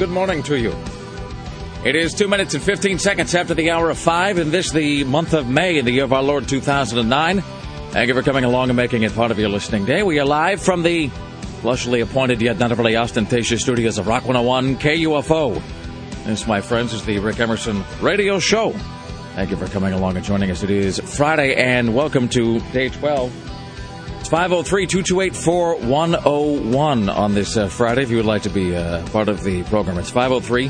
Good 0.00 0.08
morning 0.08 0.42
to 0.44 0.58
you. 0.58 0.74
It 1.84 1.94
is 1.94 2.14
two 2.14 2.26
minutes 2.26 2.54
and 2.54 2.62
15 2.62 2.98
seconds 2.98 3.34
after 3.34 3.52
the 3.52 3.70
hour 3.70 3.90
of 3.90 3.98
five, 3.98 4.38
and 4.38 4.50
this 4.50 4.70
the 4.70 5.04
month 5.04 5.34
of 5.34 5.46
May 5.46 5.76
in 5.76 5.84
the 5.84 5.90
year 5.90 6.04
of 6.04 6.14
our 6.14 6.22
Lord 6.22 6.48
2009. 6.48 7.42
Thank 7.90 8.08
you 8.08 8.14
for 8.14 8.22
coming 8.22 8.44
along 8.44 8.70
and 8.70 8.78
making 8.78 9.02
it 9.02 9.14
part 9.14 9.30
of 9.30 9.38
your 9.38 9.50
listening 9.50 9.84
day. 9.84 10.02
We 10.02 10.18
are 10.18 10.24
live 10.24 10.62
from 10.62 10.84
the 10.84 11.08
lushly 11.60 12.02
appointed 12.02 12.40
yet 12.40 12.58
not 12.58 12.72
overly 12.72 12.96
ostentatious 12.96 13.60
studios 13.60 13.98
of 13.98 14.06
Rock 14.06 14.24
101 14.24 14.78
KUFO. 14.78 15.62
This, 16.24 16.46
my 16.46 16.62
friends, 16.62 16.94
is 16.94 17.04
the 17.04 17.18
Rick 17.18 17.38
Emerson 17.38 17.84
Radio 18.00 18.38
Show. 18.38 18.70
Thank 19.34 19.50
you 19.50 19.58
for 19.58 19.66
coming 19.66 19.92
along 19.92 20.16
and 20.16 20.24
joining 20.24 20.50
us. 20.50 20.62
It 20.62 20.70
is 20.70 20.98
Friday, 20.98 21.56
and 21.56 21.94
welcome 21.94 22.26
to 22.30 22.60
day 22.72 22.88
12 22.88 23.30
it's 23.32 23.49
503 24.30 24.86
228 24.86 25.34
4101 25.34 27.08
on 27.08 27.34
this 27.34 27.56
uh, 27.56 27.66
Friday 27.66 28.04
if 28.04 28.10
you 28.10 28.16
would 28.16 28.26
like 28.26 28.42
to 28.42 28.48
be 28.48 28.76
uh, 28.76 29.04
part 29.08 29.28
of 29.28 29.42
the 29.42 29.64
program. 29.64 29.98
It's 29.98 30.08
503 30.08 30.68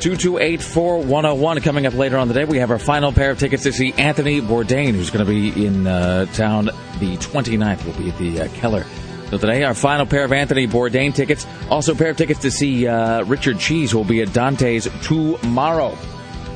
228 0.00 0.62
4101. 0.62 1.60
Coming 1.60 1.84
up 1.84 1.92
later 1.92 2.16
on 2.16 2.28
the 2.28 2.34
day, 2.34 2.46
we 2.46 2.56
have 2.60 2.70
our 2.70 2.78
final 2.78 3.12
pair 3.12 3.30
of 3.30 3.38
tickets 3.38 3.64
to 3.64 3.74
see 3.74 3.92
Anthony 3.98 4.40
Bourdain, 4.40 4.94
who's 4.94 5.10
going 5.10 5.22
to 5.22 5.30
be 5.30 5.66
in 5.66 5.86
uh, 5.86 6.24
town 6.32 6.64
the 6.64 7.18
29th. 7.18 7.84
We'll 7.84 7.98
be 7.98 8.08
at 8.08 8.16
the 8.16 8.40
uh, 8.40 8.48
Keller. 8.54 8.86
So 9.28 9.36
today, 9.36 9.64
our 9.64 9.74
final 9.74 10.06
pair 10.06 10.24
of 10.24 10.32
Anthony 10.32 10.66
Bourdain 10.66 11.14
tickets. 11.14 11.46
Also, 11.68 11.92
a 11.92 11.96
pair 11.96 12.08
of 12.08 12.16
tickets 12.16 12.40
to 12.40 12.50
see 12.50 12.88
uh, 12.88 13.22
Richard 13.24 13.58
Cheese, 13.58 13.90
who 13.90 13.98
will 13.98 14.06
be 14.06 14.22
at 14.22 14.32
Dante's 14.32 14.88
tomorrow. 15.02 15.94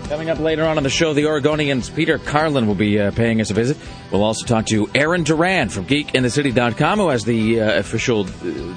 Coming 0.09 0.31
up 0.31 0.39
later 0.39 0.64
on 0.64 0.78
in 0.78 0.84
the 0.84 0.89
show, 0.89 1.12
the 1.12 1.25
Oregonians 1.25 1.95
Peter 1.95 2.17
Carlin 2.17 2.67
will 2.67 2.75
be 2.75 2.98
uh, 2.98 3.11
paying 3.11 3.42
us 3.42 3.51
a 3.51 3.55
visit. 3.55 3.77
We'll 4.11 4.25
also 4.25 4.47
talk 4.47 4.64
to 4.67 4.89
Aaron 4.95 5.23
Duran 5.23 5.69
from 5.69 5.84
GeekInTheCity.com, 5.84 6.98
who 6.98 7.09
has 7.11 7.27
the 7.27 7.61
uh, 7.61 7.78
official 7.78 8.23
uh, 8.23 8.27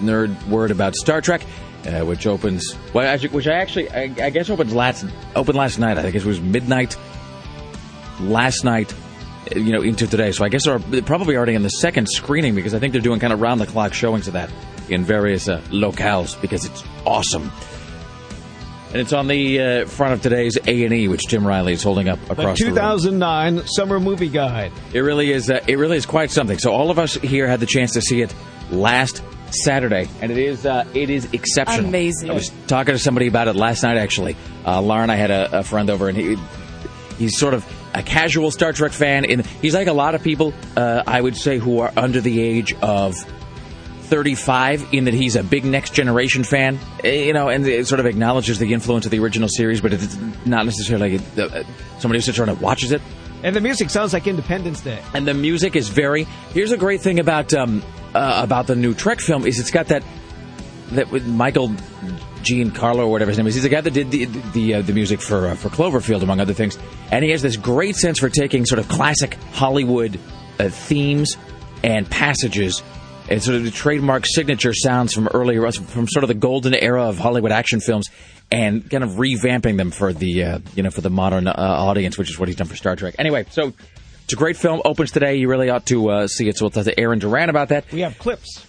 nerd 0.03 0.45
word 0.49 0.71
about 0.71 0.93
Star 0.93 1.21
Trek, 1.21 1.41
uh, 1.85 2.01
which 2.01 2.27
opens, 2.27 2.75
well, 2.93 3.17
which 3.17 3.47
I 3.47 3.53
actually, 3.53 3.89
I, 3.89 4.13
I, 4.21 4.29
guess 4.29 4.49
opens 4.49 4.73
last, 4.73 5.05
opened 5.33 5.57
last 5.57 5.79
night. 5.79 5.97
I 5.97 6.01
think 6.01 6.15
it 6.15 6.25
was 6.25 6.41
midnight 6.41 6.97
last 8.19 8.65
night, 8.65 8.93
uh, 9.55 9.57
you 9.57 9.71
know, 9.71 9.83
into 9.83 10.07
today. 10.07 10.33
So 10.33 10.43
I 10.43 10.49
guess 10.49 10.65
they're 10.65 11.01
probably 11.01 11.37
already 11.37 11.53
in 11.53 11.63
the 11.63 11.69
second 11.69 12.09
screening 12.09 12.55
because 12.55 12.73
I 12.73 12.79
think 12.79 12.91
they're 12.91 13.01
doing 13.01 13.21
kind 13.21 13.31
of 13.31 13.39
round 13.39 13.61
the 13.61 13.67
clock 13.67 13.93
showings 13.93 14.27
of 14.27 14.33
that 14.33 14.51
in 14.89 15.05
various 15.05 15.47
uh, 15.47 15.61
locales 15.69 16.39
because 16.41 16.65
it's 16.65 16.83
awesome. 17.05 17.49
And 18.91 18.99
it's 18.99 19.13
on 19.13 19.27
the 19.27 19.61
uh, 19.61 19.85
front 19.85 20.13
of 20.13 20.21
today's 20.21 20.57
A 20.67 20.83
and 20.83 20.93
E, 20.93 21.07
which 21.07 21.25
Jim 21.27 21.47
Riley 21.47 21.71
is 21.71 21.81
holding 21.81 22.09
up 22.09 22.19
across 22.29 22.59
the 22.59 22.65
2009 22.65 23.55
the 23.55 23.65
Summer 23.65 24.01
Movie 24.01 24.27
Guide. 24.27 24.73
It 24.93 24.99
really 24.99 25.31
is. 25.31 25.49
Uh, 25.49 25.63
it 25.65 25.77
really 25.77 25.95
is 25.95 26.05
quite 26.05 26.29
something. 26.29 26.59
So 26.59 26.71
all 26.73 26.91
of 26.91 26.99
us 26.99 27.13
here 27.13 27.47
had 27.47 27.61
the 27.61 27.65
chance 27.65 27.93
to 27.93 28.01
see 28.01 28.21
it 28.21 28.35
last 28.69 29.23
Saturday, 29.51 30.09
and 30.21 30.29
it 30.29 30.37
is 30.37 30.65
uh, 30.65 30.85
it 30.93 31.09
is 31.09 31.31
exceptional. 31.33 31.87
Amazing. 31.87 32.31
I 32.31 32.33
was 32.33 32.51
talking 32.67 32.93
to 32.93 32.99
somebody 32.99 33.27
about 33.27 33.47
it 33.47 33.55
last 33.55 33.83
night. 33.83 33.97
Actually, 33.97 34.35
uh, 34.65 34.81
Lauren, 34.81 35.09
I 35.09 35.15
had 35.15 35.31
a, 35.31 35.59
a 35.59 35.63
friend 35.63 35.89
over, 35.89 36.09
and 36.09 36.17
he 36.17 36.37
he's 37.17 37.37
sort 37.37 37.53
of 37.53 37.65
a 37.93 38.03
casual 38.03 38.51
Star 38.51 38.73
Trek 38.73 38.91
fan, 38.91 39.23
and 39.25 39.45
he's 39.45 39.73
like 39.73 39.87
a 39.87 39.93
lot 39.93 40.15
of 40.15 40.23
people. 40.23 40.53
Uh, 40.75 41.03
I 41.07 41.21
would 41.21 41.37
say 41.37 41.59
who 41.59 41.79
are 41.79 41.93
under 41.95 42.19
the 42.19 42.41
age 42.41 42.73
of 42.81 43.15
35 44.11 44.93
in 44.93 45.05
that 45.05 45.13
he's 45.13 45.37
a 45.37 45.43
big 45.43 45.63
next 45.63 45.93
generation 45.93 46.43
fan, 46.43 46.77
eh, 47.01 47.23
you 47.23 47.33
know, 47.33 47.47
and 47.47 47.65
it 47.65 47.87
sort 47.87 48.01
of 48.01 48.05
acknowledges 48.05 48.59
the 48.59 48.73
influence 48.73 49.05
of 49.05 49.11
the 49.11 49.19
original 49.19 49.47
series, 49.47 49.79
but 49.79 49.93
it's 49.93 50.17
not 50.45 50.65
necessarily 50.65 51.17
uh, 51.37 51.63
somebody 51.97 52.17
who 52.17 52.21
sits 52.21 52.37
around 52.37 52.49
and 52.49 52.59
watches 52.59 52.91
it. 52.91 53.01
And 53.41 53.55
the 53.55 53.61
music 53.61 53.89
sounds 53.89 54.11
like 54.11 54.27
Independence 54.27 54.81
Day. 54.81 55.01
And 55.13 55.25
the 55.25 55.33
music 55.33 55.77
is 55.77 55.87
very. 55.87 56.25
Here's 56.53 56.73
a 56.73 56.77
great 56.77 56.99
thing 56.99 57.19
about 57.19 57.53
um, 57.53 57.81
uh, 58.13 58.41
about 58.43 58.67
the 58.67 58.75
new 58.75 58.93
Trek 58.93 59.21
film 59.21 59.47
is 59.47 59.59
it's 59.59 59.71
got 59.71 59.87
that 59.87 60.03
that 60.91 61.09
with 61.09 61.25
Michael 61.25 61.69
Giancarlo 62.43 62.99
or 62.99 63.07
whatever 63.07 63.31
his 63.31 63.37
name 63.37 63.47
is. 63.47 63.55
He's 63.55 63.63
the 63.63 63.69
guy 63.69 63.81
that 63.81 63.93
did 63.93 64.11
the 64.11 64.25
the, 64.25 64.73
uh, 64.75 64.81
the 64.81 64.93
music 64.93 65.21
for 65.21 65.47
uh, 65.47 65.55
for 65.55 65.69
Cloverfield 65.69 66.21
among 66.21 66.41
other 66.41 66.53
things, 66.53 66.77
and 67.11 67.23
he 67.23 67.31
has 67.31 67.41
this 67.41 67.55
great 67.55 67.95
sense 67.95 68.19
for 68.19 68.29
taking 68.29 68.65
sort 68.65 68.79
of 68.79 68.89
classic 68.89 69.35
Hollywood 69.53 70.19
uh, 70.59 70.67
themes 70.69 71.37
and 71.83 72.07
passages 72.07 72.83
and 73.29 73.41
sort 73.41 73.55
of 73.55 73.63
the 73.63 73.71
trademark 73.71 74.25
signature 74.25 74.73
sounds 74.73 75.13
from 75.13 75.27
earlier, 75.27 75.69
from 75.71 76.07
sort 76.07 76.23
of 76.23 76.27
the 76.27 76.33
golden 76.33 76.73
era 76.73 77.03
of 77.03 77.17
Hollywood 77.17 77.51
action 77.51 77.79
films, 77.79 78.09
and 78.51 78.89
kind 78.89 79.03
of 79.03 79.11
revamping 79.11 79.77
them 79.77 79.91
for 79.91 80.13
the 80.13 80.43
uh, 80.43 80.59
you 80.75 80.83
know 80.83 80.91
for 80.91 81.01
the 81.01 81.09
modern 81.09 81.47
uh, 81.47 81.53
audience, 81.57 82.17
which 82.17 82.29
is 82.29 82.37
what 82.37 82.47
he's 82.47 82.57
done 82.57 82.67
for 82.67 82.75
Star 82.75 82.95
Trek. 82.95 83.15
Anyway, 83.19 83.45
so 83.49 83.73
it's 84.23 84.33
a 84.33 84.35
great 84.35 84.57
film. 84.57 84.81
Opens 84.85 85.11
today. 85.11 85.35
You 85.35 85.49
really 85.49 85.69
ought 85.69 85.85
to 85.87 86.09
uh, 86.09 86.27
see 86.27 86.47
it. 86.47 86.57
So 86.57 86.65
we'll 86.65 86.71
talk 86.71 86.85
to 86.85 86.99
Aaron 86.99 87.19
Duran 87.19 87.49
about 87.49 87.69
that. 87.69 87.91
We 87.91 88.01
have 88.01 88.17
clips. 88.17 88.65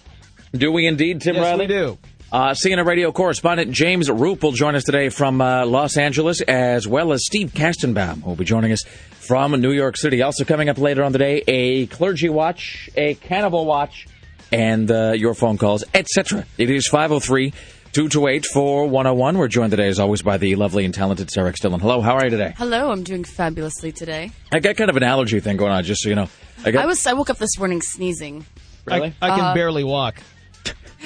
Do 0.53 0.71
we 0.71 0.85
indeed, 0.85 1.21
Tim 1.21 1.35
yes, 1.35 1.43
Riley? 1.43 1.65
we 1.65 1.67
do. 1.67 1.97
Uh, 2.31 2.53
CNN 2.53 2.85
radio 2.85 3.11
correspondent 3.11 3.71
James 3.71 4.09
Roop 4.09 4.41
will 4.41 4.53
join 4.53 4.73
us 4.73 4.83
today 4.83 5.09
from 5.09 5.39
uh, 5.39 5.67
Los 5.67 5.97
Angeles, 5.97 6.41
as 6.41 6.87
well 6.87 7.13
as 7.13 7.23
Steve 7.23 7.53
Kastenbaum, 7.53 8.23
who 8.23 8.29
will 8.29 8.35
be 8.35 8.43
joining 8.43 8.71
us 8.71 8.83
from 9.11 9.51
New 9.61 9.71
York 9.71 9.97
City. 9.97 10.21
Also 10.23 10.43
coming 10.43 10.67
up 10.67 10.79
later 10.79 11.03
on 11.03 11.11
the 11.11 11.19
day, 11.19 11.43
a 11.47 11.85
clergy 11.85 12.29
watch, 12.29 12.89
a 12.95 13.13
cannibal 13.13 13.65
watch, 13.65 14.07
and 14.53 14.91
uh, 14.91 15.13
your 15.13 15.33
phone 15.33 15.57
calls, 15.57 15.83
etc. 15.93 16.45
It 16.57 16.69
is 16.69 16.87
503 16.87 17.51
228 17.91 18.45
4101. 18.45 19.37
We're 19.37 19.47
joined 19.47 19.71
today, 19.71 19.87
as 19.87 19.99
always, 19.99 20.21
by 20.21 20.37
the 20.37 20.55
lovely 20.55 20.85
and 20.85 20.93
talented 20.93 21.31
Sarah 21.31 21.51
Stillen. 21.53 21.81
Hello, 21.81 22.01
how 22.01 22.13
are 22.13 22.23
you 22.23 22.29
today? 22.29 22.53
Hello, 22.57 22.91
I'm 22.91 23.03
doing 23.03 23.23
fabulously 23.23 23.91
today. 23.91 24.31
I 24.51 24.59
got 24.59 24.77
kind 24.77 24.89
of 24.89 24.97
an 24.97 25.03
allergy 25.03 25.39
thing 25.39 25.57
going 25.57 25.71
on, 25.71 25.83
just 25.83 26.03
so 26.03 26.09
you 26.09 26.15
know. 26.15 26.29
I, 26.63 26.71
got... 26.71 26.83
I 26.83 26.85
was 26.85 27.05
I 27.07 27.13
woke 27.13 27.31
up 27.31 27.39
this 27.39 27.57
morning 27.57 27.81
sneezing. 27.81 28.45
Really? 28.85 29.13
I, 29.21 29.31
I 29.31 29.35
can 29.35 29.45
uh, 29.45 29.53
barely 29.55 29.83
walk. 29.83 30.21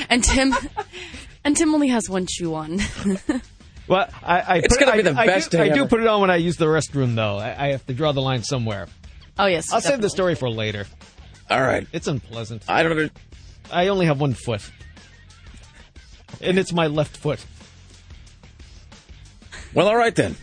And 0.10 0.24
Tim, 0.24 0.54
and 1.44 1.56
Tim 1.56 1.74
only 1.74 1.88
has 1.88 2.10
one 2.10 2.28
shoe 2.28 2.54
on. 2.54 2.80
well, 3.88 4.10
I, 4.24 4.40
I 4.42 4.58
it's 4.58 4.78
going 4.78 4.92
to 4.92 4.98
be 4.98 5.10
the 5.10 5.20
I, 5.20 5.26
best. 5.26 5.56
I 5.56 5.68
do, 5.68 5.72
I 5.72 5.76
do 5.76 5.86
put 5.88 6.02
it 6.02 6.08
on 6.08 6.20
when 6.20 6.30
I 6.30 6.36
use 6.36 6.58
the 6.58 6.66
restroom, 6.66 7.16
though. 7.16 7.38
I, 7.38 7.70
have 7.70 7.86
to 7.88 7.94
draw 7.94 8.12
the 8.12 8.22
line 8.22 8.44
somewhere. 8.44 8.88
Oh 9.40 9.46
yes, 9.46 9.72
I'll 9.72 9.80
definitely. 9.80 9.96
save 9.96 10.02
the 10.02 10.10
story 10.10 10.36
for 10.36 10.50
later. 10.50 10.86
All 11.50 11.62
right, 11.62 11.88
it's 11.94 12.08
unpleasant. 12.08 12.64
I 12.68 12.84
don't 12.84 12.98
know. 12.98 13.10
I 13.72 13.88
only 13.88 14.06
have 14.06 14.20
one 14.20 14.34
foot. 14.34 14.62
And 16.42 16.60
it's 16.60 16.74
my 16.74 16.88
left 16.88 17.18
foot. 17.18 17.46
Well, 19.74 19.88
all 19.88 19.98
right 19.98 20.16
then. 20.16 20.36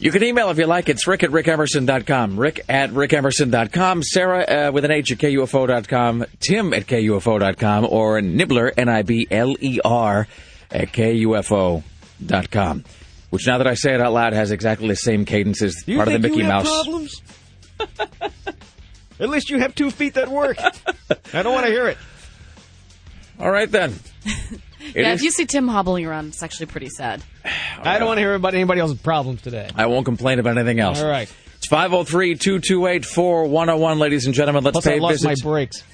You 0.00 0.12
can 0.12 0.22
email 0.22 0.48
if 0.50 0.58
you 0.58 0.66
like. 0.66 0.88
It's 0.88 1.08
rick 1.08 1.24
at 1.24 1.30
rickemerson.com. 1.30 2.38
Rick 2.38 2.60
at 2.68 2.90
rickemerson.com. 2.90 4.02
Sarah 4.04 4.68
uh, 4.68 4.70
with 4.72 4.84
an 4.84 4.92
H 4.92 5.10
at 5.10 5.18
KUFO.com. 5.18 6.24
Tim 6.38 6.72
at 6.72 6.86
KUFO.com. 6.86 7.84
Or 7.84 8.20
Nibler, 8.20 8.72
N-I-B-L-E-R, 8.76 10.28
at 10.70 10.92
KUFO.com. 10.92 12.84
Which, 13.30 13.46
now 13.46 13.58
that 13.58 13.66
I 13.66 13.74
say 13.74 13.92
it 13.94 14.00
out 14.00 14.12
loud, 14.12 14.32
has 14.34 14.52
exactly 14.52 14.88
the 14.88 14.96
same 14.96 15.24
cadence 15.24 15.60
as 15.62 15.82
part 15.84 16.06
of 16.08 16.14
the 16.14 16.20
Mickey 16.28 16.44
Mouse. 16.44 16.64
problems? 16.64 17.22
At 19.20 19.28
least 19.28 19.50
you 19.50 19.58
have 19.58 19.74
two 19.74 19.90
feet 19.90 20.14
that 20.14 20.28
work. 20.28 20.58
I 21.34 21.42
don't 21.42 21.52
want 21.52 21.66
to 21.66 21.72
hear 21.72 21.88
it. 21.88 21.98
All 23.40 23.50
right 23.50 23.70
then. 23.70 23.94
yeah, 24.24 25.12
is... 25.12 25.20
if 25.20 25.22
you 25.22 25.30
see 25.30 25.46
Tim 25.46 25.68
hobbling 25.68 26.06
around, 26.06 26.28
it's 26.28 26.42
actually 26.42 26.66
pretty 26.66 26.88
sad. 26.88 27.22
I 27.82 27.98
don't 27.98 28.08
want 28.08 28.18
to 28.18 28.22
hear 28.22 28.34
about 28.34 28.54
anybody 28.54 28.80
else's 28.80 29.00
problems 29.00 29.42
today. 29.42 29.70
I 29.74 29.86
won't 29.86 30.04
complain 30.04 30.38
about 30.38 30.58
anything 30.58 30.80
else. 30.80 31.00
All 31.00 31.08
right. 31.08 31.32
It's 31.56 31.66
503 31.66 32.36
228 32.36 33.04
4101, 33.04 33.98
ladies 33.98 34.26
and 34.26 34.34
gentlemen. 34.34 34.64
Let's 34.64 34.74
Plus, 34.74 34.84
pay 34.84 34.96
I 34.96 34.98
lost 34.98 35.22
visits. 35.22 35.44
my 35.44 35.50
brakes. 35.50 35.84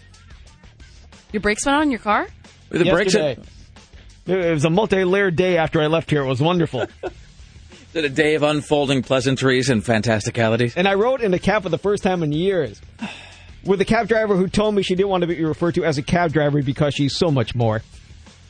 Your 1.32 1.40
brakes 1.40 1.66
went 1.66 1.76
on 1.76 1.82
in 1.84 1.90
your 1.90 2.00
car? 2.00 2.28
The 2.70 2.90
brakes. 2.90 3.14
It 3.14 4.52
was 4.52 4.64
a 4.64 4.70
multi 4.70 5.04
layered 5.04 5.36
day 5.36 5.58
after 5.58 5.82
I 5.82 5.86
left 5.86 6.10
here. 6.10 6.22
It 6.22 6.28
was 6.28 6.40
wonderful. 6.40 6.82
Is 7.02 7.98
it 8.02 8.04
a 8.04 8.08
day 8.08 8.34
of 8.34 8.42
unfolding 8.42 9.02
pleasantries 9.02 9.70
and 9.70 9.84
fantasticalities? 9.84 10.74
And 10.76 10.88
I 10.88 10.94
rode 10.94 11.20
in 11.20 11.32
a 11.32 11.38
cab 11.38 11.62
for 11.62 11.68
the 11.68 11.78
first 11.78 12.02
time 12.02 12.22
in 12.22 12.32
years 12.32 12.80
with 13.66 13.80
a 13.80 13.84
cab 13.84 14.08
driver 14.08 14.36
who 14.36 14.48
told 14.48 14.74
me 14.74 14.82
she 14.82 14.94
didn't 14.94 15.08
want 15.08 15.22
to 15.22 15.26
be 15.26 15.42
referred 15.44 15.74
to 15.76 15.84
as 15.84 15.98
a 15.98 16.02
cab 16.02 16.32
driver 16.32 16.62
because 16.62 16.94
she's 16.94 17.16
so 17.16 17.30
much 17.30 17.54
more. 17.54 17.82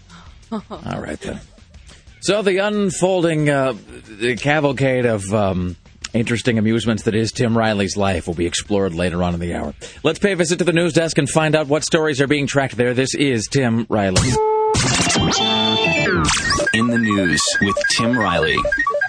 All 0.52 1.00
right, 1.00 1.20
then. 1.20 1.40
So 2.20 2.42
the 2.42 2.58
unfolding 2.58 3.50
uh, 3.50 3.74
the 4.08 4.36
cavalcade 4.36 5.04
of 5.04 5.22
um, 5.34 5.76
interesting 6.14 6.58
amusements 6.58 7.02
that 7.02 7.14
is 7.14 7.32
Tim 7.32 7.56
Riley's 7.56 7.96
life 7.96 8.26
will 8.26 8.34
be 8.34 8.46
explored 8.46 8.94
later 8.94 9.22
on 9.22 9.34
in 9.34 9.40
the 9.40 9.54
hour. 9.54 9.74
Let's 10.02 10.18
pay 10.18 10.32
a 10.32 10.36
visit 10.36 10.58
to 10.60 10.64
the 10.64 10.72
news 10.72 10.94
desk 10.94 11.18
and 11.18 11.28
find 11.28 11.54
out 11.54 11.66
what 11.66 11.84
stories 11.84 12.20
are 12.20 12.26
being 12.26 12.46
tracked 12.46 12.76
there. 12.76 12.94
This 12.94 13.14
is 13.14 13.46
Tim 13.46 13.86
Riley. 13.90 14.22
In 16.74 16.86
the 16.88 16.98
news 16.98 17.40
with 17.60 17.76
Tim 17.90 18.16
Riley. 18.16 18.56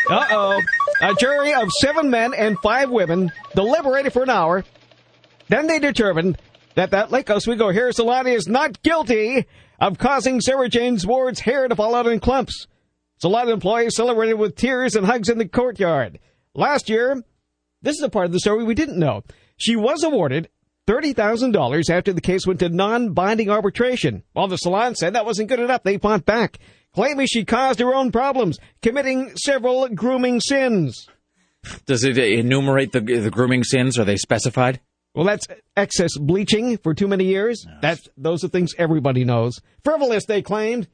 Uh 0.10 0.26
oh. 0.32 0.62
A 1.02 1.14
jury 1.16 1.54
of 1.54 1.70
seven 1.80 2.10
men 2.10 2.34
and 2.34 2.58
five 2.60 2.90
women 2.90 3.32
deliberated 3.56 4.14
for 4.14 4.24
an 4.24 4.30
hour 4.30 4.64
then 5.48 5.68
they 5.68 5.80
determined 5.80 6.38
that 6.76 6.92
that 6.92 7.12
Lake 7.12 7.30
Oswego 7.30 7.72
hair 7.72 7.92
salon 7.92 8.28
is 8.28 8.48
not 8.48 8.82
guilty 8.84 9.46
of 9.80 9.98
causing 9.98 10.42
Sarah 10.42 10.70
Jane 10.70 10.98
Ward's 11.04 11.40
hair 11.42 11.68
to 11.68 11.76
fall 11.76 11.96
out 11.96 12.08
in 12.08 12.20
clumps. 12.20 12.68
Salon 13.18 13.50
employees 13.50 13.96
celebrated 13.96 14.36
with 14.36 14.56
tears 14.56 14.96
and 14.96 15.06
hugs 15.06 15.30
in 15.30 15.38
the 15.38 15.48
courtyard. 15.48 16.20
Last 16.54 16.90
year, 16.90 17.24
this 17.82 17.98
is 17.98 18.04
a 18.04 18.10
part 18.10 18.26
of 18.26 18.32
the 18.32 18.40
story 18.40 18.64
we 18.64 18.76
didn't 18.76 19.00
know. 19.00 19.24
She 19.58 19.76
was 19.76 20.04
awarded 20.04 20.50
$30,000 20.88 21.90
after 21.90 22.14
the 22.14 22.22
case 22.22 22.46
went 22.46 22.60
to 22.60 22.70
non-binding 22.70 23.50
arbitration. 23.50 24.24
While 24.34 24.48
the 24.48 24.58
salon 24.58 24.96
said 24.96 25.14
that 25.14 25.26
wasn't 25.26 25.50
good 25.50 25.60
enough, 25.60 25.84
they 25.84 25.98
fought 25.98 26.26
back, 26.26 26.60
claiming 26.94 27.28
she 27.28 27.46
caused 27.46 27.80
her 27.80 27.94
own 27.94 28.12
problems, 28.12 28.60
committing 28.82 29.36
several 29.38 29.88
grooming 29.90 30.42
sins. 30.42 31.08
Does 31.86 32.04
it 32.04 32.18
enumerate 32.18 32.92
the 32.92 33.00
the 33.00 33.32
grooming 33.32 33.64
sins? 33.64 33.98
Are 33.98 34.06
they 34.06 34.18
specified? 34.18 34.82
Well, 35.16 35.26
that's 35.26 35.48
excess 35.78 36.18
bleaching 36.18 36.78
for 36.78 36.94
too 36.94 37.08
many 37.08 37.26
years. 37.26 37.66
That's 37.82 38.08
those 38.18 38.44
are 38.44 38.50
things 38.50 38.74
everybody 38.78 39.24
knows. 39.24 39.60
Frivolous, 39.84 40.26
they 40.26 40.42
claimed, 40.42 40.88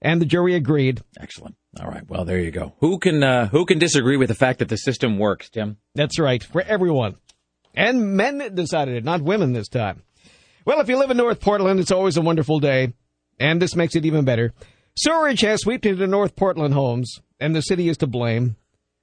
and 0.00 0.20
the 0.20 0.26
jury 0.26 0.54
agreed. 0.54 1.02
Excellent. 1.20 1.56
All 1.80 1.88
right. 1.88 2.08
Well, 2.08 2.24
there 2.24 2.38
you 2.38 2.50
go. 2.50 2.74
Who 2.80 2.98
can 2.98 3.22
uh, 3.22 3.48
who 3.48 3.64
can 3.64 3.78
disagree 3.78 4.16
with 4.16 4.28
the 4.28 4.34
fact 4.34 4.60
that 4.60 4.68
the 4.68 4.76
system 4.76 5.18
works, 5.18 5.50
Tim? 5.50 5.78
That's 5.94 6.18
right, 6.18 6.42
for 6.42 6.62
everyone. 6.62 7.16
And 7.74 8.16
men 8.16 8.54
decided 8.54 8.94
it, 8.96 9.04
not 9.04 9.22
women 9.22 9.52
this 9.52 9.68
time. 9.68 10.02
Well, 10.64 10.80
if 10.80 10.88
you 10.88 10.98
live 10.98 11.10
in 11.10 11.16
North 11.16 11.40
Portland, 11.40 11.80
it's 11.80 11.90
always 11.90 12.16
a 12.16 12.22
wonderful 12.22 12.60
day, 12.60 12.92
and 13.40 13.60
this 13.60 13.74
makes 13.74 13.96
it 13.96 14.04
even 14.04 14.24
better. 14.24 14.52
Sewerage 14.96 15.40
has 15.40 15.62
swept 15.62 15.86
into 15.86 16.06
North 16.06 16.36
Portland 16.36 16.74
homes, 16.74 17.20
and 17.40 17.56
the 17.56 17.62
city 17.62 17.88
is 17.88 17.96
to 17.98 18.06
blame. 18.06 18.56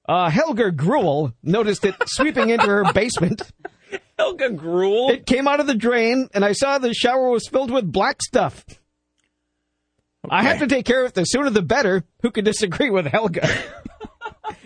Uh, 0.08 0.30
Helga 0.30 0.70
Gruel 0.70 1.32
noticed 1.42 1.84
it 1.84 1.94
sweeping 2.06 2.50
into 2.50 2.66
her 2.66 2.92
basement. 2.92 3.42
Helga 4.20 4.50
Gruel. 4.50 5.08
It 5.08 5.24
came 5.24 5.48
out 5.48 5.60
of 5.60 5.66
the 5.66 5.74
drain, 5.74 6.28
and 6.34 6.44
I 6.44 6.52
saw 6.52 6.76
the 6.76 6.92
shower 6.92 7.30
was 7.30 7.48
filled 7.48 7.70
with 7.70 7.90
black 7.90 8.20
stuff. 8.20 8.66
I 10.28 10.42
have 10.42 10.58
to 10.58 10.66
take 10.66 10.84
care 10.84 11.04
of 11.04 11.08
it. 11.08 11.14
The 11.14 11.24
sooner 11.24 11.48
the 11.48 11.62
better. 11.62 12.04
Who 12.20 12.30
could 12.30 12.44
disagree 12.44 12.90
with 12.90 13.06
Helga? 13.06 13.48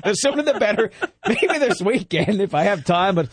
the 0.02 0.14
sooner 0.14 0.42
the 0.42 0.54
better. 0.54 0.90
Maybe 1.28 1.58
this 1.58 1.80
weekend 1.80 2.40
if 2.40 2.52
I 2.52 2.64
have 2.64 2.84
time, 2.84 3.14
but 3.14 3.28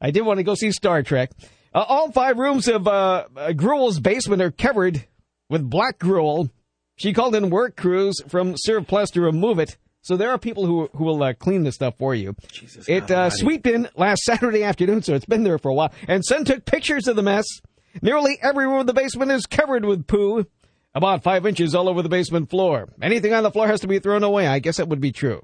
I 0.00 0.12
did 0.12 0.20
want 0.20 0.38
to 0.38 0.44
go 0.44 0.54
see 0.54 0.70
Star 0.70 1.02
Trek. 1.02 1.32
Uh, 1.74 1.84
all 1.88 2.12
five 2.12 2.38
rooms 2.38 2.68
of 2.68 2.86
uh, 2.86 3.26
uh, 3.36 3.52
Gruel's 3.52 3.98
basement 3.98 4.40
are 4.40 4.52
covered 4.52 5.06
with 5.50 5.68
black 5.68 5.98
gruel. 5.98 6.50
She 6.94 7.12
called 7.12 7.34
in 7.34 7.50
work 7.50 7.76
crews 7.76 8.22
from 8.28 8.54
Servplus 8.54 9.10
to 9.14 9.20
remove 9.20 9.58
it. 9.58 9.76
So 10.08 10.16
there 10.16 10.30
are 10.30 10.38
people 10.38 10.64
who 10.64 10.88
who 10.96 11.04
will 11.04 11.22
uh, 11.22 11.34
clean 11.34 11.64
this 11.64 11.74
stuff 11.74 11.98
for 11.98 12.14
you. 12.14 12.34
Jesus 12.50 12.88
it 12.88 13.10
uh, 13.10 13.28
swept 13.28 13.66
in 13.66 13.90
last 13.94 14.22
Saturday 14.22 14.64
afternoon, 14.64 15.02
so 15.02 15.12
it's 15.12 15.26
been 15.26 15.42
there 15.42 15.58
for 15.58 15.68
a 15.68 15.74
while. 15.74 15.92
And 16.08 16.24
Son 16.24 16.46
took 16.46 16.64
pictures 16.64 17.08
of 17.08 17.16
the 17.16 17.22
mess. 17.22 17.44
Nearly 18.00 18.38
every 18.40 18.66
room 18.66 18.80
of 18.80 18.86
the 18.86 18.94
basement 18.94 19.30
is 19.32 19.44
covered 19.44 19.84
with 19.84 20.06
poo, 20.06 20.46
about 20.94 21.22
five 21.22 21.44
inches 21.44 21.74
all 21.74 21.90
over 21.90 22.00
the 22.00 22.08
basement 22.08 22.48
floor. 22.48 22.88
Anything 23.02 23.34
on 23.34 23.42
the 23.42 23.50
floor 23.50 23.66
has 23.66 23.80
to 23.80 23.86
be 23.86 23.98
thrown 23.98 24.24
away. 24.24 24.46
I 24.46 24.60
guess 24.60 24.78
that 24.78 24.88
would 24.88 25.02
be 25.02 25.12
true. 25.12 25.42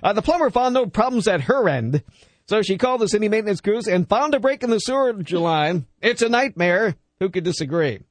Uh, 0.00 0.12
the 0.12 0.22
plumber 0.22 0.50
found 0.50 0.74
no 0.74 0.86
problems 0.86 1.26
at 1.26 1.40
her 1.40 1.68
end, 1.68 2.04
so 2.46 2.62
she 2.62 2.78
called 2.78 3.00
the 3.00 3.08
city 3.08 3.28
maintenance 3.28 3.60
crews 3.60 3.88
and 3.88 4.08
found 4.08 4.34
a 4.34 4.38
break 4.38 4.62
in 4.62 4.70
the 4.70 4.78
sewerage 4.78 5.32
line. 5.32 5.84
It's 6.00 6.22
a 6.22 6.28
nightmare. 6.28 6.94
Who 7.18 7.28
could 7.28 7.42
disagree? 7.42 8.02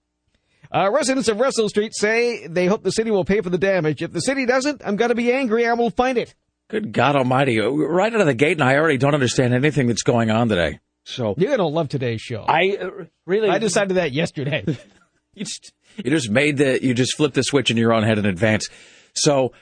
Uh, 0.75 0.92
residents 0.92 1.30
of 1.30 1.39
Russell 1.39 1.69
Street 1.69 1.94
say 1.95 2.48
they 2.48 2.66
hope 2.66 2.83
the 2.83 2.92
city 2.92 3.10
will 3.10 3.24
pay 3.24 3.39
for 3.39 3.50
the 3.50 3.57
damage. 3.57 4.01
If 4.01 4.12
the 4.12 4.19
city 4.19 4.45
doesn't, 4.45 4.81
I'm 4.86 4.98
going 4.98 5.07
to 5.10 5.16
be 5.16 5.31
angry. 5.31 5.66
I 5.66 5.74
will 5.74 5.89
find 5.89 6.18
it. 6.18 6.36
Good 6.68 6.92
God 6.92 7.16
Almighty! 7.16 7.60
Right 7.60 8.13
out 8.13 8.19
of 8.19 8.27
the 8.27 8.33
gate, 8.33 8.60
and 8.60 8.63
I 8.63 8.75
already 8.75 8.98
don't 8.98 9.13
understand 9.13 9.54
anything 9.54 9.88
that's 9.88 10.04
going 10.04 10.31
on 10.31 10.50
today. 10.50 10.80
So 11.06 11.36
You're 11.38 11.56
going 11.56 11.60
to 11.60 11.68
love 11.68 11.88
today's 11.88 12.22
show. 12.22 12.44
I 12.45 12.77
uh, 12.81 12.89
really 13.25 13.48
I 13.50 13.60
decided 13.60 13.98
that 13.98 14.12
yesterday. 14.12 14.66
you 15.33 15.45
just 15.45 15.72
you 16.04 16.12
just 16.12 16.30
made 16.30 16.57
the 16.57 16.83
you 16.83 16.94
just 16.94 17.16
flipped 17.16 17.36
the 17.36 17.44
switch 17.44 17.72
in 17.72 17.77
your 17.77 17.94
own 17.94 18.04
head 18.04 18.18
in 18.18 18.25
advance. 18.25 18.68
So 19.13 19.54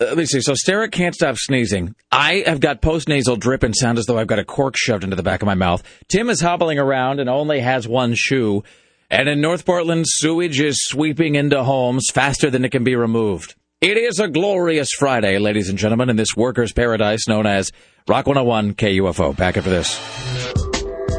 uh, 0.00 0.04
let 0.06 0.16
me 0.16 0.24
see. 0.24 0.40
So 0.40 0.54
Steric 0.54 0.92
can't 0.92 1.14
stop 1.14 1.36
sneezing. 1.36 1.94
I 2.10 2.44
have 2.46 2.60
got 2.60 2.80
post 2.80 3.08
nasal 3.08 3.36
drip 3.36 3.64
and 3.64 3.74
sound 3.76 3.98
as 3.98 4.06
though 4.06 4.16
I've 4.16 4.28
got 4.28 4.38
a 4.38 4.44
cork 4.44 4.76
shoved 4.78 5.04
into 5.04 5.16
the 5.16 5.22
back 5.22 5.42
of 5.42 5.46
my 5.46 5.56
mouth. 5.56 5.82
Tim 6.08 6.30
is 6.30 6.40
hobbling 6.40 6.78
around 6.78 7.20
and 7.20 7.28
only 7.28 7.60
has 7.60 7.86
one 7.86 8.14
shoe. 8.14 8.62
And 9.10 9.28
in 9.28 9.40
North 9.40 9.64
Portland, 9.64 10.04
sewage 10.06 10.60
is 10.60 10.84
sweeping 10.84 11.34
into 11.34 11.64
homes 11.64 12.10
faster 12.12 12.50
than 12.50 12.62
it 12.64 12.70
can 12.70 12.84
be 12.84 12.94
removed. 12.94 13.56
It 13.80 13.96
is 13.96 14.20
a 14.20 14.28
glorious 14.28 14.90
Friday, 14.90 15.38
ladies 15.38 15.70
and 15.70 15.78
gentlemen, 15.78 16.10
in 16.10 16.16
this 16.16 16.36
workers' 16.36 16.72
paradise 16.72 17.26
known 17.26 17.46
as 17.46 17.72
Rock 18.06 18.26
101 18.26 18.74
KUFO. 18.74 19.34
Back 19.34 19.56
after 19.56 19.70
this. 19.70 19.96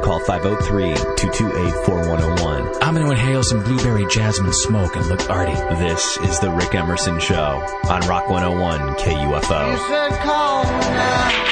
Call 0.04 0.20
503-228-4101. 0.22 2.78
I'm 2.82 2.94
going 2.94 3.08
to 3.08 3.12
inhale 3.12 3.42
some 3.44 3.64
blueberry 3.64 4.06
jasmine 4.08 4.54
smoke 4.54 4.96
and 4.96 5.08
look 5.08 5.28
arty. 5.30 5.56
This 5.84 6.18
is 6.18 6.40
the 6.40 6.52
Rick 6.52 6.76
Emerson 6.76 7.20
Show 7.20 7.66
on 7.90 8.02
Rock 8.08 8.30
101 8.30 8.96
KUFO. 8.98 11.49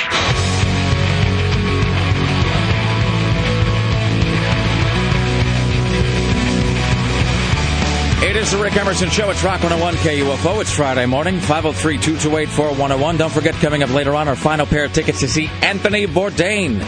It 8.20 8.36
is 8.36 8.50
the 8.50 8.58
Rick 8.58 8.76
Emerson 8.76 9.10
Show. 9.12 9.30
It's 9.30 9.44
Rock 9.44 9.62
101 9.62 9.94
KUFO. 9.98 10.60
It's 10.60 10.74
Friday 10.74 11.06
morning, 11.06 11.40
503 11.40 11.98
228 11.98 12.50
4101. 12.50 13.18
Don't 13.18 13.32
forget, 13.32 13.54
coming 13.56 13.84
up 13.84 13.92
later 13.92 14.16
on, 14.16 14.28
our 14.28 14.36
final 14.36 14.66
pair 14.66 14.86
of 14.86 14.94
tickets 14.94 15.20
to 15.20 15.28
see 15.28 15.46
Anthony 15.62 16.08
Bourdain. 16.08 16.84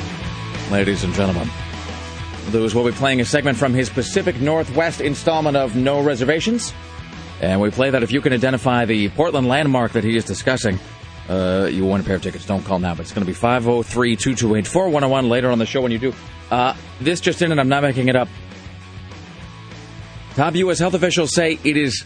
Ladies 0.71 1.03
and 1.03 1.13
gentlemen, 1.13 1.47
Lewis 2.51 2.73
will 2.73 2.83
be 2.83 2.91
playing 2.91 3.21
a 3.21 3.25
segment 3.25 3.59
from 3.59 3.75
his 3.75 3.91
Pacific 3.91 4.41
Northwest 4.41 5.01
installment 5.01 5.55
of 5.55 5.75
No 5.75 6.01
Reservations. 6.01 6.73
And 7.41 7.61
we 7.61 7.69
play 7.69 7.91
that 7.91 8.01
if 8.01 8.11
you 8.11 8.21
can 8.21 8.33
identify 8.33 8.85
the 8.85 9.09
Portland 9.09 9.47
landmark 9.47 9.91
that 9.91 10.03
he 10.03 10.17
is 10.17 10.25
discussing, 10.25 10.79
uh, 11.29 11.69
you 11.71 11.85
win 11.85 12.01
a 12.01 12.03
pair 12.03 12.15
of 12.15 12.23
tickets. 12.23 12.47
Don't 12.47 12.63
call 12.65 12.79
now, 12.79 12.95
but 12.95 13.01
it's 13.01 13.11
going 13.13 13.23
to 13.23 13.29
be 13.29 13.35
503 13.35 14.15
228 14.15 14.65
4101 14.65 15.29
later 15.29 15.51
on 15.51 15.59
the 15.59 15.67
show 15.67 15.81
when 15.81 15.91
you 15.91 15.99
do. 15.99 16.13
Uh, 16.49 16.75
this 16.99 17.21
just 17.21 17.43
in, 17.43 17.51
and 17.51 17.61
I'm 17.61 17.69
not 17.69 17.83
making 17.83 18.09
it 18.09 18.15
up. 18.15 18.27
Top 20.39 20.55
U.S. 20.55 20.79
health 20.79 20.93
officials 20.93 21.35
say 21.35 21.59
it 21.65 21.75
is 21.75 22.05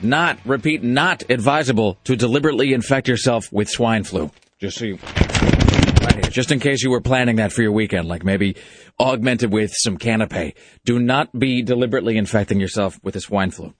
not, 0.00 0.38
repeat, 0.46 0.82
not 0.82 1.28
advisable 1.28 1.98
to 2.04 2.16
deliberately 2.16 2.72
infect 2.72 3.08
yourself 3.08 3.52
with 3.52 3.68
swine 3.68 4.04
flu. 4.04 4.30
Just 4.58 4.78
so 4.78 4.86
you, 4.86 4.94
right 4.94 6.14
here, 6.14 6.30
just 6.30 6.50
in 6.50 6.60
case 6.60 6.82
you 6.82 6.88
were 6.88 7.02
planning 7.02 7.36
that 7.36 7.52
for 7.52 7.60
your 7.60 7.72
weekend, 7.72 8.08
like 8.08 8.24
maybe 8.24 8.56
augmented 8.98 9.52
with 9.52 9.70
some 9.74 9.98
canapé. 9.98 10.54
Do 10.86 10.98
not 10.98 11.38
be 11.38 11.60
deliberately 11.60 12.16
infecting 12.16 12.58
yourself 12.58 12.98
with 13.02 13.12
the 13.12 13.20
swine 13.20 13.50
flu. 13.50 13.74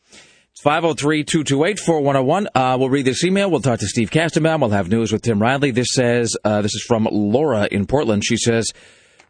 It's 0.52 0.62
503-228-4101. 0.62 2.46
Uh, 2.54 2.76
we'll 2.78 2.90
read 2.90 3.06
this 3.06 3.24
email. 3.24 3.50
We'll 3.50 3.62
talk 3.62 3.78
to 3.78 3.86
Steve 3.86 4.10
Kastenbaum. 4.10 4.60
We'll 4.60 4.68
have 4.68 4.90
news 4.90 5.12
with 5.12 5.22
Tim 5.22 5.40
Riley. 5.40 5.70
This 5.70 5.94
says, 5.94 6.36
uh, 6.44 6.60
this 6.60 6.74
is 6.74 6.84
from 6.86 7.08
Laura 7.10 7.66
in 7.70 7.86
Portland. 7.86 8.22
She 8.22 8.36
says, 8.36 8.70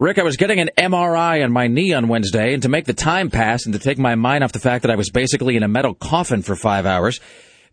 Rick, 0.01 0.21
I 0.21 0.23
was 0.23 0.37
getting 0.37 0.61
an 0.61 0.71
MRI 0.79 1.43
on 1.43 1.51
my 1.51 1.67
knee 1.67 1.93
on 1.93 2.07
Wednesday, 2.07 2.55
and 2.55 2.63
to 2.63 2.69
make 2.69 2.85
the 2.85 2.95
time 2.95 3.31
pass 3.31 3.65
and 3.65 3.73
to 3.73 3.81
take 3.81 3.99
my 3.99 4.15
mind 4.15 4.45
off 4.45 4.53
the 4.53 4.61
fact 4.61 4.83
that 4.83 4.93
I 4.93 4.97
was 4.97 5.11
basically 5.11 5.57
in 5.57 5.65
a 5.65 5.69
metal 5.69 5.93
coffin 5.93 6.41
for 6.43 6.55
five 6.55 6.87
hours, 6.87 7.19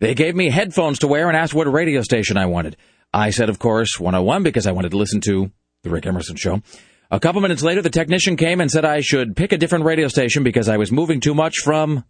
they 0.00 0.12
gave 0.12 0.34
me 0.34 0.50
headphones 0.50 0.98
to 0.98 1.06
wear 1.06 1.28
and 1.28 1.36
asked 1.36 1.54
what 1.54 1.72
radio 1.72 2.02
station 2.02 2.36
I 2.36 2.46
wanted. 2.46 2.76
I 3.14 3.30
said, 3.30 3.48
of 3.48 3.60
course, 3.60 4.00
101 4.00 4.42
because 4.42 4.66
I 4.66 4.72
wanted 4.72 4.90
to 4.90 4.96
listen 4.96 5.20
to 5.20 5.52
the 5.84 5.90
Rick 5.90 6.06
Emerson 6.06 6.34
show. 6.34 6.62
A 7.12 7.20
couple 7.20 7.40
minutes 7.40 7.62
later, 7.62 7.80
the 7.80 7.90
technician 7.90 8.36
came 8.36 8.60
and 8.60 8.72
said 8.72 8.84
I 8.84 9.02
should 9.02 9.36
pick 9.36 9.52
a 9.52 9.56
different 9.56 9.84
radio 9.84 10.08
station 10.08 10.42
because 10.42 10.68
I 10.68 10.78
was 10.78 10.90
moving 10.90 11.20
too 11.20 11.34
much 11.34 11.58
from 11.62 12.02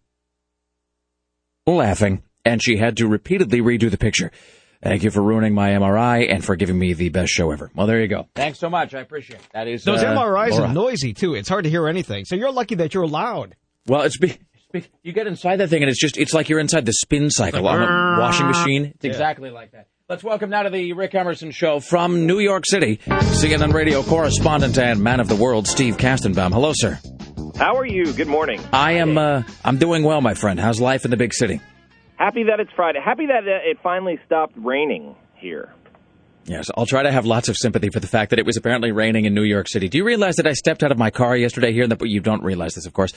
laughing, 1.66 2.22
and 2.42 2.62
she 2.62 2.78
had 2.78 2.96
to 2.96 3.06
repeatedly 3.06 3.60
redo 3.60 3.90
the 3.90 3.98
picture. 3.98 4.30
Thank 4.82 5.02
you 5.02 5.10
for 5.10 5.22
ruining 5.22 5.54
my 5.54 5.70
MRI 5.70 6.32
and 6.32 6.44
for 6.44 6.54
giving 6.56 6.78
me 6.78 6.92
the 6.92 7.08
best 7.08 7.32
show 7.32 7.50
ever. 7.50 7.70
Well, 7.74 7.86
there 7.86 8.00
you 8.00 8.08
go. 8.08 8.28
Thanks 8.34 8.58
so 8.58 8.68
much. 8.70 8.94
I 8.94 9.00
appreciate 9.00 9.40
it. 9.40 9.46
That 9.52 9.68
is 9.68 9.84
Those 9.84 10.02
uh, 10.02 10.14
MRIs 10.14 10.50
Laura. 10.50 10.68
are 10.68 10.72
noisy 10.72 11.12
too. 11.14 11.34
It's 11.34 11.48
hard 11.48 11.64
to 11.64 11.70
hear 11.70 11.88
anything. 11.88 12.24
So 12.24 12.36
you're 12.36 12.52
lucky 12.52 12.76
that 12.76 12.94
you're 12.94 13.06
loud. 13.06 13.56
Well, 13.86 14.02
it's 14.02 14.18
be, 14.18 14.28
it's 14.30 14.66
be, 14.72 14.84
you 15.02 15.12
get 15.12 15.26
inside 15.26 15.56
that 15.56 15.68
thing 15.68 15.82
and 15.82 15.90
it's 15.90 16.00
just 16.00 16.16
it's 16.16 16.34
like 16.34 16.48
you're 16.48 16.60
inside 16.60 16.84
the 16.86 16.92
spin 16.92 17.30
cycle 17.30 17.66
on 17.66 17.82
a 17.82 18.20
washing 18.20 18.46
machine. 18.46 18.84
It's 18.96 19.04
exactly 19.04 19.50
like 19.50 19.72
that. 19.72 19.88
Let's 20.08 20.22
welcome 20.22 20.50
now 20.50 20.62
to 20.62 20.70
the 20.70 20.92
Rick 20.92 21.16
Emerson 21.16 21.50
show 21.50 21.80
from 21.80 22.26
New 22.26 22.38
York 22.38 22.62
City, 22.64 22.98
CNN 23.08 23.72
radio 23.72 24.04
correspondent 24.04 24.78
and 24.78 25.02
man 25.02 25.18
of 25.18 25.26
the 25.28 25.34
world 25.34 25.66
Steve 25.66 25.96
Kastenbaum. 25.96 26.52
Hello, 26.52 26.70
sir. 26.74 27.00
How 27.56 27.76
are 27.76 27.86
you? 27.86 28.12
Good 28.12 28.28
morning. 28.28 28.60
I 28.72 28.92
am 28.92 29.18
uh, 29.18 29.42
I'm 29.64 29.78
doing 29.78 30.04
well, 30.04 30.20
my 30.20 30.34
friend. 30.34 30.60
How's 30.60 30.80
life 30.80 31.04
in 31.04 31.10
the 31.10 31.16
big 31.16 31.34
city? 31.34 31.60
Happy 32.16 32.44
that 32.44 32.60
it's 32.60 32.70
Friday. 32.74 33.00
Happy 33.04 33.26
that 33.26 33.44
uh, 33.44 33.70
it 33.70 33.78
finally 33.82 34.18
stopped 34.26 34.54
raining 34.56 35.14
here. 35.34 35.72
Yes, 36.46 36.70
I'll 36.76 36.86
try 36.86 37.02
to 37.02 37.10
have 37.10 37.26
lots 37.26 37.48
of 37.48 37.56
sympathy 37.56 37.88
for 37.90 37.98
the 37.98 38.06
fact 38.06 38.30
that 38.30 38.38
it 38.38 38.46
was 38.46 38.56
apparently 38.56 38.92
raining 38.92 39.24
in 39.24 39.34
New 39.34 39.42
York 39.42 39.68
City. 39.68 39.88
Do 39.88 39.98
you 39.98 40.04
realize 40.04 40.36
that 40.36 40.46
I 40.46 40.52
stepped 40.52 40.84
out 40.84 40.92
of 40.92 40.98
my 40.98 41.10
car 41.10 41.36
yesterday 41.36 41.72
here? 41.72 41.82
In 41.82 41.90
the, 41.90 41.98
you 42.06 42.20
don't 42.20 42.42
realize 42.42 42.74
this, 42.74 42.86
of 42.86 42.92
course. 42.92 43.12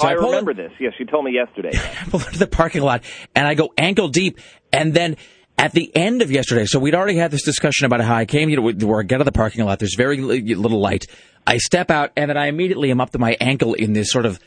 So 0.00 0.06
I 0.06 0.14
pull 0.14 0.24
in- 0.24 0.30
remember 0.30 0.54
this. 0.54 0.72
Yes, 0.78 0.92
you 0.98 1.06
told 1.06 1.24
me 1.24 1.32
yesterday. 1.32 1.70
I 1.74 2.04
pull 2.10 2.20
into 2.20 2.38
the 2.38 2.46
parking 2.46 2.82
lot 2.82 3.02
and 3.34 3.46
I 3.46 3.54
go 3.54 3.72
ankle 3.78 4.08
deep. 4.08 4.38
And 4.70 4.92
then 4.92 5.16
at 5.56 5.72
the 5.72 5.90
end 5.96 6.20
of 6.20 6.30
yesterday, 6.30 6.66
so 6.66 6.78
we'd 6.78 6.94
already 6.94 7.16
had 7.16 7.30
this 7.30 7.42
discussion 7.42 7.86
about 7.86 8.02
how 8.02 8.14
I 8.14 8.26
came, 8.26 8.50
you 8.50 8.56
know, 8.56 8.86
where 8.86 9.00
I 9.00 9.02
get 9.02 9.16
out 9.16 9.20
of 9.22 9.26
the 9.26 9.32
parking 9.32 9.64
lot, 9.64 9.78
there's 9.78 9.96
very 9.96 10.18
little 10.20 10.80
light. 10.80 11.06
I 11.46 11.56
step 11.56 11.90
out 11.90 12.12
and 12.16 12.28
then 12.28 12.36
I 12.36 12.48
immediately 12.48 12.90
am 12.90 13.00
up 13.00 13.10
to 13.12 13.18
my 13.18 13.36
ankle 13.40 13.72
in 13.72 13.94
this 13.94 14.10
sort 14.10 14.26
of, 14.26 14.38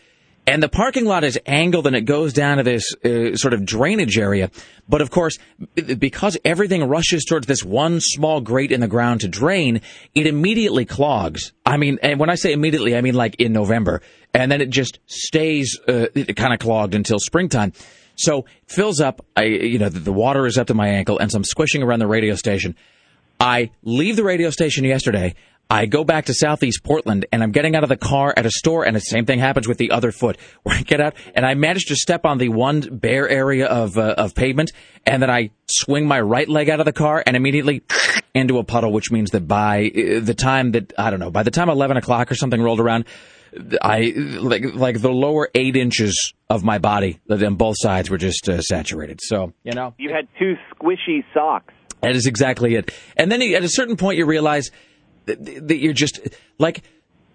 and 0.48 0.64
the 0.64 0.70
parking 0.70 1.06
lot 1.06 1.26
is 1.26 1.38
angled 1.46 1.86
and 1.88 1.96
it 1.96 2.06
goes 2.06 2.32
down 2.32 2.58
to 2.58 2.64
this 2.64 2.96
uh, 3.04 3.36
sort 3.36 3.54
of 3.54 3.66
drainage 3.66 4.18
area. 4.18 4.50
But 4.88 5.02
of 5.02 5.12
course, 5.12 5.38
because 5.76 6.38
everything 6.46 6.88
rushes 6.88 7.26
towards 7.26 7.48
this 7.48 7.64
one 7.64 8.00
small 8.00 8.40
grate 8.40 8.72
in 8.72 8.80
the 8.80 8.88
ground 8.88 9.22
to 9.22 9.28
drain, 9.28 9.82
it 10.16 10.26
immediately 10.26 10.86
clogs. 10.86 11.52
I 11.66 11.76
mean, 11.76 12.00
and 12.02 12.18
when 12.18 12.30
I 12.30 12.36
say 12.36 12.54
immediately, 12.54 12.96
I 12.96 13.02
mean 13.02 13.14
like 13.14 13.36
in 13.36 13.52
November. 13.52 14.02
And 14.34 14.50
then 14.50 14.62
it 14.62 14.70
just 14.70 15.00
stays 15.06 15.78
uh, 15.88 16.08
kind 16.36 16.54
of 16.54 16.60
clogged 16.60 16.96
until 16.96 17.20
springtime. 17.20 17.74
So 18.16 18.40
it 18.40 18.72
fills 18.72 19.02
up. 19.02 19.26
I, 19.36 19.44
you 19.44 19.80
know, 19.80 19.90
the, 19.90 20.00
the 20.00 20.14
water 20.14 20.46
is 20.48 20.58
up 20.58 20.68
to 20.68 20.74
my 20.74 20.88
ankle, 20.88 21.20
and 21.20 21.30
so 21.32 21.38
I'm 21.38 21.44
squishing 21.44 21.84
around 21.84 22.00
the 22.00 22.08
radio 22.08 22.36
station. 22.36 22.76
I 23.40 23.72
leave 23.84 24.16
the 24.16 24.24
radio 24.24 24.50
station 24.50 24.86
yesterday. 24.86 25.36
I 25.70 25.86
go 25.86 26.04
back 26.04 26.26
to 26.26 26.34
Southeast 26.34 26.84
Portland 26.84 27.26
and 27.32 27.44
I'm 27.44 27.52
getting 27.52 27.76
out 27.76 27.84
of 27.84 27.90
the 27.90 27.98
car 27.98 28.34
at 28.38 28.46
a 28.46 28.52
store 28.52 28.86
and 28.86 28.96
the 28.96 29.02
same 29.02 29.26
thing 29.26 29.40
happens 29.40 29.68
with 29.68 29.78
the 29.78 29.92
other 29.92 30.12
foot 30.12 30.38
where 30.64 30.78
I 30.78 30.82
get 30.82 31.02
out 31.02 31.16
and 31.36 31.46
I 31.46 31.56
manage 31.56 31.86
to 31.86 31.96
step 31.96 32.26
on 32.26 32.38
the 32.38 32.50
one 32.50 32.82
bare 32.82 33.28
area 33.28 33.68
of, 33.68 33.98
uh, 33.98 34.16
of 34.18 34.34
pavement 34.34 34.72
and 35.06 35.22
then 35.22 35.30
I 35.30 35.52
swing 35.68 36.08
my 36.08 36.22
right 36.22 36.48
leg 36.48 36.70
out 36.70 36.80
of 36.80 36.86
the 36.86 36.94
car 36.94 37.22
and 37.26 37.36
immediately 37.36 37.84
into 38.34 38.60
a 38.60 38.64
puddle, 38.64 38.92
which 38.92 39.12
means 39.12 39.32
that 39.32 39.48
by 39.48 39.88
uh, 39.88 40.20
the 40.22 40.36
time 40.36 40.72
that, 40.72 40.94
I 40.98 41.10
don't 41.10 41.20
know, 41.20 41.32
by 41.32 41.44
the 41.44 41.52
time 41.52 41.70
11 41.70 41.98
o'clock 41.98 42.32
or 42.32 42.36
something 42.36 42.62
rolled 42.62 42.80
around, 42.80 43.06
I, 43.82 44.14
like, 44.16 44.76
like 44.76 45.02
the 45.02 45.12
lower 45.12 45.50
eight 45.56 45.76
inches 45.76 46.34
of 46.50 46.64
my 46.64 46.78
body 46.78 47.20
on 47.30 47.56
both 47.56 47.76
sides 47.80 48.10
were 48.10 48.18
just 48.18 48.48
uh, 48.48 48.62
saturated. 48.62 49.20
So, 49.22 49.54
you 49.64 49.72
know. 49.72 49.96
You 49.98 50.14
had 50.14 50.28
two 50.38 50.56
squishy 50.72 51.24
socks. 51.34 51.74
That 52.02 52.16
is 52.16 52.28
exactly 52.28 52.76
it. 52.76 52.94
And 53.16 53.32
then 53.32 53.42
at 53.42 53.64
a 53.64 53.70
certain 53.70 53.98
point, 53.98 54.18
you 54.18 54.26
realize 54.26 54.70
that, 55.28 55.78
you're 55.78 55.94
just 55.94 56.20
like. 56.58 56.84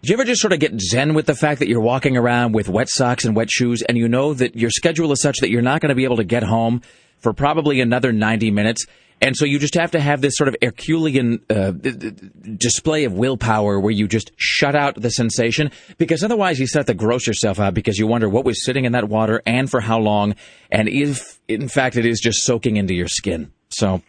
Do 0.05 0.09
you 0.09 0.17
ever 0.17 0.25
just 0.25 0.41
sort 0.41 0.53
of 0.53 0.59
get 0.59 0.81
zen 0.81 1.15
with 1.15 1.27
the 1.27 1.35
fact 1.37 1.61
that 1.61 1.69
you're 1.69 1.81
walking 1.81 2.17
around 2.17 2.55
with 2.55 2.69
wet 2.69 2.89
socks 2.89 3.25
and 3.25 3.37
wet 3.37 3.49
shoes, 3.49 3.83
and 3.83 3.97
you 3.97 4.09
know 4.09 4.35
that 4.35 4.57
your 4.57 4.71
schedule 4.71 5.13
is 5.13 5.23
such 5.23 5.39
that 5.39 5.49
you're 5.49 5.63
not 5.63 5.81
going 5.81 5.91
to 5.91 5.95
be 5.95 6.03
able 6.03 6.17
to 6.17 6.25
get 6.25 6.43
home 6.43 6.83
for 7.19 7.33
probably 7.33 7.81
another 7.81 8.11
90 8.11 8.51
minutes, 8.51 8.85
and 9.23 9.37
so 9.37 9.45
you 9.45 9.61
just 9.61 9.75
have 9.75 9.93
to 9.93 10.01
have 10.01 10.21
this 10.21 10.35
sort 10.37 10.49
of 10.49 10.57
Herculean 10.61 11.41
uh, 11.49 11.71
display 11.71 13.05
of 13.05 13.13
willpower 13.13 13.79
where 13.79 13.93
you 13.93 14.09
just 14.09 14.33
shut 14.37 14.75
out 14.75 15.01
the 15.01 15.11
sensation 15.11 15.71
because 15.97 16.25
otherwise 16.25 16.59
you 16.59 16.67
start 16.67 16.89
to 16.89 16.95
gross 16.95 17.29
yourself 17.29 17.61
out 17.61 17.73
because 17.73 17.99
you 17.99 18.09
wonder 18.09 18.29
what 18.29 18.45
was 18.45 18.65
sitting 18.65 18.85
in 18.85 18.93
that 18.93 19.09
water 19.09 19.41
and 19.47 19.71
for 19.71 19.81
how 19.81 20.01
long, 20.01 20.35
and 20.73 20.89
if 20.89 21.41
in 21.47 21.69
fact 21.69 21.97
it 21.97 22.05
is 22.05 22.19
just 22.19 22.43
soaking 22.43 22.77
into 22.77 22.95
your 22.95 23.07
skin. 23.07 23.53
So 23.69 24.03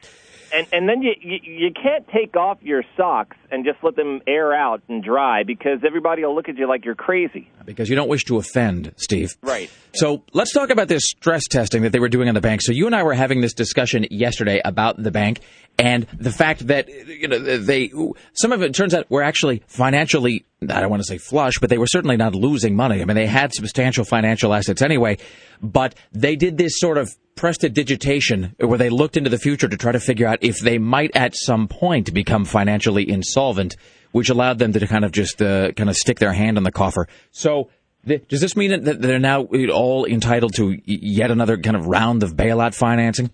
and 0.54 0.68
and 0.72 0.88
then 0.88 1.02
you, 1.02 1.14
you 1.20 1.40
you 1.44 1.72
can't 1.72 2.08
take 2.08 2.36
off 2.36 2.58
your 2.62 2.84
socks 2.96 3.38
and 3.52 3.66
just 3.66 3.78
let 3.84 3.96
them 3.96 4.22
air 4.28 4.54
out 4.54 4.82
and 4.88 5.04
dry 5.04 5.44
because 5.44 5.80
everybody 5.86 6.24
will 6.24 6.36
look 6.36 6.50
at 6.50 6.58
you 6.58 6.68
like 6.68 6.86
you're 6.86 6.96
crazy. 6.96 7.50
Because 7.66 7.90
you 7.90 7.96
don't 7.96 8.10
wish 8.10 8.26
to 8.26 8.38
offend, 8.38 8.94
Steve. 8.98 9.36
Right. 9.42 9.70
So 9.94 10.24
let's 10.34 10.54
talk 10.54 10.70
about 10.70 10.88
this 10.88 11.04
stress 11.06 11.48
testing 11.48 11.84
that 11.84 11.92
they 11.92 12.00
were 12.00 12.10
doing 12.10 12.28
on 12.28 12.36
the 12.36 12.42
bank. 12.42 12.62
So 12.62 12.72
you 12.72 12.86
and 12.86 12.96
I 12.96 13.04
were 13.04 13.14
having 13.14 13.42
this 13.42 13.54
discussion 13.54 14.06
yesterday 14.12 14.62
about 14.64 15.02
the 15.02 15.12
bank 15.12 15.42
and 15.80 16.08
the 16.18 16.32
fact 16.32 16.68
that 16.68 16.90
you 16.90 17.28
know 17.28 17.40
they 17.40 17.92
some 18.34 18.52
of 18.52 18.62
it 18.62 18.74
turns 18.74 18.94
out 18.94 19.10
were 19.10 19.24
actually 19.24 19.64
financially 19.68 20.46
I 20.62 20.80
don't 20.80 20.90
want 20.90 21.02
to 21.02 21.08
say 21.08 21.18
flush, 21.18 21.56
but 21.60 21.70
they 21.70 21.78
were 21.78 21.88
certainly 21.88 22.18
not 22.18 22.36
losing 22.36 22.76
money. 22.76 23.02
I 23.02 23.06
mean, 23.06 23.16
they 23.16 23.28
had 23.28 23.54
substantial 23.54 24.06
financial 24.06 24.54
assets 24.54 24.82
anyway, 24.82 25.18
but 25.62 25.96
they 26.12 26.36
did 26.36 26.58
this 26.58 26.80
sort 26.80 26.98
of 26.98 27.14
prestidigitation 27.36 28.56
where 28.60 28.78
they 28.78 28.90
looked 28.90 29.18
into 29.18 29.30
the 29.30 29.38
future 29.38 29.68
to 29.68 29.78
try 29.78 29.92
to 29.92 30.00
figure 30.00 30.28
out 30.28 30.40
if 30.42 30.60
they 30.60 30.78
might 30.78 31.12
at 31.16 31.36
some 31.36 31.68
point 31.68 32.14
become 32.14 32.46
financially 32.46 33.10
insolvent, 33.10 33.76
which 34.12 34.30
allowed 34.30 34.60
them 34.60 34.74
to 34.74 34.88
kind 34.88 35.06
of 35.06 35.12
just 35.12 35.42
uh, 35.42 35.72
kind 35.72 35.90
of 35.90 35.96
stick 35.96 36.20
their 36.20 36.34
hand 36.34 36.58
on 36.58 36.64
the 36.64 36.72
coffer. 36.72 37.08
So. 37.32 37.70
Does 38.06 38.42
this 38.42 38.58
mean 38.58 38.84
that 38.84 39.02
they're 39.02 39.18
now 39.18 39.44
all 39.72 40.04
entitled 40.04 40.56
to 40.56 40.78
yet 40.84 41.32
another 41.32 41.56
kind 41.56 41.78
of 41.78 41.86
round 41.86 42.22
of 42.22 42.36
bailout 42.36 42.76
financing? 42.76 43.32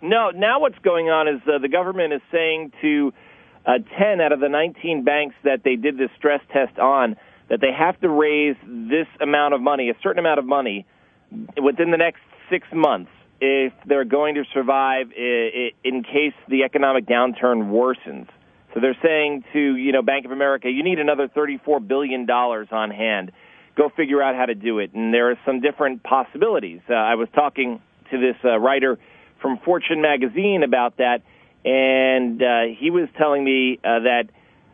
No, 0.00 0.30
now 0.30 0.58
what's 0.58 0.78
going 0.78 1.08
on 1.08 1.28
is 1.28 1.42
uh, 1.46 1.58
the 1.58 1.68
government 1.68 2.14
is 2.14 2.22
saying 2.32 2.72
to 2.80 3.12
uh, 3.66 3.72
10 3.98 4.22
out 4.22 4.32
of 4.32 4.40
the 4.40 4.48
19 4.48 5.04
banks 5.04 5.34
that 5.44 5.60
they 5.64 5.76
did 5.76 5.98
this 5.98 6.08
stress 6.16 6.40
test 6.50 6.78
on 6.78 7.16
that 7.50 7.60
they 7.60 7.72
have 7.76 8.00
to 8.00 8.08
raise 8.08 8.56
this 8.64 9.06
amount 9.20 9.52
of 9.52 9.60
money, 9.60 9.90
a 9.90 9.94
certain 10.02 10.20
amount 10.20 10.38
of 10.38 10.46
money, 10.46 10.86
within 11.62 11.90
the 11.90 11.98
next 11.98 12.22
six 12.48 12.66
months 12.72 13.10
if 13.40 13.72
they're 13.86 14.04
going 14.04 14.34
to 14.34 14.44
survive 14.52 15.12
in 15.12 16.02
case 16.02 16.34
the 16.48 16.62
economic 16.64 17.06
downturn 17.06 17.70
worsens. 17.70 18.28
So 18.74 18.80
they're 18.80 18.98
saying 19.02 19.44
to 19.52 19.76
you 19.76 19.92
know 19.92 20.02
Bank 20.02 20.26
of 20.26 20.30
America, 20.30 20.70
you 20.70 20.84
need 20.84 20.98
another 20.98 21.28
34 21.28 21.80
billion 21.80 22.26
dollars 22.26 22.68
on 22.70 22.90
hand. 22.90 23.32
Go 23.76 23.88
figure 23.96 24.22
out 24.22 24.36
how 24.36 24.46
to 24.46 24.54
do 24.54 24.78
it. 24.78 24.92
And 24.94 25.12
there 25.12 25.30
are 25.30 25.38
some 25.46 25.60
different 25.60 26.02
possibilities. 26.02 26.80
Uh, 26.88 26.94
I 26.94 27.14
was 27.14 27.28
talking 27.34 27.80
to 28.10 28.18
this 28.18 28.36
uh, 28.44 28.58
writer 28.58 28.98
from 29.40 29.58
Fortune 29.58 30.02
magazine 30.02 30.62
about 30.62 30.98
that, 30.98 31.22
and 31.64 32.42
uh, 32.42 32.76
he 32.78 32.90
was 32.90 33.08
telling 33.16 33.42
me 33.42 33.78
uh, 33.82 34.00
that 34.00 34.24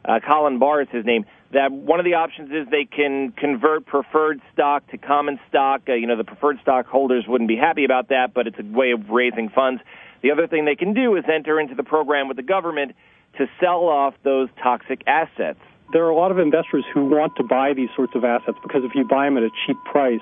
uh, 0.04 0.20
Colin 0.26 0.58
Barr 0.58 0.82
is 0.82 0.88
his 0.90 1.04
name. 1.04 1.24
That 1.52 1.70
one 1.70 2.00
of 2.00 2.04
the 2.04 2.14
options 2.14 2.50
is 2.50 2.68
they 2.70 2.84
can 2.84 3.32
convert 3.32 3.86
preferred 3.86 4.40
stock 4.52 4.86
to 4.90 4.98
common 4.98 5.38
stock. 5.48 5.82
Uh, 5.88 5.94
you 5.94 6.06
know, 6.06 6.16
the 6.16 6.24
preferred 6.24 6.58
stockholders 6.60 7.24
wouldn't 7.26 7.48
be 7.48 7.56
happy 7.56 7.84
about 7.84 8.08
that, 8.08 8.34
but 8.34 8.46
it's 8.46 8.58
a 8.58 8.64
way 8.64 8.90
of 8.90 9.10
raising 9.10 9.48
funds. 9.48 9.80
The 10.22 10.32
other 10.32 10.48
thing 10.48 10.64
they 10.64 10.74
can 10.74 10.92
do 10.92 11.16
is 11.16 11.24
enter 11.32 11.60
into 11.60 11.74
the 11.74 11.84
program 11.84 12.26
with 12.26 12.36
the 12.36 12.42
government 12.42 12.92
to 13.38 13.46
sell 13.60 13.84
off 13.88 14.14
those 14.24 14.48
toxic 14.60 15.02
assets. 15.06 15.60
There 15.92 16.04
are 16.04 16.10
a 16.10 16.16
lot 16.16 16.32
of 16.32 16.38
investors 16.38 16.84
who 16.92 17.04
want 17.04 17.36
to 17.36 17.44
buy 17.44 17.74
these 17.74 17.90
sorts 17.94 18.14
of 18.16 18.24
assets 18.24 18.58
because 18.62 18.82
if 18.82 18.94
you 18.94 19.06
buy 19.06 19.26
them 19.26 19.36
at 19.36 19.44
a 19.44 19.50
cheap 19.66 19.76
price, 19.84 20.20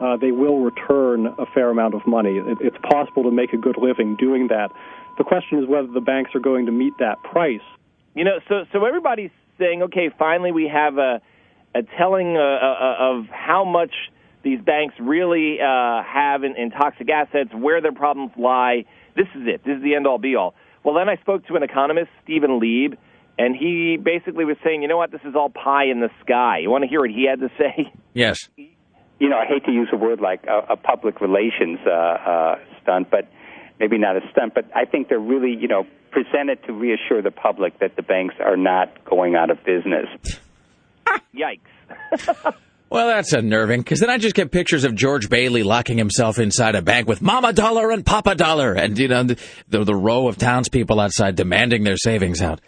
uh, 0.00 0.16
they 0.16 0.30
will 0.30 0.60
return 0.60 1.26
a 1.38 1.46
fair 1.54 1.70
amount 1.70 1.94
of 1.94 2.06
money. 2.06 2.38
It, 2.38 2.58
it's 2.60 2.76
possible 2.82 3.22
to 3.24 3.30
make 3.30 3.52
a 3.52 3.58
good 3.58 3.76
living 3.76 4.16
doing 4.16 4.48
that. 4.48 4.70
The 5.18 5.24
question 5.24 5.58
is 5.58 5.68
whether 5.68 5.88
the 5.88 6.00
banks 6.00 6.34
are 6.34 6.40
going 6.40 6.66
to 6.66 6.72
meet 6.72 6.94
that 6.98 7.22
price. 7.22 7.64
You 8.14 8.24
know, 8.24 8.38
so 8.48 8.64
so 8.72 8.84
everybody's 8.84 9.30
saying, 9.58 9.82
okay, 9.84 10.10
finally 10.18 10.52
we 10.52 10.68
have 10.72 10.98
a 10.98 11.20
a 11.74 11.82
telling 11.98 12.36
uh, 12.38 12.40
uh, 12.40 12.96
of 12.98 13.26
how 13.26 13.62
much 13.64 13.92
these 14.42 14.58
banks 14.60 14.94
really 14.98 15.58
uh, 15.60 16.02
have 16.02 16.42
in, 16.42 16.56
in 16.56 16.70
toxic 16.70 17.10
assets, 17.10 17.50
where 17.52 17.82
their 17.82 17.92
problems 17.92 18.30
lie. 18.38 18.84
This 19.14 19.26
is 19.34 19.42
it. 19.46 19.62
This 19.64 19.76
is 19.76 19.82
the 19.82 19.94
end 19.94 20.06
all 20.06 20.18
be 20.18 20.36
all. 20.36 20.54
Well, 20.84 20.94
then 20.94 21.08
I 21.10 21.16
spoke 21.16 21.46
to 21.48 21.54
an 21.54 21.62
economist, 21.62 22.08
Stephen 22.24 22.60
Lieb, 22.60 22.96
and 23.38 23.54
he 23.54 23.98
basically 24.02 24.46
was 24.46 24.56
saying, 24.64 24.80
you 24.80 24.88
know 24.88 24.96
what, 24.96 25.10
this 25.10 25.20
is 25.24 25.34
all 25.34 25.50
pie 25.50 25.84
in 25.84 26.00
the 26.00 26.08
sky. 26.24 26.60
You 26.62 26.70
want 26.70 26.84
to 26.84 26.88
hear 26.88 27.00
what 27.00 27.10
he 27.10 27.26
had 27.28 27.40
to 27.40 27.50
say? 27.58 27.92
Yes 28.14 28.48
you 29.18 29.28
know, 29.28 29.38
I 29.38 29.46
hate 29.46 29.64
to 29.64 29.72
use 29.72 29.88
a 29.92 29.96
word 29.96 30.20
like 30.20 30.44
a, 30.46 30.72
a 30.72 30.76
public 30.76 31.20
relations 31.20 31.78
uh, 31.86 31.90
uh, 31.90 32.54
stunt, 32.82 33.10
but 33.10 33.28
maybe 33.78 33.98
not 33.98 34.16
a 34.16 34.20
stunt, 34.30 34.54
but 34.54 34.64
I 34.74 34.84
think 34.84 35.08
they're 35.08 35.18
really, 35.18 35.54
you 35.54 35.68
know, 35.68 35.86
presented 36.10 36.62
to 36.66 36.72
reassure 36.72 37.22
the 37.22 37.30
public 37.30 37.78
that 37.80 37.96
the 37.96 38.02
banks 38.02 38.34
are 38.40 38.56
not 38.56 39.04
going 39.04 39.34
out 39.34 39.50
of 39.50 39.58
business. 39.64 40.06
Yikes. 41.34 42.54
well, 42.90 43.08
that's 43.08 43.32
unnerving, 43.32 43.80
because 43.80 44.00
then 44.00 44.10
I 44.10 44.18
just 44.18 44.34
get 44.34 44.50
pictures 44.50 44.84
of 44.84 44.94
George 44.94 45.28
Bailey 45.28 45.62
locking 45.62 45.98
himself 45.98 46.38
inside 46.38 46.74
a 46.74 46.82
bank 46.82 47.06
with 47.06 47.20
Mama 47.20 47.52
Dollar 47.52 47.90
and 47.90 48.04
Papa 48.04 48.34
Dollar, 48.34 48.72
and, 48.72 48.98
you 48.98 49.08
know, 49.08 49.24
the, 49.24 49.38
the, 49.68 49.84
the 49.84 49.94
row 49.94 50.28
of 50.28 50.38
townspeople 50.38 50.98
outside 50.98 51.36
demanding 51.36 51.84
their 51.84 51.96
savings 51.96 52.40
out. 52.40 52.60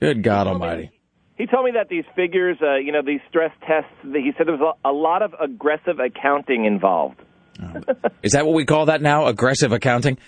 Good 0.00 0.22
God 0.22 0.46
Almighty. 0.46 0.90
He 1.38 1.46
told 1.46 1.66
me 1.66 1.72
that 1.72 1.88
these 1.88 2.04
figures, 2.14 2.56
uh, 2.62 2.76
you 2.76 2.92
know, 2.92 3.02
these 3.04 3.20
stress 3.28 3.52
tests, 3.66 3.90
he 4.02 4.32
said 4.36 4.46
there 4.46 4.56
was 4.56 4.74
a, 4.84 4.88
a 4.88 4.92
lot 4.92 5.22
of 5.22 5.34
aggressive 5.38 5.98
accounting 6.00 6.64
involved. 6.64 7.20
Oh. 7.62 7.80
Is 8.22 8.32
that 8.32 8.46
what 8.46 8.54
we 8.54 8.64
call 8.64 8.86
that 8.86 9.02
now? 9.02 9.26
Aggressive 9.26 9.72
accounting? 9.72 10.18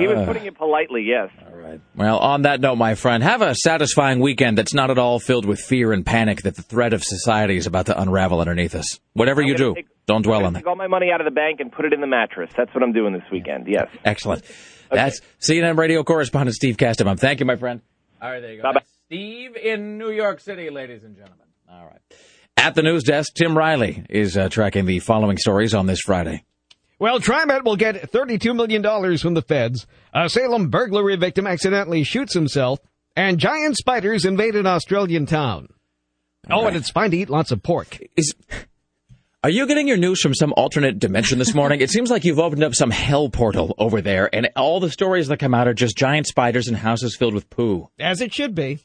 He 0.00 0.06
was 0.06 0.18
uh, 0.18 0.26
putting 0.26 0.46
it 0.46 0.56
politely, 0.56 1.02
yes. 1.02 1.30
All 1.46 1.56
right. 1.58 1.80
Well, 1.94 2.18
on 2.18 2.42
that 2.42 2.60
note, 2.60 2.76
my 2.76 2.94
friend, 2.94 3.22
have 3.22 3.42
a 3.42 3.54
satisfying 3.54 4.20
weekend 4.20 4.58
that's 4.58 4.74
not 4.74 4.90
at 4.90 4.98
all 4.98 5.18
filled 5.18 5.44
with 5.44 5.60
fear 5.60 5.92
and 5.92 6.04
panic 6.04 6.42
that 6.42 6.56
the 6.56 6.62
threat 6.62 6.92
of 6.92 7.02
society 7.02 7.56
is 7.56 7.66
about 7.66 7.86
to 7.86 8.00
unravel 8.00 8.40
underneath 8.40 8.74
us. 8.74 8.98
Whatever 9.14 9.42
I'm 9.42 9.48
you 9.48 9.56
do, 9.56 9.74
take, 9.74 9.86
don't 10.06 10.22
dwell 10.22 10.44
on 10.44 10.52
that. 10.54 10.60
Take 10.60 10.66
all 10.66 10.76
my 10.76 10.86
money 10.88 11.10
out 11.12 11.20
of 11.20 11.24
the 11.24 11.30
bank 11.30 11.60
and 11.60 11.70
put 11.72 11.84
it 11.84 11.92
in 11.92 12.00
the 12.00 12.06
mattress. 12.06 12.50
That's 12.56 12.74
what 12.74 12.82
I'm 12.82 12.92
doing 12.92 13.12
this 13.12 13.22
weekend. 13.30 13.66
Yes. 13.68 13.88
Excellent. 14.04 14.42
okay. 14.42 14.50
That's 14.90 15.20
CNN 15.40 15.76
radio 15.78 16.02
correspondent 16.04 16.54
Steve 16.54 16.76
Kastenbaum. 16.76 17.18
Thank 17.18 17.40
you, 17.40 17.46
my 17.46 17.56
friend. 17.56 17.80
All 18.20 18.30
right, 18.30 18.40
there 18.40 18.52
you 18.52 18.56
go. 18.58 18.62
Bye-bye. 18.64 18.84
Steve 19.06 19.56
in 19.56 19.98
New 19.98 20.10
York 20.10 20.40
City, 20.40 20.70
ladies 20.70 21.04
and 21.04 21.16
gentlemen. 21.16 21.46
All 21.70 21.84
right. 21.84 22.00
At 22.56 22.74
the 22.74 22.82
news 22.82 23.02
desk, 23.02 23.34
Tim 23.34 23.56
Riley 23.58 24.04
is 24.08 24.36
uh, 24.36 24.48
tracking 24.48 24.86
the 24.86 25.00
following 25.00 25.36
stories 25.36 25.74
on 25.74 25.86
this 25.86 26.00
Friday. 26.00 26.44
Well, 27.02 27.18
TriMet 27.18 27.64
will 27.64 27.74
get 27.74 28.12
$32 28.12 28.54
million 28.54 29.18
from 29.18 29.34
the 29.34 29.42
feds. 29.42 29.88
A 30.14 30.28
Salem 30.28 30.68
burglary 30.68 31.16
victim 31.16 31.48
accidentally 31.48 32.04
shoots 32.04 32.32
himself. 32.32 32.78
And 33.16 33.40
giant 33.40 33.76
spiders 33.76 34.24
invade 34.24 34.54
an 34.54 34.68
Australian 34.68 35.26
town. 35.26 35.66
Oh, 36.48 36.68
and 36.68 36.76
it's 36.76 36.92
fine 36.92 37.10
to 37.10 37.16
eat 37.16 37.28
lots 37.28 37.50
of 37.50 37.60
pork. 37.60 37.98
Is 38.16 38.36
are 39.42 39.50
you 39.50 39.66
getting 39.66 39.88
your 39.88 39.96
news 39.96 40.20
from 40.20 40.32
some 40.32 40.54
alternate 40.56 41.00
dimension 41.00 41.40
this 41.40 41.54
morning? 41.54 41.80
it 41.80 41.90
seems 41.90 42.08
like 42.08 42.24
you've 42.24 42.38
opened 42.38 42.62
up 42.62 42.76
some 42.76 42.92
hell 42.92 43.28
portal 43.28 43.74
over 43.78 44.00
there, 44.00 44.32
and 44.32 44.50
all 44.54 44.78
the 44.78 44.88
stories 44.88 45.26
that 45.26 45.40
come 45.40 45.54
out 45.54 45.66
are 45.66 45.74
just 45.74 45.96
giant 45.96 46.28
spiders 46.28 46.68
and 46.68 46.76
houses 46.76 47.16
filled 47.16 47.34
with 47.34 47.50
poo. 47.50 47.88
As 47.98 48.20
it 48.20 48.32
should 48.32 48.54
be. 48.54 48.78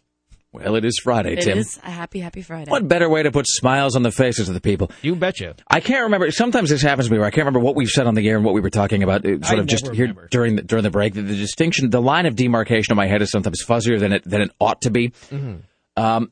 Well, 0.63 0.75
it 0.75 0.85
is 0.85 0.99
Friday, 1.01 1.33
it 1.33 1.41
Tim. 1.41 1.57
It 1.57 1.61
is 1.61 1.79
a 1.83 1.91
happy, 1.91 2.19
happy 2.19 2.41
Friday. 2.41 2.69
What 2.69 2.87
better 2.87 3.09
way 3.09 3.23
to 3.23 3.31
put 3.31 3.45
smiles 3.47 3.95
on 3.95 4.03
the 4.03 4.11
faces 4.11 4.47
of 4.47 4.53
the 4.55 4.61
people? 4.61 4.91
You 5.01 5.15
betcha. 5.15 5.55
I 5.69 5.79
can't 5.79 6.03
remember. 6.03 6.31
Sometimes 6.31 6.69
this 6.69 6.81
happens 6.81 7.07
to 7.07 7.11
me 7.13 7.17
where 7.19 7.27
I 7.27 7.31
can't 7.31 7.45
remember 7.45 7.59
what 7.59 7.75
we've 7.75 7.89
said 7.89 8.07
on 8.07 8.15
the 8.15 8.27
air 8.27 8.35
and 8.35 8.45
what 8.45 8.53
we 8.53 8.61
were 8.61 8.69
talking 8.69 9.03
about. 9.03 9.25
Uh, 9.25 9.41
sort 9.43 9.59
I 9.59 9.61
of 9.61 9.67
just 9.67 9.87
remember. 9.87 10.21
here 10.21 10.27
during 10.31 10.55
the, 10.57 10.61
during 10.63 10.83
the 10.83 10.91
break. 10.91 11.13
The, 11.13 11.21
the, 11.21 11.35
distinction, 11.35 11.89
the 11.89 12.01
line 12.01 12.25
of 12.25 12.35
demarcation 12.35 12.91
in 12.93 12.97
my 12.97 13.07
head 13.07 13.21
is 13.21 13.31
sometimes 13.31 13.63
fuzzier 13.63 13.99
than 13.99 14.13
it 14.13 14.23
than 14.23 14.41
it 14.41 14.51
ought 14.59 14.81
to 14.81 14.89
be. 14.89 15.09
Mm-hmm. 15.31 16.01
Um, 16.01 16.31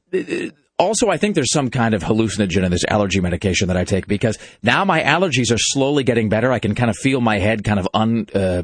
Also, 0.77 1.09
I 1.09 1.15
think 1.15 1.35
there's 1.35 1.53
some 1.53 1.69
kind 1.69 1.93
of 1.93 2.03
hallucinogen 2.03 2.65
in 2.65 2.69
this 2.71 2.83
allergy 2.89 3.21
medication 3.21 3.69
that 3.69 3.77
I 3.77 3.85
take 3.85 4.07
because 4.07 4.37
now 4.61 4.83
my 4.83 5.01
allergies 5.01 5.49
are 5.53 5.57
slowly 5.57 6.03
getting 6.03 6.27
better. 6.27 6.51
I 6.51 6.59
can 6.59 6.75
kind 6.75 6.89
of 6.89 6.97
feel 6.97 7.21
my 7.21 7.39
head 7.39 7.63
kind 7.63 7.79
of 7.79 7.87
un. 7.93 8.27
Uh, 8.33 8.63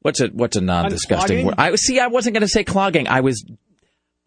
what's 0.00 0.20
a 0.22 0.28
what's 0.28 0.56
a 0.56 0.62
non-disgusting 0.62 1.40
Unclogging? 1.40 1.44
word? 1.44 1.54
I 1.58 1.74
see. 1.74 2.00
I 2.00 2.06
wasn't 2.06 2.34
going 2.34 2.42
to 2.42 2.48
say 2.48 2.64
clogging. 2.64 3.06
I 3.06 3.20
was. 3.20 3.44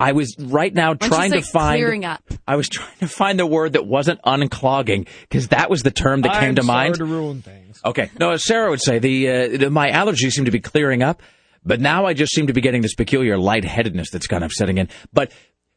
I 0.01 0.11
was 0.13 0.35
right 0.39 0.73
now 0.73 0.89
Why 0.89 0.93
don't 0.95 1.03
you 1.03 1.09
trying 1.09 1.31
to 1.31 1.41
say 1.43 1.51
find. 1.51 1.77
clearing 1.79 2.05
up? 2.05 2.23
I 2.47 2.55
was 2.55 2.67
trying 2.69 2.97
to 2.99 3.07
find 3.07 3.39
the 3.39 3.45
word 3.45 3.73
that 3.73 3.85
wasn't 3.85 4.21
unclogging 4.23 5.07
because 5.21 5.49
that 5.49 5.69
was 5.69 5.83
the 5.83 5.91
term 5.91 6.21
that 6.21 6.33
came 6.39 6.49
I'm 6.49 6.55
to 6.55 6.63
sorry 6.63 6.75
mind. 6.89 6.95
to 6.95 7.05
ruin 7.05 7.41
things. 7.41 7.79
Okay. 7.85 8.09
No, 8.19 8.31
as 8.31 8.43
Sarah 8.43 8.69
would 8.69 8.81
say, 8.81 8.99
the, 8.99 9.29
uh, 9.29 9.57
the 9.57 9.69
my 9.69 9.91
allergies 9.91 10.31
seem 10.31 10.45
to 10.45 10.51
be 10.51 10.59
clearing 10.59 11.03
up, 11.03 11.21
but 11.63 11.79
now 11.79 12.05
I 12.05 12.13
just 12.13 12.33
seem 12.33 12.47
to 12.47 12.53
be 12.53 12.61
getting 12.61 12.81
this 12.81 12.95
peculiar 12.95 13.37
lightheadedness 13.37 14.09
that's 14.11 14.27
kind 14.27 14.43
of 14.43 14.51
setting 14.51 14.77
in. 14.77 14.89
But 15.13 15.31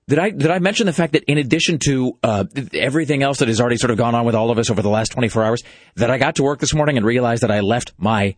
did 0.09 0.19
I 0.19 0.31
did 0.31 0.51
I 0.51 0.59
mention 0.59 0.87
the 0.87 0.93
fact 0.93 1.13
that 1.15 1.25
in 1.25 1.39
addition 1.39 1.79
to 1.87 2.19
uh, 2.23 2.45
everything 2.75 3.23
else 3.23 3.39
that 3.39 3.49
has 3.49 3.61
already 3.61 3.77
sort 3.79 3.91
of 3.91 3.97
gone 3.97 4.15
on 4.15 4.25
with 4.27 4.35
all 4.35 4.51
of 4.51 4.59
us 4.59 4.69
over 4.71 4.83
the 4.83 4.91
last 4.91 5.13
24 5.13 5.45
hours, 5.45 5.63
that 5.97 6.11
I 6.11 6.19
got 6.19 6.37
to 6.37 6.43
work 6.43 6.61
this 6.61 6.75
morning 6.75 6.97
and 6.97 7.07
realized 7.07 7.43
that 7.43 7.51
I 7.51 7.61
left 7.61 7.93
my 7.97 8.35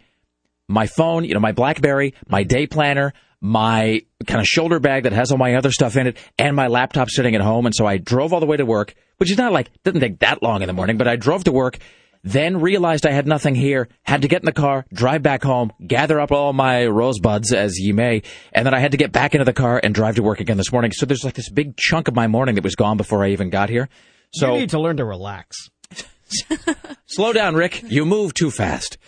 my 0.69 0.87
phone, 0.87 1.25
you 1.25 1.35
know, 1.35 1.41
my 1.41 1.53
BlackBerry, 1.53 2.15
my 2.29 2.43
day 2.43 2.67
planner, 2.67 3.13
my 3.41 4.03
kind 4.27 4.41
of 4.41 4.47
shoulder 4.47 4.81
bag 4.81 5.05
that 5.05 5.13
has 5.13 5.31
all 5.31 5.39
my 5.39 5.55
other 5.55 5.71
stuff 5.71 5.97
in 5.97 6.07
it, 6.07 6.17
and 6.39 6.57
my 6.57 6.67
laptop 6.69 7.11
sitting 7.11 7.35
at 7.35 7.41
home. 7.41 7.67
And 7.67 7.75
so 7.75 7.87
I 7.87 7.99
drove 7.99 8.33
all 8.33 8.41
the 8.41 8.47
way 8.47 8.57
to 8.57 8.67
work, 8.67 8.95
which 9.19 9.31
is 9.31 9.39
not 9.39 9.53
like 9.53 9.71
didn't 9.85 10.01
take 10.01 10.19
that 10.21 10.43
long 10.43 10.63
in 10.63 10.67
the 10.67 10.73
morning, 10.73 10.97
but 10.97 11.09
I 11.09 11.17
drove 11.17 11.45
to 11.45 11.53
work, 11.53 11.79
then 12.25 12.61
realized 12.61 13.07
I 13.07 13.13
had 13.13 13.27
nothing 13.27 13.55
here, 13.55 13.89
had 14.03 14.23
to 14.23 14.29
get 14.29 14.43
in 14.43 14.47
the 14.47 14.53
car, 14.53 14.85
drive 14.93 15.23
back 15.23 15.43
home, 15.45 15.73
gather 15.87 16.19
up 16.19 16.33
all 16.33 16.53
my 16.53 16.87
rosebuds 16.87 17.53
as 17.53 17.79
ye 17.79 17.93
may, 17.93 18.23
and 18.53 18.67
then 18.67 18.75
I 18.75 18.81
had 18.81 18.91
to 18.93 18.97
get 18.97 19.13
back 19.13 19.35
into 19.35 19.45
the 19.45 19.53
car 19.53 19.81
and 19.83 19.95
drive 19.95 20.17
to 20.17 20.23
work 20.23 20.41
again 20.41 20.57
this 20.57 20.73
morning. 20.73 20.93
So 20.93 21.07
there's 21.07 21.25
like 21.25 21.35
this 21.35 21.51
big 21.51 21.77
chunk 21.77 22.09
of 22.09 22.15
my 22.15 22.27
morning 22.27 22.57
that 22.57 22.65
was 22.65 22.75
gone 22.75 22.97
before 22.97 23.25
I 23.25 23.31
even 23.31 23.51
got 23.51 23.69
here. 23.69 23.89
So 24.33 24.55
you 24.55 24.61
need 24.61 24.71
to 24.71 24.81
learn 24.81 24.97
to 24.97 25.05
relax. 25.05 25.57
slow 27.07 27.33
down, 27.33 27.55
Rick. 27.55 27.85
You 27.85 28.05
move 28.05 28.35
too 28.35 28.51
fast. 28.51 28.99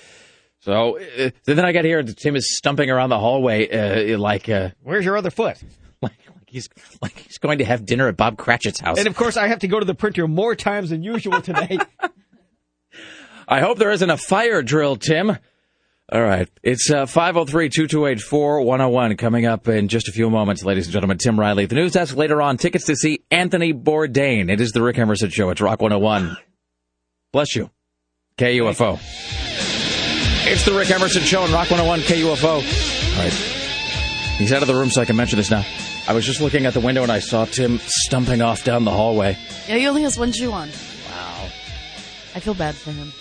So 0.61 0.99
uh, 0.99 1.31
then 1.45 1.65
I 1.65 1.73
got 1.73 1.85
here, 1.85 2.00
and 2.00 2.17
Tim 2.17 2.37
is 2.37 2.57
stumping 2.57 2.91
around 2.91 3.11
the 3.11 3.19
hallway 3.19 3.69
uh, 3.69 4.19
like, 4.19 4.49
uh, 4.49 4.71
Where's 4.83 5.05
your 5.05 5.17
other 5.17 5.31
foot? 5.31 5.57
like 6.03 6.19
like 6.29 6.49
he's 6.49 6.69
like 7.00 7.19
he's 7.19 7.38
going 7.38 7.59
to 7.59 7.65
have 7.65 7.87
dinner 7.87 8.09
at 8.09 8.17
Bob 8.17 8.37
Cratchit's 8.37 8.81
house. 8.81 8.99
And 8.99 9.07
of 9.07 9.17
course, 9.17 9.37
I 9.37 9.49
have 9.49 9.61
to 9.61 9.69
go 9.69 9.79
to 9.79 9.85
the 9.85 9.95
printer 9.95 10.27
more 10.27 10.55
times 10.55 10.91
than 10.91 11.03
usual 11.03 11.41
today. 11.41 11.79
I 13.49 13.61
hope 13.61 13.79
there 13.79 13.91
isn't 13.91 14.11
a 14.11 14.17
fire 14.17 14.62
drill, 14.62 14.97
Tim. 14.97 15.37
All 16.11 16.23
right. 16.23 16.49
It's 16.62 16.91
uh, 16.91 17.05
503-228-4101 17.05 19.19
coming 19.19 19.45
up 19.45 19.69
in 19.69 19.88
just 19.88 20.09
a 20.09 20.12
few 20.12 20.31
moments, 20.31 20.65
ladies 20.65 20.87
and 20.87 20.95
gentlemen. 20.95 21.19
Tim 21.19 21.38
Riley 21.38 21.67
the 21.67 21.75
news 21.75 21.93
desk. 21.93 22.17
Later 22.17 22.41
on, 22.41 22.57
tickets 22.57 22.87
to 22.87 22.97
see 22.97 23.25
Anthony 23.31 23.75
Bourdain. 23.75 24.50
It 24.50 24.62
is 24.62 24.73
the 24.73 24.83
Rick 24.83 24.97
Emerson 24.99 25.29
Show. 25.29 25.50
It's 25.50 25.61
Rock 25.61 25.83
101. 25.83 26.38
Bless 27.31 27.55
you. 27.55 27.71
KUFO. 28.38 28.99
It's 30.50 30.64
the 30.64 30.73
Rick 30.73 30.90
Emerson 30.90 31.21
Show 31.25 31.43
on 31.43 31.52
Rock 31.52 31.71
101 31.71 32.00
KUFO. 32.00 32.45
All 32.47 33.23
right. 33.23 33.33
He's 34.38 34.50
out 34.50 34.62
of 34.62 34.67
the 34.67 34.75
room, 34.75 34.88
so 34.88 35.02
I 35.02 35.05
can 35.05 35.14
mention 35.14 35.37
this 35.37 35.50
now. 35.50 35.62
I 36.09 36.14
was 36.14 36.25
just 36.25 36.40
looking 36.40 36.64
at 36.64 36.73
the 36.73 36.81
window 36.81 37.02
and 37.02 37.12
I 37.12 37.19
saw 37.19 37.45
Tim 37.45 37.78
stumping 37.85 38.40
off 38.40 38.64
down 38.64 38.87
the 38.87 38.90
hallway. 38.90 39.37
Yeah, 39.68 39.77
he 39.77 39.87
only 39.87 40.05
has 40.05 40.18
one 40.18 40.33
shoe 40.33 40.51
on. 40.51 40.70
Wow. 41.11 41.49
I 42.35 42.40
feel 42.40 42.55
bad 42.55 42.75
for 42.75 42.92
him. 42.92 43.12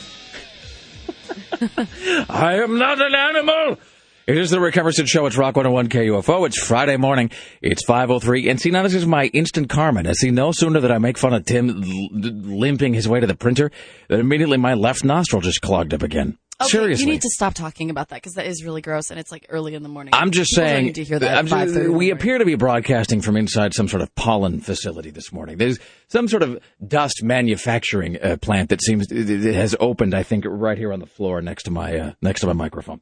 I 2.29 2.61
am 2.61 2.77
not 2.77 3.01
an 3.01 3.13
animal. 3.13 3.77
It 4.25 4.37
is 4.37 4.49
the 4.49 4.61
Rick 4.61 4.77
Emerson 4.77 5.05
Show. 5.05 5.25
It's 5.25 5.35
Rock 5.35 5.57
101 5.57 5.89
KUFO. 5.89 6.47
It's 6.47 6.63
Friday 6.63 6.95
morning. 6.95 7.29
It's 7.61 7.85
5.03. 7.85 8.49
And 8.49 8.61
see, 8.61 8.71
now 8.71 8.83
this 8.83 8.93
is 8.93 9.05
my 9.05 9.25
instant 9.25 9.67
karma. 9.67 10.07
I 10.07 10.13
see, 10.13 10.31
no 10.31 10.53
sooner 10.53 10.79
that 10.79 10.93
I 10.93 10.97
make 10.97 11.17
fun 11.17 11.33
of 11.33 11.43
Tim 11.43 11.81
limping 11.81 12.93
his 12.93 13.09
way 13.09 13.19
to 13.19 13.27
the 13.27 13.35
printer, 13.35 13.69
than 14.07 14.21
immediately 14.21 14.57
my 14.57 14.75
left 14.75 15.03
nostril 15.03 15.41
just 15.41 15.61
clogged 15.61 15.93
up 15.93 16.03
again. 16.03 16.37
Okay, 16.59 16.69
Seriously. 16.69 17.05
You 17.05 17.11
need 17.11 17.21
to 17.21 17.29
stop 17.29 17.53
talking 17.53 17.91
about 17.91 18.09
that 18.09 18.15
because 18.15 18.33
that 18.33 18.47
is 18.47 18.63
really 18.63 18.81
gross 18.81 19.11
and 19.11 19.19
it's 19.19 19.31
like 19.31 19.45
early 19.49 19.75
in 19.75 19.83
the 19.83 19.89
morning. 19.89 20.11
I'm 20.15 20.31
just 20.31 20.49
People 20.55 20.67
saying, 20.67 20.93
to 20.93 21.03
hear 21.03 21.19
that 21.19 21.37
I'm 21.37 21.45
just- 21.45 21.55
5:30 21.75 21.85
in 21.85 21.91
the 21.91 21.91
we 21.91 22.09
appear 22.09 22.39
to 22.39 22.45
be 22.45 22.55
broadcasting 22.55 23.21
from 23.21 23.37
inside 23.37 23.75
some 23.75 23.87
sort 23.87 24.01
of 24.01 24.13
pollen 24.15 24.59
facility 24.61 25.11
this 25.11 25.31
morning. 25.31 25.57
There's 25.57 25.77
some 26.07 26.27
sort 26.27 26.41
of 26.41 26.59
dust 26.87 27.21
manufacturing 27.21 28.17
uh, 28.23 28.37
plant 28.37 28.69
that 28.69 28.81
seems 28.81 29.05
it 29.11 29.53
has 29.53 29.75
opened. 29.79 30.15
I 30.15 30.23
think 30.23 30.45
right 30.47 30.79
here 30.79 30.91
on 30.91 30.99
the 30.99 31.05
floor 31.05 31.41
next 31.43 31.63
to 31.63 31.71
my 31.71 31.95
uh, 31.95 32.11
next 32.23 32.41
to 32.41 32.47
my 32.47 32.53
microphone. 32.53 33.01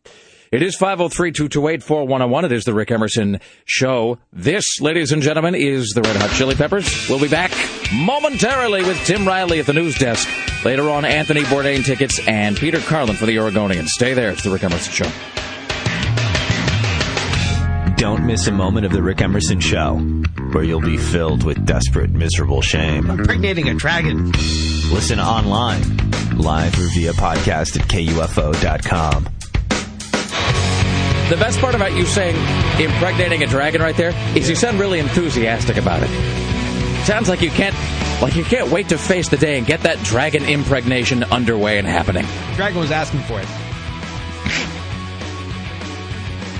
It 0.52 0.62
is 0.62 0.78
503-228-4101. 0.78 2.44
It 2.46 2.52
is 2.52 2.64
the 2.66 2.74
Rick 2.74 2.92
Emerson 2.92 3.40
Show. 3.66 4.20
This, 4.32 4.80
ladies 4.80 5.12
and 5.12 5.22
gentlemen, 5.22 5.56
is 5.56 5.90
the 5.96 6.02
Red 6.02 6.16
Hot 6.18 6.30
Chili 6.32 6.56
Peppers. 6.56 7.10
We'll 7.10 7.20
be 7.20 7.28
back 7.28 7.52
momentarily 7.94 8.84
with 8.84 8.98
Tim 9.06 9.26
Riley 9.28 9.60
at 9.60 9.66
the 9.66 9.74
news 9.74 9.98
desk. 9.98 10.30
Later 10.66 10.90
on, 10.90 11.06
Anthony 11.06 11.44
Bourdain 11.44 11.86
tickets 11.86 12.20
and 12.28 12.58
Peter 12.58 12.80
Carlin 12.80 13.16
for 13.16 13.28
the 13.28 13.38
Oregonian. 13.38 13.86
Stay 13.86 14.16
there. 14.16 14.32
It's 14.32 14.42
the 14.42 14.50
Rick 14.50 14.64
Emerson 14.64 14.92
Show. 14.92 15.12
Don't 17.98 18.26
miss 18.26 18.48
a 18.48 18.52
moment 18.52 18.88
of 18.88 18.92
the 18.92 19.04
Rick 19.04 19.22
Emerson 19.22 19.60
Show, 19.60 19.98
where 20.54 20.64
you'll 20.64 20.82
be 20.82 20.98
filled 20.98 21.44
with 21.44 21.64
desperate, 21.68 22.10
miserable 22.10 22.64
shame. 22.64 23.08
Impregnating 23.12 23.70
a 23.70 23.76
dragon. 23.76 24.32
Listen 24.92 25.20
online, 25.20 25.84
live 26.36 26.74
or 26.80 26.90
via 26.96 27.14
podcast 27.14 27.80
at 27.80 27.88
KUFO.com. 27.88 29.24
The 31.30 31.38
best 31.38 31.60
part 31.60 31.76
about 31.76 31.94
you 31.94 32.06
saying 32.06 32.36
impregnating 32.80 33.44
a 33.44 33.48
dragon 33.48 33.82
right 33.82 33.96
there 33.96 34.14
is 34.36 34.50
you 34.50 34.56
sound 34.56 34.80
really 34.80 34.98
enthusiastic 35.00 35.78
about 35.78 36.02
it. 36.04 36.45
Sounds 37.06 37.30
like 37.30 37.42
you 37.42 37.52
can't 37.52 37.76
like 38.20 38.36
you 38.36 38.44
can't 38.44 38.72
wait 38.72 38.90
to 38.90 38.98
face 38.98 39.30
the 39.30 39.38
day 39.38 39.60
and 39.60 39.68
get 39.68 39.82
that 39.82 40.00
dragon 40.04 40.44
impregnation 40.44 41.24
underway 41.26 41.78
and 41.78 41.88
happening. 41.88 42.26
Dragon 42.56 42.80
was 42.80 42.90
asking 42.90 43.20
for 43.22 43.40
it. 43.40 43.48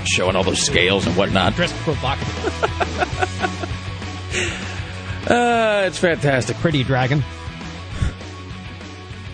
Showing 0.06 0.36
all 0.36 0.44
those 0.44 0.62
scales 0.62 1.04
and 1.04 1.16
whatnot. 1.16 1.56
Dressed 1.56 1.74
provocative. 1.76 3.62
Uh, 5.26 5.82
it's 5.88 5.98
fantastic. 5.98 6.56
Pretty 6.58 6.84
dragon. 6.84 7.24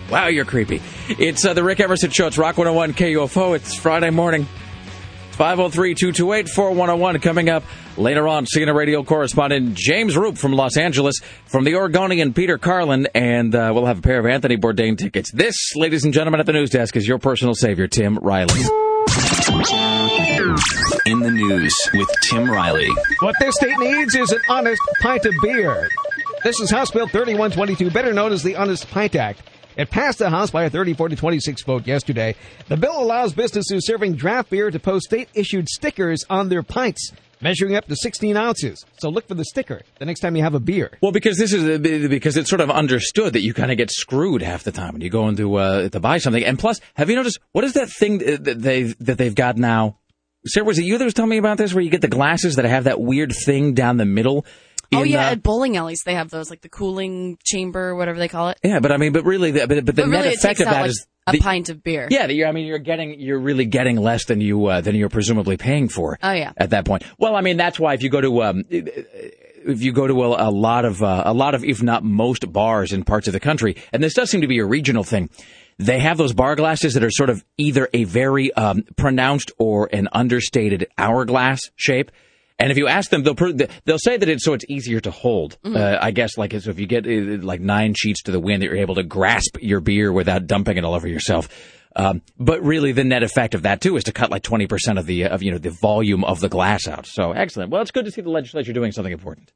Wow, 0.09 0.25
you're 0.25 0.43
creepy. 0.43 0.81
It's 1.07 1.45
uh, 1.45 1.53
the 1.53 1.63
Rick 1.63 1.79
Emerson 1.81 2.09
Show. 2.09 2.25
It's 2.25 2.39
Rock 2.39 2.57
101 2.57 2.93
KUFO. 2.93 3.55
It's 3.55 3.75
Friday 3.75 4.09
morning. 4.09 4.47
503-228-4101 5.33 7.21
coming 7.21 7.49
up 7.49 7.63
later 7.97 8.27
on. 8.27 8.45
CNN 8.45 8.75
radio 8.75 9.03
correspondent 9.03 9.73
James 9.75 10.17
Roop 10.17 10.37
from 10.37 10.53
Los 10.53 10.77
Angeles, 10.77 11.15
from 11.45 11.63
the 11.63 11.75
Oregonian 11.75 12.33
Peter 12.33 12.57
Carlin, 12.57 13.07
and 13.13 13.53
uh, 13.53 13.71
we'll 13.73 13.85
have 13.85 13.99
a 13.99 14.01
pair 14.01 14.19
of 14.19 14.25
Anthony 14.25 14.57
Bourdain 14.57 14.97
tickets. 14.97 15.31
This, 15.31 15.75
ladies 15.75 16.03
and 16.03 16.13
gentlemen, 16.13 16.39
at 16.39 16.45
the 16.45 16.53
news 16.53 16.69
desk 16.69 16.95
is 16.95 17.07
your 17.07 17.19
personal 17.19 17.53
savior, 17.53 17.87
Tim 17.87 18.17
Riley. 18.17 18.61
In 21.05 21.19
the 21.19 21.31
news 21.31 21.73
with 21.93 22.09
Tim 22.29 22.49
Riley. 22.49 22.89
What 23.19 23.35
this 23.39 23.55
state 23.55 23.77
needs 23.77 24.15
is 24.15 24.31
an 24.31 24.41
honest 24.49 24.81
pint 25.01 25.25
of 25.25 25.33
beer. 25.41 25.89
This 26.43 26.59
is 26.59 26.69
House 26.71 26.91
Bill 26.91 27.07
3122, 27.07 27.91
better 27.91 28.13
known 28.13 28.31
as 28.33 28.43
the 28.43 28.55
Honest 28.55 28.89
Pint 28.89 29.15
Act. 29.15 29.41
It 29.75 29.89
passed 29.89 30.19
the 30.19 30.29
House 30.29 30.51
by 30.51 30.65
a 30.65 30.69
34 30.69 31.09
to 31.09 31.15
26 31.15 31.63
vote 31.63 31.87
yesterday. 31.87 32.35
The 32.67 32.77
bill 32.77 33.01
allows 33.01 33.33
businesses 33.33 33.85
serving 33.85 34.15
draft 34.15 34.49
beer 34.49 34.69
to 34.69 34.79
post 34.79 35.05
state 35.05 35.29
issued 35.33 35.67
stickers 35.67 36.23
on 36.29 36.49
their 36.49 36.63
pints, 36.63 37.11
measuring 37.43 37.75
up 37.75 37.85
to 37.85 37.95
16 37.95 38.35
ounces. 38.37 38.83
So 38.97 39.09
look 39.09 39.27
for 39.27 39.35
the 39.35 39.45
sticker 39.45 39.81
the 39.99 40.05
next 40.05 40.21
time 40.21 40.35
you 40.35 40.43
have 40.43 40.55
a 40.55 40.59
beer. 40.59 40.97
Well, 41.01 41.11
because 41.11 41.37
this 41.37 41.53
is 41.53 41.79
because 42.09 42.37
it's 42.37 42.49
sort 42.49 42.61
of 42.61 42.71
understood 42.71 43.33
that 43.33 43.41
you 43.41 43.53
kind 43.53 43.71
of 43.71 43.77
get 43.77 43.91
screwed 43.91 44.41
half 44.41 44.63
the 44.63 44.71
time 44.71 44.93
when 44.93 45.01
you 45.01 45.09
go 45.09 45.27
into 45.27 45.55
uh, 45.55 45.89
to 45.89 45.99
buy 45.99 46.17
something. 46.17 46.43
And 46.43 46.57
plus, 46.57 46.79
have 46.95 47.09
you 47.09 47.15
noticed 47.15 47.39
what 47.51 47.63
is 47.63 47.73
that 47.73 47.89
thing 47.89 48.19
that 48.19 48.61
they 48.61 48.83
that 48.83 49.17
they've 49.17 49.35
got 49.35 49.57
now? 49.57 49.97
Sarah, 50.45 50.65
was 50.65 50.77
it 50.77 50.83
you 50.83 50.97
that 50.97 51.05
was 51.05 51.13
telling 51.13 51.29
me 51.29 51.37
about 51.37 51.57
this? 51.57 51.73
Where 51.73 51.81
you 51.83 51.89
get 51.89 52.01
the 52.01 52.09
glasses 52.09 52.55
that 52.57 52.65
have 52.65 52.83
that 52.85 52.99
weird 52.99 53.31
thing 53.45 53.73
down 53.73 53.97
the 53.97 54.05
middle? 54.05 54.45
Oh 54.95 55.03
yeah, 55.03 55.27
uh, 55.27 55.31
at 55.31 55.43
bowling 55.43 55.77
alleys 55.77 56.01
they 56.05 56.15
have 56.15 56.29
those 56.29 56.49
like 56.49 56.61
the 56.61 56.69
cooling 56.69 57.37
chamber, 57.43 57.95
whatever 57.95 58.19
they 58.19 58.27
call 58.27 58.49
it. 58.49 58.59
yeah. 58.63 58.79
But 58.79 58.91
I 58.91 58.97
mean, 58.97 59.13
but 59.13 59.23
really, 59.25 59.51
the, 59.51 59.67
but, 59.67 59.85
but 59.85 59.95
the 59.95 60.01
But 60.03 60.07
net 60.09 60.19
really, 60.21 60.29
it 60.29 60.35
effect 60.39 60.59
of 60.59 60.65
that 60.65 60.81
like 60.81 60.89
is 60.89 61.07
a 61.27 61.31
the- 61.33 61.39
pint 61.39 61.69
of 61.69 61.83
beer. 61.83 62.07
Yeah, 62.11 62.27
that 62.27 62.45
I 62.47 62.51
mean, 62.51 62.65
you're 62.67 62.79
getting, 62.79 63.19
you're 63.19 63.39
really 63.39 63.65
getting 63.65 63.97
less 63.97 64.25
than 64.25 64.41
you 64.41 64.65
uh, 64.67 64.81
than 64.81 64.95
you're 64.95 65.09
presumably 65.09 65.57
paying 65.57 65.87
for. 65.89 66.17
Oh, 66.21 66.31
yeah. 66.33 66.51
At 66.57 66.71
that 66.71 66.85
point, 66.85 67.03
well, 67.17 67.35
I 67.35 67.41
mean, 67.41 67.57
that's 67.57 67.79
why 67.79 67.93
if 67.93 68.03
you 68.03 68.09
go 68.09 68.21
to 68.21 68.43
um, 68.43 68.63
if 68.69 69.81
you 69.81 69.93
go 69.93 70.07
to 70.07 70.23
a, 70.23 70.49
a 70.49 70.51
lot 70.51 70.85
of 70.85 71.01
uh, 71.01 71.23
a 71.25 71.33
lot 71.33 71.55
of, 71.55 71.63
if 71.63 71.81
not 71.81 72.03
most, 72.03 72.51
bars 72.51 72.91
in 72.93 73.03
parts 73.03 73.27
of 73.27 73.33
the 73.33 73.39
country, 73.39 73.77
and 73.91 74.03
this 74.03 74.13
does 74.13 74.29
seem 74.29 74.41
to 74.41 74.47
be 74.47 74.59
a 74.59 74.65
regional 74.65 75.03
thing. 75.03 75.29
They 75.79 75.99
have 75.99 76.17
those 76.17 76.33
bar 76.33 76.55
glasses 76.55 76.93
that 76.93 77.03
are 77.03 77.09
sort 77.09 77.29
of 77.31 77.43
either 77.57 77.89
a 77.93 78.03
very 78.03 78.53
um, 78.53 78.83
pronounced 78.95 79.51
or 79.57 79.89
an 79.91 80.07
understated 80.11 80.87
hourglass 80.97 81.59
shape. 81.75 82.11
And 82.63 82.71
if 82.71 82.77
you 82.77 82.87
ask 82.87 83.09
them, 83.09 83.23
they'll 83.23 83.35
they'll 83.83 83.99
say 83.99 84.15
that 84.15 84.29
it's 84.29 84.45
so 84.45 84.53
it's 84.53 84.63
easier 84.69 85.01
to 85.01 85.11
hold. 85.11 85.57
Uh, 85.65 85.97
I 85.99 86.11
guess 86.11 86.37
like 86.37 86.53
so 86.53 86.69
if 86.69 86.79
you 86.79 86.87
get 86.87 87.05
uh, 87.05 87.45
like 87.45 87.59
nine 87.59 87.93
sheets 87.93 88.23
to 88.23 88.31
the 88.31 88.39
wind, 88.39 88.61
that 88.61 88.67
you're 88.67 88.77
able 88.77 88.95
to 88.95 89.03
grasp 89.03 89.57
your 89.59 89.81
beer 89.81 90.13
without 90.13 90.47
dumping 90.47 90.77
it 90.77 90.85
all 90.85 90.93
over 90.93 91.05
yourself. 91.05 91.49
Um, 91.93 92.21
but 92.39 92.63
really, 92.63 92.93
the 92.93 93.03
net 93.03 93.21
effect 93.21 93.53
of 93.53 93.63
that 93.63 93.81
too 93.81 93.97
is 93.97 94.05
to 94.05 94.13
cut 94.13 94.31
like 94.31 94.43
twenty 94.43 94.65
percent 94.65 94.97
of 94.97 95.05
the 95.05 95.25
of 95.25 95.43
you 95.43 95.51
know 95.51 95.57
the 95.57 95.71
volume 95.71 96.23
of 96.23 96.39
the 96.39 96.47
glass 96.47 96.87
out. 96.87 97.05
So 97.05 97.33
excellent. 97.33 97.69
Well, 97.69 97.81
it's 97.81 97.91
good 97.91 98.05
to 98.05 98.11
see 98.11 98.21
the 98.21 98.29
legislature 98.29 98.71
doing 98.71 98.93
something 98.93 99.11
important. 99.11 99.51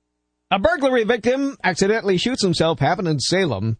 A 0.51 0.59
burglary 0.59 1.05
victim 1.05 1.55
accidentally 1.63 2.17
shoots 2.17 2.43
himself, 2.43 2.79
happened 2.79 3.07
in 3.07 3.19
Salem. 3.21 3.77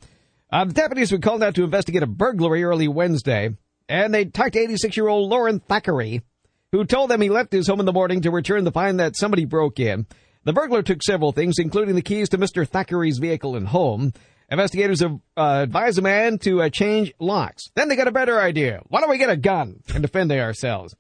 Uh, 0.50 0.63
the 0.63 0.74
deputies 0.74 1.12
were 1.12 1.20
called 1.20 1.44
out 1.44 1.56
to 1.56 1.66
investigate 1.66 2.02
a 2.02 2.08
burglary 2.08 2.63
early 2.63 2.88
Wednesday, 2.88 3.50
and 3.90 4.13
they 4.13 4.24
talked 4.24 4.54
to 4.54 4.66
86-year-old 4.66 5.30
Lauren 5.30 5.60
Thackeray, 5.60 6.22
who 6.71 6.86
told 6.86 7.10
them 7.10 7.21
he 7.21 7.30
left 7.30 7.51
his 7.51 7.67
home 7.67 7.80
in 7.80 7.86
the 7.86 7.93
morning 7.93 8.21
to 8.21 8.32
return 8.32 8.65
to 8.65 8.71
find 8.71 8.99
that 8.99 9.15
somebody 9.15 9.45
broke 9.45 9.80
in. 9.80 10.06
The 10.43 10.53
burglar 10.53 10.82
took 10.82 11.03
several 11.03 11.32
things, 11.32 11.56
including 11.60 11.95
the 11.95 12.01
keys 12.01 12.30
to 12.30 12.38
Mr. 12.38 12.67
Thackeray's 12.67 13.17
vehicle 13.17 13.56
and 13.56 13.67
home. 13.67 14.13
Investigators 14.49 15.01
have 15.01 15.19
uh, 15.36 15.65
the 15.65 16.01
man 16.01 16.38
to 16.39 16.62
uh, 16.62 16.69
change 16.69 17.13
locks. 17.19 17.65
Then 17.75 17.89
they 17.89 17.97
got 17.97 18.08
a 18.08 18.13
better 18.13 18.39
idea. 18.39 18.82
Why 18.88 19.01
don't 19.01 19.10
we 19.10 19.17
get 19.17 19.30
a 19.30 19.36
gun 19.36 19.82
and 19.93 20.01
defend 20.01 20.32
ourselves? 20.32 20.95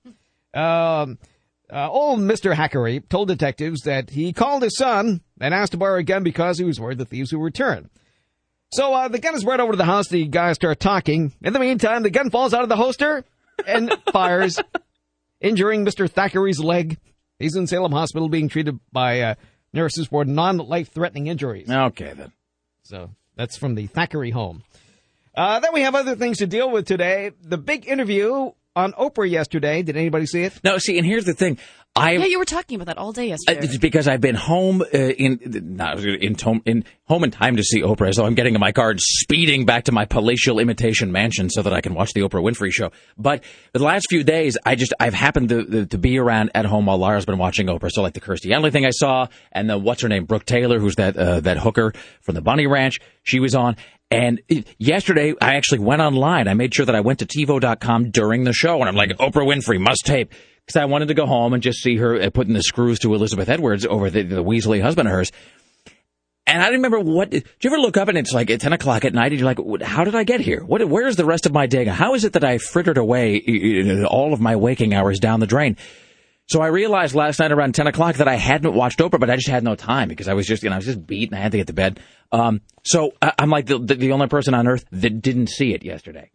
Um, 0.53 1.17
uh, 1.71 1.89
old 1.89 2.19
Mr. 2.19 2.55
Thackeray 2.55 2.99
told 2.99 3.29
detectives 3.29 3.81
that 3.81 4.09
he 4.09 4.33
called 4.33 4.63
his 4.63 4.77
son 4.77 5.21
and 5.39 5.53
asked 5.53 5.73
to 5.73 5.77
borrow 5.77 5.99
a 5.99 6.03
gun 6.03 6.23
because 6.23 6.57
he 6.57 6.65
was 6.65 6.79
worried 6.79 6.97
the 6.97 7.05
thieves 7.05 7.31
would 7.31 7.41
return. 7.41 7.89
So 8.73 8.93
uh, 8.93 9.07
the 9.07 9.19
gun 9.19 9.35
is 9.35 9.45
brought 9.45 9.61
over 9.61 9.71
to 9.71 9.77
the 9.77 9.85
house. 9.85 10.09
The 10.09 10.25
guys 10.27 10.55
start 10.55 10.79
talking. 10.79 11.33
In 11.41 11.53
the 11.53 11.59
meantime, 11.59 12.03
the 12.03 12.09
gun 12.09 12.29
falls 12.29 12.53
out 12.53 12.63
of 12.63 12.69
the 12.69 12.75
holster 12.75 13.23
and 13.65 13.93
fires, 14.11 14.59
injuring 15.41 15.85
Mr. 15.85 16.09
Thackeray's 16.09 16.59
leg. 16.59 16.97
He's 17.39 17.55
in 17.55 17.67
Salem 17.67 17.91
Hospital 17.91 18.29
being 18.29 18.49
treated 18.49 18.79
by 18.91 19.21
uh, 19.21 19.35
nurses 19.73 20.07
for 20.07 20.25
non-life-threatening 20.25 21.27
injuries. 21.27 21.69
Okay, 21.69 22.13
then. 22.13 22.31
So 22.83 23.11
that's 23.35 23.57
from 23.57 23.75
the 23.75 23.87
Thackeray 23.87 24.31
home. 24.31 24.63
Uh, 25.35 25.59
then 25.59 25.71
we 25.73 25.81
have 25.81 25.93
other 25.93 26.15
things 26.15 26.39
to 26.39 26.47
deal 26.47 26.71
with 26.71 26.87
today. 26.87 27.31
The 27.41 27.57
big 27.57 27.87
interview 27.87 28.51
on 28.75 28.93
Oprah 28.93 29.29
yesterday. 29.29 29.83
Did 29.83 29.97
anybody 29.97 30.25
see 30.25 30.43
it? 30.43 30.59
No, 30.63 30.77
see, 30.77 30.97
and 30.97 31.05
here's 31.05 31.25
the 31.25 31.33
thing. 31.33 31.57
I 31.97 32.11
Yeah, 32.11 32.25
you 32.25 32.39
were 32.39 32.45
talking 32.45 32.75
about 32.75 32.87
that 32.87 32.97
all 32.97 33.11
day 33.11 33.27
yesterday. 33.27 33.59
It's 33.61 33.77
because 33.77 34.07
I've 34.07 34.21
been 34.21 34.35
home 34.35 34.81
uh, 34.81 34.85
in 34.97 35.39
not 35.75 36.03
in, 36.03 36.35
to- 36.35 36.61
in 36.65 36.85
home 37.07 37.23
in 37.23 37.31
time 37.31 37.57
to 37.57 37.63
see 37.63 37.81
Oprah, 37.81 38.13
so 38.13 38.25
I'm 38.25 38.35
getting 38.35 38.53
in 38.53 38.59
my 38.59 38.71
car 38.71 38.91
and 38.91 38.99
speeding 39.01 39.65
back 39.65 39.85
to 39.85 39.91
my 39.91 40.05
palatial 40.05 40.59
imitation 40.59 41.11
mansion 41.11 41.49
so 41.49 41.61
that 41.61 41.73
I 41.73 41.81
can 41.81 41.93
watch 41.93 42.13
the 42.13 42.21
Oprah 42.21 42.41
Winfrey 42.43 42.71
show. 42.71 42.91
But 43.17 43.43
the 43.73 43.83
last 43.83 44.07
few 44.09 44.23
days, 44.23 44.57
I 44.65 44.75
just 44.75 44.93
I've 44.99 45.13
happened 45.13 45.49
to 45.49 45.85
to 45.85 45.97
be 45.97 46.17
around 46.17 46.51
at 46.55 46.65
home 46.65 46.85
while 46.85 46.97
Lara's 46.97 47.25
been 47.25 47.37
watching 47.37 47.67
Oprah. 47.67 47.91
So 47.91 48.01
like 48.01 48.13
the 48.13 48.21
Kirstie 48.21 48.53
Alley 48.53 48.71
thing 48.71 48.85
I 48.85 48.91
saw, 48.91 49.27
and 49.51 49.69
the 49.69 49.77
what's 49.77 50.01
her 50.01 50.09
name, 50.09 50.25
Brooke 50.25 50.45
Taylor, 50.45 50.79
who's 50.79 50.95
that 50.95 51.17
uh, 51.17 51.39
that 51.41 51.57
hooker 51.57 51.93
from 52.21 52.35
the 52.35 52.41
Bunny 52.41 52.67
Ranch, 52.67 52.99
she 53.23 53.39
was 53.39 53.55
on. 53.55 53.75
And 54.09 54.41
yesterday, 54.77 55.33
I 55.41 55.55
actually 55.55 55.79
went 55.79 56.01
online. 56.01 56.47
I 56.47 56.53
made 56.53 56.73
sure 56.73 56.85
that 56.85 56.95
I 56.95 57.01
went 57.01 57.19
to 57.19 57.25
TiVo.com 57.25 58.11
during 58.11 58.45
the 58.45 58.53
show, 58.53 58.79
and 58.79 58.87
I'm 58.87 58.95
like, 58.95 59.09
Oprah 59.17 59.45
Winfrey 59.45 59.79
must 59.81 60.05
tape 60.05 60.33
because 60.67 60.81
I 60.81 60.85
wanted 60.85 61.07
to 61.07 61.13
go 61.13 61.25
home 61.25 61.53
and 61.53 61.63
just 61.63 61.79
see 61.79 61.95
her 61.95 62.21
uh, 62.21 62.29
putting 62.29 62.53
the 62.53 62.61
screws 62.61 62.99
to 62.99 63.15
Elizabeth 63.15 63.47
Edwards 63.47 63.85
over 63.85 64.09
the, 64.09 64.23
the 64.23 64.43
Weasley 64.43 64.81
husband 64.81 65.07
of 65.07 65.13
hers. 65.13 65.31
And 66.45 66.61
I 66.61 66.69
remember 66.69 66.99
what. 66.99 67.29
Do 67.29 67.41
you 67.61 67.69
ever 67.69 67.77
look 67.77 67.97
up 67.97 68.07
and 68.07 68.17
it's 68.17 68.33
like 68.33 68.49
at 68.51 68.61
ten 68.61 68.73
o'clock 68.73 69.05
at 69.05 69.13
night 69.13 69.31
and 69.31 69.39
you're 69.39 69.53
like, 69.53 69.81
how 69.81 70.03
did 70.03 70.15
I 70.15 70.23
get 70.23 70.39
here? 70.39 70.63
What? 70.63 70.87
Where's 70.87 71.15
the 71.15 71.25
rest 71.25 71.45
of 71.45 71.53
my 71.53 71.67
day? 71.67 71.85
How 71.85 72.13
is 72.15 72.23
it 72.25 72.33
that 72.33 72.43
I 72.43 72.57
frittered 72.57 72.97
away 72.97 74.05
all 74.09 74.33
of 74.33 74.39
my 74.39 74.55
waking 74.55 74.93
hours 74.93 75.19
down 75.19 75.39
the 75.39 75.47
drain? 75.47 75.77
So 76.49 76.61
I 76.61 76.67
realized 76.67 77.13
last 77.13 77.39
night 77.39 77.51
around 77.51 77.75
ten 77.75 77.87
o'clock 77.87 78.17
that 78.17 78.29
I 78.29 78.35
hadn't 78.35 78.73
watched 78.73 78.99
Oprah, 78.99 79.19
but 79.19 79.29
I 79.29 79.35
just 79.35 79.49
had 79.49 79.65
no 79.65 79.75
time 79.75 80.07
because 80.07 80.29
I 80.29 80.33
was 80.33 80.47
just, 80.47 80.63
you 80.63 80.69
know, 80.69 80.75
I 80.75 80.77
was 80.77 80.85
just 80.85 81.05
beat 81.05 81.29
and 81.29 81.37
I 81.37 81.41
had 81.41 81.51
to 81.51 81.57
get 81.57 81.67
to 81.67 81.73
bed. 81.73 81.99
Um, 82.31 82.61
so 82.83 83.11
I, 83.21 83.33
I'm 83.39 83.49
like 83.49 83.65
the, 83.65 83.79
the 83.79 83.95
the 83.95 84.11
only 84.13 84.27
person 84.27 84.53
on 84.53 84.67
earth 84.67 84.85
that 84.91 85.21
didn't 85.21 85.47
see 85.47 85.73
it 85.73 85.83
yesterday. 85.83 86.31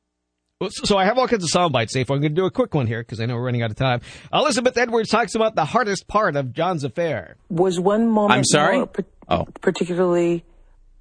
Well, 0.63 0.71
So 0.73 0.85
so 0.85 0.97
I 0.97 1.05
have 1.05 1.19
all 1.19 1.27
kinds 1.27 1.43
of 1.43 1.51
sound 1.51 1.73
bites, 1.73 1.93
Safe. 1.93 2.09
I'm 2.09 2.21
going 2.21 2.35
to 2.35 2.41
do 2.41 2.47
a 2.47 2.51
quick 2.51 2.73
one 2.73 2.87
here 2.87 3.01
because 3.03 3.21
I 3.21 3.27
know 3.27 3.35
we're 3.35 3.43
running 3.45 3.63
out 3.63 3.71
of 3.73 3.77
time. 3.77 4.01
Elizabeth 4.33 4.79
Edwards 4.79 5.11
talks 5.11 5.35
about 5.35 5.57
the 5.57 5.65
hardest 5.65 6.07
part 6.07 6.37
of 6.37 6.53
John's 6.53 6.85
affair. 6.85 7.35
Was 7.51 7.81
one 7.81 8.09
moment 8.09 8.33
I'm 8.39 8.45
sorry? 8.45 8.77
more 8.77 8.87
par- 8.87 9.05
Oh. 9.29 9.47
particularly 9.61 10.45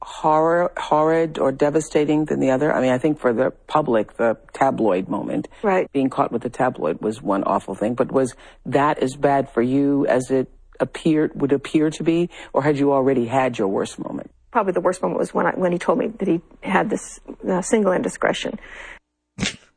horror, 0.01 0.71
horrid 0.77 1.37
or 1.37 1.51
devastating 1.51 2.25
than 2.25 2.39
the 2.39 2.49
other? 2.49 2.73
I 2.73 2.81
mean, 2.81 2.91
I 2.91 2.97
think 2.97 3.19
for 3.19 3.33
the 3.33 3.51
public, 3.67 4.17
the 4.17 4.35
tabloid 4.53 5.07
moment, 5.07 5.47
Right. 5.61 5.91
being 5.91 6.09
caught 6.09 6.31
with 6.31 6.41
the 6.41 6.49
tabloid 6.49 6.99
was 7.01 7.21
one 7.21 7.43
awful 7.43 7.75
thing. 7.75 7.93
But 7.93 8.11
was 8.11 8.35
that 8.65 8.97
as 8.97 9.15
bad 9.15 9.47
for 9.51 9.61
you 9.61 10.07
as 10.07 10.31
it 10.31 10.49
appeared 10.79 11.39
would 11.39 11.51
appear 11.51 11.91
to 11.91 12.03
be, 12.03 12.29
or 12.53 12.63
had 12.63 12.79
you 12.79 12.91
already 12.93 13.27
had 13.27 13.59
your 13.59 13.67
worst 13.67 13.99
moment? 13.99 14.31
Probably 14.51 14.73
the 14.73 14.81
worst 14.81 15.01
moment 15.03 15.19
was 15.19 15.33
when 15.35 15.45
I, 15.45 15.51
when 15.51 15.71
he 15.71 15.77
told 15.77 15.99
me 15.99 16.07
that 16.07 16.27
he 16.27 16.41
had 16.63 16.89
this 16.89 17.19
uh, 17.47 17.61
single 17.61 17.91
indiscretion. 17.93 18.57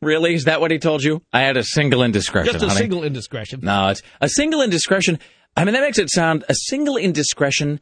Really? 0.05 0.35
Is 0.35 0.45
that 0.45 0.61
what 0.61 0.71
he 0.71 0.79
told 0.79 1.03
you? 1.03 1.23
I 1.33 1.41
had 1.43 1.57
a 1.57 1.65
single 1.65 2.03
indiscretion. 2.03 2.53
Just 2.53 2.65
a 2.65 2.69
honey. 2.69 2.81
single 2.81 3.05
indiscretion. 3.05 3.61
No, 3.63 3.89
it's 3.89 4.03
a 4.21 4.29
single 4.29 4.63
indiscretion. 4.63 5.19
I 5.57 5.65
mean, 5.65 5.75
that 5.75 5.83
makes 5.83 5.99
it 5.99 6.11
sound 6.11 6.45
a 6.49 6.55
single 6.55 6.97
indiscretion. 6.97 7.81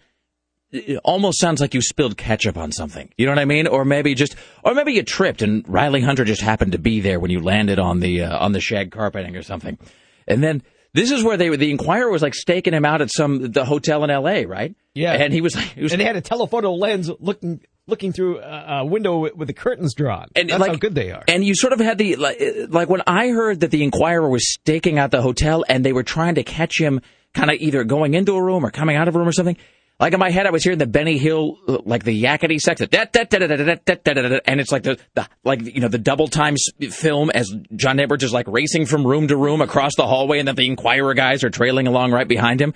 Almost 1.05 1.39
sounds 1.39 1.61
like 1.61 1.75
you 1.75 1.83
spilled 1.83 2.17
ketchup 2.17 2.57
on 2.57 2.73
something. 2.73 3.13
You 3.19 3.27
know 3.27 3.33
what 3.33 3.39
I 3.39 3.45
mean? 3.45 3.67
Or 3.67 3.85
maybe 3.85 4.15
just, 4.15 4.37
or 4.65 4.75
maybe 4.75 4.95
you 4.95 5.03
tripped 5.03 5.43
and 5.43 5.65
Rielle 5.67 6.03
Hunter 6.03 6.25
just 6.25 6.41
happened 6.41 6.73
to 6.73 6.79
be 6.79 7.01
there 7.01 7.21
when 7.21 7.31
you 7.31 7.41
landed 7.41 7.79
on 7.79 8.01
the 8.01 8.23
uh, 8.23 8.39
on 8.39 8.53
the 8.53 8.61
shag 8.61 8.91
carpeting 8.91 9.37
or 9.37 9.43
something. 9.43 9.79
And 10.27 10.43
then 10.43 10.63
this 10.95 11.11
is 11.11 11.23
where 11.23 11.37
they. 11.37 11.55
The 11.55 11.71
Inquirer 11.71 12.11
was 12.11 12.23
like 12.23 12.35
staking 12.35 12.73
him 12.73 12.87
out 12.87 13.03
at 13.03 13.11
some 13.11 13.53
the 13.53 13.67
hotel 13.67 14.03
in 14.05 14.11
L.A. 14.11 14.47
Right? 14.47 14.75
Yeah. 14.95 15.13
And 15.13 15.33
he 15.33 15.41
was, 15.41 15.55
he 15.55 15.83
was 15.83 15.93
And 15.93 16.01
they 16.01 16.07
had 16.07 16.17
a 16.17 16.21
telephoto 16.21 16.73
lens 16.73 17.11
looking 17.21 17.61
looking 17.87 18.13
through 18.13 18.41
a 18.41 18.85
window 18.85 19.31
with 19.35 19.49
the 19.49 19.55
curtains 19.55 19.95
drawn. 19.95 20.29
And 20.37 20.51
That's 20.51 20.61
like, 20.61 20.71
how 20.71 20.77
good 20.77 20.95
they 20.95 21.11
are. 21.11 21.25
And 21.29 21.45
you 21.45 21.55
sort 21.55 21.73
of 21.73 21.81
had 21.81 21.99
the 21.99 22.17
like, 22.17 22.41
like 22.69 22.89
when 22.89 23.03
I 23.07 23.29
heard 23.29 23.61
that 23.61 23.71
the 23.71 23.83
Inquirer 23.83 24.29
was 24.29 24.53
staking 24.53 24.99
out 24.99 25.11
the 25.11 25.23
hotel 25.23 25.65
and 25.69 25.85
they 25.85 25.93
were 25.93 26.05
trying 26.05 26.37
to 26.37 26.45
catch 26.45 26.81
him, 26.81 27.01
kind 27.35 27.51
of 27.51 27.57
either 27.61 27.85
going 27.85 28.15
into 28.15 28.35
a 28.35 28.43
room 28.43 28.65
or 28.65 28.71
coming 28.71 28.97
out 28.97 29.09
of 29.09 29.17
a 29.17 29.19
room 29.19 29.29
or 29.29 29.33
something. 29.33 29.57
Like 30.01 30.15
in 30.15 30.19
my 30.19 30.31
head, 30.31 30.47
I 30.47 30.51
was 30.51 30.65
hearing 30.65 30.79
the 30.79 30.87
Benny 30.87 31.17
Hill, 31.17 31.59
like 31.85 32.03
the 32.03 32.21
yakety 32.21 32.59
sax, 32.59 32.81
and 32.81 32.91
it's 32.91 34.73
like 34.73 34.83
the, 34.83 34.99
the 35.15 35.29
like 35.45 35.63
you 35.63 35.81
know 35.81 35.87
the 35.87 35.99
double 35.99 36.27
time 36.27 36.57
film 36.91 37.31
as 37.31 37.49
John 37.77 38.01
Edwards 38.01 38.25
is 38.25 38.33
like 38.33 38.49
racing 38.49 38.87
from 38.87 39.07
room 39.07 39.29
to 39.29 39.37
room 39.37 39.61
across 39.61 39.95
the 39.97 40.07
hallway, 40.07 40.41
and 40.41 40.49
then 40.49 40.57
the 40.57 40.67
Inquirer 40.67 41.15
guys 41.15 41.45
are 41.45 41.51
trailing 41.51 41.87
along 41.87 42.11
right 42.11 42.27
behind 42.27 42.61
him. 42.61 42.75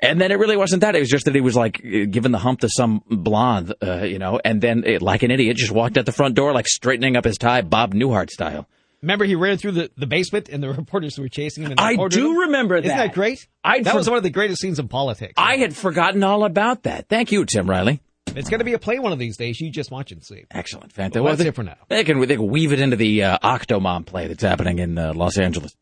And 0.00 0.20
then 0.20 0.30
it 0.30 0.38
really 0.38 0.56
wasn't 0.56 0.82
that. 0.82 0.94
It 0.94 1.00
was 1.00 1.08
just 1.08 1.24
that 1.24 1.34
he 1.34 1.40
was 1.40 1.56
like 1.56 1.80
giving 1.82 2.30
the 2.30 2.38
hump 2.38 2.60
to 2.60 2.68
some 2.68 3.02
blonde, 3.08 3.74
uh, 3.82 4.04
you 4.04 4.18
know, 4.18 4.40
and 4.44 4.60
then 4.60 4.84
uh, 4.86 4.98
like 5.00 5.22
an 5.24 5.30
idiot 5.30 5.56
just 5.56 5.72
walked 5.72 5.98
out 5.98 6.06
the 6.06 6.12
front 6.12 6.34
door, 6.36 6.52
like 6.52 6.68
straightening 6.68 7.16
up 7.16 7.24
his 7.24 7.36
tie, 7.36 7.62
Bob 7.62 7.94
Newhart 7.94 8.30
style. 8.30 8.68
Remember, 9.02 9.24
he 9.24 9.34
ran 9.34 9.58
through 9.58 9.72
the, 9.72 9.90
the 9.96 10.06
basement 10.06 10.48
and 10.48 10.62
the 10.62 10.68
reporters 10.72 11.18
were 11.18 11.28
chasing 11.28 11.64
him. 11.64 11.72
And 11.72 11.80
I 11.80 11.96
do 12.08 12.30
him? 12.30 12.38
remember 12.38 12.76
Isn't 12.76 12.88
that. 12.88 12.96
that 13.08 13.14
great? 13.14 13.46
I'd 13.64 13.84
that 13.84 13.92
for- 13.92 13.98
was 13.98 14.08
one 14.08 14.16
of 14.18 14.22
the 14.22 14.30
greatest 14.30 14.60
scenes 14.60 14.78
in 14.78 14.88
politics. 14.88 15.34
I 15.36 15.56
had 15.56 15.74
forgotten 15.74 16.22
all 16.22 16.44
about 16.44 16.84
that. 16.84 17.08
Thank 17.08 17.32
you, 17.32 17.44
Tim 17.44 17.68
Riley. 17.68 18.00
It's 18.36 18.50
going 18.50 18.58
to 18.58 18.64
be 18.64 18.74
a 18.74 18.78
play 18.78 18.98
one 18.98 19.12
of 19.12 19.18
these 19.18 19.36
days. 19.36 19.60
You 19.60 19.70
just 19.70 19.90
watch 19.90 20.12
and 20.12 20.22
see. 20.22 20.44
Excellent, 20.50 20.92
fantastic. 20.92 21.22
Well, 21.22 21.32
that's 21.32 21.42
they, 21.42 21.48
it 21.48 21.54
for 21.54 21.62
now. 21.62 21.76
They 21.88 22.04
can 22.04 22.20
they 22.20 22.36
can 22.36 22.46
weave 22.46 22.72
it 22.72 22.80
into 22.80 22.94
the 22.96 23.22
uh, 23.24 23.38
Octomom 23.38 24.04
play 24.04 24.28
that's 24.28 24.42
happening 24.42 24.78
in 24.78 24.98
uh, 24.98 25.12
Los 25.14 25.38
Angeles. 25.38 25.74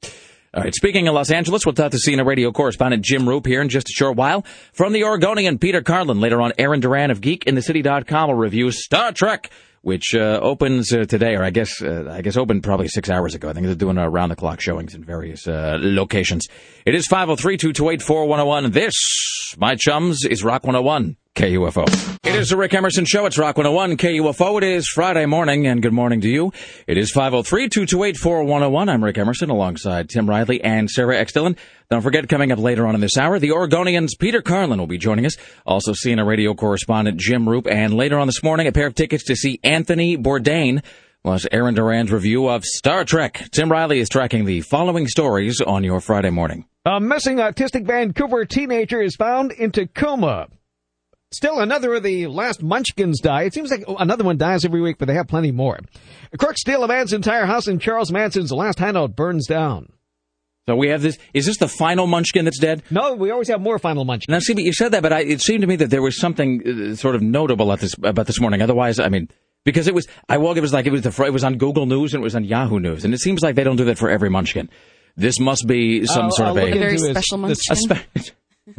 All 0.57 0.63
right. 0.63 0.75
Speaking 0.75 1.07
of 1.07 1.13
Los 1.15 1.31
Angeles, 1.31 1.67
we'll 1.67 1.75
talk 1.75 1.91
to 1.91 1.99
CNN 1.99 2.25
radio 2.25 2.51
correspondent 2.51 3.05
Jim 3.05 3.29
Roop 3.29 3.45
here 3.45 3.61
in 3.61 3.69
just 3.69 3.91
a 3.91 3.93
short 3.93 4.17
while. 4.17 4.43
From 4.73 4.95
the 4.95 5.05
Oregonian, 5.05 5.59
Peter 5.59 5.83
Carlin. 5.83 6.19
Later 6.19 6.41
on, 6.41 6.55
Aaron 6.57 6.81
Duran 6.81 7.11
of 7.11 7.21
GeekInTheCity.com 7.21 8.29
will 8.31 8.37
review 8.37 8.71
Star 8.71 9.13
Trek, 9.13 9.51
which 9.83 10.15
uh, 10.15 10.41
opens 10.41 10.95
uh, 10.95 11.05
today, 11.05 11.35
or 11.35 11.45
I 11.45 11.51
guess 11.51 11.83
uh, 11.83 12.09
I 12.11 12.23
guess 12.23 12.39
opened 12.39 12.63
probably 12.63 12.89
six 12.89 13.11
hours 13.11 13.35
ago. 13.35 13.51
I 13.51 13.53
think 13.53 13.67
they're 13.67 13.75
doing 13.75 13.99
around 13.99 14.31
the 14.31 14.37
clock 14.37 14.63
showings 14.63 14.95
in 14.95 15.05
various 15.05 15.47
uh, 15.47 15.77
locations. 15.79 16.47
It 16.87 16.95
is 16.95 17.07
503-228-4101. 17.07 18.73
This, 18.73 18.95
my 19.59 19.77
chums, 19.77 20.25
is 20.25 20.43
Rock 20.43 20.65
101. 20.65 21.19
KUFO. 21.37 22.17
It 22.27 22.35
is 22.35 22.49
the 22.49 22.57
Rick 22.57 22.73
Emerson 22.75 23.05
Show. 23.05 23.27
It's 23.27 23.37
Rock 23.39 23.59
101 23.59 23.99
KUFO. 23.99 24.57
It 24.57 24.65
is 24.65 24.89
Friday 24.89 25.27
morning, 25.27 25.67
and 25.67 25.83
good 25.83 25.93
morning 25.93 26.23
to 26.23 26.29
you. 26.29 26.51
It 26.87 26.97
is 26.97 27.13
503-228-4101. 27.13 28.89
I'm 28.89 29.05
Rick 29.05 29.19
Emerson 29.19 29.51
alongside 29.51 30.09
Tim 30.09 30.29
Riley 30.29 30.63
and 30.65 30.91
Sarah 30.91 31.19
X. 31.19 31.33
Dillon. 31.33 31.57
Don't 31.91 32.01
forget, 32.01 32.29
coming 32.29 32.51
up 32.53 32.59
later 32.59 32.87
on 32.87 32.95
in 32.95 33.03
this 33.03 33.19
hour, 33.19 33.39
the 33.39 33.51
Oregonians' 33.51 34.19
Peter 34.19 34.41
Carlin 34.41 34.79
will 34.81 34.87
be 34.87 34.99
joining 34.99 35.27
us. 35.27 35.37
Also 35.67 35.93
CNN 35.93 36.27
radio 36.27 36.55
correspondent 36.55 37.21
Jim 37.21 37.49
Roop, 37.49 37.67
and 37.67 37.95
later 37.95 38.19
on 38.19 38.27
this 38.27 38.43
morning, 38.43 38.67
a 38.67 38.73
pair 38.73 38.87
of 38.87 38.95
tickets 38.95 39.25
to 39.25 39.37
see 39.37 39.61
Anthony 39.63 40.17
Bourdain. 40.17 40.83
Plus, 41.23 41.47
Aaron 41.53 41.75
Duran's 41.75 42.13
review 42.13 42.49
of 42.49 42.65
Star 42.65 43.05
Trek. 43.05 43.49
Tim 43.51 43.71
Riley 43.71 43.99
is 43.99 44.09
tracking 44.09 44.47
the 44.47 44.63
following 44.63 45.07
stories 45.07 45.61
on 45.61 45.85
your 45.85 46.01
Friday 46.01 46.31
morning. 46.31 46.67
A 46.87 47.01
missing 47.01 47.39
autistic 47.39 47.85
Vancouver 47.85 48.45
teenager 48.45 49.03
is 49.03 49.17
found 49.17 49.53
in 49.53 49.73
Tacoma. 49.73 50.47
Still, 51.33 51.59
another 51.59 51.95
of 51.95 52.03
the 52.05 52.29
last 52.29 52.63
munchkins 52.63 53.21
die. 53.21 53.43
It 53.43 53.53
seems 53.55 53.71
like 53.71 53.85
another 53.99 54.23
one 54.25 54.39
dies 54.39 54.65
every 54.65 54.81
week, 54.81 54.97
but 54.99 55.07
they 55.09 55.15
have 55.15 55.27
plenty 55.27 55.51
more. 55.51 55.81
A 56.33 56.39
crook 56.39 56.57
steal 56.57 56.85
a 56.85 56.89
man's 56.89 57.13
entire 57.13 57.47
house, 57.47 57.67
and 57.67 57.81
Charles 57.81 58.13
Manson's 58.13 58.53
last 58.53 58.79
handout 58.79 59.17
burns 59.17 59.47
down. 59.47 59.93
So 60.69 60.77
we 60.77 60.89
have 60.89 61.03
this. 61.03 61.19
Is 61.35 61.47
this 61.47 61.59
the 61.59 61.69
final 61.69 62.07
Munchkin 62.07 62.45
that's 62.45 62.59
dead? 62.59 62.83
No, 62.91 63.15
we 63.15 63.31
always 63.31 63.49
have 63.49 63.61
more 63.61 63.79
final 63.79 64.05
munchkins. 64.05 64.33
Now, 64.33 64.39
see, 64.39 64.55
but 64.55 64.65
you 64.65 64.73
said 64.73 64.93
that, 64.93 65.03
but 65.03 65.13
I, 65.13 65.21
it 65.21 65.41
seemed 65.41 65.61
to 65.63 65.67
me 65.67 65.77
that 65.77 65.91
there 65.91 66.03
was 66.03 66.19
something 66.19 66.91
uh, 66.93 66.95
sort 66.97 67.15
of 67.17 67.23
notable 67.23 67.73
at 67.73 67.81
this 67.81 67.95
about 68.03 68.27
this 68.27 68.41
morning. 68.41 68.63
Otherwise, 68.63 68.99
I 68.99 69.09
mean, 69.09 69.29
because 69.65 69.87
it 69.89 69.95
was, 69.95 70.07
I 70.29 70.39
woke. 70.39 70.57
It 70.57 70.61
was 70.63 70.73
like 70.73 70.87
it 70.87 70.93
was 70.93 71.03
the. 71.03 71.13
fr- 71.13 71.25
It 71.27 71.33
was 71.33 71.45
on 71.45 71.57
Google 71.59 71.87
News 71.87 72.15
and 72.15 72.23
it 72.23 72.25
was 72.25 72.35
on 72.37 72.45
Yahoo 72.45 72.79
News, 72.81 73.05
and 73.05 73.13
it 73.15 73.19
seems 73.21 73.43
like 73.43 73.55
they 73.57 73.65
don't 73.65 73.77
do 73.77 73.85
that 73.87 73.99
for 73.99 74.11
every 74.11 74.29
Munchkin. 74.31 74.69
This 75.17 75.39
must 75.41 75.67
be 75.67 76.05
some 76.07 76.25
I'll- 76.27 76.31
sort 76.33 76.49
I'll 76.49 76.57
of 76.59 76.65
a, 76.65 76.71
A 76.73 76.79
very 76.79 76.99
special 76.99 77.39
this- 77.43 77.61
a 77.71 77.75
munchkin. 77.75 77.97
spe- 78.25 78.31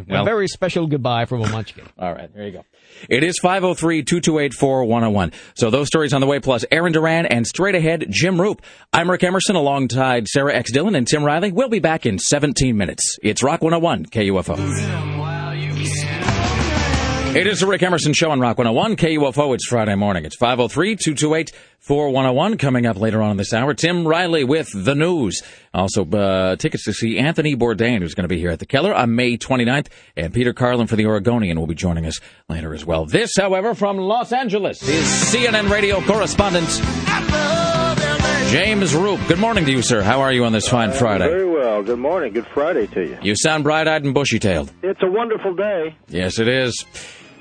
Well- 0.07 0.23
a 0.23 0.25
very 0.25 0.47
special 0.47 0.87
goodbye 0.87 1.25
from 1.25 1.41
a 1.43 1.49
munchkin. 1.49 1.85
All 1.99 2.13
right, 2.13 2.33
there 2.33 2.45
you 2.45 2.51
go. 2.51 2.65
It 3.09 3.23
is 3.23 3.39
503-228-4101. 3.43 5.33
So 5.55 5.69
those 5.69 5.87
stories 5.87 6.13
on 6.13 6.21
the 6.21 6.27
way, 6.27 6.39
plus 6.39 6.65
Aaron 6.71 6.93
Duran 6.93 7.25
and 7.25 7.45
straight 7.45 7.75
ahead, 7.75 8.05
Jim 8.09 8.39
Roop. 8.39 8.61
I'm 8.91 9.09
Rick 9.09 9.23
Emerson 9.23 9.55
alongside 9.55 10.27
Sarah 10.27 10.53
X. 10.55 10.71
Dillon 10.71 10.95
and 10.95 11.07
Tim 11.07 11.23
Riley. 11.23 11.51
We'll 11.51 11.69
be 11.69 11.79
back 11.79 12.05
in 12.05 12.19
17 12.19 12.75
minutes. 12.75 13.17
It's 13.23 13.43
Rock 13.43 13.61
101 13.61 14.05
KUFO. 14.07 15.36
It 17.37 17.45
is 17.45 17.59
the 17.59 17.67
Rick 17.67 17.83
Emerson 17.83 18.13
Show 18.13 18.31
on 18.31 18.39
Rock 18.39 18.57
101 18.57 18.95
KUFO. 18.95 19.53
It's 19.53 19.67
Friday 19.67 19.93
morning. 19.93 20.25
It's 20.25 20.35
503-228-4101 20.37 22.57
coming 22.57 22.87
up 22.87 22.99
later 22.99 23.21
on 23.21 23.29
in 23.29 23.37
this 23.37 23.53
hour. 23.53 23.75
Tim 23.75 24.07
Riley 24.07 24.43
with 24.43 24.71
the 24.73 24.95
news. 24.95 25.43
Also, 25.71 26.03
uh, 26.03 26.55
tickets 26.55 26.83
to 26.85 26.93
see 26.93 27.19
Anthony 27.19 27.55
Bourdain, 27.55 27.99
who's 27.99 28.15
going 28.15 28.23
to 28.23 28.27
be 28.27 28.39
here 28.39 28.49
at 28.49 28.57
the 28.57 28.65
Keller 28.65 28.91
on 28.91 29.13
May 29.13 29.37
29th. 29.37 29.85
And 30.15 30.33
Peter 30.33 30.51
Carlin 30.51 30.87
for 30.87 30.95
the 30.95 31.05
Oregonian 31.05 31.59
will 31.59 31.67
be 31.67 31.75
joining 31.75 32.07
us 32.07 32.19
later 32.49 32.73
as 32.73 32.87
well. 32.87 33.05
This, 33.05 33.33
however, 33.37 33.75
from 33.75 33.99
Los 33.99 34.33
Angeles 34.33 34.81
is 34.81 35.05
CNN 35.05 35.69
radio 35.69 36.01
correspondent 36.01 36.67
James 38.49 38.95
Roop. 38.95 39.19
Good 39.27 39.37
morning 39.37 39.63
to 39.65 39.71
you, 39.71 39.83
sir. 39.83 40.01
How 40.01 40.21
are 40.21 40.33
you 40.33 40.43
on 40.45 40.53
this 40.53 40.67
fine 40.67 40.91
Friday? 40.91 41.27
Very 41.27 41.47
well. 41.47 41.83
Good 41.83 41.99
morning. 41.99 42.33
Good 42.33 42.47
Friday 42.47 42.87
to 42.87 43.01
you. 43.01 43.19
You 43.21 43.35
sound 43.35 43.63
bright-eyed 43.63 44.05
and 44.05 44.15
bushy-tailed. 44.15 44.73
It's 44.81 45.03
a 45.03 45.11
wonderful 45.11 45.53
day. 45.53 45.95
Yes, 46.07 46.39
it 46.39 46.47
is. 46.47 46.83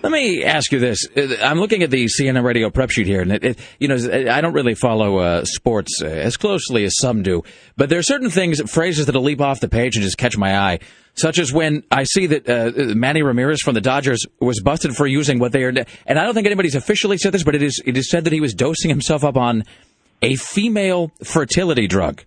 Let 0.07 0.13
me 0.13 0.45
ask 0.45 0.71
you 0.71 0.79
this. 0.79 1.09
Uh, 1.17 1.35
I'm 1.43 1.59
looking 1.59 1.83
at 1.83 1.91
the 1.91 2.05
CNN 2.05 2.45
radio 2.45 2.71
prep 2.71 2.91
sheet 2.91 3.09
here, 3.09 3.23
and 3.23 3.33
it, 3.33 3.45
it 3.45 3.59
you 3.81 3.89
know, 3.89 3.97
I 4.31 4.41
don't 4.41 4.53
really 4.53 4.77
follow 4.77 5.19
uh, 5.19 5.45
sports 5.45 6.01
uh, 6.01 6.07
as 6.07 6.37
closely 6.37 6.85
as 6.85 6.97
some 6.97 7.25
do, 7.25 7.43
but 7.77 7.89
there 7.89 7.99
are 7.99 8.05
certain 8.05 8.31
things, 8.31 8.61
phrases 8.71 9.07
that'll 9.07 9.25
leap 9.25 9.41
off 9.41 9.59
the 9.59 9.69
page 9.69 9.97
and 9.97 10.05
just 10.05 10.17
catch 10.17 10.39
my 10.39 10.57
eye, 10.61 10.79
such 11.15 11.41
as 11.41 11.53
when 11.53 11.83
I 11.91 12.05
see 12.05 12.27
that 12.27 12.49
uh, 12.49 12.95
Manny 12.95 13.23
Ramirez 13.23 13.63
from 13.63 13.75
the 13.75 13.81
Dodgers 13.81 14.25
was 14.39 14.61
busted 14.61 14.95
for 14.95 15.09
using 15.09 15.41
what 15.41 15.51
they 15.51 15.65
are, 15.65 15.71
and 15.71 16.21
I 16.21 16.25
don't 16.25 16.35
think 16.35 16.47
anybody's 16.47 16.77
officially 16.77 17.19
said 17.19 17.33
this, 17.33 17.43
but 17.43 17.57
it 17.57 17.63
is 17.65 17.83
it 17.85 17.97
is 17.97 18.09
said 18.09 18.23
that 18.27 18.33
he 18.33 18.41
was 18.41 18.55
dosing 18.55 18.91
himself 18.91 19.25
up 19.25 19.37
on 19.37 19.65
a 20.23 20.37
female 20.37 21.11
fertility 21.25 21.89
drug. 21.89 22.23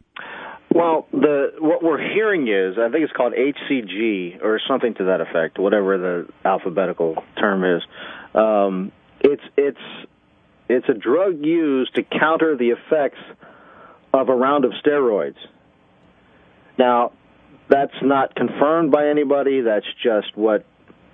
Well, 0.79 1.07
the 1.11 1.55
what 1.59 1.83
we're 1.83 2.01
hearing 2.01 2.47
is 2.47 2.77
I 2.79 2.89
think 2.89 3.03
it's 3.03 3.11
called 3.11 3.33
HCG 3.33 4.41
or 4.41 4.61
something 4.65 4.93
to 4.93 5.03
that 5.05 5.19
effect, 5.19 5.59
whatever 5.59 5.97
the 5.97 6.27
alphabetical 6.47 7.21
term 7.37 7.65
is. 7.65 7.81
Um, 8.33 8.93
it's 9.19 9.41
it's 9.57 10.07
it's 10.69 10.87
a 10.87 10.93
drug 10.93 11.43
used 11.43 11.95
to 11.95 12.03
counter 12.03 12.55
the 12.55 12.69
effects 12.69 13.19
of 14.13 14.29
a 14.29 14.33
round 14.33 14.63
of 14.63 14.71
steroids. 14.81 15.35
Now, 16.77 17.11
that's 17.67 18.01
not 18.01 18.33
confirmed 18.35 18.89
by 18.89 19.09
anybody. 19.09 19.59
That's 19.59 19.85
just 20.01 20.37
what 20.37 20.65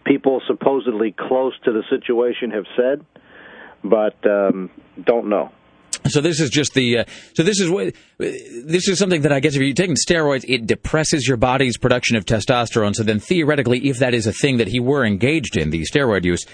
people 0.06 0.44
supposedly 0.46 1.12
close 1.12 1.54
to 1.64 1.72
the 1.72 1.82
situation 1.90 2.52
have 2.52 2.66
said, 2.78 3.04
but 3.84 4.16
um, 4.30 4.70
don't 5.04 5.28
know. 5.28 5.52
So 6.08 6.22
this 6.22 6.40
is 6.40 6.50
just 6.50 6.74
the. 6.74 7.00
Uh, 7.00 7.06
so 7.34 7.44
this 7.44 7.60
is 7.60 7.70
what. 7.70 7.94
This 8.18 8.88
is 8.88 9.00
something 9.00 9.22
that 9.22 9.32
I 9.32 9.40
guess 9.40 9.56
if 9.56 9.62
you're 9.62 9.74
taking 9.74 9.96
steroids, 9.96 10.46
it 10.48 10.68
depresses 10.68 11.28
your 11.28 11.38
body's 11.38 11.78
production 11.78 12.16
of 12.16 12.26
testosterone. 12.26 12.96
So 12.96 13.04
then 13.04 13.20
theoretically, 13.20 13.90
if 13.90 14.00
that 14.00 14.14
is 14.14 14.28
a 14.28 14.34
thing 14.34 14.58
that 14.58 14.68
he 14.68 14.80
were 14.80 15.06
engaged 15.06 15.58
in, 15.58 15.72
the 15.72 15.84
steroid 15.84 16.24
use, 16.24 16.46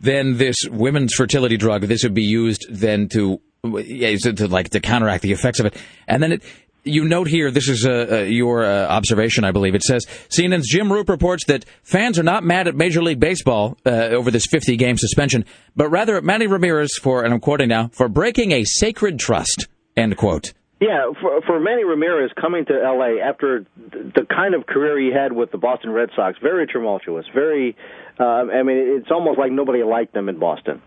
then 0.00 0.38
this 0.38 0.56
women's 0.70 1.14
fertility 1.14 1.56
drug, 1.56 1.82
this 1.82 2.02
would 2.02 2.14
be 2.14 2.24
used 2.24 2.66
then 2.68 3.08
to, 3.10 3.40
yeah, 3.64 4.16
to, 4.16 4.32
to 4.32 4.48
like 4.48 4.70
to 4.70 4.80
counteract 4.80 5.22
the 5.22 5.32
effects 5.32 5.60
of 5.60 5.66
it. 5.66 5.76
And 6.06 6.22
then 6.22 6.32
it, 6.32 6.42
you 6.86 7.04
note 7.04 7.28
here, 7.28 7.50
this 7.50 7.68
is 7.68 7.86
uh, 7.86 8.06
uh, 8.10 8.16
your 8.22 8.64
uh, 8.64 8.86
observation, 8.86 9.44
I 9.44 9.50
believe. 9.50 9.74
It 9.74 9.82
says 9.82 10.06
CNN's 10.28 10.68
Jim 10.68 10.92
Roop 10.92 11.08
reports 11.08 11.44
that 11.46 11.64
fans 11.82 12.18
are 12.18 12.22
not 12.22 12.44
mad 12.44 12.68
at 12.68 12.74
Major 12.74 13.02
League 13.02 13.20
Baseball 13.20 13.76
uh, 13.84 13.90
over 13.90 14.30
this 14.30 14.46
50 14.46 14.76
game 14.76 14.96
suspension, 14.96 15.44
but 15.74 15.88
rather 15.88 16.16
at 16.16 16.24
Manny 16.24 16.46
Ramirez 16.46 16.96
for, 16.96 17.24
and 17.24 17.34
I'm 17.34 17.40
quoting 17.40 17.68
now, 17.68 17.88
for 17.88 18.08
breaking 18.08 18.52
a 18.52 18.64
sacred 18.64 19.18
trust. 19.18 19.68
End 19.96 20.16
quote. 20.16 20.52
Yeah, 20.78 21.10
for 21.22 21.40
for 21.46 21.58
Manny 21.58 21.84
Ramirez 21.84 22.30
coming 22.38 22.66
to 22.66 22.74
L.A. 22.74 23.18
after 23.18 23.64
the 23.76 24.26
kind 24.28 24.54
of 24.54 24.66
career 24.66 25.00
he 25.00 25.10
had 25.10 25.32
with 25.32 25.50
the 25.50 25.56
Boston 25.56 25.90
Red 25.90 26.10
Sox, 26.14 26.36
very 26.42 26.66
tumultuous, 26.66 27.24
very. 27.34 27.74
Uh, 28.20 28.24
I 28.24 28.62
mean, 28.62 28.98
it's 28.98 29.10
almost 29.10 29.38
like 29.38 29.52
nobody 29.52 29.82
liked 29.82 30.12
them 30.12 30.28
in 30.28 30.38
Boston. 30.38 30.82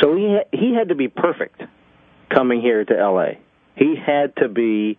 So 0.00 0.16
he 0.16 0.38
he 0.52 0.74
had 0.74 0.88
to 0.88 0.94
be 0.94 1.08
perfect 1.08 1.60
coming 2.30 2.62
here 2.62 2.86
to 2.86 2.98
L.A. 2.98 3.38
He 3.76 3.96
had 3.96 4.34
to 4.36 4.48
be 4.48 4.98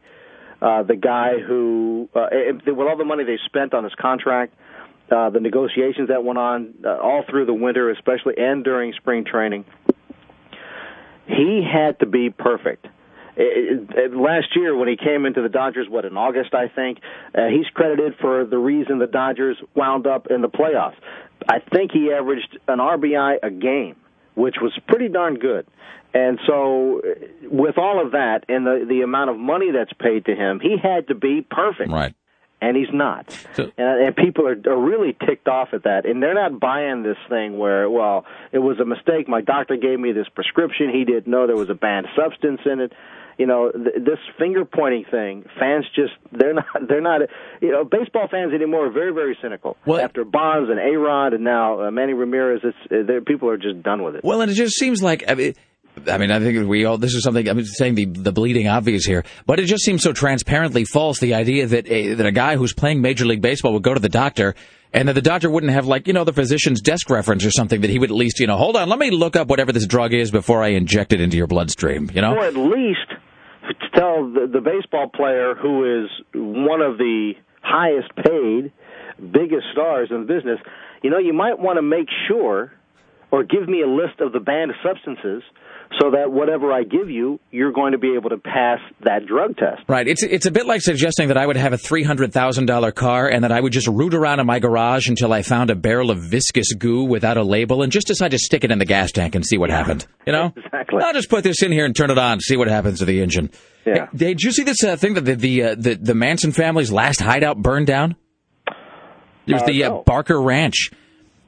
uh, 0.62 0.84
the 0.84 0.96
guy 0.96 1.40
who, 1.40 2.10
uh, 2.16 2.28
with 2.66 2.88
all 2.88 2.98
the 2.98 3.06
money 3.06 3.24
they 3.24 3.40
spent 3.46 3.74
on 3.74 3.84
his 3.84 3.94
contract, 3.96 4.54
uh, 5.12 5.30
the 5.30 5.40
negotiations 5.40 6.10
that 6.10 6.24
went 6.24 6.40
on 6.40 6.74
uh, 6.84 6.98
all 6.98 7.24
through 7.30 7.46
the 7.46 7.54
winter, 7.54 7.92
especially 7.92 8.34
and 8.38 8.64
during 8.64 8.94
spring 8.94 9.24
training, 9.24 9.66
he 11.28 11.64
had 11.64 12.00
to 12.00 12.06
be 12.06 12.30
perfect. 12.30 12.88
It, 13.38 13.90
it, 13.96 14.16
last 14.16 14.56
year, 14.56 14.76
when 14.76 14.88
he 14.88 14.96
came 14.96 15.26
into 15.26 15.42
the 15.42 15.50
Dodgers, 15.50 15.88
what 15.90 16.06
in 16.06 16.16
August, 16.16 16.54
I 16.54 16.70
think, 16.70 17.00
uh, 17.36 17.48
he's 17.48 17.68
credited 17.74 18.16
for 18.22 18.46
the 18.46 18.58
reason 18.58 19.00
the 19.00 19.08
Dodgers 19.08 19.58
wound 19.76 20.08
up 20.08 20.28
in 20.30 20.42
the 20.42 20.48
playoffs. 20.48 20.96
I 21.48 21.60
think 21.60 21.92
he 21.92 22.12
averaged 22.12 22.58
an 22.68 22.80
RBI 22.80 23.38
a 23.44 23.52
game, 23.52 23.98
which 24.36 24.56
was 24.62 24.72
pretty 24.88 25.10
darn 25.10 25.36
good. 25.36 25.68
And 26.16 26.40
so, 26.48 27.02
with 27.44 27.78
all 27.78 28.04
of 28.04 28.14
that 28.14 28.46
and 28.48 28.66
the 28.66 28.86
the 28.88 29.02
amount 29.02 29.32
of 29.32 29.38
money 29.38 29.72
that's 29.72 29.92
paid 29.92 30.26
to 30.26 30.32
him, 30.34 30.62
he 30.62 30.78
had 30.82 31.10
to 31.10 31.16
be 31.16 31.46
perfect. 31.48 31.92
Right. 31.92 32.16
And 32.62 32.78
he's 32.78 32.92
not. 32.92 33.30
So, 33.54 33.70
and, 33.78 34.08
and 34.08 34.16
people 34.16 34.48
are, 34.48 34.58
are 34.66 34.80
really 34.82 35.16
ticked 35.28 35.50
off 35.50 35.70
at 35.74 35.84
that. 35.84 36.06
And 36.06 36.24
they're 36.24 36.34
not 36.34 36.58
buying 36.58 37.04
this 37.04 37.18
thing 37.28 37.60
where, 37.60 37.90
well, 37.90 38.26
it 38.54 38.60
was 38.60 38.80
a 38.80 38.86
mistake. 38.86 39.28
My 39.28 39.42
doctor 39.42 39.76
gave 39.76 40.00
me 40.00 40.14
this 40.14 40.28
prescription. 40.34 40.90
He 40.90 41.04
didn't 41.04 41.28
know 41.28 41.48
there 41.48 41.58
was 41.58 41.70
a 41.70 41.76
banned 41.76 42.08
substance 42.16 42.62
in 42.66 42.80
it 42.80 42.94
you 43.38 43.46
know 43.46 43.70
th- 43.72 43.96
this 43.98 44.20
finger 44.40 44.64
pointing 44.64 45.04
thing 45.12 45.44
fans 45.60 45.86
just 45.94 46.14
they're 46.32 46.54
not 46.54 46.66
they're 46.88 47.02
not 47.02 47.22
you 47.62 47.70
know 47.70 47.84
baseball 47.84 48.30
fans 48.32 48.54
anymore 48.54 48.88
are 48.88 48.92
very 48.92 49.14
very 49.14 49.38
cynical 49.42 49.76
well, 49.86 50.00
after 50.00 50.24
bonds 50.24 50.70
and 50.70 50.80
A-Rod 50.80 51.34
and 51.34 51.44
now 51.44 51.82
uh, 51.82 51.92
manny 51.92 52.14
ramirez 52.14 52.62
it's 52.64 52.78
uh, 52.90 53.20
people 53.28 53.50
are 53.50 53.58
just 53.58 53.84
done 53.84 54.04
with 54.04 54.16
it 54.16 54.24
well 54.24 54.40
and 54.40 54.50
it 54.50 54.56
just 54.56 54.78
seems 54.78 55.04
like 55.04 55.26
I 55.28 55.36
mean, 55.36 55.54
I 56.10 56.18
mean, 56.18 56.32
I 56.32 56.40
think 56.40 56.68
we 56.68 56.86
all, 56.86 56.98
this 56.98 57.14
is 57.14 57.24
something, 57.24 57.48
I'm 57.48 57.64
saying 57.64 57.96
the, 57.96 58.06
the 58.06 58.32
bleeding 58.32 58.68
obvious 58.68 59.06
here, 59.06 59.24
but 59.46 59.60
it 59.60 59.66
just 59.66 59.84
seems 59.84 60.04
so 60.04 60.14
transparently 60.14 60.84
false, 60.86 61.20
the 61.20 61.34
idea 61.34 61.68
that 61.68 61.88
a, 61.88 62.14
that 62.16 62.26
a 62.26 62.32
guy 62.32 62.58
who's 62.58 62.74
playing 62.74 63.02
Major 63.02 63.26
League 63.26 63.42
Baseball 63.42 63.74
would 63.74 63.84
go 63.84 63.94
to 63.94 64.00
the 64.00 64.10
doctor 64.10 64.56
and 64.94 65.08
that 65.08 65.14
the 65.14 65.22
doctor 65.22 65.50
wouldn't 65.50 65.72
have 65.72 65.88
like, 65.88 66.08
you 66.08 66.14
know, 66.14 66.24
the 66.24 66.34
physician's 66.34 66.82
desk 66.82 67.10
reference 67.10 67.46
or 67.46 67.52
something 67.52 67.82
that 67.82 67.90
he 67.90 68.00
would 68.00 68.12
at 68.12 68.16
least, 68.16 68.40
you 68.40 68.48
know, 68.48 68.58
hold 68.58 68.76
on, 68.76 68.90
let 68.90 69.00
me 69.00 69.12
look 69.12 69.36
up 69.36 69.48
whatever 69.48 69.72
this 69.72 69.88
drug 69.88 70.14
is 70.14 70.32
before 70.32 70.62
I 70.64 70.70
inject 70.70 71.14
it 71.14 71.22
into 71.22 71.38
your 71.38 71.48
bloodstream, 71.48 72.10
you 72.14 72.22
know? 72.22 72.36
Or 72.36 72.46
at 72.46 72.56
least 72.56 73.08
tell 73.96 74.30
the, 74.30 74.48
the 74.52 74.62
baseball 74.62 75.10
player 75.10 75.56
who 75.56 76.04
is 76.04 76.10
one 76.34 76.82
of 76.82 76.98
the 76.98 77.34
highest 77.62 78.14
paid, 78.16 78.72
biggest 79.32 79.66
stars 79.72 80.10
in 80.12 80.22
the 80.22 80.28
business, 80.28 80.60
you 81.02 81.10
know, 81.10 81.18
you 81.18 81.34
might 81.34 81.58
want 81.58 81.78
to 81.78 81.82
make 81.82 82.08
sure 82.28 82.72
or 83.32 83.44
give 83.44 83.68
me 83.68 83.82
a 83.82 83.88
list 83.88 84.20
of 84.20 84.34
the 84.34 84.40
banned 84.40 84.74
substances 84.84 85.44
so 86.00 86.12
that 86.12 86.32
whatever 86.32 86.72
I 86.72 86.84
give 86.84 87.10
you, 87.10 87.40
you're 87.52 87.72
going 87.72 87.94
to 87.94 87.98
be 87.98 88.16
able 88.16 88.30
to 88.30 88.38
pass 88.38 88.80
that 89.02 89.26
drug 89.26 89.58
test. 89.58 89.84
Right. 89.88 90.08
It's 90.08 90.24
it's 90.24 90.46
a 90.46 90.52
bit 90.52 90.66
like 90.66 90.82
suggesting 90.82 91.30
that 91.30 91.38
I 91.38 91.46
would 91.46 91.58
have 91.58 91.74
a 91.74 91.78
three 91.78 92.04
hundred 92.04 92.34
thousand 92.34 92.66
dollar 92.66 92.92
car 92.92 93.28
and 93.28 93.44
that 93.44 93.52
I 93.52 93.60
would 93.60 93.72
just 93.72 93.88
root 93.88 94.14
around 94.14 94.40
in 94.40 94.46
my 94.46 94.60
garage 94.60 95.08
until 95.08 95.32
I 95.32 95.42
found 95.42 95.70
a 95.70 95.76
barrel 95.76 96.12
of 96.12 96.20
viscous 96.20 96.74
goo 96.74 97.04
without 97.04 97.38
a 97.38 97.44
label 97.44 97.82
and 97.82 97.92
just 97.92 98.08
decide 98.08 98.32
to 98.32 98.40
stick 98.40 98.64
it 98.64 98.72
in 98.72 98.80
the 98.80 98.86
gas 98.86 99.12
tank 99.12 99.36
and 99.36 99.46
see 99.46 99.58
what 99.58 99.70
happened. 99.70 100.06
You 100.26 100.34
know, 100.34 100.54
exactly. 100.56 101.02
I'll 101.04 101.14
just 101.14 101.30
put 101.30 101.44
this 101.44 101.62
in 101.62 101.72
here 101.72 101.86
and 101.86 101.96
turn 101.96 102.12
it 102.12 102.18
on, 102.18 102.40
see 102.40 102.58
what 102.58 102.68
happens 102.68 103.00
to 103.00 103.06
the 103.06 103.22
engine. 103.22 103.52
Yeah. 103.86 104.08
Hey, 104.12 104.18
did 104.18 104.42
you 104.42 104.52
see 104.52 104.64
this 104.64 104.84
uh, 104.84 104.96
thing 104.96 105.14
that 105.14 105.26
the 105.26 105.36
the, 105.36 105.64
uh, 105.64 105.76
the 105.76 105.96
the 105.96 106.16
Manson 106.16 106.52
family's 106.52 106.92
last 106.92 107.22
hideout 107.22 107.62
burned 107.62 107.88
down? 107.88 108.16
It 109.48 109.54
was 109.54 109.62
uh, 109.62 109.66
the 109.68 109.82
no. 109.82 110.04
Barker 110.06 110.42
Ranch. 110.42 110.90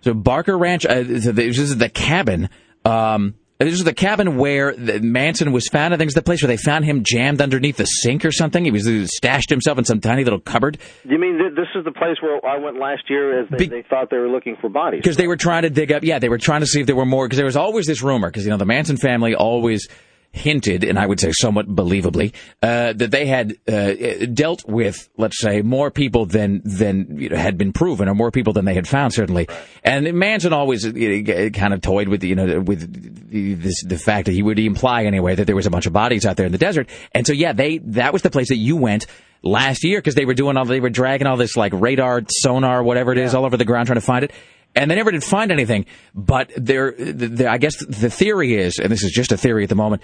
So 0.02 0.14
Barker 0.14 0.58
Ranch, 0.58 0.86
uh, 0.86 1.04
this 1.04 1.26
is 1.58 1.78
the 1.78 1.90
cabin. 1.90 2.50
Um, 2.86 3.36
this 3.66 3.74
is 3.74 3.84
the 3.84 3.94
cabin 3.94 4.38
where 4.38 4.76
the 4.76 5.00
Manson 5.00 5.52
was 5.52 5.68
found. 5.68 5.94
I 5.94 5.98
think 5.98 6.10
it's 6.10 6.16
the 6.16 6.22
place 6.22 6.44
where 6.44 6.48
they 6.48 6.58
found 6.58 6.86
him 6.86 7.04
jammed 7.04 7.42
underneath 7.42 7.78
the 7.78 7.86
sink 7.86 8.24
or 8.24 8.32
something. 8.32 8.64
He 8.64 8.72
was 8.72 8.86
he 8.86 9.08
stashed 9.08 9.50
himself 9.50 9.78
in 9.80 9.86
some 9.86 10.00
tiny 10.00 10.24
little 10.24 10.40
cupboard. 10.40 10.78
You 11.04 11.18
mean 11.18 11.40
th- 11.40 11.56
this 11.56 11.68
is 11.76 11.84
the 11.84 11.92
place 11.92 12.18
where 12.22 12.40
I 12.46 12.58
went 12.58 12.80
last 12.80 13.10
year 13.10 13.42
as 13.42 13.50
they, 13.50 13.58
Be- 13.58 13.68
they 13.68 13.82
thought 13.90 14.10
they 14.12 14.18
were 14.18 14.30
looking 14.30 14.58
for 14.62 14.70
bodies? 14.70 15.02
Because 15.02 15.18
they 15.18 15.28
were 15.28 15.38
trying 15.38 15.64
to 15.64 15.70
dig 15.70 15.92
up. 15.92 16.04
Yeah, 16.04 16.20
they 16.20 16.30
were 16.30 16.38
trying 16.38 16.62
to 16.62 16.68
see 16.68 16.82
if 16.82 16.88
there 16.88 16.96
were 16.96 17.06
more. 17.06 17.26
Because 17.26 17.38
there 17.38 17.46
was 17.46 17.58
always 17.58 17.88
this 17.88 18.04
rumor. 18.04 18.30
Because 18.30 18.46
you 18.46 18.52
know 18.52 18.58
the 18.58 18.66
Manson 18.66 18.98
family 18.98 19.34
always 19.34 19.88
hinted, 20.32 20.84
and 20.84 21.00
I 21.00 21.06
would 21.06 21.20
say 21.20 21.32
somewhat 21.32 21.68
believably, 21.68 22.34
uh, 22.62 22.94
that 22.94 23.12
they 23.12 23.26
had 23.26 23.56
uh, 23.68 24.26
dealt 24.34 24.68
with, 24.68 25.10
let's 25.18 25.40
say, 25.40 25.62
more 25.62 25.92
people 25.92 26.26
than 26.26 26.62
than 26.64 27.18
you 27.20 27.30
know, 27.30 27.38
had 27.38 27.58
been 27.58 27.74
proven, 27.74 28.08
or 28.08 28.16
more 28.16 28.32
people 28.32 28.54
than 28.54 28.66
they 28.66 28.76
had 28.76 28.88
found, 28.88 29.14
certainly. 29.14 29.48
And 29.84 30.14
Manson 30.14 30.54
always 30.54 30.86
you 30.86 31.24
know, 31.24 31.50
kind 31.50 31.74
of 31.74 31.82
toyed 31.82 32.08
with 32.08 32.24
you 32.24 32.36
know 32.36 32.60
with 32.60 33.30
the, 33.32 33.56
this, 33.56 33.84
the 33.84 33.98
fact 33.98 34.26
that 34.26 34.34
he 34.34 34.44
would 34.44 34.60
imply 34.60 35.04
anyway 35.06 35.36
that 35.36 35.46
there 35.46 35.56
was 35.56 35.66
a 35.66 35.72
bunch 35.72 35.86
of 35.86 35.94
bodies 35.94 36.26
out 36.26 36.38
there 36.38 36.46
in 36.46 36.52
the 36.52 36.58
desert. 36.58 36.90
And 37.14 37.26
so, 37.26 37.34
yeah, 37.34 37.54
they 37.54 37.80
that 37.80 38.14
was 38.14 38.22
the 38.22 38.30
place 38.32 38.50
that 38.50 38.58
you 38.58 38.76
went. 38.76 39.06
last 39.44 39.84
year 39.84 40.00
because 40.00 40.16
they 40.16 40.26
were 40.26 40.34
doing 40.34 40.58
all 40.58 40.66
they 40.66 40.80
were 40.80 40.90
dragging 40.90 41.28
all 41.28 41.38
this 41.38 41.56
like 41.56 41.72
radar 41.74 42.24
sonar 42.28 42.82
whatever 42.82 43.12
it 43.12 43.20
is 43.20 43.36
all 43.36 43.46
over 43.46 43.56
the 43.56 43.66
ground 43.66 43.86
trying 43.86 44.00
to 44.00 44.06
find 44.06 44.26
it 44.26 44.32
and 44.78 44.90
they 44.92 44.96
never 44.96 45.12
did 45.12 45.24
find 45.24 45.52
anything. 45.52 45.86
But 46.14 46.52
there 46.56 46.96
i 47.50 47.58
guess 47.58 47.78
the 47.86 48.10
theory 48.10 48.56
is 48.56 48.80
and 48.80 48.92
this 48.92 49.04
is 49.04 49.12
just 49.12 49.32
a 49.32 49.38
theory 49.38 49.64
at 49.64 49.70
the 49.70 49.76
moment 49.76 50.02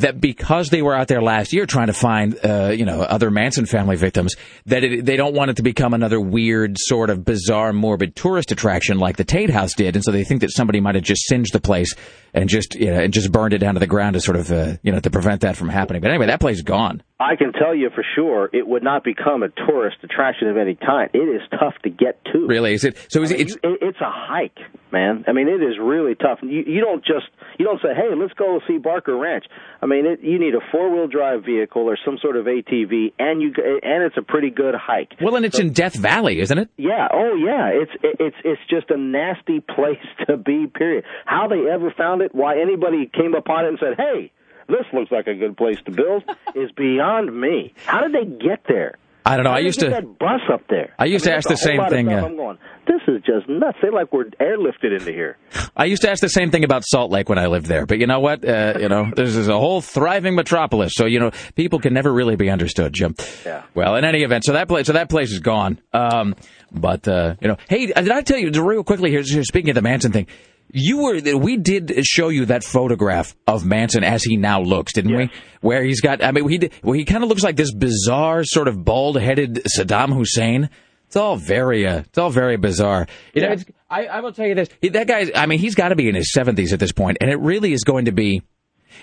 that 0.00 0.20
because 0.20 0.68
they 0.68 0.82
were 0.82 0.94
out 0.94 1.08
there 1.08 1.22
last 1.22 1.52
year 1.52 1.64
trying 1.64 1.86
to 1.86 1.92
find, 1.92 2.38
uh, 2.44 2.68
you 2.68 2.84
know, 2.84 3.00
other 3.00 3.30
Manson 3.30 3.66
family 3.66 3.96
victims, 3.96 4.34
that 4.66 4.84
it, 4.84 5.04
they 5.04 5.16
don't 5.16 5.34
want 5.34 5.50
it 5.50 5.56
to 5.56 5.62
become 5.62 5.94
another 5.94 6.20
weird, 6.20 6.76
sort 6.78 7.08
of 7.08 7.24
bizarre, 7.24 7.72
morbid 7.72 8.14
tourist 8.14 8.52
attraction 8.52 8.98
like 8.98 9.16
the 9.16 9.24
Tate 9.24 9.50
House 9.50 9.74
did, 9.74 9.96
and 9.96 10.04
so 10.04 10.12
they 10.12 10.24
think 10.24 10.42
that 10.42 10.50
somebody 10.52 10.80
might 10.80 10.96
have 10.96 11.04
just 11.04 11.26
singed 11.26 11.52
the 11.52 11.60
place 11.60 11.94
and 12.36 12.48
just, 12.48 12.74
you 12.76 12.92
know, 12.92 13.00
and 13.00 13.12
just 13.12 13.32
burned 13.32 13.54
it 13.54 13.58
down 13.58 13.74
to 13.74 13.80
the 13.80 13.86
ground 13.86 14.14
to 14.14 14.20
sort 14.20 14.36
of, 14.36 14.52
uh, 14.52 14.76
you 14.82 14.92
know, 14.92 15.00
to 15.00 15.10
prevent 15.10 15.40
that 15.40 15.56
from 15.56 15.68
happening. 15.68 16.00
But 16.02 16.10
anyway, 16.10 16.26
that 16.26 16.40
place 16.40 16.56
is 16.58 16.62
gone. 16.62 17.02
I 17.18 17.34
can 17.34 17.52
tell 17.52 17.74
you 17.74 17.88
for 17.94 18.04
sure 18.14 18.50
it 18.52 18.66
would 18.68 18.82
not 18.82 19.02
become 19.02 19.42
a 19.42 19.48
tourist 19.48 19.96
attraction 20.02 20.48
of 20.48 20.56
any 20.58 20.74
kind. 20.74 21.08
It 21.14 21.18
is 21.18 21.40
tough 21.50 21.74
to 21.84 21.90
get 21.90 22.22
to. 22.32 22.46
Really? 22.46 22.74
Is 22.74 22.84
it? 22.84 22.96
So 23.08 23.22
is 23.22 23.32
I 23.32 23.36
mean. 23.36 23.40
It's, 23.46 23.56
you- 23.64 23.78
it's 23.80 24.00
a 24.02 24.10
hike, 24.12 24.58
man. 24.92 25.24
I 25.26 25.32
mean, 25.32 25.48
it 25.48 25.62
is 25.62 25.78
really 25.80 26.14
tough. 26.14 26.40
You, 26.42 26.62
you 26.66 26.80
don't 26.82 27.02
just 27.02 27.24
you 27.58 27.64
don't 27.64 27.80
say, 27.80 27.94
"Hey, 27.96 28.14
let's 28.14 28.34
go 28.34 28.60
see 28.68 28.76
Barker 28.76 29.16
Ranch." 29.16 29.44
I 29.80 29.86
mean, 29.86 30.04
it, 30.04 30.20
you 30.22 30.38
need 30.38 30.54
a 30.54 30.60
four 30.70 30.92
wheel 30.94 31.06
drive 31.06 31.42
vehicle 31.46 31.82
or 31.88 31.96
some 32.04 32.18
sort 32.20 32.36
of 32.36 32.44
ATV, 32.44 33.14
and 33.18 33.40
you 33.40 33.48
and 33.82 34.02
it's 34.04 34.18
a 34.18 34.22
pretty 34.22 34.50
good 34.50 34.74
hike. 34.74 35.14
well, 35.22 35.36
and 35.36 35.46
it's 35.46 35.58
in 35.58 35.72
Death 35.72 35.94
Valley, 35.96 36.40
isn't 36.40 36.58
it? 36.58 36.68
Yeah. 36.76 37.08
Oh, 37.10 37.34
yeah. 37.34 37.70
It's 37.72 37.92
it's 38.20 38.36
it's 38.44 38.60
just 38.68 38.90
a 38.90 38.98
nasty 38.98 39.60
place 39.74 40.04
to 40.28 40.36
be. 40.36 40.66
Period. 40.66 41.04
How 41.24 41.48
they 41.48 41.64
ever 41.72 41.94
found 41.96 42.20
it, 42.20 42.25
why 42.34 42.58
anybody 42.60 43.10
came 43.12 43.34
upon 43.34 43.64
it 43.64 43.68
and 43.68 43.78
said, 43.78 43.94
"Hey, 43.96 44.32
this 44.68 44.86
looks 44.92 45.10
like 45.10 45.26
a 45.26 45.34
good 45.34 45.56
place 45.56 45.78
to 45.86 45.90
build," 45.90 46.24
is 46.54 46.70
beyond 46.72 47.38
me. 47.38 47.74
How 47.84 48.00
did 48.06 48.12
they 48.12 48.24
get 48.24 48.62
there? 48.68 48.98
I 49.26 49.34
don't 49.34 49.42
know. 49.42 49.50
How 49.50 49.56
I 49.56 49.60
used 49.60 49.80
to. 49.80 49.88
get 49.88 50.02
that 50.02 50.18
bus 50.20 50.40
up 50.52 50.62
there. 50.68 50.94
I 51.00 51.06
used 51.06 51.24
to 51.24 51.30
mean, 51.30 51.36
ask 51.38 51.48
the 51.48 51.56
same 51.56 51.84
thing, 51.88 52.12
uh, 52.12 52.24
I'm 52.24 52.36
going. 52.36 52.58
This 52.86 53.00
is 53.08 53.20
just 53.24 53.48
nuts. 53.48 53.76
They 53.82 53.90
like 53.90 54.12
we're 54.12 54.26
airlifted 54.26 54.96
into 54.96 55.10
here. 55.10 55.36
I 55.76 55.86
used 55.86 56.02
to 56.02 56.10
ask 56.10 56.20
the 56.20 56.28
same 56.28 56.52
thing 56.52 56.62
about 56.62 56.84
Salt 56.86 57.10
Lake 57.10 57.28
when 57.28 57.36
I 57.36 57.46
lived 57.46 57.66
there, 57.66 57.86
but 57.86 57.98
you 57.98 58.06
know 58.06 58.20
what? 58.20 58.48
Uh, 58.48 58.74
you 58.78 58.88
know, 58.88 59.10
this 59.16 59.34
is 59.34 59.48
a 59.48 59.58
whole 59.58 59.80
thriving 59.80 60.36
metropolis, 60.36 60.92
so 60.94 61.06
you 61.06 61.18
know 61.18 61.32
people 61.56 61.80
can 61.80 61.92
never 61.92 62.12
really 62.12 62.36
be 62.36 62.48
understood, 62.48 62.92
Jim. 62.92 63.16
Yeah. 63.44 63.64
Well, 63.74 63.96
in 63.96 64.04
any 64.04 64.22
event, 64.22 64.44
so 64.44 64.52
that 64.52 64.68
place, 64.68 64.86
so 64.86 64.92
that 64.92 65.10
place 65.10 65.32
is 65.32 65.40
gone. 65.40 65.80
Um, 65.92 66.36
but 66.70 67.08
uh, 67.08 67.34
you 67.40 67.48
know, 67.48 67.56
hey, 67.68 67.86
did 67.86 68.10
I 68.12 68.22
tell 68.22 68.38
you 68.38 68.50
real 68.62 68.84
quickly 68.84 69.10
here? 69.10 69.22
here, 69.22 69.42
Speaking 69.42 69.70
of 69.70 69.74
the 69.74 69.82
Manson 69.82 70.12
thing, 70.12 70.28
you 70.72 70.98
were 70.98 71.36
we 71.36 71.56
did 71.56 72.04
show 72.04 72.28
you 72.28 72.46
that 72.46 72.64
photograph 72.64 73.34
of 73.46 73.64
Manson 73.64 74.04
as 74.04 74.22
he 74.22 74.36
now 74.36 74.60
looks, 74.60 74.92
didn't 74.92 75.16
we? 75.16 75.30
Where 75.60 75.82
he's 75.82 76.00
got, 76.00 76.22
I 76.22 76.32
mean, 76.32 76.48
he 76.48 76.70
well, 76.82 76.92
he 76.94 77.04
kind 77.04 77.22
of 77.22 77.28
looks 77.28 77.42
like 77.42 77.56
this 77.56 77.72
bizarre 77.72 78.44
sort 78.44 78.68
of 78.68 78.84
bald-headed 78.84 79.64
Saddam 79.76 80.14
Hussein. 80.14 80.70
It's 81.06 81.16
all 81.16 81.36
very, 81.36 81.86
uh, 81.86 82.00
it's 82.00 82.18
all 82.18 82.30
very 82.30 82.56
bizarre. 82.56 83.06
You 83.32 83.42
know, 83.42 83.52
it's, 83.52 83.64
I, 83.88 84.06
I 84.06 84.20
will 84.20 84.32
tell 84.32 84.46
you 84.46 84.56
this: 84.56 84.68
that 84.82 85.06
guy. 85.06 85.30
I 85.34 85.46
mean, 85.46 85.60
he's 85.60 85.76
got 85.76 85.90
to 85.90 85.96
be 85.96 86.08
in 86.08 86.16
his 86.16 86.32
seventies 86.32 86.72
at 86.72 86.80
this 86.80 86.92
point, 86.92 87.18
and 87.20 87.30
it 87.30 87.38
really 87.38 87.72
is 87.72 87.84
going 87.84 88.06
to 88.06 88.12
be. 88.12 88.42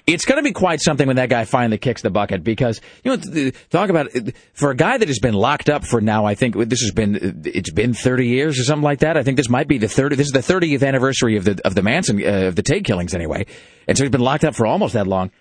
It's 0.06 0.26
going 0.26 0.38
to 0.38 0.44
be 0.44 0.52
quite 0.52 0.82
something 0.82 1.08
when 1.08 1.16
that 1.18 1.30
guy 1.30 1.46
finally 1.46 1.78
kicks 1.78 2.02
the 2.02 2.10
bucket 2.10 2.44
because 2.44 2.82
you 3.04 3.16
know 3.16 3.52
talk 3.70 3.90
about 3.90 4.14
it, 4.14 4.36
for 4.54 4.72
a 4.72 4.76
guy 4.76 4.98
that 4.98 5.08
has 5.08 5.20
been 5.20 5.34
locked 5.34 5.70
up 5.70 5.86
for 5.86 6.02
now. 6.02 6.26
I 6.26 6.36
think 6.36 6.56
this 6.56 6.82
has 6.82 6.92
been 6.92 7.44
it's 7.46 7.72
been 7.72 7.94
thirty 7.94 8.28
years 8.28 8.60
or 8.60 8.64
something 8.64 8.84
like 8.84 9.00
that. 9.00 9.18
I 9.18 9.24
think 9.24 9.38
this 9.38 9.50
might 9.50 9.68
be 9.68 9.78
the 9.78 9.88
thirty. 9.88 10.16
This 10.16 10.28
is 10.28 10.34
the 10.34 10.42
thirtieth 10.42 10.84
anniversary 10.84 11.38
of 11.38 11.46
the 11.46 11.60
of 11.66 11.76
the 11.76 11.82
Manson 11.82 12.22
uh, 12.24 12.48
of 12.48 12.56
the 12.56 12.64
Tate 12.64 12.86
killings 12.86 13.14
anyway, 13.14 13.46
and 13.88 13.98
so 13.98 14.04
he's 14.04 14.12
been 14.12 14.22
locked 14.22 14.44
up 14.44 14.56
for 14.56 14.66
almost 14.66 14.94
that 14.94 15.08
long. 15.08 15.32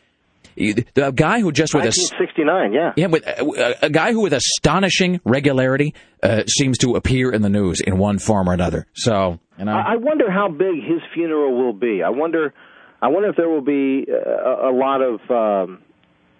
The 0.54 1.12
guy 1.14 1.40
who 1.40 1.50
just 1.50 1.74
with 1.74 1.84
a 1.84 1.86
1969. 1.86 2.72
Yeah. 2.72 2.92
yeah, 2.96 3.06
with 3.06 3.26
uh, 3.26 3.74
a 3.80 3.88
guy 3.88 4.12
who 4.12 4.20
with 4.20 4.34
astonishing 4.34 5.20
regularity 5.24 5.94
uh, 6.22 6.42
seems 6.46 6.78
to 6.78 6.96
appear 6.96 7.30
in 7.30 7.42
the 7.42 7.48
news 7.48 7.80
in 7.80 7.96
one 7.96 8.18
form 8.18 8.48
or 8.48 8.52
another. 8.52 8.86
So 8.92 9.38
you 9.58 9.64
know, 9.64 9.72
I 9.72 9.96
wonder 9.96 10.30
how 10.30 10.48
big 10.48 10.76
his 10.76 11.00
funeral 11.14 11.56
will 11.56 11.72
be. 11.72 12.02
I 12.02 12.10
wonder, 12.10 12.52
I 13.02 13.08
wonder 13.08 13.28
if 13.28 13.36
there 13.36 13.48
will 13.48 13.60
be 13.60 14.06
uh, 14.08 14.14
a, 14.16 14.70
a 14.70 14.72
lot 14.72 15.02
of 15.02 15.20
um, 15.28 15.82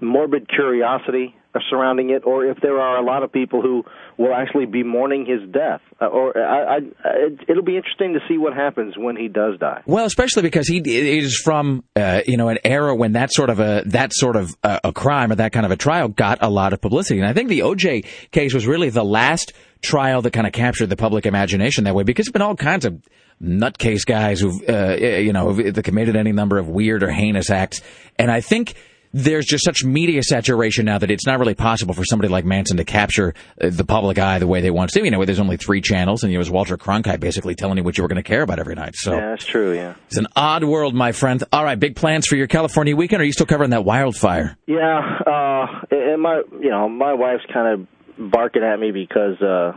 morbid 0.01 0.48
curiosity 0.48 1.35
surrounding 1.68 2.11
it, 2.11 2.22
or 2.25 2.46
if 2.46 2.59
there 2.62 2.81
are 2.81 2.96
a 2.96 3.05
lot 3.05 3.22
of 3.22 3.33
people 3.33 3.61
who 3.61 3.85
will 4.16 4.35
actually 4.35 4.64
be 4.64 4.83
mourning 4.83 5.27
his 5.27 5.48
death. 5.53 5.81
Uh, 6.01 6.07
or 6.07 6.38
I, 6.38 6.77
I, 6.77 6.79
it, 7.05 7.40
it'll 7.48 7.62
be 7.62 7.77
interesting 7.77 8.14
to 8.14 8.20
see 8.29 8.38
what 8.38 8.55
happens 8.55 8.94
when 8.96 9.16
he 9.16 9.29
does 9.29 9.59
die. 9.59 9.83
Well, 9.85 10.07
especially 10.07 10.42
because 10.42 10.66
he 10.66 10.79
is 10.79 11.38
from 11.38 11.85
uh, 11.94 12.22
you 12.27 12.37
know 12.37 12.48
an 12.48 12.59
era 12.64 12.94
when 12.94 13.12
that 13.12 13.33
sort 13.33 13.51
of 13.51 13.61
a 13.61 13.83
that 13.87 14.12
sort 14.14 14.37
of 14.37 14.57
uh, 14.62 14.81
a 14.85 14.92
crime 14.92 15.33
or 15.33 15.35
that 15.37 15.53
kind 15.53 15.66
of 15.66 15.72
a 15.72 15.77
trial 15.77 16.09
got 16.09 16.38
a 16.42 16.48
lot 16.48 16.72
of 16.72 16.81
publicity, 16.81 17.20
and 17.20 17.29
I 17.29 17.33
think 17.33 17.48
the 17.48 17.61
OJ 17.61 18.07
case 18.31 18.55
was 18.55 18.66
really 18.66 18.88
the 18.88 19.05
last 19.05 19.53
trial 19.83 20.22
that 20.22 20.33
kind 20.33 20.46
of 20.46 20.53
captured 20.53 20.88
the 20.88 20.96
public 20.96 21.27
imagination 21.27 21.85
that 21.85 21.94
way 21.94 22.05
because 22.05 22.27
there's 22.27 22.33
been 22.33 22.42
all 22.42 22.57
kinds 22.57 22.85
of 22.85 23.03
nutcase 23.43 24.07
guys 24.07 24.41
who've 24.41 24.69
uh, 24.69 24.97
you 24.97 25.33
know 25.33 25.53
who've 25.53 25.83
committed 25.83 26.17
any 26.17 26.33
number 26.33 26.59
of 26.59 26.69
weird 26.69 27.03
or 27.03 27.11
heinous 27.11 27.51
acts, 27.51 27.81
and 28.19 28.31
I 28.31 28.41
think. 28.41 28.75
There's 29.15 29.45
just 29.45 29.63
such 29.63 29.85
media 29.85 30.23
saturation 30.23 30.87
now 30.87 30.97
that 30.97 31.11
it's 31.11 31.27
not 31.27 31.39
really 31.39 31.53
possible 31.55 31.93
for 31.93 32.03
somebody 32.03 32.33
like 32.33 32.47
Manson 32.47 32.79
to 32.79 32.85
capture 32.87 33.35
uh, 33.61 33.69
the 33.71 33.85
public 33.85 34.19
eye 34.19 34.39
the 34.39 34.47
way 34.47 34.63
they 34.63 34.71
want 34.71 34.91
to. 34.93 35.05
You 35.05 35.11
know, 35.11 35.23
there's 35.27 35.39
only 35.39 35.59
three 35.59 35.83
channels, 35.83 36.25
and 36.25 36.33
it 36.33 36.39
was 36.39 36.51
Walter 36.51 36.79
Cronkite 36.79 37.21
basically 37.21 37.55
telling 37.55 37.77
you 37.77 37.85
what 37.85 37.99
you 37.99 38.05
were 38.05 38.09
going 38.09 38.17
to 38.17 38.27
care 38.27 38.41
about 38.41 38.59
every 38.59 38.75
night. 38.75 38.95
So 38.95 39.13
Yeah, 39.13 39.29
that's 39.29 39.45
true. 39.45 39.75
Yeah. 39.75 39.97
it's 40.07 40.17
an 40.17 40.29
odd 40.35 40.65
world, 40.65 40.95
my 40.95 41.13
friend. 41.13 41.45
All 41.53 41.63
right, 41.63 41.79
big 41.79 41.95
plans 41.95 42.27
for 42.27 42.37
your 42.37 42.47
California 42.47 42.97
weekend? 42.97 43.21
Are 43.21 43.27
you 43.27 43.35
still 43.35 43.45
covering 43.45 43.69
that 43.69 43.85
wildfire? 43.85 44.57
Yeah, 44.67 45.19
uh, 45.27 45.67
and 45.91 46.23
my, 46.23 46.41
you 46.63 46.71
know, 46.71 46.89
my 46.89 47.13
wife's 47.13 47.45
kind 47.53 47.83
of 47.83 48.31
barking 48.31 48.63
at 48.63 48.81
me 48.81 48.93
because 48.93 49.39
uh, 49.43 49.73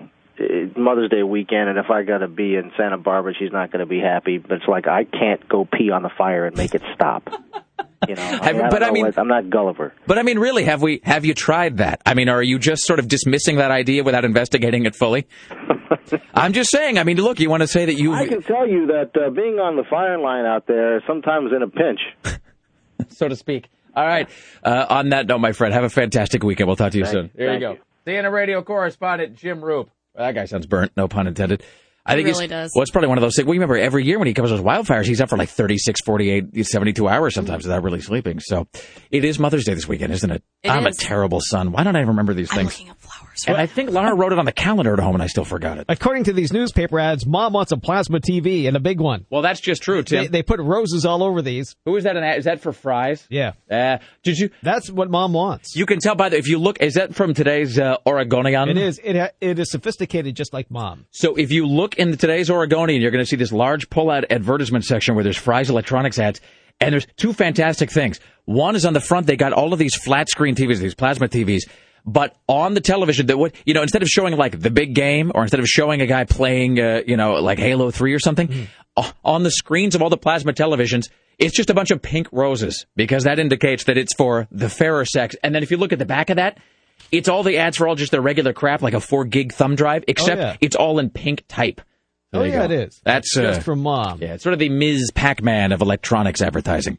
Mother's 0.78 1.10
Day 1.10 1.24
weekend, 1.24 1.70
and 1.70 1.78
if 1.78 1.90
I 1.90 2.04
got 2.04 2.20
to 2.20 2.28
be 2.28 2.56
in 2.56 2.72
Santa 2.78 2.98
Barbara, 2.98 3.34
she's 3.38 3.52
not 3.52 3.72
going 3.72 3.80
to 3.80 3.86
be 3.86 4.00
happy. 4.00 4.38
But 4.38 4.52
it's 4.54 4.68
like 4.68 4.88
I 4.88 5.06
can't 5.06 5.48
go 5.48 5.66
pee 5.66 5.92
on 5.92 6.04
the 6.04 6.10
fire 6.18 6.46
and 6.46 6.56
make 6.58 6.74
it 6.76 6.82
stop. 6.94 7.30
You 8.08 8.14
know, 8.14 8.22
I 8.22 8.52
mean, 8.54 8.62
I 8.62 8.70
but 8.70 8.84
I 8.84 8.92
mean- 8.92 9.06
what- 9.06 9.18
I'm 9.18 9.28
not 9.28 9.50
Gulliver. 9.50 9.92
But 10.06 10.20
I 10.20 10.24
mean, 10.24 10.38
really, 10.38 10.64
have 10.66 10.82
we 10.82 11.02
have 11.04 11.26
you 11.26 11.34
tried 11.34 11.78
that? 11.78 12.02
I 12.06 12.14
mean, 12.14 12.30
are 12.30 12.44
you 12.44 12.60
just 12.60 12.84
sort 12.86 13.00
of 13.00 13.08
dismissing 13.08 13.56
that 13.58 13.72
idea 13.72 14.04
without 14.04 14.24
investigating 14.26 14.86
it 14.86 14.96
fully? 14.96 15.28
I'm 16.36 16.54
just 16.54 16.70
saying. 16.70 17.00
I 17.00 17.04
mean, 17.04 17.18
look, 17.18 17.40
you 17.40 17.50
want 17.50 17.62
to 17.62 17.68
say 17.68 17.86
that 17.86 17.96
you, 17.96 18.14
I 18.14 18.28
can 18.28 18.44
tell 18.44 18.68
you 18.68 18.88
that 18.88 19.12
uh, 19.20 19.32
being 19.32 19.60
on 19.60 19.76
the 19.76 19.84
fire 19.90 20.20
line 20.20 20.46
out 20.46 20.68
there, 20.68 21.02
sometimes 21.08 21.52
in 21.56 21.64
a 21.64 21.68
pinch. 21.68 22.00
so 23.10 23.28
to 23.28 23.36
speak. 23.36 23.70
All 23.96 24.06
right. 24.06 24.30
Uh, 24.64 24.86
on 24.90 25.10
that 25.10 25.26
note, 25.26 25.40
my 25.40 25.54
friend, 25.54 25.74
have 25.74 25.84
a 25.86 25.90
fantastic 25.90 26.44
weekend. 26.44 26.68
We'll 26.68 26.76
talk 26.76 26.92
to 26.92 26.98
you 27.00 27.06
Thank 27.06 27.14
soon. 27.14 27.26
you. 27.26 27.32
There 27.36 27.54
you 27.56 27.60
go. 27.60 27.72
you. 27.74 27.80
CNN 28.06 28.32
radio 28.32 28.62
correspondent 28.62 29.36
Jim 29.36 29.62
Roope. 29.62 29.88
That 30.18 30.34
guy 30.34 30.46
sounds 30.46 30.66
burnt. 30.66 30.92
No 30.96 31.08
pun 31.08 31.28
intended. 31.28 31.64
I 32.08 32.14
think 32.14 32.28
really 32.28 32.44
he's, 32.44 32.50
does. 32.50 32.72
Well, 32.76 32.84
it's 32.84 32.92
probably 32.92 33.10
one 33.10 33.18
of 33.18 33.24
those 33.24 33.36
things. 33.36 33.48
Well, 33.48 33.56
you 33.56 33.60
remember 33.60 33.78
every 33.78 34.06
year 34.06 34.20
when 34.20 34.28
he 34.28 34.36
covers 34.36 34.52
those 34.52 34.62
wildfires, 34.62 35.06
he's 35.06 35.22
up 35.22 35.30
for 35.30 35.38
like 35.38 35.50
36, 35.50 36.02
48, 36.06 36.66
72 36.66 37.08
hours 37.08 37.34
sometimes 37.34 37.64
without 37.64 37.82
really 37.82 38.00
sleeping. 38.00 38.40
So 38.40 38.68
it 39.10 39.26
is 39.26 39.40
Mother's 39.40 39.66
Day 39.66 39.74
this 39.74 39.88
weekend, 39.88 40.14
isn't 40.14 40.30
it? 40.30 40.44
It 40.62 40.70
I'm 40.70 40.86
is. 40.86 40.98
a 40.98 41.02
terrible 41.02 41.40
son. 41.42 41.72
Why 41.72 41.84
don't 41.84 41.96
I 41.96 42.02
remember 42.02 42.36
these 42.36 42.52
I'm 42.52 42.68
things? 42.68 42.92
Looking 43.38 43.54
at 43.54 43.56
flowers. 43.56 43.58
And 43.58 43.58
I 43.58 43.66
think 43.66 43.92
Lara 43.92 44.16
wrote 44.16 44.32
it 44.32 44.40
on 44.40 44.46
the 44.46 44.52
calendar 44.52 44.94
at 44.94 45.00
home 45.00 45.16
and 45.16 45.24
I 45.24 45.28
still 45.28 45.46
forgot 45.46 45.78
it. 45.78 45.86
According 45.90 46.26
to 46.26 46.34
these 46.34 46.52
newspaper 46.54 47.00
ads, 47.00 47.26
mom 47.26 47.54
wants 47.54 47.72
a 47.72 47.78
plasma 47.78 48.20
TV 48.20 48.68
and 48.68 48.76
a 48.76 48.80
big 48.80 49.00
one. 49.00 49.26
Well, 49.30 49.42
that's 49.42 49.60
just 49.60 49.82
true, 49.82 50.04
Tim. 50.04 50.24
They, 50.24 50.28
they 50.28 50.44
put 50.44 50.60
roses 50.60 51.06
all 51.06 51.24
over 51.24 51.42
these. 51.42 51.76
Who 51.86 51.96
is 51.96 52.04
that? 52.06 52.16
An 52.18 52.24
ad? 52.24 52.38
Is 52.40 52.46
that 52.46 52.62
for 52.62 52.72
Fry's? 52.74 53.26
Yeah. 53.30 53.54
Uh, 53.70 53.98
did 54.24 54.38
you? 54.38 54.50
That's 54.64 54.90
what 54.92 55.10
mom 55.10 55.34
wants. 55.34 55.76
You 55.76 55.86
can 55.86 56.00
tell 56.00 56.16
by 56.16 56.30
the 56.30 56.38
if 56.38 56.48
you 56.48 56.58
look. 56.60 56.82
Is 56.82 56.94
that 56.96 57.16
from 57.16 57.34
today's 57.34 57.78
uh, 57.80 57.98
Oregonian? 58.06 58.70
It 58.70 58.78
is. 58.78 59.00
It, 59.04 59.16
ha- 59.16 59.30
it 59.42 59.60
is 59.60 59.72
sophisticated 59.72 60.36
just 60.36 60.54
like 60.54 60.70
mom. 60.72 61.06
So 61.12 61.36
if 61.36 61.52
you 61.52 61.66
look 61.66 61.96
in 61.96 62.16
today's 62.18 62.50
Oregonian, 62.50 63.02
you're 63.02 63.12
going 63.12 63.24
to 63.24 63.30
see 63.30 63.36
this 63.36 63.52
large 63.52 63.90
pull-out 63.90 64.26
advertisement 64.32 64.86
section 64.86 65.16
where 65.16 65.24
there's 65.24 65.38
Fry's 65.38 65.70
Electronics 65.70 66.20
ads, 66.20 66.42
and 66.80 66.94
there's 66.94 67.08
two 67.18 67.34
fantastic 67.34 67.92
things. 67.92 68.20
One 68.46 68.76
is 68.76 68.86
on 68.86 68.94
the 68.94 69.02
front; 69.02 69.28
they 69.28 69.36
got 69.38 69.54
all 69.54 69.74
of 69.74 69.80
these 69.80 69.96
flat 69.96 70.30
screen 70.30 70.56
TVs, 70.56 70.78
these 70.80 70.96
plasma 70.96 71.28
TVs. 71.28 71.62
But 72.06 72.36
on 72.48 72.76
the 72.76 72.82
television, 72.82 73.26
that 73.28 73.38
would 73.38 73.54
you 73.66 73.74
know 73.74 73.82
instead 73.82 74.04
of 74.04 74.08
showing 74.08 74.38
like 74.38 74.60
the 74.60 74.70
big 74.70 74.94
game, 74.94 75.32
or 75.34 75.42
instead 75.42 75.60
of 75.60 75.68
showing 75.68 76.02
a 76.02 76.06
guy 76.06 76.24
playing, 76.26 76.80
uh, 76.80 77.02
you 77.08 77.18
know, 77.18 77.34
like 77.36 77.58
Halo 77.58 77.90
Three 77.92 78.14
or 78.14 78.20
something, 78.20 78.68
uh, 78.96 79.12
on 79.24 79.44
the 79.44 79.52
screens 79.52 79.96
of 79.96 80.02
all 80.02 80.10
the 80.10 80.18
plasma 80.18 80.54
televisions, 80.54 81.10
it's 81.40 81.56
just 81.56 81.70
a 81.70 81.74
bunch 81.74 81.92
of 81.92 82.02
pink 82.02 82.28
roses 82.32 82.86
because 82.96 83.24
that 83.24 83.40
indicates 83.40 83.86
that 83.86 83.98
it's 83.98 84.14
for 84.14 84.48
the 84.52 84.70
fairer 84.70 85.06
sex. 85.06 85.36
And 85.44 85.54
then 85.54 85.64
if 85.64 85.72
you 85.72 85.78
look 85.78 85.94
at 85.94 86.00
the 86.00 86.06
back 86.06 86.30
of 86.30 86.36
that, 86.38 86.60
it's 87.12 87.28
all 87.28 87.44
the 87.44 87.58
ads 87.58 87.78
for 87.78 87.88
all 87.88 87.96
just 87.96 88.12
their 88.12 88.22
regular 88.22 88.54
crap, 88.54 88.82
like 88.82 88.94
a 88.94 89.02
four 89.02 89.26
gig 89.26 89.54
thumb 89.54 89.76
drive, 89.76 90.04
except 90.08 90.40
yeah. 90.40 90.58
it's 90.62 90.76
all 90.76 91.00
in 91.00 91.10
pink 91.10 91.44
type. 91.48 91.82
Oh, 92.34 92.40
There 92.40 92.48
you 92.48 92.54
yeah, 92.54 92.68
go. 92.68 92.74
it 92.74 92.88
is. 92.88 93.02
That's 93.04 93.34
just 93.34 93.60
uh, 93.60 93.64
from 93.64 93.82
mom. 93.82 94.22
yeah, 94.22 94.34
it's 94.34 94.44
sort 94.44 94.54
of 94.54 94.60
the 94.60 94.70
Ms. 94.70 95.12
Pac-Man 95.14 95.72
of 95.72 95.82
electronics 95.82 96.42
advertising. 96.42 96.98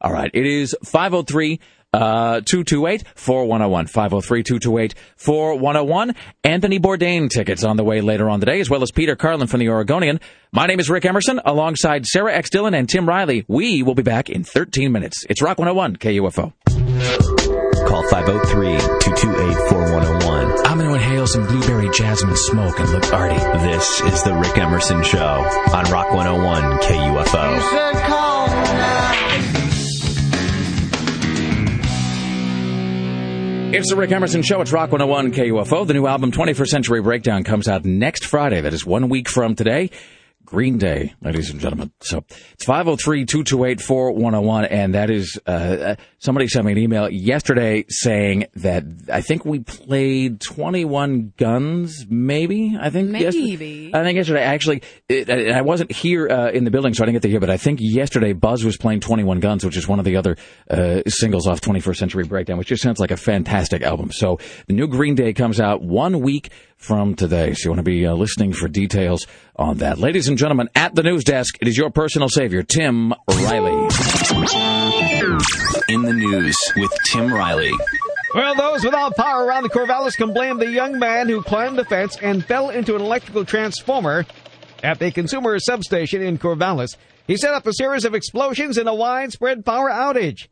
All 0.00 0.12
right, 0.12 0.30
it 0.32 0.46
is 0.46 0.74
503 0.84 1.54
uh 1.54 1.79
Uh, 1.92 2.40
228 2.42 3.02
4101 3.16 3.86
503 3.88 4.42
228 4.44 4.94
4101 5.16 6.14
Anthony 6.44 6.78
Bourdain 6.78 7.28
tickets 7.28 7.64
on 7.64 7.76
the 7.76 7.82
way 7.82 8.00
later 8.00 8.30
on 8.30 8.38
today 8.38 8.60
as 8.60 8.70
well 8.70 8.84
as 8.84 8.92
Peter 8.92 9.16
Carlin 9.16 9.48
from 9.48 9.58
the 9.58 9.70
Oregonian. 9.70 10.20
My 10.52 10.66
name 10.66 10.78
is 10.78 10.88
Rick 10.88 11.04
Emerson 11.04 11.40
alongside 11.44 12.06
Sarah 12.06 12.32
X 12.32 12.48
Dillon 12.50 12.74
and 12.74 12.88
Tim 12.88 13.08
Riley. 13.08 13.44
We 13.48 13.82
will 13.82 13.96
be 13.96 14.04
back 14.04 14.30
in 14.30 14.44
13 14.44 14.92
minutes. 14.92 15.26
It's 15.28 15.42
Rock 15.42 15.58
101 15.58 15.96
KUFO. 15.96 16.52
Call 17.88 17.88
Call 17.88 18.04
503-228-4101. 18.04 20.60
I'm 20.66 20.78
going 20.78 20.90
to 20.90 20.94
inhale 20.94 21.26
some 21.26 21.44
blueberry 21.48 21.90
jasmine 21.90 22.36
smoke 22.36 22.78
and 22.78 22.88
look 22.90 23.12
arty. 23.12 23.34
This 23.66 24.00
is 24.02 24.22
the 24.22 24.32
Rick 24.34 24.56
Emerson 24.58 25.02
Show 25.02 25.18
on 25.18 25.90
Rock 25.90 26.12
101 26.12 26.62
KUFO. 26.82 29.09
It's 33.72 33.88
the 33.88 33.94
Rick 33.94 34.10
Emerson 34.10 34.42
Show. 34.42 34.60
It's 34.60 34.72
Rock 34.72 34.90
101 34.90 35.32
KUFO. 35.32 35.86
The 35.86 35.94
new 35.94 36.08
album 36.08 36.32
21st 36.32 36.66
Century 36.66 37.00
Breakdown 37.00 37.44
comes 37.44 37.68
out 37.68 37.84
next 37.84 38.26
Friday. 38.26 38.60
That 38.60 38.74
is 38.74 38.84
one 38.84 39.08
week 39.08 39.28
from 39.28 39.54
today. 39.54 39.90
Green 40.44 40.76
Day, 40.76 41.14
ladies 41.22 41.50
and 41.50 41.60
gentlemen. 41.60 41.92
So 42.00 42.24
it's 42.52 42.66
503-228-4101, 42.66 44.66
and 44.72 44.94
that 44.94 45.08
is, 45.08 45.38
uh, 45.46 45.50
uh, 45.50 45.94
somebody 46.20 46.46
sent 46.46 46.66
me 46.66 46.72
an 46.72 46.78
email 46.78 47.10
yesterday 47.10 47.84
saying 47.88 48.46
that 48.56 48.84
I 49.12 49.22
think 49.22 49.44
we 49.44 49.60
played 49.60 50.40
21 50.40 51.32
Guns, 51.36 52.06
maybe? 52.08 52.76
I 52.78 52.90
think 52.90 53.08
Maybe. 53.10 53.90
I 53.92 54.04
think 54.04 54.16
yesterday, 54.16 54.42
actually, 54.42 54.82
it, 55.08 55.28
I 55.28 55.58
I 55.58 55.62
wasn't 55.62 55.90
here 55.90 56.28
uh, 56.28 56.50
in 56.50 56.64
the 56.64 56.70
building, 56.70 56.94
so 56.94 57.02
I 57.02 57.06
didn't 57.06 57.16
get 57.16 57.22
to 57.22 57.28
hear, 57.28 57.40
but 57.40 57.50
I 57.50 57.56
think 57.56 57.80
yesterday 57.82 58.32
Buzz 58.32 58.64
was 58.64 58.76
playing 58.76 59.00
21 59.00 59.40
Guns, 59.40 59.64
which 59.64 59.76
is 59.76 59.88
one 59.88 59.98
of 59.98 60.04
the 60.04 60.16
other 60.16 60.36
uh, 60.70 61.02
singles 61.08 61.46
off 61.46 61.60
21st 61.60 61.96
Century 61.96 62.24
Breakdown, 62.24 62.58
which 62.58 62.68
just 62.68 62.82
sounds 62.82 63.00
like 63.00 63.10
a 63.10 63.16
fantastic 63.16 63.82
album. 63.82 64.12
So 64.12 64.38
the 64.66 64.74
new 64.74 64.86
Green 64.86 65.14
Day 65.14 65.32
comes 65.32 65.58
out 65.60 65.82
one 65.82 66.20
week 66.20 66.50
from 66.76 67.14
today, 67.14 67.54
so 67.54 67.66
you 67.66 67.70
want 67.70 67.78
to 67.78 67.90
be 67.90 68.06
uh, 68.06 68.14
listening 68.14 68.52
for 68.52 68.68
details 68.68 69.26
on 69.56 69.78
that. 69.78 69.98
Ladies 69.98 70.28
and 70.28 70.38
gentlemen, 70.38 70.68
at 70.74 70.94
the 70.94 71.02
news 71.02 71.24
desk, 71.24 71.56
it 71.60 71.68
is 71.68 71.76
your 71.76 71.90
personal 71.90 72.28
savior, 72.28 72.62
Tim 72.62 73.14
Riley. 73.28 73.88
In 75.88 76.02
the 76.02 76.12
news 76.12 76.56
with 76.76 76.90
Tim 77.10 77.32
Riley. 77.32 77.72
Well, 78.34 78.54
those 78.54 78.84
without 78.84 79.16
power 79.16 79.44
around 79.44 79.62
the 79.62 79.70
Corvallis 79.70 80.14
can 80.14 80.34
blame 80.34 80.58
the 80.58 80.70
young 80.70 80.98
man 80.98 81.28
who 81.28 81.42
climbed 81.42 81.78
the 81.78 81.86
fence 81.86 82.16
and 82.20 82.44
fell 82.44 82.68
into 82.68 82.94
an 82.94 83.00
electrical 83.00 83.46
transformer 83.46 84.26
at 84.82 84.98
the 84.98 85.10
consumer 85.10 85.58
substation 85.58 86.20
in 86.22 86.38
Corvallis. 86.38 86.96
He 87.26 87.36
set 87.36 87.54
up 87.54 87.66
a 87.66 87.72
series 87.72 88.04
of 88.04 88.14
explosions 88.14 88.76
and 88.76 88.88
a 88.88 88.94
widespread 88.94 89.64
power 89.64 89.88
outage. 89.88 90.48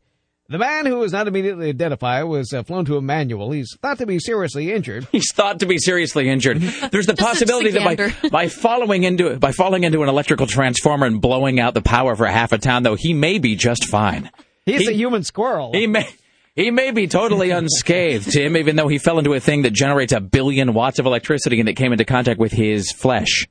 The 0.49 0.57
man 0.57 0.87
who 0.87 0.97
was 0.97 1.11
not 1.11 1.27
immediately 1.27 1.69
identified 1.69 2.23
was 2.23 2.51
uh, 2.51 2.63
flown 2.63 2.83
to 2.85 2.97
Emanuel. 2.97 3.51
He's 3.51 3.77
thought 3.79 3.99
to 3.99 4.07
be 4.07 4.17
seriously 4.17 4.71
injured. 4.71 5.07
He's 5.11 5.31
thought 5.31 5.59
to 5.59 5.67
be 5.67 5.77
seriously 5.77 6.27
injured. 6.27 6.57
There's 6.91 7.05
the 7.05 7.15
possibility 7.15 7.69
that 7.69 8.13
by, 8.21 8.29
by 8.29 8.47
following 8.47 9.03
into 9.03 9.37
by 9.37 9.51
falling 9.51 9.83
into 9.83 10.01
an 10.01 10.09
electrical 10.09 10.47
transformer 10.47 11.05
and 11.05 11.21
blowing 11.21 11.59
out 11.59 11.75
the 11.75 11.83
power 11.83 12.15
for 12.15 12.25
half 12.25 12.51
a 12.51 12.57
town, 12.57 12.81
though 12.81 12.95
he 12.95 13.13
may 13.13 13.37
be 13.37 13.55
just 13.55 13.85
fine. 13.85 14.31
He's 14.65 14.81
He- 14.81 14.87
a 14.87 14.91
human 14.95 15.23
squirrel. 15.23 15.71
He 15.73 15.85
may 15.85 16.09
he 16.55 16.71
may 16.71 16.89
be 16.91 17.07
totally 17.07 17.51
unscathed, 17.51 18.31
Tim, 18.31 18.57
even 18.57 18.75
though 18.75 18.87
he 18.87 18.97
fell 18.97 19.19
into 19.19 19.33
a 19.33 19.39
thing 19.39 19.61
that 19.61 19.73
generates 19.73 20.13
a 20.13 20.19
billion 20.19 20.73
watts 20.73 20.97
of 20.97 21.05
electricity 21.05 21.59
and 21.59 21.67
that 21.67 21.75
came 21.75 21.91
into 21.91 22.05
contact 22.05 22.39
with 22.39 22.51
his 22.51 22.91
flesh. 22.91 23.45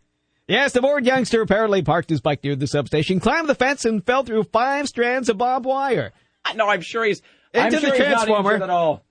Yes, 0.49 0.73
the 0.73 0.81
bored 0.83 1.07
youngster 1.07 1.43
apparently 1.43 1.83
parked 1.83 2.11
his 2.11 2.21
bike 2.21 2.43
near 2.43 2.57
the 2.57 2.67
substation, 2.67 3.21
climbed 3.21 3.49
the 3.49 3.55
fence, 3.55 3.85
and 3.85 4.05
fell 4.05 4.25
through 4.25 4.45
five 4.45 4.89
strands 4.89 5.29
of 5.29 5.39
barbed 5.39 5.65
wire. 5.65 6.13
No, 6.55 6.67
I'm 6.69 6.81
sure 6.81 7.05
he's 7.05 7.21
Into 7.53 7.67
I'm 7.67 7.73
the 7.73 7.81
sure 7.81 7.91
he's 7.93 7.99
not 7.99 8.09
transformer. 8.27 8.51
injured 8.55 8.63
at 8.63 8.71
all. 8.71 9.05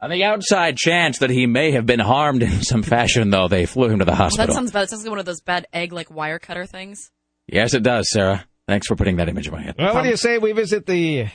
On 0.00 0.10
the 0.10 0.24
outside 0.24 0.76
chance 0.76 1.18
that 1.18 1.30
he 1.30 1.46
may 1.46 1.72
have 1.72 1.84
been 1.86 2.00
harmed 2.00 2.42
in 2.42 2.62
some 2.62 2.82
fashion, 2.82 3.30
though, 3.30 3.48
they 3.48 3.66
flew 3.66 3.88
him 3.90 3.98
to 3.98 4.04
the 4.06 4.14
hospital. 4.14 4.46
That 4.46 4.54
sounds 4.54 4.72
bad. 4.72 4.84
It 4.84 4.90
sounds 4.90 5.04
like 5.04 5.10
one 5.10 5.18
of 5.18 5.26
those 5.26 5.40
bad 5.42 5.66
egg 5.72 5.92
like 5.92 6.10
wire 6.10 6.38
cutter 6.38 6.64
things. 6.66 7.10
yes, 7.46 7.74
it 7.74 7.82
does, 7.82 8.10
Sarah. 8.10 8.46
Thanks 8.66 8.86
for 8.86 8.96
putting 8.96 9.16
that 9.16 9.28
image 9.28 9.46
in 9.48 9.52
my 9.52 9.60
head. 9.62 9.74
Well, 9.78 9.94
what 9.94 10.02
do 10.04 10.08
you 10.08 10.16
say 10.16 10.38
we 10.38 10.52
visit 10.52 10.86
the 10.86 11.26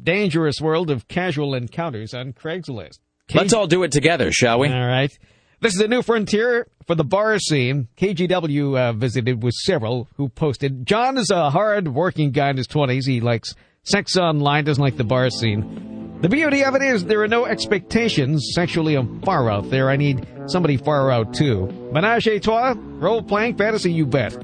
dangerous 0.00 0.60
world 0.60 0.90
of 0.90 1.08
casual 1.08 1.54
encounters 1.54 2.12
on 2.14 2.32
Craigslist? 2.32 2.98
Let's 3.34 3.52
all 3.52 3.66
do 3.66 3.82
it 3.82 3.92
together, 3.92 4.30
shall 4.30 4.58
we? 4.60 4.68
All 4.68 4.86
right. 4.86 5.16
This 5.60 5.74
is 5.74 5.80
a 5.80 5.88
new 5.88 6.02
frontier 6.02 6.68
for 6.86 6.94
the 6.94 7.04
bar 7.04 7.38
scene. 7.38 7.88
KGW 7.96 8.78
uh, 8.78 8.92
visited 8.92 9.42
with 9.42 9.54
several 9.54 10.08
who 10.16 10.28
posted. 10.28 10.86
John 10.86 11.16
is 11.18 11.30
a 11.30 11.50
hard 11.50 11.88
working 11.88 12.30
guy 12.30 12.50
in 12.50 12.56
his 12.56 12.68
20s. 12.68 13.06
He 13.06 13.20
likes 13.20 13.54
sex 13.86 14.16
online, 14.16 14.64
doesn't 14.64 14.82
like 14.82 14.96
the 14.96 15.04
bar 15.04 15.30
scene. 15.30 16.18
The 16.20 16.28
beauty 16.28 16.64
of 16.64 16.74
it 16.74 16.82
is 16.82 17.04
there 17.04 17.22
are 17.22 17.28
no 17.28 17.46
expectations 17.46 18.50
sexually 18.54 18.94
I'm 18.94 19.20
far 19.22 19.50
out 19.50 19.70
there. 19.70 19.90
I 19.90 19.96
need 19.96 20.26
somebody 20.46 20.76
far 20.76 21.10
out 21.10 21.34
too. 21.34 21.66
Menage 21.92 22.26
a 22.26 22.40
trois, 22.40 22.74
role 22.76 23.22
playing 23.22 23.56
fantasy, 23.56 23.92
you 23.92 24.06
bet. 24.06 24.34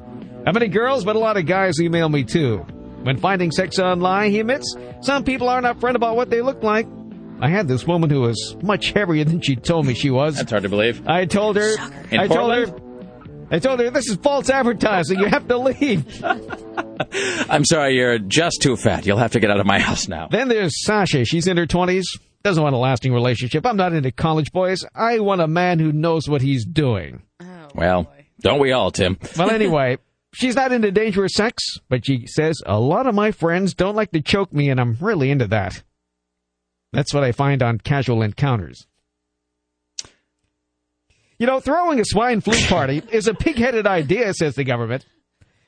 How 0.46 0.52
many 0.52 0.68
girls, 0.68 1.04
but 1.04 1.16
a 1.16 1.18
lot 1.18 1.36
of 1.36 1.46
guys 1.46 1.80
email 1.80 2.08
me 2.08 2.24
too. 2.24 2.58
When 3.02 3.18
finding 3.18 3.50
sex 3.50 3.78
online, 3.78 4.30
he 4.30 4.40
admits 4.40 4.76
some 5.00 5.24
people 5.24 5.48
aren't 5.48 5.66
upfront 5.66 5.96
about 5.96 6.14
what 6.14 6.30
they 6.30 6.40
look 6.40 6.62
like. 6.62 6.86
I 7.40 7.48
had 7.48 7.66
this 7.66 7.86
woman 7.86 8.10
who 8.10 8.20
was 8.20 8.56
much 8.62 8.92
heavier 8.92 9.24
than 9.24 9.40
she 9.40 9.56
told 9.56 9.86
me 9.86 9.94
she 9.94 10.10
was. 10.10 10.36
That's 10.36 10.50
hard 10.50 10.62
to 10.62 10.68
believe. 10.68 11.08
I 11.08 11.24
told 11.24 11.56
her. 11.56 11.74
In 12.10 12.20
I 12.20 12.28
told 12.28 12.52
her. 12.52 12.66
Portland? 13.52 13.64
I 13.64 13.68
told 13.68 13.80
her 13.80 13.90
this 13.90 14.08
is 14.08 14.16
false 14.16 14.50
advertising. 14.50 15.18
You 15.20 15.26
have 15.26 15.46
to 15.48 15.58
leave. 15.58 16.24
I'm 17.50 17.64
sorry, 17.64 17.94
you're 17.96 18.18
just 18.18 18.62
too 18.62 18.76
fat. 18.76 19.06
You'll 19.06 19.18
have 19.18 19.32
to 19.32 19.40
get 19.40 19.50
out 19.50 19.60
of 19.60 19.66
my 19.66 19.78
house 19.78 20.08
now. 20.08 20.28
then 20.28 20.48
there's 20.48 20.84
Sasha. 20.84 21.24
She's 21.24 21.46
in 21.46 21.56
her 21.56 21.66
twenties. 21.66 22.06
Doesn't 22.42 22.62
want 22.62 22.74
a 22.74 22.78
lasting 22.78 23.12
relationship. 23.12 23.64
I'm 23.64 23.76
not 23.76 23.92
into 23.92 24.10
college 24.10 24.50
boys. 24.50 24.84
I 24.96 25.20
want 25.20 25.40
a 25.40 25.46
man 25.46 25.78
who 25.78 25.92
knows 25.92 26.28
what 26.28 26.42
he's 26.42 26.64
doing. 26.64 27.22
Oh, 27.40 27.68
Well, 27.74 28.12
don't 28.40 28.58
we 28.58 28.72
all, 28.72 28.90
Tim? 28.90 29.16
Well, 29.38 29.50
anyway, 29.52 29.98
she's 30.34 30.56
not 30.56 30.72
into 30.72 30.90
dangerous 30.90 31.34
sex, 31.34 31.62
but 31.88 32.04
she 32.04 32.26
says 32.26 32.60
a 32.66 32.80
lot 32.80 33.06
of 33.06 33.14
my 33.14 33.30
friends 33.30 33.74
don't 33.74 33.94
like 33.94 34.10
to 34.10 34.20
choke 34.20 34.52
me, 34.52 34.70
and 34.70 34.80
I'm 34.80 34.96
really 35.00 35.30
into 35.30 35.46
that. 35.48 35.84
That's 36.92 37.14
what 37.14 37.22
I 37.22 37.30
find 37.30 37.62
on 37.62 37.78
casual 37.78 38.22
encounters. 38.22 38.86
You 41.42 41.48
know, 41.48 41.58
throwing 41.58 41.98
a 41.98 42.04
swine 42.04 42.40
flu 42.40 42.56
party 42.68 43.02
is 43.10 43.26
a 43.26 43.34
pig-headed 43.34 43.84
idea, 43.84 44.32
says 44.32 44.54
the 44.54 44.62
government. 44.62 45.04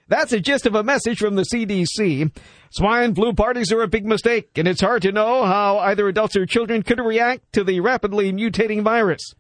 That's 0.07 0.31
the 0.31 0.39
gist 0.39 0.67
of 0.67 0.77
a 0.77 0.85
message 0.85 1.19
from 1.19 1.35
the 1.35 1.43
CDC. 1.43 2.31
Swine 2.71 3.13
flu 3.13 3.33
parties 3.33 3.73
are 3.73 3.83
a 3.83 3.89
big 3.89 4.07
mistake, 4.07 4.51
and 4.55 4.69
it's 4.69 4.81
hard 4.81 5.03
to 5.03 5.11
know 5.11 5.45
how 5.45 5.79
either 5.79 6.07
adults 6.07 6.37
or 6.37 6.47
children 6.47 6.85
could 6.85 7.01
react 7.01 7.53
to 7.55 7.65
the 7.65 7.81
rapidly 7.81 8.33
mutating 8.33 8.85
virus. 8.85 9.35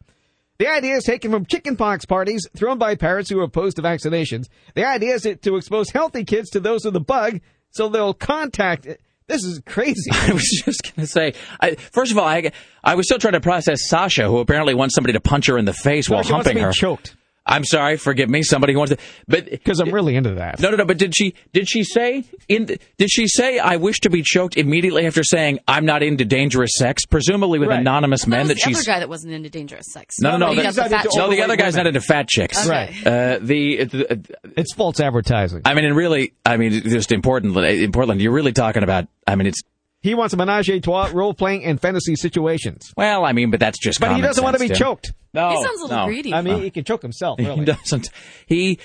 The 0.58 0.66
idea 0.66 0.96
is 0.96 1.04
taken 1.04 1.30
from 1.30 1.46
chickenpox 1.46 2.04
parties 2.04 2.48
thrown 2.56 2.78
by 2.78 2.96
parents 2.96 3.30
who 3.30 3.38
are 3.38 3.44
opposed 3.44 3.76
to 3.76 3.82
vaccinations. 3.82 4.48
The 4.74 4.84
idea 4.84 5.14
is 5.14 5.22
to 5.40 5.54
expose 5.54 5.90
healthy 5.90 6.24
kids 6.24 6.50
to 6.50 6.58
those 6.58 6.84
with 6.84 6.94
the 6.94 7.00
bug 7.00 7.42
so 7.70 7.88
they'll 7.88 8.12
contact 8.12 8.86
it. 8.86 9.00
This 9.26 9.44
is 9.44 9.60
crazy. 9.64 10.10
I 10.12 10.32
was 10.32 10.62
just 10.64 10.82
going 10.82 11.06
to 11.06 11.06
say, 11.06 11.34
I, 11.60 11.74
first 11.74 12.12
of 12.12 12.18
all, 12.18 12.26
I, 12.26 12.52
I 12.82 12.94
was 12.94 13.06
still 13.06 13.18
trying 13.18 13.32
to 13.32 13.40
process 13.40 13.88
Sasha, 13.88 14.28
who 14.28 14.38
apparently 14.38 14.74
wants 14.74 14.94
somebody 14.94 15.14
to 15.14 15.20
punch 15.20 15.46
her 15.46 15.56
in 15.56 15.64
the 15.64 15.72
face 15.72 16.08
while 16.08 16.18
wants 16.18 16.28
to 16.28 16.34
humping 16.34 16.58
her. 16.58 16.72
choked. 16.72 17.16
I'm 17.46 17.64
sorry, 17.64 17.98
forgive 17.98 18.30
me. 18.30 18.42
Somebody 18.42 18.72
who 18.72 18.78
wants 18.78 18.94
to, 18.94 19.00
but 19.28 19.50
Because 19.50 19.78
I'm 19.80 19.90
really 19.92 20.16
into 20.16 20.34
that. 20.36 20.60
no, 20.60 20.70
no, 20.70 20.76
no. 20.76 20.84
But 20.86 20.96
did 20.98 21.14
she? 21.16 21.34
Did 21.52 21.68
she 21.68 21.84
say? 21.84 22.24
In 22.48 22.66
the, 22.66 22.78
did 22.96 23.10
she 23.10 23.26
say 23.28 23.58
I 23.58 23.76
wish 23.76 24.00
to 24.00 24.10
be 24.10 24.22
choked 24.22 24.56
immediately 24.56 25.06
after 25.06 25.22
saying 25.22 25.58
I'm 25.68 25.84
not 25.84 26.02
into 26.02 26.24
dangerous 26.24 26.70
sex? 26.76 27.04
Presumably 27.04 27.58
with 27.58 27.68
Right. 27.68 27.80
anonymous 27.80 28.22
That 28.22 28.30
men 28.30 28.38
was 28.40 28.48
that 28.48 28.54
the 28.54 28.60
she's. 28.60 28.76
other 28.78 28.84
guy 28.86 28.98
that 29.00 29.08
wasn't 29.10 29.34
into 29.34 29.50
dangerous 29.50 29.86
sex. 29.92 30.16
no, 30.20 30.36
no, 30.38 30.46
no. 30.46 30.52
You 30.52 30.62
that- 30.62 30.74
the 30.74 30.88
fat 30.88 31.06
no, 31.14 31.28
the 31.30 31.42
other 31.42 31.56
guy's 31.56 31.74
women. 31.74 31.84
not 31.84 31.86
into 31.88 32.00
fat 32.00 32.28
chicks. 32.28 32.66
Okay. 32.66 32.70
Right. 32.70 33.06
Uh, 33.06 33.38
the, 33.42 33.84
the 33.84 34.36
It's 34.56 34.72
false 34.74 34.98
advertising. 35.00 35.62
I 35.66 35.74
mean, 35.74 35.84
and 35.84 35.94
really, 35.96 36.32
I 36.46 36.56
mean, 36.56 36.72
just 36.72 37.12
in 37.12 37.20
Portland, 37.20 37.56
in 37.56 37.92
Portland, 37.92 38.20
you're 38.22 38.32
really 38.32 38.52
talking 38.52 38.82
about. 38.82 39.06
I 39.26 39.34
mean, 39.36 39.46
it's 39.46 39.60
He 40.04 40.14
wants 40.14 40.34
a 40.34 40.36
menage 40.36 40.68
a 40.68 40.78
trois, 40.80 41.10
role 41.14 41.32
playing, 41.32 41.64
and 41.64 41.80
fantasy 41.80 42.14
situations. 42.14 42.92
well, 42.94 43.24
I 43.24 43.32
mean, 43.32 43.50
but 43.50 43.58
that's 43.58 43.78
just. 43.78 44.00
But 44.00 44.14
he 44.14 44.20
doesn't 44.20 44.44
want 44.44 44.54
to 44.54 44.60
be 44.60 44.68
Tim. 44.68 44.76
choked. 44.76 45.12
No, 45.32 45.48
He 45.48 45.56
sounds 45.56 45.80
a 45.80 45.84
little 45.84 45.96
no. 45.96 46.04
greedy. 46.06 46.34
I 46.34 46.42
mean, 46.42 46.62
he 46.62 46.70
can 46.70 46.84
choke 46.84 47.00
himself, 47.00 47.40
He 47.40 47.64
doesn't. 47.64 48.10
He. 48.46 48.78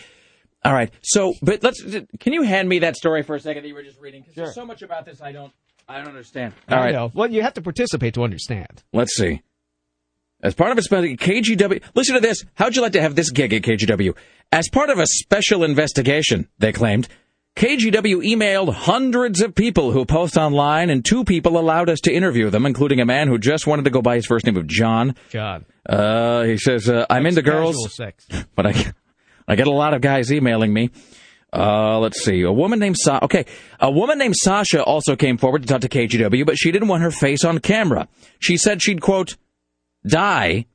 All 0.63 0.73
right. 0.73 0.91
So, 1.01 1.33
but 1.41 1.61
let's. 1.61 1.83
Can 2.21 2.31
you 2.31 2.43
hand 2.43 2.69
me 2.69 2.79
that 2.79 2.95
story 2.95 3.21
for 3.23 3.35
a 3.35 3.39
second 3.41 3.63
that 3.63 3.67
you 3.67 3.75
were 3.75 3.83
just 3.83 3.99
reading? 3.99 4.21
Because 4.21 4.35
there's 4.35 4.55
so 4.55 4.65
much 4.65 4.81
about 4.81 5.05
this 5.05 5.21
I 5.21 5.33
don't. 5.33 5.51
I 5.89 5.97
don't 5.97 6.07
understand. 6.07 6.53
All 6.69 6.77
I 6.77 6.85
right. 6.85 6.93
know. 6.93 7.11
Well, 7.13 7.29
you 7.29 7.41
have 7.41 7.53
to 7.55 7.61
participate 7.61 8.13
to 8.13 8.23
understand. 8.23 8.81
Let's 8.93 9.13
see. 9.17 9.41
As 10.41 10.53
part 10.55 10.71
of 10.71 10.77
a 10.77 10.81
special 10.81 11.15
KGW, 11.17 11.81
listen 11.95 12.15
to 12.15 12.21
this. 12.21 12.45
How'd 12.53 12.77
you 12.77 12.81
like 12.81 12.93
to 12.93 13.01
have 13.01 13.15
this 13.15 13.29
gig 13.29 13.53
at 13.53 13.61
KGW? 13.63 14.15
As 14.53 14.69
part 14.69 14.89
of 14.89 14.97
a 14.97 15.05
special 15.05 15.65
investigation, 15.65 16.47
they 16.59 16.71
claimed, 16.71 17.09
KGW 17.55 18.23
emailed 18.23 18.73
hundreds 18.73 19.41
of 19.41 19.53
people 19.53 19.91
who 19.91 20.05
post 20.05 20.37
online, 20.37 20.89
and 20.89 21.03
two 21.03 21.25
people 21.25 21.57
allowed 21.57 21.89
us 21.89 21.99
to 22.01 22.13
interview 22.13 22.49
them, 22.49 22.65
including 22.65 23.01
a 23.01 23.05
man 23.05 23.27
who 23.27 23.37
just 23.37 23.67
wanted 23.67 23.83
to 23.83 23.91
go 23.91 24.01
by 24.01 24.15
his 24.15 24.25
first 24.25 24.45
name 24.45 24.55
of 24.55 24.65
John. 24.67 25.15
John. 25.29 25.65
Uh, 25.87 26.43
he 26.43 26.57
says, 26.57 26.89
uh, 26.89 27.05
"I'm 27.09 27.25
into 27.25 27.41
girls." 27.41 27.93
Sex. 27.93 28.25
but 28.55 28.67
I, 28.67 28.93
I 29.47 29.55
get 29.55 29.67
a 29.67 29.71
lot 29.71 29.93
of 29.93 30.01
guys 30.01 30.31
emailing 30.31 30.71
me. 30.71 30.89
Uh, 31.51 31.99
let's 31.99 32.23
see. 32.23 32.43
A 32.43 32.51
woman 32.51 32.79
named 32.79 32.97
Sa- 32.97 33.19
okay, 33.23 33.45
a 33.79 33.91
woman 33.91 34.17
named 34.19 34.35
Sasha 34.37 34.83
also 34.83 35.15
came 35.15 35.37
forward 35.37 35.63
to 35.63 35.67
talk 35.67 35.81
to 35.81 35.89
KGW, 35.89 36.45
but 36.45 36.57
she 36.57 36.71
didn't 36.71 36.87
want 36.87 37.03
her 37.03 37.11
face 37.11 37.43
on 37.43 37.59
camera. 37.59 38.07
She 38.39 38.55
said 38.55 38.81
she'd 38.81 39.01
quote 39.01 39.35
die 40.07 40.65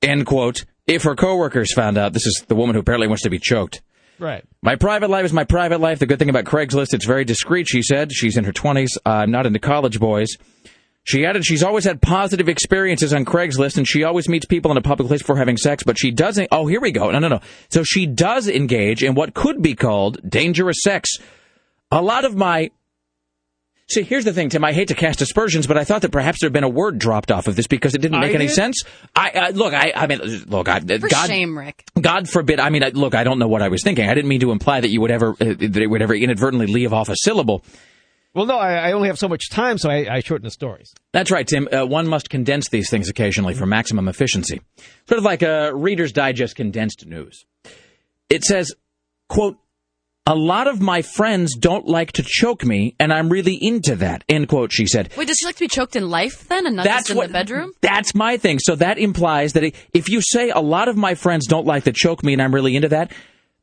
end 0.00 0.26
quote 0.26 0.64
if 0.86 1.04
her 1.04 1.14
coworkers 1.14 1.72
found 1.72 1.98
out. 1.98 2.12
This 2.14 2.26
is 2.26 2.44
the 2.48 2.54
woman 2.56 2.74
who 2.74 2.80
apparently 2.80 3.06
wants 3.06 3.22
to 3.22 3.30
be 3.30 3.38
choked. 3.38 3.82
Right. 4.18 4.44
My 4.62 4.76
private 4.76 5.10
life 5.10 5.24
is 5.24 5.32
my 5.32 5.44
private 5.44 5.80
life. 5.80 5.98
The 5.98 6.06
good 6.06 6.18
thing 6.18 6.30
about 6.30 6.44
Craigslist, 6.44 6.94
it's 6.94 7.06
very 7.06 7.24
discreet, 7.24 7.66
she 7.68 7.82
said. 7.82 8.12
She's 8.12 8.36
in 8.36 8.44
her 8.44 8.52
20s. 8.52 8.90
I'm 9.04 9.30
not 9.30 9.46
into 9.46 9.58
college 9.58 9.98
boys. 9.98 10.36
She 11.04 11.26
added 11.26 11.44
she's 11.44 11.64
always 11.64 11.84
had 11.84 12.00
positive 12.00 12.48
experiences 12.48 13.12
on 13.12 13.24
Craigslist 13.24 13.76
and 13.76 13.88
she 13.88 14.04
always 14.04 14.28
meets 14.28 14.46
people 14.46 14.70
in 14.70 14.76
a 14.76 14.82
public 14.82 15.08
place 15.08 15.20
before 15.20 15.36
having 15.36 15.56
sex, 15.56 15.82
but 15.82 15.98
she 15.98 16.12
doesn't. 16.12 16.48
Oh, 16.52 16.66
here 16.68 16.80
we 16.80 16.92
go. 16.92 17.10
No, 17.10 17.18
no, 17.18 17.28
no. 17.28 17.40
So 17.70 17.82
she 17.82 18.06
does 18.06 18.46
engage 18.46 19.02
in 19.02 19.14
what 19.14 19.34
could 19.34 19.62
be 19.62 19.74
called 19.74 20.18
dangerous 20.28 20.78
sex. 20.82 21.10
A 21.90 22.00
lot 22.00 22.24
of 22.24 22.36
my. 22.36 22.70
See, 23.92 24.02
here's 24.02 24.24
the 24.24 24.32
thing, 24.32 24.48
Tim. 24.48 24.64
I 24.64 24.72
hate 24.72 24.88
to 24.88 24.94
cast 24.94 25.20
aspersions, 25.20 25.66
but 25.66 25.76
I 25.76 25.84
thought 25.84 26.02
that 26.02 26.12
perhaps 26.12 26.40
there 26.40 26.46
had 26.46 26.52
been 26.54 26.64
a 26.64 26.68
word 26.68 26.98
dropped 26.98 27.30
off 27.30 27.46
of 27.46 27.56
this 27.56 27.66
because 27.66 27.94
it 27.94 27.98
didn't 28.00 28.20
make 28.20 28.30
I 28.30 28.34
any 28.34 28.46
did? 28.46 28.54
sense. 28.54 28.82
I, 29.14 29.30
I 29.30 29.50
look. 29.50 29.74
I, 29.74 29.92
I 29.94 30.06
mean, 30.06 30.20
look. 30.46 30.68
I, 30.68 30.80
For 30.80 31.08
God, 31.08 31.26
shame, 31.28 31.58
Rick. 31.58 31.84
God 32.00 32.28
forbid. 32.28 32.58
I 32.58 32.70
mean, 32.70 32.82
I, 32.82 32.88
look. 32.88 33.14
I 33.14 33.22
don't 33.24 33.38
know 33.38 33.48
what 33.48 33.60
I 33.60 33.68
was 33.68 33.82
thinking. 33.82 34.08
I 34.08 34.14
didn't 34.14 34.28
mean 34.28 34.40
to 34.40 34.50
imply 34.50 34.80
that 34.80 34.88
you 34.88 35.00
would 35.02 35.10
ever 35.10 35.30
uh, 35.32 35.34
that 35.44 35.76
it 35.76 35.88
would 35.88 36.00
ever 36.00 36.14
inadvertently 36.14 36.66
leave 36.68 36.92
off 36.92 37.08
a 37.10 37.16
syllable. 37.16 37.64
Well, 38.34 38.46
no, 38.46 38.56
I, 38.56 38.88
I 38.88 38.92
only 38.92 39.08
have 39.08 39.18
so 39.18 39.28
much 39.28 39.50
time, 39.50 39.76
so 39.76 39.90
I, 39.90 40.06
I 40.10 40.20
shorten 40.20 40.44
the 40.44 40.50
stories. 40.50 40.94
That's 41.12 41.30
right, 41.30 41.46
Tim. 41.46 41.68
Uh, 41.70 41.84
one 41.84 42.08
must 42.08 42.30
condense 42.30 42.70
these 42.70 42.88
things 42.88 43.10
occasionally 43.10 43.52
for 43.52 43.66
maximum 43.66 44.08
efficiency. 44.08 44.62
Sort 45.06 45.18
of 45.18 45.24
like 45.24 45.42
a 45.42 45.74
Reader's 45.74 46.12
Digest 46.12 46.56
condensed 46.56 47.04
news. 47.04 47.44
It 48.30 48.42
says, 48.44 48.72
quote, 49.28 49.58
a 50.26 50.34
lot 50.36 50.68
of 50.68 50.80
my 50.80 51.02
friends 51.02 51.56
don't 51.56 51.86
like 51.86 52.12
to 52.12 52.22
choke 52.24 52.64
me, 52.64 52.94
and 53.00 53.12
I'm 53.12 53.28
really 53.28 53.58
into 53.60 53.96
that, 53.96 54.22
end 54.28 54.48
quote, 54.48 54.72
she 54.72 54.86
said. 54.86 55.10
Wait, 55.16 55.26
does 55.26 55.36
she 55.38 55.46
like 55.46 55.56
to 55.56 55.64
be 55.64 55.68
choked 55.68 55.96
in 55.96 56.08
life 56.10 56.46
then, 56.48 56.66
and 56.66 56.76
not 56.76 56.84
That's 56.84 57.02
just 57.08 57.10
in 57.10 57.16
what- 57.16 57.26
the 57.28 57.32
bedroom? 57.32 57.72
That's 57.80 58.14
my 58.14 58.36
thing. 58.36 58.58
So 58.60 58.76
that 58.76 58.98
implies 58.98 59.54
that 59.54 59.64
if 59.92 60.08
you 60.08 60.20
say 60.22 60.50
a 60.50 60.60
lot 60.60 60.88
of 60.88 60.96
my 60.96 61.14
friends 61.14 61.46
don't 61.46 61.66
like 61.66 61.84
to 61.84 61.92
choke 61.92 62.22
me 62.22 62.32
and 62.34 62.40
I'm 62.42 62.54
really 62.54 62.76
into 62.76 62.88
that, 62.90 63.10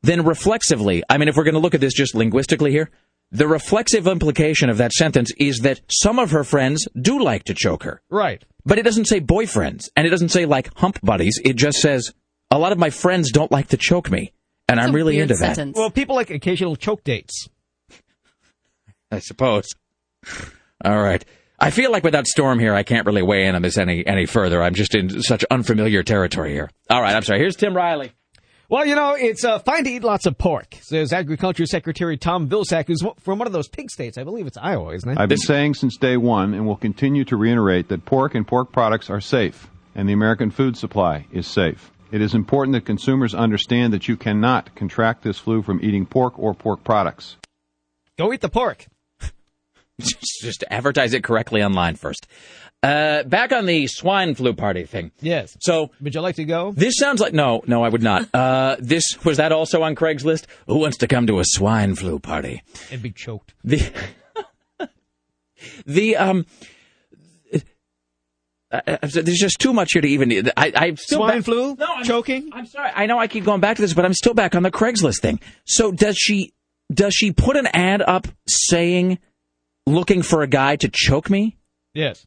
then 0.02 0.24
reflexively, 0.24 1.02
I 1.08 1.16
mean, 1.18 1.28
if 1.28 1.36
we're 1.36 1.44
going 1.44 1.54
to 1.54 1.60
look 1.60 1.74
at 1.74 1.80
this 1.80 1.94
just 1.94 2.14
linguistically 2.14 2.70
here, 2.70 2.90
the 3.32 3.46
reflexive 3.46 4.06
implication 4.06 4.68
of 4.68 4.78
that 4.78 4.92
sentence 4.92 5.30
is 5.38 5.58
that 5.60 5.80
some 5.88 6.18
of 6.18 6.30
her 6.32 6.42
friends 6.44 6.86
do 7.00 7.22
like 7.22 7.44
to 7.44 7.54
choke 7.54 7.84
her. 7.84 8.02
Right. 8.10 8.44
But 8.66 8.78
it 8.78 8.82
doesn't 8.82 9.06
say 9.06 9.20
boyfriends, 9.20 9.88
and 9.96 10.06
it 10.06 10.10
doesn't 10.10 10.30
say 10.30 10.44
like 10.46 10.74
hump 10.76 10.98
buddies. 11.02 11.40
It 11.44 11.54
just 11.56 11.78
says 11.78 12.12
a 12.50 12.58
lot 12.58 12.72
of 12.72 12.78
my 12.78 12.90
friends 12.90 13.30
don't 13.30 13.52
like 13.52 13.68
to 13.68 13.76
choke 13.76 14.10
me, 14.10 14.32
and 14.70 14.80
I'm 14.80 14.92
really 14.92 15.18
into 15.18 15.34
that. 15.34 15.72
Well, 15.74 15.90
people 15.90 16.16
like 16.16 16.30
occasional 16.30 16.76
choke 16.76 17.04
dates. 17.04 17.48
I 19.10 19.18
suppose. 19.18 19.68
All 20.84 21.00
right. 21.00 21.24
I 21.58 21.70
feel 21.70 21.92
like 21.92 22.04
without 22.04 22.26
Storm 22.26 22.58
here, 22.58 22.74
I 22.74 22.82
can't 22.82 23.06
really 23.06 23.22
weigh 23.22 23.46
in 23.46 23.54
on 23.54 23.62
this 23.62 23.76
any 23.76 24.06
any 24.06 24.24
further. 24.24 24.62
I'm 24.62 24.74
just 24.74 24.94
in 24.94 25.22
such 25.22 25.44
unfamiliar 25.50 26.02
territory 26.02 26.52
here. 26.52 26.70
All 26.88 27.02
right, 27.02 27.14
I'm 27.14 27.22
sorry. 27.22 27.38
Here's 27.38 27.56
Tim 27.56 27.76
Riley. 27.76 28.12
Well, 28.70 28.86
you 28.86 28.94
know, 28.94 29.14
it's 29.14 29.44
uh, 29.44 29.58
fine 29.58 29.82
to 29.82 29.90
eat 29.90 30.04
lots 30.04 30.26
of 30.26 30.38
pork, 30.38 30.76
says 30.80 31.12
Agriculture 31.12 31.66
Secretary 31.66 32.16
Tom 32.16 32.48
Vilsack, 32.48 32.86
who's 32.86 33.02
from 33.18 33.38
one 33.40 33.48
of 33.48 33.52
those 33.52 33.68
pig 33.68 33.90
states. 33.90 34.16
I 34.16 34.22
believe 34.22 34.46
it's 34.46 34.56
Iowa, 34.56 34.94
isn't 34.94 35.10
it? 35.10 35.18
I've 35.18 35.28
been 35.28 35.38
saying 35.38 35.74
since 35.74 35.96
day 35.96 36.16
one 36.16 36.54
and 36.54 36.66
will 36.66 36.76
continue 36.76 37.24
to 37.24 37.36
reiterate 37.36 37.88
that 37.88 38.04
pork 38.04 38.36
and 38.36 38.46
pork 38.46 38.70
products 38.70 39.10
are 39.10 39.20
safe 39.20 39.68
and 39.94 40.08
the 40.08 40.12
American 40.12 40.50
food 40.50 40.76
supply 40.76 41.26
is 41.32 41.46
safe. 41.46 41.90
It 42.12 42.20
is 42.20 42.34
important 42.34 42.74
that 42.74 42.84
consumers 42.84 43.34
understand 43.34 43.92
that 43.92 44.08
you 44.08 44.16
cannot 44.16 44.74
contract 44.74 45.22
this 45.22 45.38
flu 45.38 45.62
from 45.62 45.80
eating 45.82 46.06
pork 46.06 46.38
or 46.38 46.54
pork 46.54 46.82
products. 46.82 47.36
Go 48.18 48.32
eat 48.32 48.40
the 48.40 48.48
pork. 48.48 48.86
just, 50.00 50.18
just 50.42 50.64
advertise 50.70 51.14
it 51.14 51.22
correctly 51.22 51.62
online 51.62 51.94
first. 51.96 52.26
Uh, 52.82 53.22
back 53.24 53.52
on 53.52 53.66
the 53.66 53.86
swine 53.86 54.34
flu 54.34 54.54
party 54.54 54.84
thing. 54.84 55.12
Yes. 55.20 55.56
So, 55.60 55.90
would 56.00 56.14
you 56.14 56.22
like 56.22 56.36
to 56.36 56.44
go? 56.44 56.72
This 56.72 56.94
sounds 56.96 57.20
like 57.20 57.34
no, 57.34 57.62
no, 57.66 57.84
I 57.84 57.90
would 57.90 58.02
not. 58.02 58.28
Uh, 58.34 58.76
this 58.78 59.04
was 59.22 59.36
that 59.36 59.52
also 59.52 59.82
on 59.82 59.94
Craigslist. 59.94 60.46
Who 60.66 60.78
wants 60.78 60.96
to 60.98 61.06
come 61.06 61.26
to 61.26 61.40
a 61.40 61.44
swine 61.44 61.94
flu 61.94 62.18
party? 62.18 62.62
And 62.90 63.02
be 63.02 63.10
choked. 63.10 63.52
The 63.62 63.92
the 65.86 66.16
um. 66.16 66.46
Uh, 68.72 68.80
uh, 68.86 68.96
there's 69.02 69.38
just 69.38 69.58
too 69.58 69.72
much 69.72 69.90
here 69.92 70.02
to 70.02 70.08
even. 70.08 70.50
I, 70.56 70.72
I'm 70.74 70.96
still 70.96 71.18
Swine 71.18 71.38
back- 71.38 71.44
flu? 71.44 71.74
No, 71.76 71.86
I'm, 71.96 72.04
choking. 72.04 72.50
I'm 72.52 72.66
sorry. 72.66 72.90
I 72.94 73.06
know 73.06 73.18
I 73.18 73.26
keep 73.26 73.44
going 73.44 73.60
back 73.60 73.76
to 73.76 73.82
this, 73.82 73.94
but 73.94 74.04
I'm 74.04 74.14
still 74.14 74.34
back 74.34 74.54
on 74.54 74.62
the 74.62 74.70
Craigslist 74.70 75.20
thing. 75.20 75.40
So 75.66 75.90
does 75.92 76.16
she? 76.16 76.52
Does 76.92 77.14
she 77.14 77.32
put 77.32 77.56
an 77.56 77.68
ad 77.72 78.02
up 78.02 78.26
saying, 78.48 79.18
"Looking 79.86 80.22
for 80.22 80.42
a 80.42 80.46
guy 80.46 80.76
to 80.76 80.88
choke 80.92 81.30
me"? 81.30 81.56
Yes. 81.94 82.26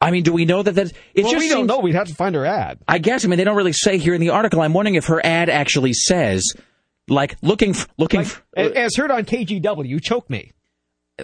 I 0.00 0.10
mean, 0.10 0.22
do 0.22 0.32
we 0.32 0.44
know 0.44 0.62
that 0.62 0.72
that? 0.72 0.92
It 1.14 1.22
well, 1.24 1.32
just 1.32 1.42
we 1.42 1.48
don't 1.48 1.58
seems- 1.60 1.68
know. 1.68 1.78
We'd 1.78 1.94
have 1.94 2.08
to 2.08 2.14
find 2.14 2.34
her 2.34 2.44
ad. 2.44 2.78
I 2.86 2.98
guess. 2.98 3.24
I 3.24 3.28
mean, 3.28 3.38
they 3.38 3.44
don't 3.44 3.56
really 3.56 3.72
say 3.72 3.98
here 3.98 4.14
in 4.14 4.20
the 4.20 4.30
article. 4.30 4.60
I'm 4.60 4.72
wondering 4.74 4.96
if 4.96 5.06
her 5.06 5.24
ad 5.24 5.48
actually 5.48 5.92
says, 5.94 6.44
like, 7.08 7.36
looking, 7.42 7.70
f- 7.70 7.88
looking. 7.96 8.20
f- 8.20 8.42
A- 8.56 8.76
As 8.78 8.96
heard 8.96 9.10
on 9.10 9.24
KGW, 9.24 10.02
choke 10.02 10.28
me. 10.28 10.52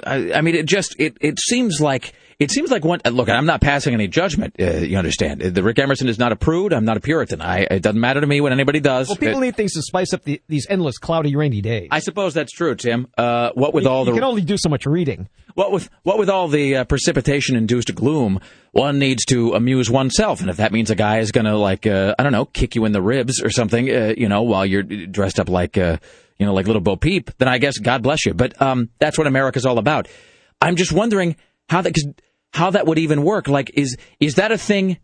I, 0.07 0.33
I 0.35 0.41
mean, 0.41 0.55
it 0.55 0.67
just 0.67 0.95
it 0.99 1.17
it 1.21 1.39
seems 1.41 1.81
like 1.81 2.15
it 2.41 2.51
seems 2.51 2.71
like 2.71 2.85
one. 2.85 3.01
Look, 3.05 3.29
I'm 3.29 3.47
not 3.47 3.61
passing 3.61 3.95
any 3.95 4.09
judgment. 4.09 4.57
Uh, 4.59 4.79
you 4.79 4.97
understand? 4.97 5.41
The 5.43 5.63
Rick 5.63 5.79
Emerson 5.79 6.09
is 6.09 6.19
not 6.19 6.33
a 6.33 6.37
prude. 6.37 6.73
I'm 6.73 6.85
not 6.85 6.97
a 6.97 7.01
Puritan. 7.01 7.41
I 7.41 7.61
it 7.71 7.83
doesn't 7.83 8.01
matter 8.01 8.21
to 8.21 8.27
me 8.27 8.41
what 8.41 8.51
anybody 8.53 8.81
does. 8.81 9.09
Well, 9.09 9.17
people 9.17 9.39
It- 9.43 9.47
need 9.47 9.57
things 9.57 9.75
to 9.75 9.83
spice 9.83 10.13
up 10.13 10.25
the, 10.25 10.41
these 10.49 10.67
endless, 10.69 10.99
cloudy, 10.99 11.37
rainy 11.37 11.61
days. 11.61 11.89
I 11.93 12.01
suppose 12.01 12.35
that's 12.35 12.51
true, 12.53 12.75
Tim. 12.75 13.07
Uh, 13.17 13.51
what 13.55 13.75
with 13.75 13.85
you, 13.85 13.91
all 13.91 14.07
you 14.07 14.15
can 14.15 14.25
only 14.25 14.43
do 14.43 14.57
so 14.59 14.69
much 14.69 14.87
reading. 14.87 15.29
what 15.55 15.71
with 15.71 15.89
what 16.03 16.19
with 16.19 16.31
all 16.31 16.49
the 16.49 16.77
uh, 16.79 16.85
precipitation-induced 16.85 17.95
gloom, 17.95 18.41
one 18.73 18.99
needs 18.99 19.25
to 19.27 19.53
amuse 19.55 19.91
oneself, 19.91 20.41
and 20.41 20.49
if 20.49 20.57
that 20.57 20.73
means 20.73 20.91
a 20.91 20.95
guy 20.95 21.19
is 21.19 21.33
going 21.33 21.45
to 21.47 21.57
like 21.57 21.87
uh, 21.87 22.15
I 22.19 22.23
don't 22.23 22.33
know, 22.33 22.47
kick 22.47 22.75
you 22.75 22.85
in 22.87 22.93
the 22.93 23.03
ribs 23.03 23.43
or 23.43 23.51
something, 23.51 23.89
uh, 23.91 24.15
you 24.17 24.29
know, 24.29 24.43
while 24.43 24.65
you're 24.65 24.83
dressed 24.83 25.39
up 25.39 25.49
like 25.51 25.77
uh, 25.77 25.99
you 26.39 26.47
know 26.47 26.55
like 26.55 26.67
little 26.67 26.81
Bo 26.81 26.97
Peep, 26.97 27.31
then 27.39 27.49
I 27.49 27.59
guess 27.59 27.77
God 27.79 28.03
bless 28.03 28.25
you. 28.25 28.33
But 28.33 28.61
um, 28.63 28.89
that's 28.99 29.19
what 29.19 29.27
America's 29.27 29.67
all 29.67 29.79
about. 29.79 30.09
I'm 30.63 30.77
just 30.77 30.93
wondering 30.93 31.37
how 31.69 31.83
that 31.83 31.93
'cause 31.95 32.07
how 32.53 32.71
that 32.71 32.87
would 32.87 32.99
even 32.99 33.23
work. 33.23 33.49
Like, 33.49 33.71
is 33.75 33.97
is 34.19 34.35
that 34.37 34.53
a 34.53 34.59
thing? 34.59 34.99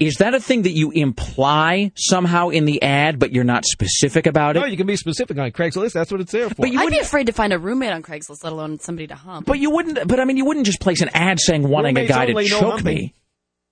Is 0.00 0.16
that 0.16 0.34
a 0.34 0.40
thing 0.40 0.62
that 0.62 0.72
you 0.72 0.90
imply 0.90 1.92
somehow 1.94 2.48
in 2.48 2.64
the 2.64 2.82
ad, 2.82 3.20
but 3.20 3.32
you're 3.32 3.44
not 3.44 3.64
specific 3.64 4.26
about 4.26 4.56
it? 4.56 4.60
No, 4.60 4.66
you 4.66 4.76
can 4.76 4.88
be 4.88 4.96
specific 4.96 5.38
on 5.38 5.52
Craigslist. 5.52 5.92
That's 5.92 6.10
what 6.10 6.20
it's 6.20 6.32
there 6.32 6.48
for. 6.48 6.56
But 6.56 6.72
you 6.72 6.80
I'd 6.80 6.90
be 6.90 6.98
afraid 6.98 7.26
to 7.26 7.32
find 7.32 7.52
a 7.52 7.58
roommate 7.60 7.92
on 7.92 8.02
Craigslist, 8.02 8.42
let 8.42 8.52
alone 8.52 8.80
somebody 8.80 9.06
to 9.06 9.14
hump. 9.14 9.46
But 9.46 9.60
you 9.60 9.70
wouldn't. 9.70 10.08
But 10.08 10.18
I 10.18 10.24
mean, 10.24 10.36
you 10.36 10.44
wouldn't 10.44 10.66
just 10.66 10.80
place 10.80 11.00
an 11.00 11.10
ad 11.14 11.38
saying 11.38 11.62
wanting 11.68 11.96
a 11.96 12.00
Roommates 12.00 12.14
guy 12.16 12.26
to 12.26 12.32
only, 12.32 12.48
no 12.48 12.60
choke 12.60 12.70
humping. 12.74 12.94
me. 12.96 13.14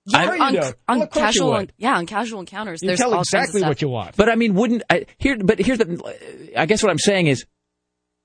Yeah, 0.05 0.17
I- 0.17 0.25
on, 0.27 0.39
on 0.39 0.53
Well, 0.53 0.63
of 1.03 1.09
course 1.09 1.15
you 1.15 1.21
casual, 1.21 1.51
would. 1.51 1.73
yeah, 1.77 1.97
on 1.97 2.05
casual 2.05 2.39
encounters. 2.39 2.81
You 2.81 2.87
there's 2.87 2.99
tell 2.99 3.09
all 3.13 3.17
kinds 3.17 3.33
of 3.33 3.39
exactly 3.39 3.59
stuff. 3.59 3.69
what 3.69 3.81
you 3.81 3.89
want. 3.89 4.15
But 4.15 4.29
I 4.29 4.35
mean, 4.35 4.53
wouldn't 4.53 4.83
I, 4.89 5.05
here? 5.17 5.37
But 5.37 5.59
here's 5.59 5.77
the. 5.79 6.51
I 6.57 6.65
guess 6.65 6.81
what 6.83 6.89
I'm 6.89 6.99
saying 6.99 7.27
is, 7.27 7.45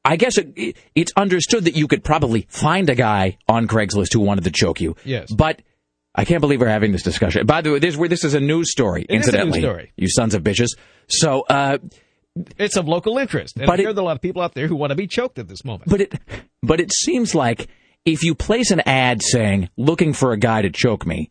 I 0.08 0.16
guess 0.16 0.38
it, 0.38 0.76
it's 0.94 1.12
understood 1.16 1.64
that 1.66 1.76
you 1.76 1.86
could 1.86 2.02
probably 2.02 2.46
find 2.48 2.88
a 2.88 2.94
guy 2.94 3.36
on 3.48 3.68
Craigslist 3.68 4.12
who 4.12 4.20
wanted 4.20 4.44
to 4.44 4.50
choke 4.50 4.80
you. 4.80 4.96
Yes. 5.04 5.30
But 5.32 5.60
I 6.14 6.24
can't 6.24 6.40
believe 6.40 6.60
we're 6.60 6.68
having 6.68 6.92
this 6.92 7.02
discussion. 7.02 7.46
By 7.46 7.60
the 7.60 7.72
way, 7.72 7.78
this 7.78 7.96
this 7.96 8.24
is 8.24 8.34
a 8.34 8.40
news 8.40 8.70
story. 8.72 9.02
It 9.08 9.20
is 9.20 9.28
a 9.28 9.32
news 9.32 9.34
incidentally, 9.34 9.60
story. 9.60 9.92
you 9.96 10.08
sons 10.08 10.34
of 10.34 10.42
bitches. 10.42 10.68
So, 11.08 11.42
uh, 11.42 11.78
It's 12.56 12.76
of 12.76 12.86
local 12.88 13.18
interest. 13.18 13.56
And 13.56 13.66
But 13.66 13.80
it- 13.80 13.82
there 13.84 13.92
are 13.92 13.98
a 13.98 14.02
lot 14.02 14.16
of 14.16 14.22
people 14.22 14.42
out 14.42 14.54
there 14.54 14.66
who 14.68 14.76
want 14.76 14.90
to 14.90 14.96
be 14.96 15.06
choked 15.06 15.38
at 15.38 15.48
this 15.48 15.64
moment. 15.64 15.90
but 15.90 16.00
it 16.00 16.14
but 16.62 16.80
it 16.80 16.92
seems 16.92 17.34
like 17.34 17.68
if 18.04 18.22
you 18.22 18.34
place 18.34 18.70
an 18.70 18.80
ad 18.86 19.20
saying 19.22 19.68
looking 19.76 20.12
for 20.14 20.32
a 20.32 20.38
guy 20.38 20.62
to 20.62 20.70
choke 20.70 21.04
me, 21.06 21.30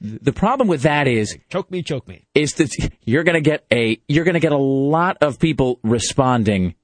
the 0.00 0.32
problem 0.32 0.68
with 0.68 0.82
that 0.82 1.08
is 1.08 1.36
choke 1.50 1.70
me, 1.70 1.82
choke 1.82 2.06
me. 2.06 2.26
is 2.34 2.52
that 2.54 2.70
you're 3.04 3.24
going 3.24 3.42
to 3.42 3.50
get 3.50 3.64
a 3.72 3.98
you're 4.06 4.24
going 4.24 4.34
to 4.34 4.40
get 4.40 4.52
a 4.52 4.56
lot 4.56 5.16
of 5.20 5.38
people 5.38 5.80
responding. 5.82 6.74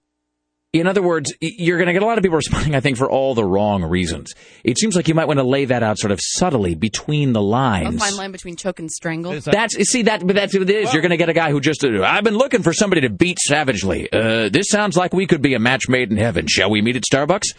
In 0.80 0.86
other 0.86 1.02
words, 1.02 1.32
you're 1.40 1.78
going 1.78 1.86
to 1.88 1.92
get 1.92 2.02
a 2.02 2.06
lot 2.06 2.18
of 2.18 2.22
people 2.22 2.36
responding, 2.44 2.74
I 2.74 2.80
think, 2.80 2.96
for 2.96 3.10
all 3.10 3.34
the 3.34 3.44
wrong 3.44 3.82
reasons. 3.84 4.32
It 4.64 4.78
seems 4.78 4.96
like 4.96 5.08
you 5.08 5.14
might 5.14 5.26
want 5.26 5.38
to 5.38 5.44
lay 5.44 5.64
that 5.66 5.82
out 5.82 5.98
sort 5.98 6.10
of 6.12 6.20
subtly 6.22 6.74
between 6.74 7.32
the 7.32 7.42
lines. 7.42 7.96
A 7.96 7.98
fine 7.98 8.16
line 8.16 8.32
between 8.32 8.56
choke 8.56 8.78
and 8.78 8.90
strangle. 8.90 9.38
That's 9.40 9.76
see 9.90 10.02
that, 10.02 10.26
but 10.26 10.36
that's 10.36 10.54
what 10.54 10.62
it 10.62 10.70
is. 10.70 10.92
You're 10.92 11.02
going 11.02 11.10
to 11.10 11.16
get 11.16 11.28
a 11.28 11.32
guy 11.34 11.50
who 11.50 11.60
just 11.60 11.84
uh, 11.84 12.02
I've 12.02 12.24
been 12.24 12.36
looking 12.38 12.62
for 12.62 12.72
somebody 12.72 13.02
to 13.02 13.10
beat 13.10 13.38
savagely. 13.38 14.12
Uh, 14.12 14.48
this 14.48 14.68
sounds 14.68 14.96
like 14.96 15.12
we 15.12 15.26
could 15.26 15.42
be 15.42 15.54
a 15.54 15.58
match 15.58 15.88
made 15.88 16.10
in 16.10 16.16
heaven. 16.16 16.46
Shall 16.48 16.70
we 16.70 16.82
meet 16.82 16.96
at 16.96 17.02
Starbucks? 17.02 17.54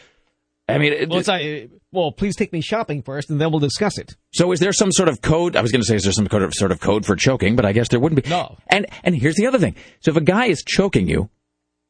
I 0.67 0.77
mean, 0.77 0.93
it- 0.93 1.09
Well, 1.09 1.19
it's 1.19 1.27
not, 1.27 1.41
uh, 1.41 1.61
well, 1.91 2.11
please 2.11 2.35
take 2.35 2.53
me 2.53 2.61
shopping 2.61 3.01
first, 3.01 3.31
and 3.31 3.41
then 3.41 3.49
we'll 3.49 3.59
discuss 3.59 3.97
it. 3.97 4.15
So 4.33 4.51
is 4.51 4.59
there 4.59 4.71
some 4.71 4.91
sort 4.91 5.09
of 5.09 5.21
code? 5.21 5.55
I 5.55 5.61
was 5.61 5.71
going 5.71 5.81
to 5.81 5.87
say, 5.87 5.95
is 5.95 6.03
there 6.03 6.11
some 6.13 6.27
code 6.27 6.43
of, 6.43 6.53
sort 6.53 6.71
of 6.71 6.79
code 6.79 7.03
for 7.07 7.15
choking? 7.15 7.55
But 7.55 7.65
I 7.65 7.71
guess 7.73 7.87
there 7.89 7.99
wouldn't 7.99 8.23
be. 8.23 8.29
No. 8.29 8.57
And 8.67 8.85
and 9.03 9.15
here's 9.15 9.35
the 9.35 9.47
other 9.47 9.57
thing. 9.57 9.75
So 10.01 10.11
if 10.11 10.17
a 10.17 10.21
guy 10.21 10.45
is 10.45 10.63
choking 10.63 11.07
you, 11.07 11.31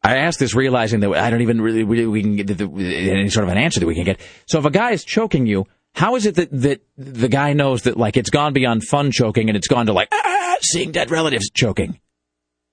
I 0.02 0.18
ask 0.18 0.40
this 0.40 0.56
realizing 0.56 1.02
that 1.02 1.14
I 1.14 1.30
don't 1.30 1.42
even 1.42 1.60
really, 1.62 1.84
really 1.84 2.08
we 2.08 2.22
can 2.22 2.36
get 2.38 2.48
the, 2.48 2.54
the, 2.54 3.12
any 3.12 3.30
sort 3.30 3.44
of 3.44 3.52
an 3.52 3.58
answer 3.58 3.80
that 3.82 3.86
we 3.86 3.96
can 3.96 4.06
get. 4.06 4.20
So 4.48 4.60
if 4.60 4.66
a 4.66 4.70
guy 4.72 4.92
is 4.92 5.04
choking 5.04 5.46
you, 5.46 5.66
how 5.94 6.16
is 6.16 6.26
it 6.26 6.36
that 6.36 6.50
that 6.52 6.82
the 6.98 7.28
guy 7.28 7.54
knows 7.54 7.84
that 7.84 7.98
like 7.98 8.16
it's 8.16 8.30
gone 8.30 8.54
beyond 8.54 8.84
fun 8.84 9.12
choking 9.12 9.50
and 9.50 9.58
it's 9.58 9.68
gone 9.68 9.88
to 9.88 9.94
like 9.94 10.08
ah, 10.14 10.56
seeing 10.62 10.92
dead 10.92 11.12
relatives 11.12 11.50
choking? 11.50 12.00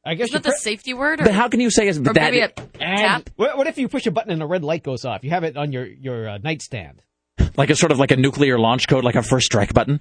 I 0.05 0.14
guess 0.14 0.29
Is 0.29 0.35
that 0.35 0.45
you 0.45 0.53
the 0.53 0.57
safety 0.59 0.95
word? 0.95 1.20
Or, 1.20 1.24
But 1.24 1.35
how 1.35 1.49
can 1.49 1.59
you 1.59 1.68
say 1.68 1.89
is 1.89 1.99
or 1.99 2.03
that? 2.03 2.14
maybe 2.14 2.41
a 2.41 2.49
tap? 2.49 3.29
What, 3.35 3.57
what 3.57 3.66
if 3.66 3.77
you 3.77 3.89
push 3.89 4.07
a 4.07 4.12
button 4.12 4.31
and 4.31 4.41
a 4.41 4.47
red 4.47 4.62
light 4.62 4.85
goes 4.85 5.05
off? 5.05 5.24
You 5.24 5.31
have 5.31 5.43
it 5.43 5.57
on 5.57 5.72
your 5.72 5.85
your 5.85 6.29
uh, 6.29 6.39
nightstand. 6.39 7.03
like 7.57 7.70
a 7.70 7.74
sort 7.74 7.91
of 7.91 7.99
like 7.99 8.12
a 8.12 8.16
nuclear 8.16 8.59
launch 8.59 8.87
code, 8.87 9.03
like 9.03 9.16
a 9.16 9.22
first 9.22 9.47
strike 9.47 9.74
button. 9.74 10.01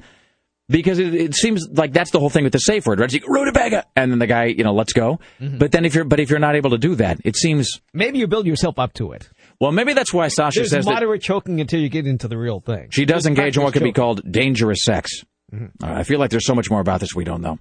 Because 0.67 0.97
it, 0.97 1.13
it 1.13 1.35
seems 1.35 1.67
like 1.71 1.93
that's 1.93 2.09
the 2.09 2.19
whole 2.19 2.31
thing 2.31 2.43
with 2.43 2.53
the 2.53 2.59
safe 2.59 2.87
word, 2.87 2.99
right? 2.99 3.05
It's 3.05 3.13
like, 3.13 3.27
rutabaga, 3.29 3.85
and 3.95 4.11
then 4.11 4.17
the 4.17 4.25
guy, 4.25 4.45
you 4.45 4.63
know, 4.63 4.73
let's 4.73 4.93
go. 4.93 5.19
Mm-hmm. 5.39 5.59
But 5.59 5.71
then 5.71 5.85
if 5.85 5.93
you're, 5.93 6.05
but 6.05 6.19
if 6.19 6.31
you're 6.31 6.39
not 6.39 6.55
able 6.55 6.71
to 6.71 6.79
do 6.79 6.95
that, 6.95 7.19
it 7.23 7.35
seems. 7.35 7.69
Maybe 7.93 8.17
you 8.17 8.25
build 8.25 8.47
yourself 8.47 8.79
up 8.79 8.93
to 8.93 9.11
it. 9.11 9.29
Well, 9.61 9.71
maybe 9.71 9.93
that's 9.93 10.11
why 10.11 10.27
Sasha 10.27 10.61
There's 10.61 10.71
says 10.71 10.85
that 10.85 10.93
moderate 10.93 11.21
choking 11.21 11.61
until 11.61 11.79
you 11.79 11.89
get 11.89 12.07
into 12.07 12.27
the 12.27 12.37
real 12.37 12.61
thing. 12.61 12.87
she 12.91 13.05
does 13.05 13.23
There's 13.23 13.37
engage 13.37 13.57
in 13.57 13.63
what 13.63 13.73
could 13.73 13.83
be 13.83 13.93
called 13.93 14.21
dangerous 14.31 14.79
sex. 14.83 15.23
Mm-hmm. 15.53 15.83
Uh, 15.83 15.93
I 15.99 16.03
feel 16.03 16.19
like 16.19 16.31
there's 16.31 16.47
so 16.47 16.55
much 16.55 16.71
more 16.71 16.81
about 16.81 16.99
this 16.99 17.13
we 17.15 17.23
don't 17.25 17.41
know. 17.41 17.59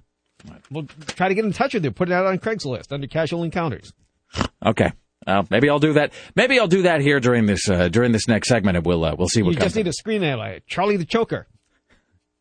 Well, 0.71 0.87
try 1.07 1.29
to 1.29 1.35
get 1.35 1.45
in 1.45 1.53
touch 1.53 1.75
with 1.75 1.83
you. 1.85 1.91
Put 1.91 2.09
it 2.09 2.13
out 2.13 2.25
on 2.25 2.39
Craigslist 2.39 2.91
under 2.91 3.07
casual 3.07 3.43
encounters. 3.43 3.93
Okay. 4.65 4.91
Uh, 5.27 5.43
maybe 5.49 5.69
I'll 5.69 5.79
do 5.79 5.93
that. 5.93 6.11
Maybe 6.35 6.59
I'll 6.59 6.67
do 6.67 6.83
that 6.83 7.01
here 7.01 7.19
during 7.19 7.45
this 7.45 7.69
uh, 7.69 7.87
during 7.87 8.11
this 8.11 8.27
next 8.27 8.47
segment, 8.49 8.77
and 8.77 8.85
we'll 8.85 9.05
uh, 9.05 9.15
we'll 9.17 9.27
see 9.27 9.41
what 9.41 9.51
You 9.51 9.57
comes. 9.57 9.65
just 9.67 9.75
need 9.75 9.87
a 9.87 9.93
screen 9.93 10.23
ally. 10.23 10.59
Charlie 10.67 10.97
the 10.97 11.05
Choker. 11.05 11.47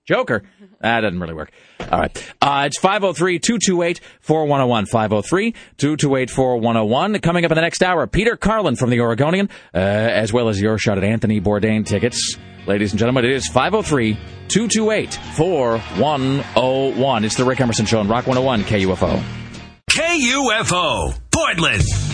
Joker. 0.04 0.42
That 0.80 1.00
doesn't 1.00 1.18
really 1.18 1.32
work. 1.32 1.50
All 1.80 1.98
right. 1.98 2.32
Uh, 2.42 2.64
it's 2.66 2.78
503 2.78 3.38
228 3.38 4.00
4101. 4.20 4.84
503 4.84 5.52
228 5.78 6.30
4101. 6.30 7.20
Coming 7.20 7.46
up 7.46 7.50
in 7.52 7.54
the 7.54 7.62
next 7.62 7.82
hour, 7.82 8.06
Peter 8.06 8.36
Carlin 8.36 8.76
from 8.76 8.90
the 8.90 9.00
Oregonian, 9.00 9.48
uh, 9.72 9.78
as 9.78 10.30
well 10.30 10.50
as 10.50 10.60
your 10.60 10.76
shot 10.76 10.98
at 10.98 11.04
Anthony 11.04 11.40
Bourdain 11.40 11.86
tickets. 11.86 12.36
Ladies 12.66 12.92
and 12.92 12.98
gentlemen, 12.98 13.24
it 13.24 13.30
is 13.30 13.46
503 13.46 14.12
228 14.48 15.14
4101. 15.36 17.24
It's 17.24 17.36
the 17.36 17.44
Rick 17.46 17.62
Emerson 17.62 17.86
Show 17.86 18.00
on 18.00 18.08
Rock 18.08 18.26
101 18.26 18.64
KUFO. 18.64 19.22
KUFO, 19.90 21.18
Portland. 21.32 22.13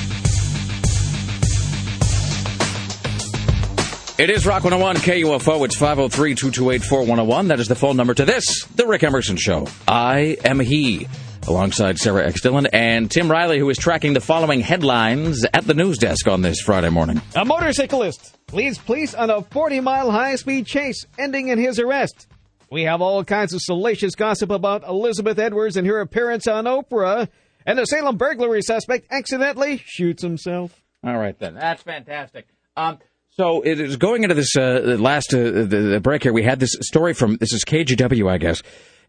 It 4.21 4.29
is 4.29 4.45
Rock 4.45 4.64
101 4.64 4.97
KUFO. 4.97 5.64
It's 5.64 5.77
503 5.77 6.35
228 6.35 6.85
4101. 6.85 7.49
That 7.49 7.59
is 7.59 7.68
the 7.68 7.75
phone 7.75 7.97
number 7.97 8.12
to 8.12 8.27
this, 8.27 8.66
The 8.66 8.87
Rick 8.87 9.03
Emerson 9.03 9.39
Show. 9.39 9.66
I 9.89 10.37
am 10.45 10.61
he, 10.61 11.09
alongside 11.49 11.97
Sarah 11.97 12.27
X. 12.27 12.43
Dillon 12.43 12.66
and 12.66 13.11
Tim 13.11 13.31
Riley, 13.31 13.59
who 13.59 13.71
is 13.71 13.79
tracking 13.79 14.12
the 14.12 14.21
following 14.21 14.61
headlines 14.61 15.47
at 15.55 15.66
the 15.66 15.73
news 15.73 15.97
desk 15.97 16.29
on 16.29 16.43
this 16.43 16.61
Friday 16.61 16.91
morning. 16.91 17.23
A 17.35 17.47
motorcyclist 17.47 18.37
leads 18.53 18.77
police 18.77 19.14
on 19.14 19.31
a 19.31 19.41
40 19.41 19.81
mile 19.81 20.11
high 20.11 20.37
speed 20.37 20.66
chase, 20.66 21.07
ending 21.18 21.49
in 21.49 21.59
his 21.59 21.79
arrest. 21.79 22.27
We 22.71 22.83
have 22.83 23.01
all 23.01 23.25
kinds 23.25 23.55
of 23.55 23.62
salacious 23.62 24.16
gossip 24.16 24.51
about 24.51 24.87
Elizabeth 24.87 25.39
Edwards 25.39 25.79
and 25.79 25.87
her 25.87 25.99
appearance 25.99 26.47
on 26.47 26.66
Oprah. 26.66 27.27
And 27.64 27.79
the 27.79 27.87
Salem 27.87 28.18
burglary 28.18 28.61
suspect 28.61 29.07
accidentally 29.11 29.83
shoots 29.83 30.23
himself. 30.23 30.83
All 31.03 31.16
right, 31.16 31.39
then. 31.39 31.55
That's 31.55 31.83
fantastic. 31.83 32.49
Um, 32.77 32.99
so 33.33 33.62
it 33.62 33.81
is 33.81 33.97
going 33.97 34.24
into 34.24 34.35
this 34.35 34.57
uh, 34.57 34.97
last 34.99 35.33
uh, 35.33 35.39
the, 35.39 35.64
the 35.64 36.01
break 36.01 36.22
here. 36.22 36.33
We 36.33 36.43
had 36.43 36.61
this 36.61 36.76
story 36.81 37.14
from 37.14 37.37
this 37.37 37.53
is 37.53 37.64
KGW, 37.64 38.31
I 38.31 38.39
guess, 38.39 38.62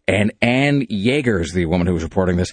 and 0.06 0.32
Ann 0.40 0.86
Yeager 0.86 1.40
is 1.40 1.52
the 1.52 1.66
woman 1.66 1.86
who 1.86 1.94
was 1.94 2.02
reporting 2.02 2.36
this. 2.36 2.52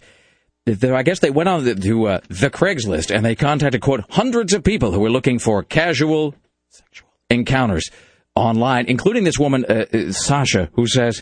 I 0.67 1.03
guess 1.03 1.19
they 1.19 1.31
went 1.31 1.49
on 1.49 1.65
the, 1.65 1.75
to 1.75 2.07
uh, 2.07 2.19
the 2.27 2.49
Craigslist 2.49 3.15
and 3.15 3.25
they 3.25 3.35
contacted 3.35 3.81
quote 3.81 4.03
hundreds 4.09 4.53
of 4.53 4.63
people 4.63 4.91
who 4.91 4.99
were 4.99 5.09
looking 5.09 5.39
for 5.39 5.63
casual 5.63 6.35
sexual 6.69 7.09
encounters 7.29 7.89
online, 8.35 8.85
including 8.87 9.23
this 9.23 9.39
woman 9.39 9.65
uh, 9.67 9.85
uh, 9.93 10.11
Sasha, 10.11 10.69
who 10.73 10.87
says. 10.87 11.21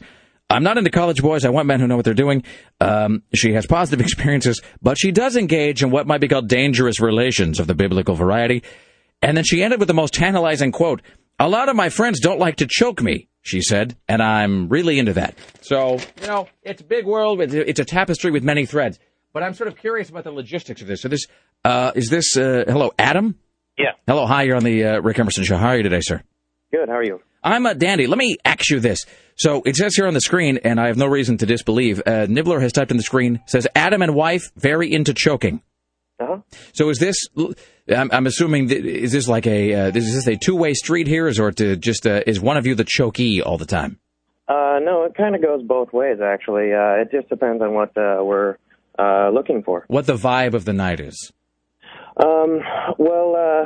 I'm 0.50 0.64
not 0.64 0.78
into 0.78 0.90
college 0.90 1.22
boys. 1.22 1.44
I 1.44 1.50
want 1.50 1.68
men 1.68 1.82
who 1.82 1.88
know 1.88 1.98
what 1.98 2.06
they're 2.06 2.14
doing. 2.14 2.42
Um, 2.80 3.22
she 3.36 3.52
has 3.52 3.66
positive 3.66 4.00
experiences, 4.06 4.62
but 4.82 4.98
she 4.98 5.12
does 5.12 5.36
engage 5.36 5.84
in 5.84 5.92
what 5.92 6.08
might 6.08 6.22
be 6.22 6.30
called 6.30 6.48
dangerous 6.48 7.02
relations 7.02 7.60
of 7.60 7.68
the 7.68 7.76
biblical 7.76 8.16
variety. 8.16 8.64
And 9.22 9.36
then 9.36 9.44
she 9.44 9.64
ended 9.64 9.80
with 9.80 9.88
the 9.88 9.94
most 9.94 10.14
tantalizing 10.14 10.72
quote. 10.72 11.02
A 11.40 11.48
lot 11.48 11.70
of 11.70 11.76
my 11.76 11.90
friends 11.90 12.20
don't 12.20 12.40
like 12.40 12.58
to 12.58 12.68
choke 12.68 13.02
me, 13.02 13.30
she 13.42 13.62
said, 13.62 13.96
and 14.08 14.22
I'm 14.24 14.70
really 14.70 14.98
into 14.98 15.14
that. 15.14 15.38
So, 15.62 16.00
you 16.22 16.28
know, 16.28 16.48
it's 16.64 16.82
a 16.82 16.86
big 16.86 17.06
world. 17.06 17.42
It's 17.42 17.80
a, 17.80 17.86
tapestry 17.86 18.32
with 18.32 18.44
many 18.44 18.66
threads. 18.66 19.00
But 19.34 19.44
I'm 19.44 19.54
sort 19.54 19.68
of 19.68 19.78
curious 19.78 20.10
about 20.10 20.24
the 20.24 20.32
logistics 20.32 20.82
of 20.82 20.88
this. 20.88 21.02
So 21.02 21.10
this, 21.10 21.28
uh, 21.64 21.92
is 21.96 22.10
this, 22.10 22.36
uh, 22.38 22.64
hello, 22.68 22.92
Adam? 22.98 23.38
Yeah. 23.78 23.92
Hello, 24.08 24.26
hi, 24.26 24.44
you're 24.44 24.56
on 24.56 24.64
the 24.64 24.84
uh, 24.84 25.00
Rick 25.02 25.20
Emerson 25.20 25.44
show. 25.44 25.58
How 25.58 25.68
are 25.68 25.78
you 25.78 25.84
today, 25.84 26.02
sir? 26.02 26.24
Good. 26.72 26.90
How 26.90 26.96
are 26.96 27.04
you? 27.04 27.22
I'm 27.44 27.66
a 27.68 27.76
dandy. 27.76 28.08
Let 28.08 28.18
me 28.18 28.38
ask 28.44 28.70
you 28.70 28.80
this. 28.80 29.06
So 29.36 29.62
it 29.66 29.76
says 29.76 29.96
here 29.96 30.08
on 30.08 30.16
the 30.16 30.22
screen, 30.22 30.58
and 30.64 30.80
I 30.80 30.88
have 30.88 30.98
no 30.98 31.06
reason 31.06 31.38
to 31.38 31.46
disbelieve. 31.46 32.02
Uh, 32.06 32.26
Nibbler 32.28 32.60
has 32.60 32.74
typed 32.74 32.90
in 32.90 32.98
the 32.98 33.04
screen, 33.04 33.42
says 33.46 33.68
Adam 33.76 34.02
and 34.02 34.16
wife 34.16 34.52
very 34.56 34.92
into 34.92 35.14
choking. 35.14 35.62
Uh-huh. 36.20 36.40
So 36.74 36.90
is 36.90 36.98
this? 36.98 37.16
I'm, 37.96 38.10
I'm 38.12 38.26
assuming 38.26 38.68
that, 38.68 38.86
is 38.86 39.12
this 39.12 39.28
like 39.28 39.46
a 39.46 39.74
uh, 39.74 39.88
is 39.90 40.14
this 40.14 40.28
a 40.28 40.36
two 40.36 40.56
way 40.56 40.74
street 40.74 41.08
here, 41.08 41.28
is 41.28 41.40
or 41.40 41.52
to 41.54 41.76
just 41.76 42.08
uh, 42.08 42.22
is 42.26 42.40
one 42.42 42.58
of 42.58 42.66
you 42.66 42.76
the 42.76 42.86
chokey 42.86 43.42
all 43.46 43.58
the 43.58 43.66
time? 43.66 44.00
Uh, 44.48 44.80
no, 44.82 45.04
it 45.04 45.14
kind 45.16 45.36
of 45.36 45.42
goes 45.42 45.62
both 45.64 45.92
ways, 45.92 46.20
actually. 46.24 46.74
Uh, 46.74 47.02
it 47.02 47.12
just 47.12 47.28
depends 47.30 47.62
on 47.62 47.74
what 47.74 47.90
uh, 47.98 48.24
we're 48.24 48.58
uh, 48.98 49.30
looking 49.30 49.62
for. 49.62 49.84
What 49.88 50.06
the 50.06 50.16
vibe 50.16 50.54
of 50.54 50.66
the 50.66 50.74
night 50.74 51.00
is? 51.00 51.32
Um, 52.16 52.62
well, 52.98 53.36
uh, 53.36 53.66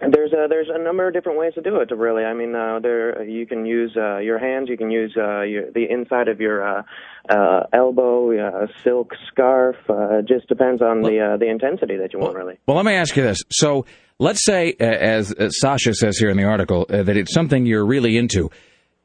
there's 0.00 0.32
a, 0.32 0.46
there's 0.48 0.68
a 0.72 0.78
number 0.78 1.06
of 1.08 1.12
different 1.14 1.38
ways 1.38 1.54
to 1.54 1.60
do 1.62 1.76
it. 1.80 1.90
Really, 1.90 2.24
I 2.24 2.34
mean, 2.34 2.54
uh, 2.54 2.78
there 2.80 3.22
you 3.24 3.46
can 3.46 3.66
use 3.66 3.96
uh, 3.96 4.18
your 4.18 4.38
hands, 4.38 4.68
you 4.68 4.76
can 4.76 4.90
use 4.90 5.14
uh, 5.16 5.42
your, 5.42 5.70
the 5.70 5.86
inside 5.90 6.28
of 6.28 6.40
your 6.40 6.66
uh, 6.66 6.82
uh, 7.28 7.66
elbow, 7.72 8.36
uh, 8.38 8.66
silk 8.84 9.12
scarf. 9.30 9.76
Uh, 9.88 10.18
it 10.18 10.26
just 10.28 10.48
depends 10.48 10.80
on 10.82 11.02
the 11.02 11.20
uh, 11.20 11.36
the 11.36 11.48
intensity 11.48 11.96
that 11.96 12.12
you 12.12 12.18
want, 12.18 12.34
really. 12.36 12.58
Well, 12.66 12.76
let 12.76 12.86
me 12.86 12.94
ask 12.94 13.16
you 13.16 13.22
this. 13.22 13.38
So 13.50 13.86
let's 14.18 14.44
say, 14.44 14.74
uh, 14.80 14.84
as 14.84 15.32
uh, 15.32 15.50
Sasha 15.50 15.94
says 15.94 16.16
here 16.18 16.30
in 16.30 16.36
the 16.36 16.44
article, 16.44 16.86
uh, 16.88 17.02
that 17.02 17.16
it's 17.16 17.32
something 17.34 17.66
you're 17.66 17.84
really 17.86 18.16
into. 18.16 18.50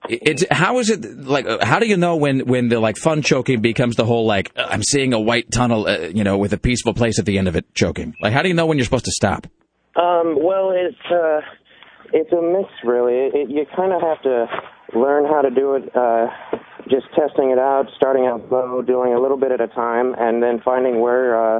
It's 0.09 0.43
how 0.51 0.79
is 0.79 0.89
it 0.89 1.01
like? 1.25 1.45
uh, 1.47 1.65
How 1.65 1.79
do 1.79 1.87
you 1.87 1.95
know 1.95 2.17
when 2.17 2.41
when 2.41 2.67
the 2.67 2.79
like 2.81 2.97
fun 2.97 3.21
choking 3.21 3.61
becomes 3.61 3.95
the 3.95 4.05
whole 4.05 4.25
like 4.25 4.51
uh, 4.57 4.67
I'm 4.69 4.83
seeing 4.83 5.13
a 5.13 5.19
white 5.19 5.49
tunnel, 5.49 5.87
uh, 5.87 5.97
you 6.13 6.25
know, 6.25 6.37
with 6.37 6.51
a 6.51 6.57
peaceful 6.57 6.93
place 6.93 7.19
at 7.19 7.25
the 7.25 7.37
end 7.37 7.47
of 7.47 7.55
it 7.55 7.73
choking? 7.73 8.13
Like, 8.21 8.33
how 8.33 8.41
do 8.41 8.49
you 8.49 8.53
know 8.53 8.65
when 8.65 8.77
you're 8.77 8.83
supposed 8.85 9.05
to 9.05 9.11
stop? 9.11 9.47
Um, 9.95 10.37
well, 10.41 10.71
it's 10.71 10.97
uh, 11.11 11.41
it's 12.13 12.31
a 12.31 12.41
mix, 12.41 12.69
really. 12.83 13.29
It, 13.33 13.49
you 13.49 13.65
kind 13.75 13.93
of 13.93 14.01
have 14.01 14.21
to 14.23 14.45
learn 14.97 15.25
how 15.25 15.41
to 15.41 15.49
do 15.49 15.75
it. 15.75 15.95
Uh, 15.95 16.27
just 16.89 17.05
testing 17.15 17.51
it 17.51 17.59
out, 17.59 17.85
starting 17.95 18.25
out 18.25 18.43
slow, 18.49 18.81
doing 18.81 19.13
a 19.13 19.19
little 19.19 19.37
bit 19.37 19.51
at 19.51 19.61
a 19.61 19.67
time, 19.67 20.15
and 20.17 20.43
then 20.43 20.61
finding 20.63 20.99
where 20.99 21.57
uh, 21.57 21.59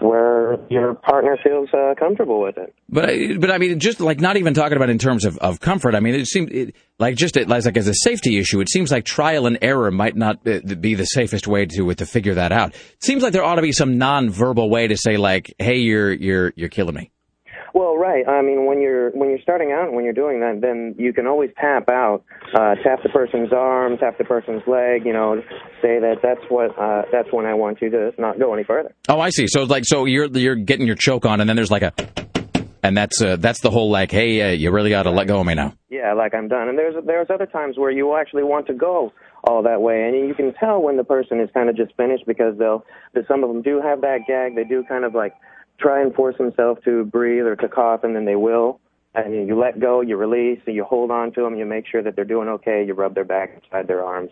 where 0.00 0.58
your 0.70 0.94
partner 0.94 1.36
feels 1.42 1.68
uh, 1.72 1.94
comfortable 1.98 2.40
with 2.40 2.56
it. 2.58 2.74
But 2.88 3.10
I, 3.10 3.36
but 3.38 3.50
I 3.50 3.58
mean, 3.58 3.78
just 3.78 4.00
like 4.00 4.20
not 4.20 4.36
even 4.36 4.54
talking 4.54 4.76
about 4.76 4.90
in 4.90 4.98
terms 4.98 5.24
of, 5.24 5.38
of 5.38 5.60
comfort. 5.60 5.94
I 5.94 6.00
mean, 6.00 6.14
it 6.14 6.26
seems 6.26 6.50
it, 6.50 6.74
like 6.98 7.16
just 7.16 7.36
it, 7.36 7.48
like 7.48 7.76
as 7.76 7.88
a 7.88 7.94
safety 7.94 8.38
issue. 8.38 8.60
It 8.60 8.68
seems 8.68 8.90
like 8.90 9.04
trial 9.04 9.46
and 9.46 9.58
error 9.62 9.90
might 9.90 10.16
not 10.16 10.44
be 10.44 10.60
be 10.60 10.94
the 10.94 11.04
safest 11.04 11.46
way 11.46 11.66
to 11.66 11.94
to 11.94 12.06
figure 12.06 12.34
that 12.34 12.52
out. 12.52 12.74
It 12.74 13.04
seems 13.04 13.22
like 13.22 13.32
there 13.32 13.44
ought 13.44 13.56
to 13.56 13.62
be 13.62 13.72
some 13.72 13.98
non-verbal 13.98 14.70
way 14.70 14.88
to 14.88 14.96
say 14.96 15.16
like, 15.16 15.54
"Hey, 15.58 15.78
you're 15.78 16.12
you're 16.12 16.52
you're 16.56 16.68
killing 16.68 16.94
me." 16.94 17.10
Well, 17.74 17.96
right. 17.96 18.26
I 18.26 18.40
mean, 18.40 18.66
when 18.66 18.80
you're 18.80 19.10
when 19.10 19.30
you're 19.30 19.40
starting 19.42 19.72
out 19.72 19.88
and 19.88 19.96
when 19.96 20.04
you're 20.04 20.14
doing 20.14 20.38
that, 20.40 20.60
then 20.62 20.94
you 20.96 21.12
can 21.12 21.26
always 21.26 21.50
tap 21.60 21.88
out, 21.88 22.22
uh, 22.54 22.76
tap 22.84 23.02
the 23.02 23.08
person's 23.08 23.52
arm, 23.52 23.98
tap 23.98 24.16
the 24.16 24.24
person's 24.24 24.62
leg. 24.68 25.04
You 25.04 25.12
know, 25.12 25.42
say 25.82 25.98
that 25.98 26.18
that's 26.22 26.40
what 26.48 26.70
uh, 26.78 27.02
that's 27.10 27.32
when 27.32 27.46
I 27.46 27.54
want 27.54 27.82
you 27.82 27.90
to 27.90 28.12
not 28.16 28.38
go 28.38 28.54
any 28.54 28.62
further. 28.62 28.94
Oh, 29.08 29.18
I 29.18 29.30
see. 29.30 29.48
So 29.48 29.64
like, 29.64 29.82
so 29.84 30.04
you're 30.04 30.26
you're 30.26 30.54
getting 30.54 30.86
your 30.86 30.94
choke 30.94 31.26
on, 31.26 31.40
and 31.40 31.50
then 31.50 31.56
there's 31.56 31.72
like 31.72 31.82
a, 31.82 31.92
and 32.84 32.96
that's 32.96 33.20
uh, 33.20 33.36
that's 33.40 33.60
the 33.60 33.70
whole 33.70 33.90
like, 33.90 34.12
hey, 34.12 34.40
uh, 34.40 34.52
you 34.52 34.70
really 34.70 34.90
got 34.90 35.02
to 35.02 35.10
let 35.10 35.26
go 35.26 35.40
of 35.40 35.46
me 35.46 35.54
now. 35.54 35.74
Yeah, 35.90 36.12
like 36.14 36.32
I'm 36.32 36.46
done. 36.46 36.68
And 36.68 36.78
there's 36.78 36.94
there's 37.04 37.26
other 37.28 37.46
times 37.46 37.76
where 37.76 37.90
you 37.90 38.16
actually 38.16 38.44
want 38.44 38.68
to 38.68 38.74
go 38.74 39.12
all 39.42 39.64
that 39.64 39.82
way, 39.82 40.04
and 40.04 40.28
you 40.28 40.34
can 40.34 40.54
tell 40.54 40.80
when 40.80 40.96
the 40.96 41.04
person 41.04 41.40
is 41.40 41.50
kind 41.52 41.68
of 41.68 41.76
just 41.76 41.92
finished 41.96 42.22
because 42.24 42.56
they'll. 42.56 42.84
Some 43.26 43.42
of 43.42 43.48
them 43.48 43.62
do 43.62 43.80
have 43.80 44.00
that 44.02 44.20
gag. 44.28 44.54
They 44.54 44.62
do 44.62 44.84
kind 44.88 45.04
of 45.04 45.12
like 45.12 45.34
try 45.84 46.00
and 46.00 46.14
force 46.14 46.36
themselves 46.38 46.80
to 46.84 47.04
breathe 47.04 47.44
or 47.44 47.56
to 47.56 47.68
cough, 47.68 48.04
and 48.04 48.16
then 48.16 48.24
they 48.24 48.36
will. 48.36 48.80
And 49.14 49.46
you 49.46 49.56
let 49.56 49.78
go, 49.78 50.00
you 50.00 50.16
release, 50.16 50.60
and 50.66 50.74
you 50.74 50.82
hold 50.82 51.10
on 51.10 51.32
to 51.34 51.42
them. 51.42 51.56
You 51.56 51.66
make 51.66 51.86
sure 51.86 52.02
that 52.02 52.16
they're 52.16 52.24
doing 52.24 52.48
okay. 52.48 52.84
You 52.84 52.94
rub 52.94 53.14
their 53.14 53.24
back 53.24 53.60
inside 53.62 53.86
their 53.86 54.04
arms. 54.04 54.30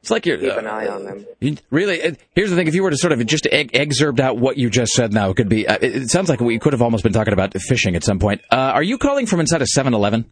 It's 0.00 0.10
like 0.10 0.26
you're 0.26 0.38
keep 0.38 0.52
an 0.52 0.66
eye 0.66 0.88
on 0.88 1.04
them. 1.04 1.26
Really, 1.70 2.16
here's 2.34 2.50
the 2.50 2.56
thing: 2.56 2.66
if 2.66 2.74
you 2.74 2.82
were 2.82 2.90
to 2.90 2.96
sort 2.96 3.12
of 3.12 3.24
just 3.26 3.46
ex- 3.50 3.70
excerpt 3.74 4.18
out 4.18 4.38
what 4.38 4.56
you 4.56 4.70
just 4.70 4.92
said, 4.92 5.12
now 5.12 5.30
it 5.30 5.36
could 5.36 5.48
be. 5.48 5.68
Uh, 5.68 5.78
it, 5.80 5.96
it 5.96 6.10
sounds 6.10 6.28
like 6.28 6.40
we 6.40 6.58
could 6.58 6.72
have 6.72 6.82
almost 6.82 7.04
been 7.04 7.12
talking 7.12 7.34
about 7.34 7.54
fishing 7.54 7.96
at 7.96 8.04
some 8.04 8.18
point. 8.18 8.40
Uh, 8.50 8.56
are 8.56 8.82
you 8.82 8.98
calling 8.98 9.26
from 9.26 9.40
inside 9.40 9.60
a 9.60 9.66
7-Eleven? 9.66 10.30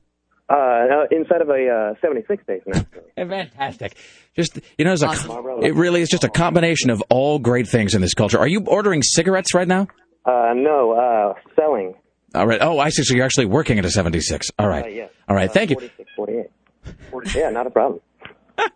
Uh, 0.51 0.55
uh, 0.55 1.07
inside 1.11 1.43
of 1.43 1.51
a 1.51 1.69
uh, 1.69 2.01
76 2.01 2.43
station. 2.43 2.87
Fantastic. 3.16 3.95
Just 4.35 4.59
you 4.79 4.87
know, 4.87 4.95
it's 4.95 5.03
a, 5.03 5.59
it 5.62 5.75
really 5.75 6.01
is 6.01 6.09
just 6.09 6.25
a 6.25 6.31
combination 6.31 6.89
of 6.89 7.03
all 7.11 7.39
great 7.39 7.69
things 7.69 7.95
in 7.95 8.01
this 8.01 8.14
culture. 8.14 8.39
Are 8.39 8.49
you 8.49 8.64
ordering 8.66 9.03
cigarettes 9.03 9.53
right 9.53 9.69
now? 9.69 9.89
Uh, 10.29 10.53
no, 10.55 10.93
uh, 10.93 11.35
selling. 11.57 11.95
All 12.35 12.47
right. 12.47 12.61
Oh, 12.61 12.79
I 12.79 12.91
see. 12.91 13.03
So 13.03 13.14
you're 13.14 13.24
actually 13.24 13.47
working 13.47 13.79
at 13.79 13.85
a 13.87 13.91
76. 13.91 14.49
All 14.59 14.68
right. 14.68 14.85
Uh, 14.85 14.89
yes. 14.89 15.11
All 15.26 15.35
right. 15.35 15.51
Thank 15.51 15.70
you. 15.70 15.76
46, 15.76 16.11
48. 16.16 17.35
Yeah, 17.35 17.51
not 17.51 17.66
a 17.66 17.70
problem. 17.70 18.01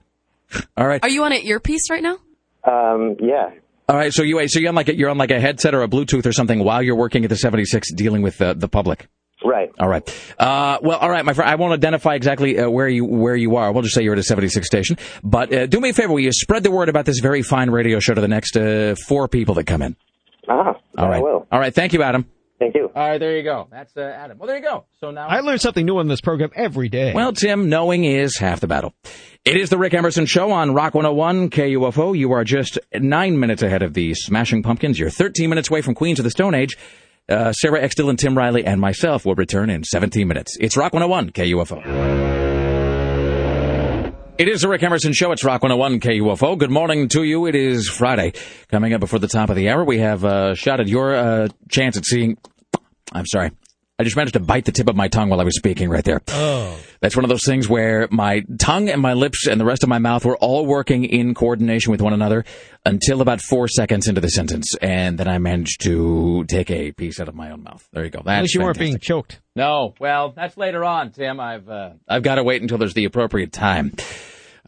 All 0.76 0.86
right. 0.86 1.02
Are 1.02 1.10
you 1.10 1.22
on 1.24 1.32
an 1.32 1.42
earpiece 1.42 1.90
right 1.90 2.02
now? 2.02 2.18
Um, 2.64 3.16
yeah. 3.20 3.50
All 3.88 3.96
right. 3.96 4.12
So 4.12 4.22
you 4.22 4.46
so 4.48 4.60
you're 4.60 4.70
on 4.70 4.74
like 4.74 4.88
a, 4.88 4.96
you're 4.96 5.10
on 5.10 5.18
like 5.18 5.30
a 5.30 5.40
headset 5.40 5.74
or 5.74 5.82
a 5.82 5.88
Bluetooth 5.88 6.24
or 6.24 6.32
something 6.32 6.64
while 6.64 6.82
you're 6.82 6.96
working 6.96 7.24
at 7.24 7.30
the 7.30 7.36
76, 7.36 7.92
dealing 7.94 8.22
with 8.22 8.38
the 8.38 8.54
the 8.54 8.68
public. 8.68 9.08
Right. 9.44 9.70
All 9.78 9.88
right. 9.88 10.08
Uh, 10.38 10.78
well, 10.82 10.98
all 10.98 11.10
right, 11.10 11.24
my 11.24 11.32
friend. 11.32 11.50
I 11.50 11.56
won't 11.56 11.72
identify 11.72 12.14
exactly 12.14 12.58
uh, 12.58 12.70
where 12.70 12.88
you 12.88 13.04
where 13.04 13.34
you 13.34 13.56
are. 13.56 13.72
We'll 13.72 13.82
just 13.82 13.94
say 13.94 14.02
you're 14.02 14.12
at 14.12 14.18
a 14.18 14.22
76 14.22 14.66
station. 14.66 14.96
But 15.24 15.52
uh, 15.52 15.66
do 15.66 15.80
me 15.80 15.90
a 15.90 15.92
favor. 15.92 16.12
Will 16.12 16.20
you 16.20 16.32
spread 16.32 16.62
the 16.62 16.70
word 16.70 16.88
about 16.88 17.06
this 17.06 17.18
very 17.18 17.42
fine 17.42 17.68
radio 17.68 17.98
show 17.98 18.14
to 18.14 18.20
the 18.20 18.28
next 18.28 18.56
uh, 18.56 18.94
four 19.08 19.26
people 19.28 19.56
that 19.56 19.64
come 19.64 19.82
in? 19.82 19.96
Ah, 20.52 20.74
All 20.98 21.08
right. 21.08 21.16
I 21.18 21.20
will. 21.20 21.46
All 21.50 21.58
right. 21.60 21.74
Thank 21.74 21.92
you, 21.92 22.02
Adam. 22.02 22.26
Thank 22.58 22.74
you. 22.74 22.90
All 22.94 23.08
right. 23.08 23.18
There 23.18 23.36
you 23.36 23.42
go. 23.42 23.66
That's 23.70 23.96
uh, 23.96 24.02
Adam. 24.02 24.38
Well, 24.38 24.46
there 24.46 24.56
you 24.56 24.62
go. 24.62 24.84
So 25.00 25.10
now 25.10 25.26
I 25.28 25.40
learn 25.40 25.58
something 25.58 25.84
new 25.84 25.98
on 25.98 26.08
this 26.08 26.20
program 26.20 26.50
every 26.54 26.88
day. 26.88 27.12
Well, 27.14 27.32
Tim, 27.32 27.68
knowing 27.68 28.04
is 28.04 28.36
half 28.36 28.60
the 28.60 28.66
battle. 28.68 28.92
It 29.44 29.56
is 29.56 29.70
the 29.70 29.78
Rick 29.78 29.94
Emerson 29.94 30.26
Show 30.26 30.52
on 30.52 30.72
Rock 30.74 30.94
101 30.94 31.50
KUFO. 31.50 32.16
You 32.16 32.32
are 32.32 32.44
just 32.44 32.78
nine 32.94 33.40
minutes 33.40 33.62
ahead 33.62 33.82
of 33.82 33.94
the 33.94 34.14
Smashing 34.14 34.62
Pumpkins. 34.62 34.98
You're 34.98 35.10
13 35.10 35.48
minutes 35.48 35.70
away 35.70 35.82
from 35.82 35.94
Queens 35.94 36.20
of 36.20 36.24
the 36.24 36.30
Stone 36.30 36.54
Age. 36.54 36.76
Uh, 37.28 37.52
Sarah 37.52 37.80
X. 37.82 37.94
Dillon, 37.94 38.16
Tim 38.16 38.36
Riley, 38.36 38.64
and 38.64 38.80
myself 38.80 39.24
will 39.24 39.34
return 39.34 39.70
in 39.70 39.82
17 39.84 40.28
minutes. 40.28 40.56
It's 40.60 40.76
Rock 40.76 40.92
101 40.92 41.30
KUFO. 41.30 42.31
It 44.42 44.48
is 44.48 44.62
the 44.62 44.68
Rick 44.68 44.82
Emerson 44.82 45.12
Show. 45.12 45.30
It's 45.30 45.44
Rock 45.44 45.62
101 45.62 46.00
KUFO. 46.00 46.58
Good 46.58 46.72
morning 46.72 47.06
to 47.10 47.22
you. 47.22 47.46
It 47.46 47.54
is 47.54 47.88
Friday. 47.88 48.32
Coming 48.66 48.92
up 48.92 48.98
before 48.98 49.20
the 49.20 49.28
top 49.28 49.50
of 49.50 49.54
the 49.54 49.70
hour, 49.70 49.84
we 49.84 49.98
have 49.98 50.24
uh, 50.24 50.56
shot 50.56 50.80
at 50.80 50.88
your 50.88 51.14
uh, 51.14 51.48
chance 51.70 51.96
at 51.96 52.04
seeing. 52.04 52.36
I'm 53.12 53.24
sorry. 53.24 53.52
I 54.00 54.02
just 54.02 54.16
managed 54.16 54.32
to 54.32 54.40
bite 54.40 54.64
the 54.64 54.72
tip 54.72 54.88
of 54.88 54.96
my 54.96 55.06
tongue 55.06 55.28
while 55.28 55.40
I 55.40 55.44
was 55.44 55.56
speaking 55.56 55.88
right 55.88 56.04
there. 56.04 56.20
Oh. 56.26 56.76
That's 56.98 57.14
one 57.14 57.24
of 57.24 57.28
those 57.28 57.44
things 57.46 57.68
where 57.68 58.08
my 58.10 58.42
tongue 58.58 58.88
and 58.88 59.00
my 59.00 59.12
lips 59.12 59.46
and 59.46 59.60
the 59.60 59.64
rest 59.64 59.84
of 59.84 59.88
my 59.88 60.00
mouth 60.00 60.24
were 60.24 60.36
all 60.38 60.66
working 60.66 61.04
in 61.04 61.34
coordination 61.34 61.92
with 61.92 62.00
one 62.00 62.12
another 62.12 62.44
until 62.84 63.20
about 63.20 63.40
four 63.40 63.68
seconds 63.68 64.08
into 64.08 64.20
the 64.20 64.30
sentence. 64.30 64.74
And 64.82 65.18
then 65.18 65.28
I 65.28 65.38
managed 65.38 65.82
to 65.82 66.44
take 66.48 66.68
a 66.68 66.90
piece 66.90 67.20
out 67.20 67.28
of 67.28 67.36
my 67.36 67.52
own 67.52 67.62
mouth. 67.62 67.88
There 67.92 68.02
you 68.02 68.10
go. 68.10 68.22
That's 68.24 68.38
At 68.38 68.42
least 68.42 68.54
you 68.56 68.62
weren't 68.62 68.78
being 68.78 68.98
choked. 68.98 69.40
No, 69.54 69.94
well, 70.00 70.32
that's 70.34 70.56
later 70.56 70.84
on, 70.84 71.12
Tim. 71.12 71.38
I've 71.38 71.68
uh, 71.68 71.90
I've 72.08 72.24
got 72.24 72.36
to 72.36 72.42
wait 72.42 72.60
until 72.60 72.78
there's 72.78 72.94
the 72.94 73.04
appropriate 73.04 73.52
time. 73.52 73.92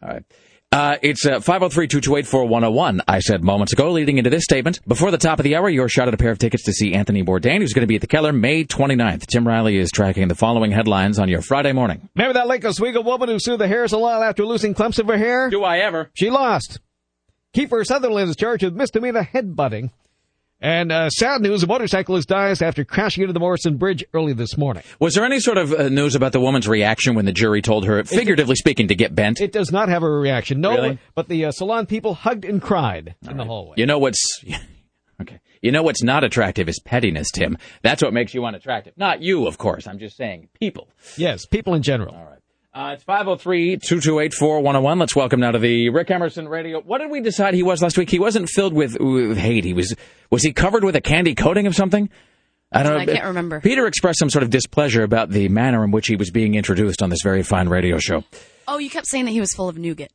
All 0.01 0.09
right. 0.09 0.23
Uh, 0.71 0.97
it's 1.01 1.25
uh, 1.25 1.39
503-228-4101, 1.39 2.99
I 3.07 3.19
said 3.19 3.41
moments 3.41 3.71
ago, 3.71 3.91
leading 3.91 4.17
into 4.17 4.29
this 4.29 4.43
statement. 4.43 4.85
Before 4.85 5.09
the 5.09 5.17
top 5.17 5.39
of 5.39 5.45
the 5.45 5.55
hour, 5.55 5.69
you're 5.69 5.87
shot 5.87 6.09
at 6.09 6.13
a 6.13 6.17
pair 6.17 6.31
of 6.31 6.37
tickets 6.37 6.63
to 6.63 6.73
see 6.73 6.93
Anthony 6.93 7.23
Bourdain, 7.23 7.59
who's 7.59 7.71
going 7.71 7.83
to 7.83 7.87
be 7.87 7.95
at 7.95 8.01
the 8.01 8.07
Keller 8.07 8.33
May 8.33 8.65
29th. 8.65 9.25
Tim 9.27 9.47
Riley 9.47 9.77
is 9.77 9.89
tracking 9.89 10.27
the 10.27 10.35
following 10.35 10.71
headlines 10.71 11.17
on 11.17 11.29
your 11.29 11.41
Friday 11.41 11.71
morning. 11.71 12.09
Remember 12.15 12.33
that 12.33 12.47
Lake 12.47 12.65
Oswego 12.65 13.01
woman 13.01 13.29
who 13.29 13.39
sued 13.39 13.59
the 13.59 13.69
hair 13.69 13.87
salon 13.87 14.21
after 14.21 14.45
losing 14.45 14.73
clumps 14.73 14.99
of 14.99 15.07
her 15.07 15.17
hair? 15.17 15.49
Do 15.49 15.63
I 15.63 15.77
ever? 15.77 16.09
She 16.13 16.29
lost. 16.29 16.79
Kiefer 17.55 17.85
Sutherland 17.85 18.29
is 18.29 18.35
charged 18.35 18.65
with 18.65 18.75
misdemeanor 18.75 19.29
headbutting. 19.33 19.91
And 20.61 20.91
uh, 20.91 21.09
sad 21.09 21.41
news, 21.41 21.63
a 21.63 21.67
motorcyclist 21.67 22.29
dies 22.29 22.61
after 22.61 22.85
crashing 22.85 23.23
into 23.23 23.33
the 23.33 23.39
Morrison 23.39 23.75
Bridge 23.77 24.05
early 24.13 24.33
this 24.33 24.57
morning. 24.57 24.83
Was 24.99 25.13
there 25.13 25.25
any 25.25 25.39
sort 25.39 25.57
of 25.57 25.73
uh, 25.73 25.89
news 25.89 26.15
about 26.15 26.31
the 26.31 26.39
woman's 26.39 26.67
reaction 26.67 27.13
when 27.13 27.25
the 27.25 27.33
jury 27.33 27.61
told 27.61 27.85
her, 27.85 28.03
figuratively 28.05 28.55
speaking, 28.55 28.87
to 28.87 28.95
get 28.95 29.13
bent? 29.13 29.41
It 29.41 29.51
does 29.51 29.71
not 29.71 29.89
have 29.89 30.01
a 30.01 30.09
reaction. 30.09 30.61
No, 30.61 30.71
Really? 30.71 30.99
but 31.13 31.27
the 31.27 31.45
uh, 31.45 31.51
salon 31.51 31.85
people 31.85 32.13
hugged 32.13 32.45
and 32.45 32.61
cried 32.61 33.15
in 33.29 33.37
the 33.37 33.43
hallway. 33.45 33.73
You 33.77 33.85
know 33.85 33.99
what's 33.99 34.43
okay. 35.21 35.39
You 35.61 35.71
know 35.71 35.83
what's 35.83 36.03
not 36.03 36.23
attractive 36.23 36.69
is 36.69 36.79
pettiness, 36.79 37.31
Tim. 37.31 37.57
That's 37.81 38.01
what 38.01 38.13
makes 38.13 38.33
you 38.33 38.45
unattractive. 38.45 38.93
Not 38.97 39.21
you, 39.21 39.47
of 39.47 39.57
course. 39.57 39.87
I'm 39.87 39.99
just 39.99 40.15
saying 40.15 40.47
people. 40.59 40.89
Yes, 41.17 41.45
people 41.45 41.73
in 41.73 41.81
general. 41.81 42.15
All 42.15 42.23
right. 42.23 42.34
Uh, 42.75 42.91
it's 42.93 43.05
503-228-4101. 43.05 44.99
Let's 44.99 45.15
welcome 45.15 45.39
now 45.39 45.51
to 45.51 45.59
the 45.59 45.87
Rick 45.91 46.11
Emerson 46.11 46.49
Radio. 46.49 46.81
What 46.81 46.97
did 46.97 47.09
we 47.09 47.21
decide 47.21 47.53
he 47.53 47.63
was 47.63 47.81
last 47.81 47.97
week? 47.97 48.09
He 48.09 48.19
wasn't 48.19 48.49
filled 48.49 48.73
with, 48.73 48.99
with 48.99 49.37
hate. 49.37 49.63
He 49.63 49.71
was 49.71 49.95
was 50.29 50.43
he 50.43 50.51
covered 50.51 50.83
with 50.83 50.93
a 50.97 51.01
candy 51.01 51.35
coating 51.35 51.67
of 51.67 51.75
something? 51.75 52.09
I 52.73 52.83
don't 52.83 52.91
know. 52.91 52.99
I 52.99 53.05
can't 53.05 53.27
remember. 53.27 53.61
Peter 53.61 53.87
expressed 53.87 54.19
some 54.19 54.29
sort 54.29 54.43
of 54.43 54.49
displeasure 54.49 55.03
about 55.03 55.29
the 55.29 55.47
manner 55.47 55.85
in 55.85 55.91
which 55.91 56.07
he 56.07 56.17
was 56.17 56.31
being 56.31 56.55
introduced 56.55 57.01
on 57.01 57.09
this 57.09 57.21
very 57.23 57.43
fine 57.43 57.69
radio 57.69 57.97
show. 57.97 58.25
Oh, 58.67 58.77
you 58.77 58.89
kept 58.89 59.07
saying 59.07 59.23
that 59.23 59.31
he 59.31 59.39
was 59.39 59.53
full 59.53 59.69
of 59.69 59.77
nougat. 59.77 60.11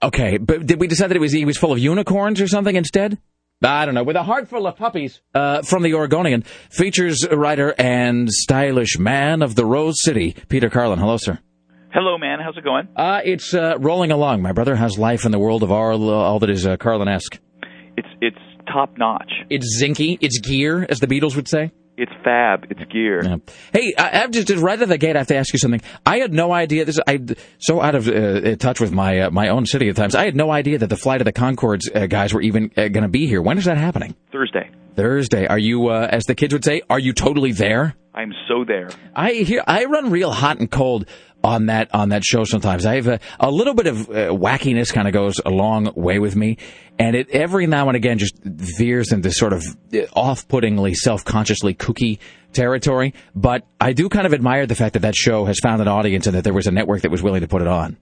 Okay, 0.00 0.36
but 0.38 0.64
did 0.64 0.78
we 0.78 0.86
decide 0.86 1.08
that 1.08 1.16
it 1.16 1.20
was 1.20 1.32
he 1.32 1.44
was 1.44 1.58
full 1.58 1.72
of 1.72 1.80
unicorns 1.80 2.40
or 2.40 2.46
something 2.46 2.76
instead? 2.76 3.18
I 3.60 3.86
don't 3.86 3.94
know. 3.94 4.04
With 4.04 4.14
a 4.14 4.22
heart 4.22 4.48
full 4.48 4.68
of 4.68 4.76
puppies 4.76 5.20
uh, 5.34 5.62
from 5.62 5.82
the 5.82 5.94
Oregonian, 5.94 6.42
features 6.70 7.26
writer 7.28 7.74
and 7.76 8.30
stylish 8.30 9.00
man 9.00 9.42
of 9.42 9.56
the 9.56 9.64
Rose 9.64 10.00
City, 10.00 10.36
Peter 10.48 10.70
Carlin. 10.70 11.00
Hello, 11.00 11.16
sir. 11.16 11.40
Hello, 11.94 12.18
man. 12.18 12.40
How's 12.40 12.56
it 12.56 12.64
going? 12.64 12.88
Uh, 12.96 13.20
it's 13.24 13.54
uh, 13.54 13.76
rolling 13.78 14.10
along, 14.10 14.42
my 14.42 14.50
brother. 14.50 14.74
How's 14.74 14.98
life 14.98 15.24
in 15.24 15.30
the 15.30 15.38
world 15.38 15.62
of 15.62 15.70
all, 15.70 16.10
all 16.10 16.40
that 16.40 16.50
is 16.50 16.66
uh, 16.66 16.76
Carlin-esque? 16.76 17.38
It's 17.96 18.08
it's 18.20 18.36
top 18.66 18.98
notch. 18.98 19.30
It's 19.48 19.80
zinky. 19.80 20.18
It's 20.20 20.40
gear, 20.40 20.84
as 20.90 20.98
the 20.98 21.06
Beatles 21.06 21.36
would 21.36 21.46
say. 21.46 21.70
It's 21.96 22.10
fab. 22.24 22.66
It's 22.68 22.84
gear. 22.90 23.22
Yeah. 23.22 23.36
Hey, 23.72 23.94
I, 23.96 24.24
I've 24.24 24.32
just, 24.32 24.48
just 24.48 24.60
right 24.60 24.76
out 24.76 24.82
of 24.82 24.88
the 24.88 24.98
gate. 24.98 25.14
I 25.14 25.20
have 25.20 25.28
to 25.28 25.36
ask 25.36 25.52
you 25.52 25.60
something. 25.60 25.82
I 26.04 26.18
had 26.18 26.32
no 26.32 26.52
idea. 26.52 26.84
This 26.84 26.98
I 27.06 27.20
so 27.58 27.80
out 27.80 27.94
of 27.94 28.08
uh, 28.08 28.56
touch 28.56 28.80
with 28.80 28.90
my 28.90 29.20
uh, 29.20 29.30
my 29.30 29.46
own 29.46 29.64
city 29.64 29.88
at 29.88 29.94
times. 29.94 30.16
I 30.16 30.24
had 30.24 30.34
no 30.34 30.50
idea 30.50 30.78
that 30.78 30.88
the 30.88 30.96
flight 30.96 31.20
of 31.20 31.26
the 31.26 31.32
Conchords 31.32 31.94
uh, 31.94 32.08
guys 32.08 32.34
were 32.34 32.42
even 32.42 32.72
uh, 32.76 32.88
going 32.88 33.04
to 33.04 33.08
be 33.08 33.28
here. 33.28 33.40
When 33.40 33.56
is 33.56 33.66
that 33.66 33.76
happening? 33.76 34.16
Thursday. 34.32 34.68
Thursday. 34.96 35.46
Are 35.46 35.58
you, 35.58 35.88
uh, 35.88 36.08
as 36.10 36.24
the 36.24 36.34
kids 36.34 36.52
would 36.52 36.64
say, 36.64 36.82
are 36.90 36.98
you 36.98 37.12
totally 37.12 37.52
there? 37.52 37.94
I'm 38.14 38.32
so 38.48 38.64
there. 38.64 38.90
I 39.14 39.32
hear 39.32 39.62
I 39.66 39.84
run 39.86 40.10
real 40.10 40.32
hot 40.32 40.58
and 40.58 40.70
cold 40.70 41.08
on 41.44 41.66
that 41.66 41.94
on 41.94 42.08
that 42.08 42.24
show 42.24 42.44
sometimes. 42.44 42.86
I 42.86 42.96
have 42.96 43.06
a, 43.06 43.20
a 43.38 43.50
little 43.50 43.74
bit 43.74 43.86
of 43.86 44.08
uh, 44.08 44.12
wackiness 44.30 44.92
kind 44.92 45.06
of 45.06 45.12
goes 45.12 45.40
a 45.44 45.50
long 45.50 45.92
way 45.94 46.18
with 46.18 46.34
me, 46.34 46.56
and 46.98 47.14
it 47.14 47.28
every 47.30 47.66
now 47.66 47.88
and 47.88 47.96
again 47.96 48.18
just 48.18 48.34
veers 48.42 49.12
into 49.12 49.30
sort 49.30 49.52
of 49.52 49.62
uh, 49.92 49.98
off-puttingly, 50.16 50.94
self-consciously 50.94 51.74
kooky 51.74 52.18
territory. 52.52 53.14
But 53.34 53.66
I 53.80 53.92
do 53.92 54.08
kind 54.08 54.26
of 54.26 54.32
admire 54.32 54.66
the 54.66 54.74
fact 54.74 54.94
that 54.94 55.02
that 55.02 55.14
show 55.14 55.44
has 55.44 55.58
found 55.62 55.82
an 55.82 55.88
audience 55.88 56.26
and 56.26 56.34
that 56.34 56.44
there 56.44 56.54
was 56.54 56.66
a 56.66 56.72
network 56.72 57.02
that 57.02 57.10
was 57.10 57.22
willing 57.22 57.42
to 57.42 57.48
put 57.48 57.60
it 57.60 57.68
on. 57.68 57.98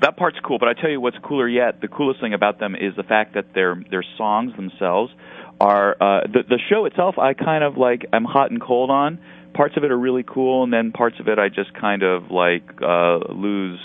That 0.00 0.16
part's 0.16 0.38
cool, 0.46 0.58
but 0.58 0.68
I 0.68 0.74
tell 0.74 0.90
you 0.90 1.00
what's 1.00 1.16
cooler 1.22 1.48
yet. 1.48 1.80
The 1.80 1.88
coolest 1.88 2.20
thing 2.20 2.34
about 2.34 2.58
them 2.60 2.74
is 2.74 2.94
the 2.96 3.04
fact 3.04 3.34
that 3.34 3.54
their 3.54 3.82
their 3.90 4.04
songs 4.16 4.54
themselves 4.56 5.12
are 5.60 5.92
uh, 6.00 6.26
the 6.26 6.42
the 6.48 6.60
show 6.70 6.84
itself. 6.84 7.18
I 7.18 7.34
kind 7.34 7.64
of 7.64 7.76
like. 7.76 8.06
I'm 8.12 8.24
hot 8.24 8.50
and 8.50 8.60
cold 8.60 8.90
on. 8.90 9.18
Parts 9.54 9.76
of 9.76 9.84
it 9.84 9.90
are 9.90 9.98
really 9.98 10.24
cool, 10.24 10.64
and 10.64 10.72
then 10.72 10.92
parts 10.92 11.16
of 11.20 11.28
it 11.28 11.38
I 11.38 11.48
just 11.48 11.72
kind 11.74 12.02
of 12.02 12.30
like 12.30 12.64
uh, 12.82 13.18
lose 13.32 13.80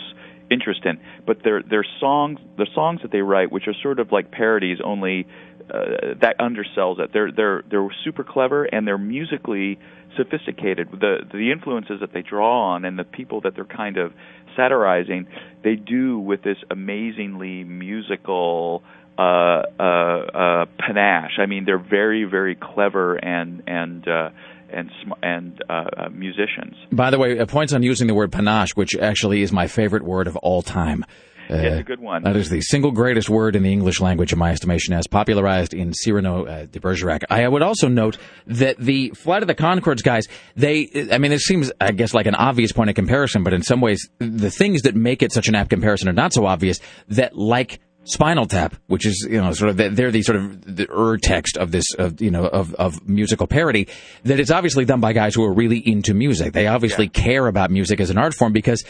interest 0.49 0.81
in. 0.85 0.99
But 1.25 1.43
their 1.43 1.61
their 1.61 1.85
songs, 1.99 2.39
the 2.57 2.67
songs 2.73 3.01
that 3.03 3.11
they 3.11 3.21
write, 3.21 3.51
which 3.51 3.67
are 3.67 3.75
sort 3.81 3.99
of 3.99 4.11
like 4.11 4.31
parodies, 4.31 4.79
only 4.83 5.27
uh, 5.73 6.15
that 6.21 6.37
undersells 6.39 6.99
it. 6.99 7.11
They're 7.13 7.31
they're 7.31 7.63
they're 7.69 7.87
super 8.03 8.23
clever 8.23 8.65
and 8.65 8.87
they're 8.87 8.97
musically 8.97 9.79
sophisticated. 10.17 10.89
The 10.91 11.19
the 11.31 11.51
influences 11.51 11.99
that 12.01 12.13
they 12.13 12.21
draw 12.21 12.73
on 12.73 12.85
and 12.85 12.97
the 12.97 13.03
people 13.03 13.41
that 13.41 13.55
they're 13.55 13.65
kind 13.65 13.97
of 13.97 14.13
satirizing, 14.55 15.27
they 15.63 15.75
do 15.75 16.19
with 16.19 16.41
this 16.41 16.57
amazingly 16.71 17.63
musical 17.63 18.83
uh, 19.17 19.21
uh, 19.21 19.83
uh, 19.83 20.65
panache. 20.79 21.37
I 21.37 21.45
mean, 21.45 21.65
they're 21.65 21.77
very 21.77 22.23
very 22.23 22.55
clever 22.55 23.15
and 23.15 23.63
and 23.67 24.07
uh, 24.07 24.29
and 24.71 24.91
sm- 25.03 25.13
and 25.23 25.61
uh, 25.69 25.73
uh, 25.73 26.09
musicians. 26.09 26.75
By 26.91 27.09
the 27.09 27.19
way, 27.19 27.39
uh, 27.39 27.45
points 27.45 27.73
on 27.73 27.83
using 27.83 28.07
the 28.07 28.13
word 28.13 28.31
panache, 28.31 28.75
which 28.75 28.95
actually 28.95 29.41
is 29.41 29.51
my 29.51 29.67
favorite 29.67 30.03
word 30.03 30.27
of 30.27 30.35
all 30.37 30.61
time. 30.61 31.03
Uh, 31.51 31.55
It's 31.55 31.79
a 31.79 31.83
good 31.83 31.99
one. 31.99 32.21
That 32.21 32.35
is 32.35 32.51
the 32.51 32.61
single 32.61 32.91
greatest 32.91 33.27
word 33.27 33.55
in 33.55 33.63
the 33.63 33.71
English 33.71 33.99
language, 33.99 34.31
in 34.31 34.37
my 34.37 34.51
estimation, 34.51 34.93
as 34.93 35.07
popularized 35.07 35.73
in 35.73 35.93
Cyrano 35.93 36.45
uh, 36.45 36.65
de 36.67 36.79
Bergerac. 36.79 37.23
I 37.31 37.47
would 37.47 37.63
also 37.63 37.87
note 37.87 38.19
that 38.45 38.77
the 38.77 39.09
Flight 39.15 39.41
of 39.41 39.47
the 39.47 39.55
Conchords 39.55 40.03
guys, 40.03 40.27
they, 40.55 41.07
I 41.11 41.17
mean, 41.17 41.31
it 41.31 41.39
seems, 41.39 41.71
I 41.81 41.91
guess, 41.91 42.13
like 42.13 42.27
an 42.27 42.35
obvious 42.35 42.71
point 42.71 42.91
of 42.91 42.95
comparison, 42.95 43.43
but 43.43 43.53
in 43.53 43.63
some 43.63 43.81
ways, 43.81 44.07
the 44.19 44.51
things 44.51 44.83
that 44.83 44.95
make 44.95 45.23
it 45.23 45.31
such 45.31 45.47
an 45.47 45.55
apt 45.55 45.71
comparison 45.71 46.07
are 46.07 46.13
not 46.13 46.33
so 46.33 46.45
obvious 46.45 46.79
that, 47.07 47.35
like, 47.35 47.79
Spinal 48.09 48.47
Tap, 48.47 48.75
which 48.87 49.05
is 49.05 49.27
you 49.29 49.39
know 49.39 49.53
sort 49.53 49.69
of 49.69 49.77
the, 49.77 49.89
they're 49.89 50.09
the 50.09 50.23
sort 50.23 50.37
of 50.37 50.75
the 50.75 50.89
ur 50.91 51.17
text 51.17 51.57
of 51.57 51.71
this 51.71 51.93
of 51.93 52.19
you 52.21 52.31
know 52.31 52.45
of 52.45 52.73
of 52.75 53.07
musical 53.07 53.45
parody 53.45 53.87
that 54.23 54.39
it's 54.39 54.49
obviously 54.49 54.83
done 54.83 54.99
by 54.99 55.13
guys 55.13 55.35
who 55.35 55.43
are 55.43 55.53
really 55.53 55.77
into 55.77 56.15
music. 56.15 56.53
They 56.53 56.65
obviously 56.67 57.07
care 57.07 57.45
about 57.45 57.69
music 57.69 57.99
as 57.99 58.09
an 58.09 58.17
art 58.17 58.33
form 58.33 58.51
because 58.51 58.83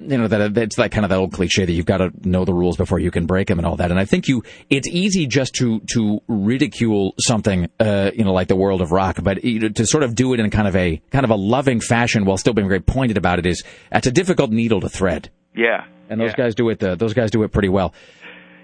you 0.00 0.16
know 0.16 0.26
that 0.26 0.56
it's 0.56 0.78
like 0.78 0.90
kind 0.90 1.04
of 1.04 1.10
that 1.10 1.18
old 1.18 1.32
cliche 1.32 1.66
that 1.66 1.72
you've 1.72 1.84
got 1.86 1.98
to 1.98 2.10
know 2.24 2.46
the 2.46 2.54
rules 2.54 2.78
before 2.78 2.98
you 2.98 3.10
can 3.10 3.26
break 3.26 3.48
them 3.48 3.58
and 3.58 3.66
all 3.66 3.76
that. 3.76 3.90
And 3.90 4.00
I 4.00 4.06
think 4.06 4.26
you 4.26 4.42
it's 4.70 4.88
easy 4.88 5.26
just 5.26 5.54
to 5.56 5.80
to 5.92 6.22
ridicule 6.28 7.14
something 7.18 7.68
uh, 7.78 8.10
you 8.14 8.24
know 8.24 8.32
like 8.32 8.48
the 8.48 8.56
world 8.56 8.80
of 8.80 8.90
rock, 8.90 9.18
but 9.22 9.44
you 9.44 9.60
know, 9.60 9.68
to 9.68 9.84
sort 9.84 10.02
of 10.02 10.14
do 10.14 10.32
it 10.32 10.40
in 10.40 10.48
kind 10.50 10.66
of 10.66 10.74
a 10.76 11.00
kind 11.10 11.26
of 11.26 11.30
a 11.30 11.36
loving 11.36 11.80
fashion 11.80 12.24
while 12.24 12.38
still 12.38 12.54
being 12.54 12.68
very 12.68 12.80
pointed 12.80 13.18
about 13.18 13.38
it 13.38 13.44
is 13.44 13.62
that's 13.90 14.06
a 14.06 14.12
difficult 14.12 14.50
needle 14.50 14.80
to 14.80 14.88
thread. 14.88 15.28
Yeah, 15.54 15.84
And 16.08 16.18
those 16.18 16.30
yeah. 16.30 16.44
guys 16.44 16.54
do 16.54 16.70
it. 16.70 16.82
Uh, 16.82 16.94
those 16.94 17.12
guys 17.12 17.30
do 17.30 17.42
it 17.42 17.52
pretty 17.52 17.68
well. 17.68 17.92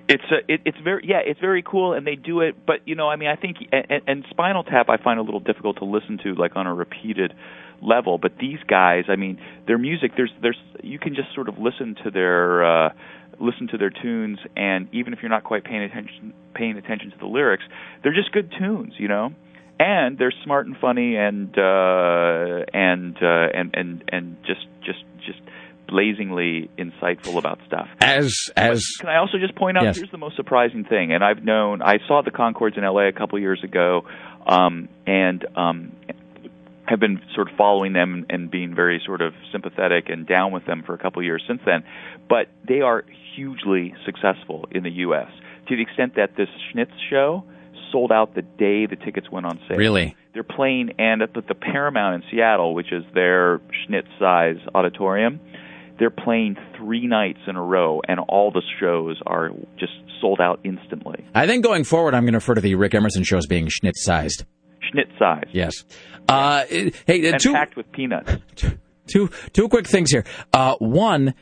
It's 0.09 0.25
uh, 0.31 0.37
it, 0.49 0.63
it's 0.65 0.79
very 0.83 1.05
yeah 1.07 1.21
it's 1.25 1.39
very 1.39 1.63
cool 1.63 1.93
and 1.93 2.07
they 2.07 2.15
do 2.15 2.41
it 2.41 2.67
but 2.67 2.77
you 2.87 2.95
know 2.95 3.09
I 3.11 3.17
mean 3.17 3.29
I 3.29 3.37
think 3.37 3.59
and, 3.71 4.03
and 4.07 4.25
Spinal 4.31 4.65
Tap 4.65 4.89
I 4.89 4.97
find 4.97 5.21
a 5.21 5.23
little 5.23 5.41
difficult 5.41 5.77
to 5.79 5.85
listen 5.85 6.19
to 6.25 6.35
like 6.35 6.57
on 6.57 6.67
a 6.67 6.75
repeated 6.75 7.35
level 7.83 8.17
but 8.17 8.33
these 8.41 8.59
guys 8.67 9.05
I 9.09 9.17
mean 9.17 9.39
their 9.67 9.77
music 9.77 10.13
there's 10.17 10.33
there's 10.41 10.57
you 10.83 10.99
can 10.99 11.15
just 11.15 11.35
sort 11.35 11.49
of 11.51 11.59
listen 11.59 11.95
to 12.05 12.11
their 12.11 12.65
uh 12.65 12.89
listen 13.39 13.69
to 13.69 13.77
their 13.77 13.91
tunes 13.91 14.39
and 14.57 14.89
even 14.93 15.13
if 15.13 15.19
you're 15.21 15.31
not 15.31 15.45
quite 15.45 15.65
paying 15.65 15.83
attention 15.83 16.33
paying 16.55 16.79
attention 16.79 17.11
to 17.11 17.19
the 17.19 17.27
lyrics 17.27 17.65
they're 18.03 18.15
just 18.15 18.33
good 18.33 18.51
tunes 18.59 18.95
you 18.97 19.09
know? 19.09 19.35
And 19.79 20.19
they're 20.19 20.35
smart 20.43 20.67
and 20.67 20.77
funny 20.81 21.17
and 21.17 21.57
uh 21.57 22.65
and 22.73 23.15
uh, 23.23 23.49
and 23.55 23.75
and 23.75 24.05
and 24.09 24.37
just 24.45 24.67
just 24.83 25.05
just 25.25 25.39
blazingly 25.89 26.70
insightful 26.78 27.36
about 27.39 27.59
stuff. 27.66 27.89
As 28.01 28.51
as 28.57 28.86
But 28.99 29.07
can 29.07 29.14
I 29.14 29.18
also 29.18 29.39
just 29.39 29.55
point 29.55 29.76
out 29.76 29.84
Yes. 29.84 29.97
here's 29.97 30.11
the 30.11 30.18
most 30.18 30.36
surprising 30.36 30.84
thing, 30.84 31.12
and 31.12 31.24
I've 31.24 31.43
known 31.45 31.82
I 31.82 31.99
saw 32.07 32.22
the 32.22 32.30
Conchords 32.30 32.76
in 32.76 32.84
L.A. 32.84 33.09
a 33.09 33.12
couple 33.12 33.39
years 33.39 33.62
ago, 33.64 34.03
um, 34.47 34.89
and 35.07 35.45
um, 35.57 35.93
have 36.86 37.01
been 37.01 37.20
sort 37.34 37.51
of 37.51 37.57
following 37.57 37.93
them 37.93 38.26
and 38.30 38.51
being 38.51 38.74
very 38.74 39.01
sort 39.05 39.20
of 39.20 39.34
sympathetic 39.53 40.09
and 40.09 40.26
down 40.26 40.53
with 40.53 40.64
them 40.66 40.82
for 40.86 40.95
a 40.95 40.99
couple 40.99 41.20
of 41.20 41.24
years 41.24 41.43
since 41.47 41.61
then. 41.66 41.84
But 42.28 42.49
they 42.66 42.80
are 42.80 43.05
hugely 43.34 43.95
successful 44.05 44.66
in 44.70 44.82
the 44.82 44.91
U.S. 45.07 45.28
to 45.68 45.76
the 45.76 45.82
extent 45.82 46.14
that 46.16 46.36
this 46.36 46.49
Schnitz 46.72 46.93
show 47.11 47.45
sold 47.93 48.12
out 48.12 48.34
the 48.34 48.43
day 48.43 48.86
the 48.86 48.97
tickets 48.97 49.30
went 49.30 49.47
on 49.47 49.59
sale. 49.68 49.76
Really? 49.78 50.16
They're 50.34 50.43
playing 50.43 50.93
and 50.99 51.22
at 51.22 51.34
the, 51.34 51.41
the 51.43 51.55
Paramount 51.55 52.22
in 52.22 52.30
Seattle, 52.30 52.74
which 52.74 52.93
is 52.93 53.03
their 53.14 53.61
Schnitz 53.86 54.09
size 54.18 54.59
auditorium. 54.74 55.41
They're 55.99 56.11
playing 56.11 56.57
three 56.76 57.07
nights 57.07 57.40
in 57.46 57.57
a 57.57 57.62
row, 57.62 58.01
and 58.07 58.20
all 58.20 58.51
the 58.51 58.62
shows 58.80 59.20
are 59.26 59.51
just 59.78 59.92
sold 60.20 60.40
out 60.40 60.61
instantly. 60.64 61.24
I 61.34 61.46
think 61.46 61.64
going 61.64 61.84
forward, 61.84 62.14
I'm 62.14 62.22
going 62.22 62.32
to 62.34 62.38
refer 62.38 62.55
to 62.55 62.61
the 62.61 62.74
Rick 62.76 62.94
Emerson 62.94 63.24
show 63.24 63.36
as 63.36 63.46
being 63.46 63.68
Schnitz 63.68 64.03
sized. 64.05 64.44
Schnitz 64.92 65.11
sized. 65.18 65.49
Yes. 65.53 65.84
Uh, 66.28 66.64
hey, 66.66 66.92
uh, 67.09 67.12
and 67.32 67.40
two 67.40 67.53
packed 67.53 67.76
with 67.76 67.90
peanuts. 67.92 68.36
two 69.07 69.30
two 69.53 69.68
quick 69.68 69.86
things 69.88 70.11
here. 70.11 70.24
Uh, 70.53 70.76
one, 70.78 71.34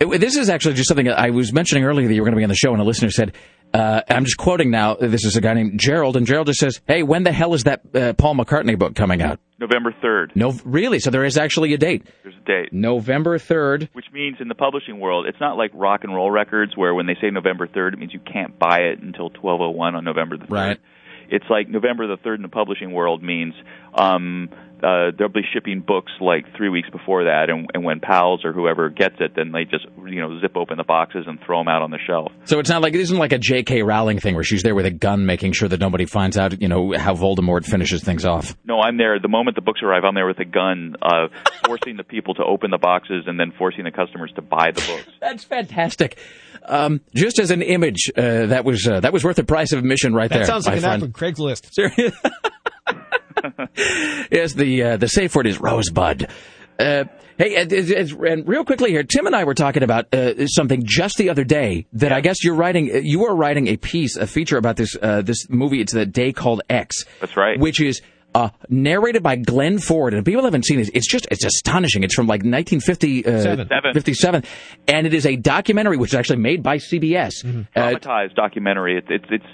it- 0.00 0.20
this 0.20 0.36
is 0.36 0.48
actually 0.48 0.74
just 0.74 0.88
something 0.88 1.08
I 1.08 1.30
was 1.30 1.52
mentioning 1.52 1.84
earlier 1.84 2.06
that 2.06 2.14
you 2.14 2.20
were 2.20 2.26
going 2.26 2.34
to 2.36 2.38
be 2.38 2.44
on 2.44 2.50
the 2.50 2.54
show, 2.54 2.72
and 2.72 2.80
a 2.80 2.84
listener 2.84 3.10
said, 3.10 3.34
uh, 3.72 4.02
I'm 4.08 4.24
just 4.24 4.36
quoting 4.36 4.70
now. 4.70 4.94
This 4.94 5.24
is 5.24 5.34
a 5.36 5.40
guy 5.40 5.54
named 5.54 5.80
Gerald, 5.80 6.16
and 6.16 6.26
Gerald 6.26 6.46
just 6.46 6.60
says, 6.60 6.80
"Hey, 6.86 7.02
when 7.02 7.24
the 7.24 7.32
hell 7.32 7.54
is 7.54 7.64
that 7.64 7.80
uh, 7.94 8.12
Paul 8.12 8.36
McCartney 8.36 8.78
book 8.78 8.94
coming 8.94 9.20
out?" 9.20 9.40
November 9.64 9.94
3rd. 10.02 10.36
No, 10.36 10.52
really. 10.64 10.98
So 11.00 11.10
there 11.10 11.24
is 11.24 11.38
actually 11.38 11.72
a 11.72 11.78
date. 11.78 12.06
There's 12.22 12.34
a 12.34 12.44
date. 12.44 12.72
November 12.72 13.38
third. 13.38 13.88
Which 13.92 14.06
means 14.12 14.36
in 14.40 14.48
the 14.48 14.54
publishing 14.54 15.00
world, 15.00 15.26
it's 15.26 15.40
not 15.40 15.56
like 15.56 15.70
rock 15.74 16.04
and 16.04 16.14
roll 16.14 16.30
records 16.30 16.76
where 16.76 16.94
when 16.94 17.06
they 17.06 17.16
say 17.20 17.30
November 17.30 17.66
3rd, 17.66 17.94
it 17.94 17.98
means 17.98 18.12
you 18.12 18.20
can't 18.20 18.58
buy 18.58 18.78
it 18.92 19.00
until 19.00 19.30
1201 19.30 19.94
on 19.94 20.04
November 20.04 20.36
the 20.36 20.44
3rd. 20.44 20.50
Right. 20.50 20.80
It's 21.30 21.46
like 21.48 21.68
November 21.68 22.06
the 22.06 22.18
3rd 22.18 22.36
in 22.36 22.42
the 22.42 22.48
publishing 22.48 22.92
world 22.92 23.22
means 23.22 23.54
um, 23.94 24.50
uh, 24.82 25.10
they'll 25.18 25.28
be 25.28 25.42
shipping 25.52 25.80
books 25.80 26.12
like 26.20 26.44
three 26.56 26.68
weeks 26.68 26.90
before 26.90 27.24
that, 27.24 27.48
and, 27.48 27.68
and 27.74 27.84
when 27.84 28.00
Powell's 28.00 28.44
or 28.44 28.52
whoever 28.52 28.90
gets 28.90 29.16
it, 29.20 29.32
then 29.36 29.52
they 29.52 29.64
just 29.64 29.86
you 30.06 30.20
know 30.20 30.40
zip 30.40 30.56
open 30.56 30.76
the 30.76 30.84
boxes 30.84 31.24
and 31.26 31.38
throw 31.44 31.58
them 31.60 31.68
out 31.68 31.82
on 31.82 31.90
the 31.90 31.98
shelf. 32.06 32.32
So 32.44 32.58
it's 32.58 32.68
not 32.68 32.82
like 32.82 32.94
it 32.94 33.00
isn't 33.00 33.16
like 33.16 33.32
a 33.32 33.38
J.K. 33.38 33.82
Rowling 33.82 34.18
thing 34.18 34.34
where 34.34 34.44
she's 34.44 34.62
there 34.62 34.74
with 34.74 34.86
a 34.86 34.90
gun, 34.90 35.26
making 35.26 35.52
sure 35.52 35.68
that 35.68 35.80
nobody 35.80 36.04
finds 36.06 36.36
out, 36.36 36.60
you 36.60 36.68
know, 36.68 36.92
how 36.98 37.14
Voldemort 37.14 37.64
finishes 37.64 38.02
things 38.02 38.24
off. 38.24 38.56
No, 38.64 38.80
I'm 38.80 38.96
there. 38.98 39.18
The 39.20 39.28
moment 39.28 39.54
the 39.56 39.62
books 39.62 39.80
arrive, 39.82 40.04
I'm 40.04 40.14
there 40.14 40.26
with 40.26 40.38
a 40.40 40.44
gun, 40.44 40.96
uh, 41.02 41.28
forcing 41.66 41.96
the 41.96 42.04
people 42.04 42.34
to 42.34 42.42
open 42.44 42.70
the 42.70 42.78
boxes 42.78 43.24
and 43.26 43.38
then 43.38 43.52
forcing 43.56 43.84
the 43.84 43.90
customers 43.90 44.32
to 44.36 44.42
buy 44.42 44.70
the 44.72 44.80
books. 44.80 45.08
That's 45.20 45.44
fantastic. 45.44 46.18
Um, 46.66 47.00
just 47.14 47.38
as 47.38 47.50
an 47.50 47.60
image, 47.62 48.10
uh, 48.16 48.46
that 48.46 48.64
was 48.64 48.88
uh, 48.88 49.00
that 49.00 49.12
was 49.12 49.22
worth 49.22 49.36
the 49.36 49.44
price 49.44 49.72
of 49.72 49.78
admission 49.80 50.14
right 50.14 50.30
That 50.30 50.36
there. 50.36 50.44
sounds 50.46 50.66
like 50.66 50.76
an 50.76 50.82
friend. 50.82 50.94
ad 50.94 51.00
from 51.00 51.12
Craigslist. 51.12 51.68
yes, 54.30 54.52
the 54.54 54.82
uh, 54.82 54.96
the 54.96 55.08
safe 55.08 55.34
word 55.34 55.46
is 55.46 55.60
rosebud. 55.60 56.28
Uh, 56.78 57.04
hey, 57.38 57.54
and, 57.56 57.72
and- 57.72 58.12
and 58.24 58.48
real 58.48 58.64
quickly 58.64 58.90
here, 58.90 59.04
Tim 59.04 59.26
and 59.26 59.36
I 59.36 59.44
were 59.44 59.54
talking 59.54 59.82
about 59.82 60.12
uh, 60.12 60.46
something 60.46 60.82
just 60.84 61.16
the 61.18 61.30
other 61.30 61.44
day 61.44 61.86
that 61.92 62.12
I 62.12 62.20
guess 62.20 62.42
you're 62.42 62.54
writing. 62.56 62.90
uh, 62.92 62.98
You 62.98 63.26
are 63.26 63.34
writing 63.34 63.68
a 63.68 63.76
piece, 63.76 64.16
a 64.16 64.26
feature 64.26 64.56
about 64.56 64.76
this 64.76 64.96
uh, 65.00 65.22
this 65.22 65.48
movie. 65.48 65.80
It's 65.80 65.92
the 65.92 66.06
day 66.06 66.32
called 66.32 66.62
X. 66.68 67.04
That's 67.20 67.36
right. 67.36 67.58
Which 67.58 67.80
is. 67.80 68.00
Uh, 68.36 68.48
narrated 68.68 69.22
by 69.22 69.36
Glenn 69.36 69.78
Ford, 69.78 70.12
and 70.12 70.18
if 70.18 70.24
people 70.24 70.42
haven't 70.42 70.64
seen 70.64 70.80
it. 70.80 70.90
It's 70.92 71.06
just 71.06 71.28
it's 71.30 71.44
astonishing. 71.44 72.02
It's 72.02 72.16
from 72.16 72.26
like 72.26 72.40
1950, 72.40 73.24
uh, 73.26 73.40
Seven. 73.40 73.68
57, 73.92 74.42
and 74.88 75.06
it 75.06 75.14
is 75.14 75.24
a 75.24 75.36
documentary 75.36 75.96
which 75.98 76.10
is 76.10 76.14
actually 76.16 76.38
made 76.40 76.60
by 76.60 76.78
CBS. 76.78 77.30
Uh, 77.44 77.62
dramatized 77.90 78.34
documentary. 78.34 78.98
It, 78.98 79.04
it's 79.08 79.24
it's 79.30 79.44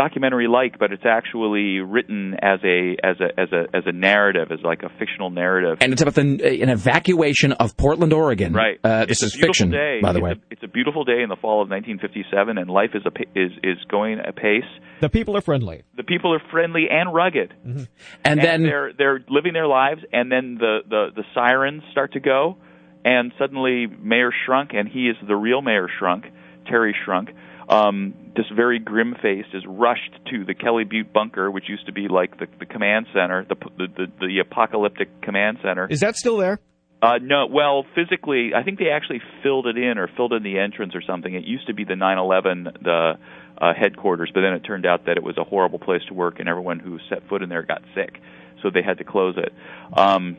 documentary 0.00 0.48
like, 0.48 0.78
but 0.78 0.92
it's 0.92 1.04
actually 1.04 1.78
written 1.80 2.34
as 2.40 2.60
a 2.64 2.96
as 3.04 3.16
a 3.20 3.28
as 3.40 3.48
a 3.52 3.76
as 3.76 3.82
a 3.86 3.92
narrative, 3.92 4.48
as 4.50 4.60
like 4.64 4.82
a 4.82 4.88
fictional 4.98 5.30
narrative. 5.30 5.78
and 5.80 5.92
it's 5.92 6.00
about 6.02 6.14
the, 6.14 6.22
an 6.62 6.68
evacuation 6.70 7.52
of 7.52 7.76
Portland, 7.76 8.12
Oregon. 8.12 8.52
Right. 8.54 8.78
Uh, 8.82 9.06
It's 9.08 9.20
this 9.20 9.22
a 9.22 9.26
is 9.26 9.32
beautiful 9.32 9.48
fiction, 9.48 9.70
day. 9.70 9.98
by 10.02 10.12
the 10.12 10.18
it's 10.18 10.24
way. 10.24 10.30
A, 10.32 10.52
it's 10.54 10.62
a 10.62 10.68
beautiful 10.68 11.04
day 11.04 11.20
in 11.22 11.28
the 11.28 11.36
fall 11.36 11.62
of 11.62 11.68
1957, 11.68 12.58
and 12.58 12.70
life 12.70 12.90
is 12.94 13.02
a 13.04 13.12
is 13.38 13.52
is 13.62 13.78
going 13.90 14.18
apace. 14.20 14.64
The 15.00 15.08
people 15.08 15.36
are 15.36 15.40
friendly. 15.42 15.82
The 15.96 16.04
people 16.04 16.32
are 16.34 16.42
friendly 16.50 16.86
and 16.90 17.12
rugged, 17.14 17.52
and, 18.24 18.40
then 18.40 18.62
they're 18.62 18.92
they're 18.96 19.20
living 19.28 19.52
their 19.52 19.66
lives, 19.66 20.00
and 20.12 20.30
then 20.32 20.56
the 20.58 20.78
the 20.88 21.02
the 21.16 21.24
sirens 21.34 21.82
start 21.92 22.12
to 22.14 22.20
go, 22.20 22.56
and 23.04 23.32
suddenly 23.38 23.86
Mayor 23.86 24.30
Schrunk, 24.32 24.74
and 24.74 24.88
he 24.88 25.08
is 25.08 25.16
the 25.26 25.36
real 25.36 25.60
Mayor 25.62 25.88
Schrunk, 26.00 26.24
Terry 26.66 26.94
Schrunk. 27.06 27.28
Um, 27.70 28.14
this 28.34 28.46
very 28.54 28.80
grim 28.80 29.14
faced 29.22 29.54
is 29.54 29.62
rushed 29.64 30.12
to 30.30 30.44
the 30.44 30.54
Kelly 30.54 30.82
Butte 30.82 31.12
bunker, 31.12 31.48
which 31.50 31.68
used 31.68 31.86
to 31.86 31.92
be 31.92 32.08
like 32.08 32.36
the, 32.38 32.46
the 32.58 32.66
command 32.66 33.06
center, 33.14 33.46
the, 33.48 33.54
the 33.78 33.86
the 33.86 34.26
the 34.26 34.38
apocalyptic 34.40 35.22
command 35.22 35.58
center. 35.62 35.86
Is 35.88 36.00
that 36.00 36.16
still 36.16 36.36
there? 36.36 36.58
Uh, 37.00 37.18
no, 37.22 37.46
well, 37.46 37.86
physically, 37.94 38.50
I 38.54 38.62
think 38.62 38.78
they 38.78 38.90
actually 38.90 39.22
filled 39.42 39.66
it 39.66 39.78
in 39.78 39.98
or 39.98 40.08
filled 40.16 40.32
in 40.32 40.42
the 40.42 40.58
entrance 40.58 40.94
or 40.94 41.00
something. 41.00 41.32
It 41.32 41.44
used 41.44 41.68
to 41.68 41.74
be 41.74 41.84
the 41.84 41.94
9/11 41.94 42.82
the 42.82 43.12
uh, 43.56 43.72
headquarters, 43.72 44.30
but 44.34 44.40
then 44.40 44.52
it 44.54 44.60
turned 44.60 44.84
out 44.84 45.06
that 45.06 45.16
it 45.16 45.22
was 45.22 45.38
a 45.38 45.44
horrible 45.44 45.78
place 45.78 46.02
to 46.08 46.14
work, 46.14 46.40
and 46.40 46.48
everyone 46.48 46.80
who 46.80 46.98
set 47.08 47.28
foot 47.28 47.40
in 47.40 47.48
there 47.48 47.62
got 47.62 47.82
sick, 47.94 48.20
so 48.62 48.70
they 48.70 48.82
had 48.82 48.98
to 48.98 49.04
close 49.04 49.36
it. 49.38 49.52
Um, 49.96 50.36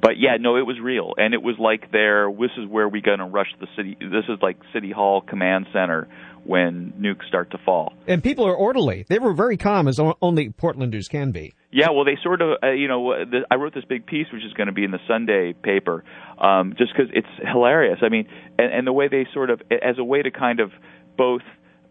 but 0.00 0.18
yeah, 0.18 0.36
no, 0.38 0.56
it 0.56 0.66
was 0.66 0.78
real, 0.80 1.14
and 1.16 1.34
it 1.34 1.42
was 1.42 1.56
like 1.58 1.90
there. 1.90 2.30
This 2.30 2.50
is 2.58 2.68
where 2.68 2.88
we're 2.88 3.02
going 3.02 3.20
to 3.20 3.24
rush 3.24 3.52
the 3.58 3.66
city. 3.76 3.96
This 3.98 4.24
is 4.28 4.38
like 4.42 4.56
City 4.72 4.90
Hall 4.90 5.20
command 5.20 5.66
center 5.72 6.08
when 6.44 6.92
nukes 6.98 7.26
start 7.28 7.50
to 7.50 7.58
fall. 7.64 7.94
And 8.06 8.22
people 8.22 8.46
are 8.46 8.54
orderly. 8.54 9.06
They 9.08 9.18
were 9.18 9.32
very 9.32 9.56
calm, 9.56 9.88
as 9.88 9.98
only 10.20 10.50
Portlanders 10.50 11.08
can 11.08 11.30
be. 11.30 11.54
Yeah, 11.70 11.90
well, 11.90 12.04
they 12.04 12.16
sort 12.22 12.40
of, 12.42 12.58
uh, 12.62 12.70
you 12.70 12.86
know, 12.86 13.10
uh, 13.10 13.24
the, 13.24 13.46
I 13.50 13.56
wrote 13.56 13.74
this 13.74 13.84
big 13.84 14.06
piece 14.06 14.26
which 14.32 14.44
is 14.44 14.52
going 14.52 14.68
to 14.68 14.72
be 14.72 14.84
in 14.84 14.90
the 14.90 15.00
Sunday 15.08 15.54
paper, 15.54 16.04
um, 16.38 16.74
just 16.78 16.92
because 16.94 17.10
it's 17.12 17.26
hilarious. 17.50 17.98
I 18.02 18.08
mean, 18.08 18.28
and, 18.58 18.72
and 18.72 18.86
the 18.86 18.92
way 18.92 19.08
they 19.08 19.26
sort 19.32 19.50
of, 19.50 19.60
as 19.70 19.98
a 19.98 20.04
way 20.04 20.22
to 20.22 20.30
kind 20.30 20.60
of 20.60 20.70
both 21.16 21.42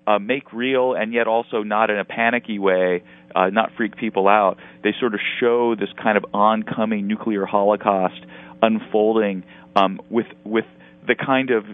uh, 0.07 0.19
make 0.19 0.51
real 0.53 0.93
and 0.93 1.13
yet 1.13 1.27
also 1.27 1.63
not 1.63 1.89
in 1.89 1.97
a 1.97 2.05
panicky 2.05 2.59
way, 2.59 3.03
uh, 3.35 3.47
not 3.47 3.71
freak 3.75 3.97
people 3.97 4.27
out. 4.27 4.57
They 4.83 4.93
sort 4.99 5.13
of 5.13 5.19
show 5.39 5.75
this 5.75 5.89
kind 6.01 6.17
of 6.17 6.25
oncoming 6.33 7.07
nuclear 7.07 7.45
holocaust 7.45 8.25
unfolding 8.61 9.43
um, 9.75 9.99
with 10.09 10.27
with 10.43 10.65
the 11.07 11.15
kind 11.15 11.51
of 11.51 11.65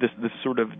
this 0.00 0.10
this 0.20 0.32
sort 0.42 0.58
of 0.58 0.70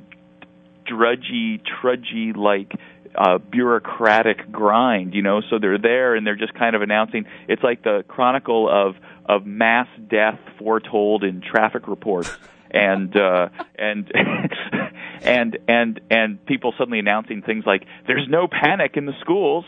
drudgy, 0.84 1.60
trudgy, 1.82 2.36
like 2.36 2.72
uh, 3.14 3.38
bureaucratic 3.38 4.50
grind, 4.50 5.14
you 5.14 5.22
know. 5.22 5.40
So 5.50 5.58
they're 5.58 5.78
there 5.78 6.14
and 6.14 6.26
they're 6.26 6.36
just 6.36 6.54
kind 6.54 6.74
of 6.74 6.82
announcing. 6.82 7.26
It's 7.48 7.62
like 7.62 7.82
the 7.82 8.04
chronicle 8.08 8.68
of 8.68 8.96
of 9.26 9.46
mass 9.46 9.88
death 10.08 10.38
foretold 10.58 11.24
in 11.24 11.40
traffic 11.40 11.88
reports, 11.88 12.30
and 12.70 13.16
uh, 13.16 13.48
and 13.78 14.10
and 15.22 15.58
and 15.68 16.00
and 16.10 16.44
people 16.46 16.74
suddenly 16.76 16.98
announcing 16.98 17.42
things 17.42 17.64
like 17.66 17.84
"There's 18.06 18.26
no 18.28 18.48
panic 18.48 18.96
in 18.96 19.06
the 19.06 19.14
schools." 19.20 19.64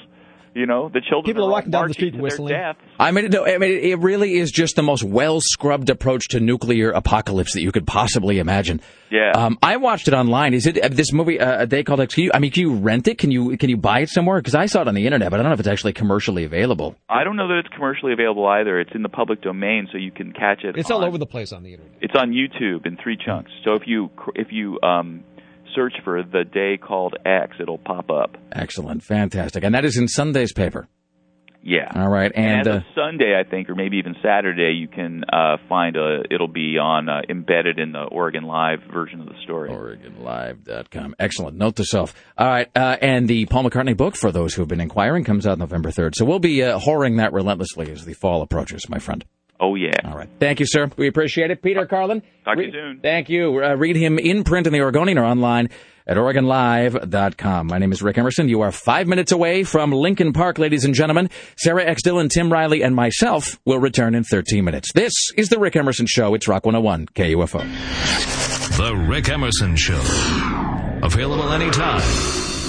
You 0.56 0.64
know, 0.64 0.88
the 0.88 1.02
children 1.02 1.24
People 1.24 1.42
are 1.42 1.48
all 1.48 1.52
walking 1.52 1.70
down 1.70 1.82
the 1.82 1.88
marching 1.88 1.92
street 1.92 2.10
to 2.12 2.16
their 2.16 2.22
whistling. 2.22 2.54
death. 2.54 2.76
I 2.98 3.10
mean, 3.10 3.26
no, 3.26 3.44
I 3.44 3.58
mean, 3.58 3.78
it 3.78 3.98
really 3.98 4.38
is 4.38 4.50
just 4.50 4.74
the 4.74 4.82
most 4.82 5.04
well 5.04 5.38
scrubbed 5.42 5.90
approach 5.90 6.28
to 6.28 6.40
nuclear 6.40 6.92
apocalypse 6.92 7.52
that 7.52 7.60
you 7.60 7.72
could 7.72 7.86
possibly 7.86 8.38
imagine. 8.38 8.80
Yeah. 9.10 9.32
Um, 9.34 9.58
I 9.62 9.76
watched 9.76 10.08
it 10.08 10.14
online. 10.14 10.54
Is 10.54 10.66
it 10.66 10.82
uh, 10.82 10.88
this 10.88 11.12
movie? 11.12 11.38
Uh, 11.38 11.64
a 11.64 11.66
day 11.66 11.84
called 11.84 12.00
X? 12.00 12.14
Can 12.14 12.24
you, 12.24 12.30
I 12.32 12.38
mean, 12.38 12.52
can 12.52 12.62
you 12.62 12.74
rent 12.74 13.06
it? 13.06 13.18
Can 13.18 13.30
you 13.30 13.58
can 13.58 13.68
you 13.68 13.76
buy 13.76 14.00
it 14.00 14.08
somewhere? 14.08 14.38
Because 14.38 14.54
I 14.54 14.64
saw 14.64 14.80
it 14.80 14.88
on 14.88 14.94
the 14.94 15.04
internet, 15.04 15.30
but 15.30 15.40
I 15.40 15.42
don't 15.42 15.50
know 15.50 15.54
if 15.54 15.60
it's 15.60 15.68
actually 15.68 15.92
commercially 15.92 16.44
available. 16.44 16.96
I 17.06 17.22
don't 17.24 17.36
know 17.36 17.48
that 17.48 17.58
it's 17.58 17.74
commercially 17.74 18.14
available 18.14 18.46
either. 18.46 18.80
It's 18.80 18.94
in 18.94 19.02
the 19.02 19.10
public 19.10 19.42
domain, 19.42 19.88
so 19.92 19.98
you 19.98 20.10
can 20.10 20.32
catch 20.32 20.64
it. 20.64 20.78
It's 20.78 20.90
on, 20.90 21.02
all 21.02 21.04
over 21.04 21.18
the 21.18 21.26
place 21.26 21.52
on 21.52 21.64
the 21.64 21.74
internet. 21.74 21.92
It's 22.00 22.14
on 22.16 22.30
YouTube 22.30 22.86
in 22.86 22.96
three 22.96 23.18
chunks. 23.18 23.50
So 23.62 23.74
if 23.74 23.82
you 23.84 24.08
if 24.34 24.48
you 24.52 24.80
um, 24.82 25.22
search 25.74 25.94
for 26.04 26.22
the 26.22 26.44
day 26.44 26.76
called 26.76 27.14
X, 27.24 27.56
it'll 27.60 27.78
pop 27.78 28.10
up. 28.10 28.36
Excellent, 28.52 29.02
fantastic, 29.02 29.64
and 29.64 29.74
that 29.74 29.84
is 29.84 29.96
in 29.96 30.08
Sunday's 30.08 30.52
paper. 30.52 30.88
Yeah. 31.68 31.90
All 31.96 32.08
right, 32.08 32.30
and, 32.32 32.60
as 32.60 32.76
uh, 32.76 32.80
Sunday, 32.94 33.34
I 33.36 33.42
think, 33.42 33.68
or 33.68 33.74
maybe 33.74 33.96
even 33.96 34.14
Saturday, 34.22 34.74
you 34.78 34.86
can 34.86 35.24
uh, 35.24 35.56
find 35.68 35.96
a. 35.96 36.22
It'll 36.30 36.46
be 36.46 36.78
on 36.78 37.08
uh, 37.08 37.22
embedded 37.28 37.80
in 37.80 37.90
the 37.90 38.04
Oregon 38.04 38.44
Live 38.44 38.82
version 38.92 39.20
of 39.20 39.26
the 39.26 39.34
story. 39.42 39.70
OregonLive.com. 39.70 41.16
Excellent. 41.18 41.56
Note 41.56 41.74
to 41.74 41.84
self. 41.84 42.14
All 42.38 42.46
right, 42.46 42.68
uh, 42.76 42.98
and 43.02 43.26
the 43.26 43.46
Paul 43.46 43.64
McCartney 43.64 43.96
book, 43.96 44.14
for 44.14 44.30
those 44.30 44.54
who 44.54 44.62
have 44.62 44.68
been 44.68 44.80
inquiring, 44.80 45.24
comes 45.24 45.44
out 45.44 45.58
November 45.58 45.90
third. 45.90 46.14
So 46.14 46.24
we'll 46.24 46.38
be 46.38 46.62
uh, 46.62 46.78
whoring 46.78 47.16
that 47.16 47.32
relentlessly 47.32 47.90
as 47.90 48.04
the 48.04 48.14
fall 48.14 48.42
approaches, 48.42 48.88
my 48.88 49.00
friend. 49.00 49.24
Oh 49.60 49.74
yeah. 49.74 49.92
All 50.04 50.16
right. 50.16 50.28
Thank 50.38 50.60
you, 50.60 50.66
sir. 50.66 50.90
We 50.96 51.08
appreciate 51.08 51.50
it. 51.50 51.62
Peter 51.62 51.86
Carlin. 51.86 52.22
Talk 52.44 52.54
to 52.56 52.60
Re- 52.60 52.66
you 52.66 52.72
soon. 52.72 53.00
Thank 53.00 53.28
you. 53.28 53.62
Uh, 53.62 53.74
read 53.74 53.96
him 53.96 54.18
in 54.18 54.44
print 54.44 54.66
in 54.66 54.72
the 54.72 54.80
Oregonian 54.80 55.18
or 55.18 55.24
online 55.24 55.68
at 56.06 56.16
OregonLive.com. 56.16 57.66
My 57.66 57.78
name 57.78 57.90
is 57.90 58.02
Rick 58.02 58.18
Emerson. 58.18 58.48
You 58.48 58.60
are 58.60 58.70
five 58.70 59.06
minutes 59.08 59.32
away 59.32 59.64
from 59.64 59.90
Linkin 59.92 60.32
Park, 60.32 60.58
ladies 60.58 60.84
and 60.84 60.94
gentlemen. 60.94 61.30
Sarah 61.56 61.84
X. 61.84 62.02
Dillon, 62.02 62.28
Tim 62.28 62.52
Riley, 62.52 62.82
and 62.82 62.94
myself 62.94 63.58
will 63.64 63.78
return 63.80 64.14
in 64.14 64.22
13 64.24 64.64
minutes. 64.64 64.92
This 64.92 65.12
is 65.36 65.48
the 65.48 65.58
Rick 65.58 65.74
Emerson 65.76 66.06
Show. 66.06 66.34
It's 66.34 66.46
Rock 66.46 66.64
101, 66.66 67.06
KUFO. 67.06 68.76
The 68.76 68.94
Rick 68.94 69.30
Emerson 69.30 69.74
Show. 69.76 70.00
Available 71.02 71.50
anytime, 71.52 72.02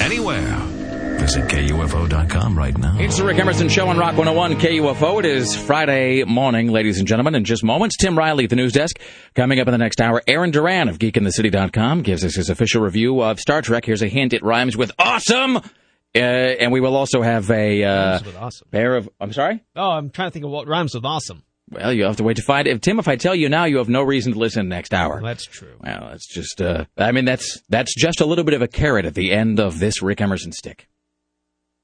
anywhere. 0.01 0.76
Visit 1.17 1.45
KUFO.com 1.45 2.57
right 2.57 2.77
now. 2.77 2.95
It's 2.99 3.17
the 3.17 3.25
Rick 3.25 3.39
Emerson 3.39 3.69
Show 3.69 3.87
on 3.87 3.97
Rock 3.97 4.17
101 4.17 4.59
KUFO. 4.59 5.19
It 5.19 5.25
is 5.25 5.55
Friday 5.55 6.23
morning, 6.23 6.71
ladies 6.71 6.99
and 6.99 7.07
gentlemen. 7.07 7.35
In 7.35 7.43
just 7.43 7.63
moments, 7.63 7.97
Tim 7.97 8.17
Riley 8.17 8.43
at 8.45 8.49
the 8.49 8.55
news 8.55 8.73
desk. 8.73 8.99
Coming 9.35 9.59
up 9.59 9.67
in 9.67 9.71
the 9.71 9.77
next 9.77 9.99
hour, 9.99 10.21
Aaron 10.27 10.51
Duran 10.51 10.89
of 10.89 10.99
GeekInTheCity.com 10.99 12.03
gives 12.03 12.23
us 12.23 12.35
his 12.35 12.49
official 12.49 12.81
review 12.81 13.21
of 13.21 13.39
Star 13.39 13.61
Trek. 13.61 13.85
Here's 13.85 14.01
a 14.01 14.07
hint. 14.07 14.33
It 14.33 14.43
rhymes 14.43 14.77
with 14.77 14.91
awesome. 14.99 15.57
Uh, 15.57 16.19
and 16.19 16.71
we 16.71 16.79
will 16.79 16.95
also 16.95 17.21
have 17.21 17.49
a 17.51 17.83
uh, 17.83 18.19
awesome. 18.39 18.67
pair 18.71 18.95
of. 18.95 19.09
I'm 19.19 19.33
sorry? 19.33 19.63
Oh, 19.75 19.89
I'm 19.89 20.09
trying 20.09 20.29
to 20.29 20.33
think 20.33 20.45
of 20.45 20.51
what 20.51 20.67
rhymes 20.67 20.93
with 20.93 21.03
awesome. 21.05 21.43
Well, 21.69 21.91
you 21.91 22.05
have 22.05 22.15
to 22.17 22.23
wait 22.23 22.37
to 22.37 22.43
find 22.43 22.65
it. 22.67 22.81
Tim, 22.81 22.97
if 22.97 23.07
I 23.09 23.17
tell 23.17 23.35
you 23.35 23.49
now, 23.49 23.65
you 23.65 23.77
have 23.77 23.89
no 23.89 24.01
reason 24.01 24.33
to 24.33 24.39
listen 24.39 24.69
next 24.69 24.93
hour. 24.93 25.21
That's 25.21 25.45
true. 25.45 25.75
Well, 25.81 26.11
it's 26.13 26.27
just, 26.33 26.61
uh, 26.61 26.85
I 26.97 27.11
mean, 27.11 27.25
that's, 27.25 27.61
that's 27.67 27.93
just 27.93 28.21
a 28.21 28.25
little 28.25 28.45
bit 28.45 28.53
of 28.53 28.61
a 28.61 28.69
carrot 28.69 29.05
at 29.05 29.15
the 29.15 29.33
end 29.33 29.59
of 29.59 29.77
this 29.79 30.01
Rick 30.01 30.21
Emerson 30.21 30.53
stick. 30.53 30.87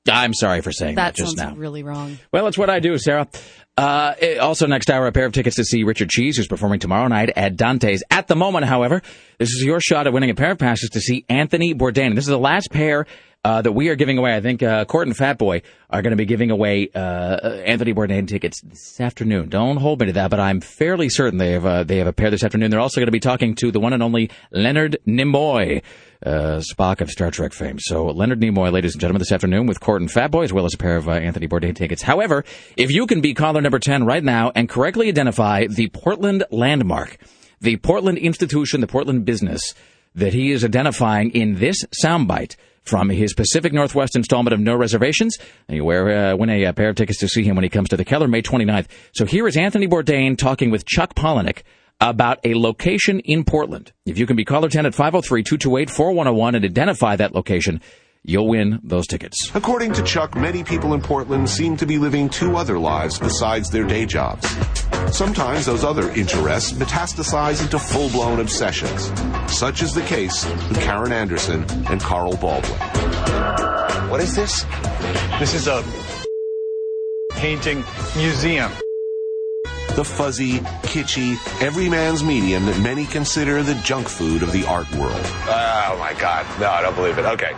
I'm 0.10 0.34
sorry 0.34 0.62
for 0.62 0.72
saying 0.72 0.96
that, 0.96 1.16
That 1.16 1.24
just 1.24 1.38
now. 1.38 1.56
really 1.56 1.84
wrong. 1.84 2.18
Well, 2.32 2.48
it's 2.48 2.58
what 2.58 2.70
I 2.70 2.80
do, 2.80 2.98
Sarah. 2.98 3.28
Uh, 3.78 4.14
eh, 4.20 4.38
also, 4.38 4.68
next 4.68 4.90
hour, 4.90 5.08
a 5.08 5.12
pair 5.12 5.26
of 5.26 5.32
tickets 5.32 5.56
to 5.56 5.64
see 5.64 5.84
Richard 5.84 6.10
Cheese, 6.10 6.38
who's 6.38 6.48
performing 6.48 6.80
tomorrow 6.80 7.08
night 7.08 7.32
at 7.36 7.56
Dante's. 7.56 8.04
At 8.12 8.28
the 8.28 8.36
moment, 8.36 8.66
however, 8.66 9.02
this 9.40 9.50
is 9.50 9.64
your 9.64 9.80
shot 9.80 10.06
at 10.06 10.14
winning 10.14 10.30
a 10.30 10.36
pair 10.36 10.52
of 10.52 10.58
passes 10.58 10.90
to 10.92 11.00
see 11.00 11.26
Anthony 11.30 11.74
Bourdain. 11.74 12.16
This 12.16 12.26
is 12.26 12.30
the 12.30 12.38
last 12.38 12.70
pair 12.72 13.06
uh, 13.46 13.62
that 13.62 13.72
we 13.72 13.90
are 13.90 13.96
giving 13.96 14.18
away. 14.18 14.36
I 14.36 14.42
think 14.42 14.62
uh, 14.62 14.86
Court 14.86 15.08
and 15.08 15.16
Fatboy 15.16 15.64
are 15.90 16.02
going 16.02 16.12
to 16.12 16.18
be 16.18 16.26
giving 16.26 16.52
away 16.52 16.90
uh, 16.94 17.62
Anthony 17.66 17.94
Bourdain 17.94 18.28
tickets 18.28 18.62
this 18.62 19.00
afternoon. 19.02 19.50
Don't 19.50 19.78
hold 19.78 20.00
me 20.02 20.08
to 20.08 20.14
that, 20.14 20.30
but 20.30 20.40
I'm 20.40 20.62
fairly 20.62 21.10
certain 21.10 21.40
they 21.40 21.52
have 21.52 21.66
uh, 21.66 21.84
they 21.84 21.98
have 21.98 22.08
a 22.08 22.14
pair 22.14 22.30
this 22.30 22.44
afternoon. 22.44 22.72
They're 22.72 22.80
also 22.80 23.00
going 23.00 23.08
to 23.08 23.12
be 23.12 23.20
talking 23.20 23.56
to 23.56 23.72
the 23.72 23.80
one 23.80 23.94
and 23.94 24.04
only 24.04 24.30
Leonard 24.52 24.98
Nimoy. 25.08 25.82
Uh, 26.26 26.62
Spock 26.62 27.02
of 27.02 27.10
Star 27.10 27.32
Trek 27.32 27.52
fame. 27.52 27.80
So 27.80 28.06
Leonard 28.06 28.40
Nimoy, 28.40 28.72
ladies 28.72 28.94
and 28.94 29.02
gentlemen, 29.02 29.20
this 29.20 29.34
afternoon 29.34 29.68
with 29.68 29.82
Court 29.82 30.02
and 30.02 30.10
Fatboy, 30.10 30.46
as 30.46 30.54
well 30.54 30.64
as 30.64 30.74
a 30.74 30.78
pair 30.78 30.96
of 30.96 31.10
uh, 31.10 31.12
Anthony 31.12 31.50
Bourdain 31.50 31.76
tickets. 31.76 32.02
However, 32.02 32.46
if 32.78 32.92
you 32.92 33.08
can 33.08 33.20
be 33.20 33.34
caller 33.34 33.60
number 33.60 33.80
10 33.80 34.06
right 34.06 34.24
now 34.24 34.50
and 34.56 34.70
correctly 34.70 35.10
identify 35.10 35.68
the 35.68 35.90
Portland 35.90 36.46
landmark, 36.50 37.18
the 37.60 37.76
Portland 37.76 38.20
institution, 38.20 38.80
the 38.80 38.88
Portland 38.88 39.26
business 39.26 39.74
that 40.16 40.34
he 40.34 40.52
is 40.52 40.64
identifying 40.64 41.32
in 41.32 41.56
this 41.56 41.84
soundbite 42.04 42.56
from 42.84 43.10
his 43.10 43.34
Pacific 43.34 43.74
Northwest 43.74 44.16
installment 44.16 44.54
of 44.54 44.60
No 44.60 44.76
Reservations, 44.76 45.38
and 45.68 45.76
you 45.76 45.84
wear, 45.84 46.32
uh, 46.32 46.36
win 46.38 46.50
a, 46.50 46.66
uh 46.66 46.74
pair 46.74 46.90
of 46.90 46.96
tickets 46.96 47.20
to 47.20 47.28
see 47.28 47.44
him 47.44 47.56
when 47.56 47.64
he 47.64 47.70
comes 47.70 47.90
to 47.90 47.98
the 47.98 48.06
Keller 48.06 48.28
May 48.28 48.42
29th. 48.42 48.88
So 49.14 49.26
here 49.26 49.48
is 49.48 49.58
Anthony 49.58 49.88
Bourdain 49.88 50.38
talking 50.38 50.72
with 50.72 50.86
Chuck 50.86 51.16
Palahniuk 51.16 51.64
about 52.00 52.40
a 52.44 52.54
location 52.54 53.20
in 53.20 53.44
Portland. 53.44 53.92
If 54.06 54.18
you 54.18 54.26
can 54.26 54.36
be 54.36 54.46
caller 54.46 54.70
10 54.70 54.86
at 54.86 54.94
503-228-4101 54.94 56.56
and 56.56 56.66
identify 56.66 57.16
that 57.16 57.34
location, 57.34 57.82
you'll 58.24 58.48
win 58.48 58.80
those 58.84 59.08
tickets. 59.08 59.52
According 59.54 59.94
to 59.94 60.04
Chuck, 60.04 60.36
many 60.36 60.64
people 60.64 60.94
in 60.94 61.02
Portland 61.02 61.50
seem 61.50 61.78
to 61.78 61.86
be 61.86 61.98
living 61.98 62.30
two 62.30 62.56
other 62.56 62.80
lives 62.80 63.20
besides 63.20 63.70
their 63.70 63.84
day 63.84 64.06
jobs. 64.06 64.48
Sometimes 65.12 65.66
those 65.66 65.84
other 65.84 66.10
interests 66.12 66.72
metastasize 66.74 67.62
into 67.62 67.78
full 67.78 68.10
blown 68.10 68.40
obsessions. 68.40 69.12
Such 69.52 69.82
is 69.82 69.94
the 69.94 70.04
case 70.04 70.46
with 70.46 70.82
Karen 70.82 71.12
Anderson 71.12 71.66
and 71.90 72.02
Carl 72.02 72.36
Baldwin. 72.38 72.80
What 74.10 74.22
is 74.22 74.36
this? 74.36 74.66
This 75.40 75.54
is 75.54 75.68
a 75.68 75.84
painting 77.32 77.84
museum. 78.16 78.72
The 79.96 80.04
fuzzy, 80.04 80.58
kitschy, 80.90 81.36
everyman's 81.62 82.24
medium 82.24 82.66
that 82.66 82.80
many 82.80 83.06
consider 83.06 83.62
the 83.62 83.76
junk 83.76 84.10
food 84.10 84.42
of 84.42 84.52
the 84.52 84.66
art 84.66 84.92
world. 84.96 85.22
Oh 85.24 85.96
my 86.00 86.16
God. 86.20 86.48
No, 86.60 86.68
I 86.68 86.82
don't 86.82 86.96
believe 86.96 87.20
it. 87.20 87.26
Okay. 87.26 87.52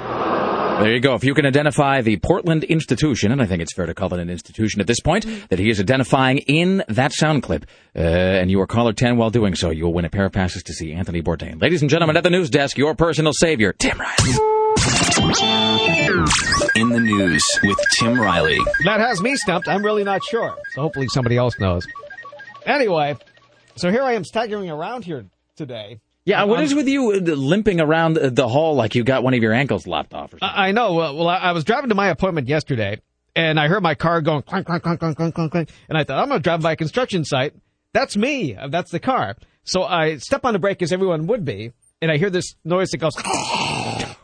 There 0.84 0.92
you 0.94 1.00
go. 1.00 1.14
If 1.16 1.24
you 1.24 1.34
can 1.34 1.46
identify 1.46 2.02
the 2.02 2.18
Portland 2.18 2.66
institution, 2.66 3.32
and 3.32 3.42
I 3.42 3.46
think 3.46 3.62
it's 3.62 3.74
fair 3.74 3.86
to 3.86 3.94
call 3.94 4.14
it 4.14 4.20
an 4.20 4.30
institution 4.30 4.82
at 4.82 4.88
this 4.88 5.00
point, 5.00 5.26
that 5.50 5.60
he 5.60 5.70
is 5.70 5.80
identifying 5.80 6.40
in 6.40 6.84
that 6.90 7.14
sound 7.14 7.44
clip, 7.44 7.66
uh, 7.96 8.00
and 8.00 8.52
you 8.52 8.60
are 8.60 8.68
caller 8.68 8.92
10 8.92 9.16
while 9.16 9.30
doing 9.30 9.56
so, 9.56 9.70
you 9.70 9.86
will 9.86 9.94
win 9.94 10.04
a 10.04 10.10
pair 10.10 10.26
of 10.26 10.34
passes 10.34 10.62
to 10.64 10.74
see 10.74 10.92
Anthony 10.92 11.22
Bourdain. 11.22 11.62
Ladies 11.62 11.82
and 11.82 11.90
gentlemen, 11.90 12.18
at 12.18 12.24
the 12.26 12.30
news 12.30 12.50
desk, 12.50 12.78
your 12.78 12.94
personal 12.96 13.32
savior, 13.34 13.72
Tim 13.72 13.98
Riley. 13.98 14.34
In 16.76 16.90
the 16.90 17.00
news 17.00 17.42
with 17.64 17.78
Tim 17.94 18.20
Riley. 18.20 18.60
That 18.84 19.00
has 19.00 19.22
me 19.22 19.38
stumped. 19.38 19.70
I'm 19.70 19.84
really 19.84 20.04
not 20.04 20.22
sure. 20.26 20.54
So 20.74 20.82
hopefully 20.82 21.08
somebody 21.14 21.38
else 21.38 21.58
knows. 21.58 21.88
Anyway, 22.66 23.18
so 23.76 23.92
here 23.92 24.04
I 24.04 24.14
am 24.14 24.24
staggering 24.24 24.70
around 24.70 25.06
here 25.06 25.26
today. 25.56 26.00
Yeah, 26.26 26.44
what 26.46 26.64
is 26.64 26.74
with 26.74 26.88
you 26.88 27.12
uh, 27.12 27.18
limping 27.20 27.80
around 27.80 28.16
the 28.16 28.48
hall 28.48 28.74
like 28.74 28.96
you 28.96 29.04
got 29.04 29.24
one 29.24 29.36
of 29.36 29.44
your 29.44 29.54
ankles 29.54 29.86
lopped 29.86 30.16
off 30.16 30.34
or 30.34 30.40
something? 30.40 30.58
I 30.58 30.72
know. 30.72 30.94
Well, 30.94 31.16
well, 31.16 31.30
I 31.30 31.52
was 31.52 31.64
driving 31.64 31.90
to 31.90 31.96
my 31.96 32.10
appointment 32.10 32.48
yesterday, 32.48 33.00
and 33.36 33.60
I 33.60 33.68
heard 33.68 33.84
my 33.84 33.94
car 33.94 34.22
going 34.22 34.42
clank, 34.42 34.66
clank, 34.66 34.82
clank, 34.82 35.00
clank, 35.00 35.18
clank, 35.18 35.36
clank, 35.36 35.52
clank. 35.52 35.70
And 35.88 35.96
I 35.96 36.04
thought, 36.04 36.20
I'm 36.20 36.30
going 36.30 36.40
to 36.40 36.44
drive 36.44 36.62
by 36.62 36.72
a 36.72 36.76
construction 36.76 37.26
site. 37.26 37.54
That's 37.94 38.18
me. 38.18 38.56
Uh, 38.56 38.70
That's 38.70 38.92
the 38.92 39.00
car. 39.00 39.36
So 39.66 39.84
I 39.84 40.18
step 40.18 40.46
on 40.46 40.54
the 40.54 40.60
brake 40.60 40.82
as 40.82 40.92
everyone 40.92 41.28
would 41.28 41.46
be, 41.46 41.74
and 42.02 42.12
I 42.12 42.18
hear 42.18 42.32
this 42.32 42.56
noise 42.64 42.90
that 42.90 42.98
goes. 42.98 43.16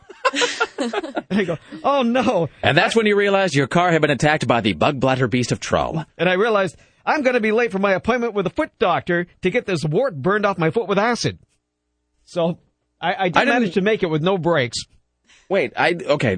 and 1.30 1.40
I 1.40 1.44
go, 1.44 1.58
oh 1.84 2.02
no. 2.02 2.48
And 2.62 2.76
that's 2.76 2.96
when 2.96 3.06
you 3.06 3.16
realized 3.16 3.54
your 3.54 3.68
car 3.68 3.92
had 3.92 4.02
been 4.02 4.10
attacked 4.10 4.46
by 4.46 4.60
the 4.60 4.74
Bugblatter 4.74 5.30
Beast 5.30 5.52
of 5.52 5.60
Traal. 5.60 6.04
And 6.18 6.28
I 6.28 6.34
realized 6.34 6.76
I'm 7.04 7.22
going 7.22 7.34
to 7.34 7.40
be 7.40 7.52
late 7.52 7.72
for 7.72 7.78
my 7.78 7.92
appointment 7.92 8.34
with 8.34 8.46
a 8.46 8.50
foot 8.50 8.70
doctor 8.78 9.26
to 9.42 9.50
get 9.50 9.66
this 9.66 9.84
wart 9.84 10.20
burned 10.20 10.46
off 10.46 10.58
my 10.58 10.70
foot 10.70 10.88
with 10.88 10.98
acid. 10.98 11.38
So 12.24 12.58
I, 13.00 13.14
I 13.18 13.28
did 13.28 13.36
I 13.36 13.44
manage 13.44 13.74
to 13.74 13.80
make 13.80 14.02
it 14.02 14.10
with 14.10 14.22
no 14.22 14.38
breaks. 14.38 14.78
Wait, 15.48 15.72
I 15.76 15.94
okay. 15.94 16.36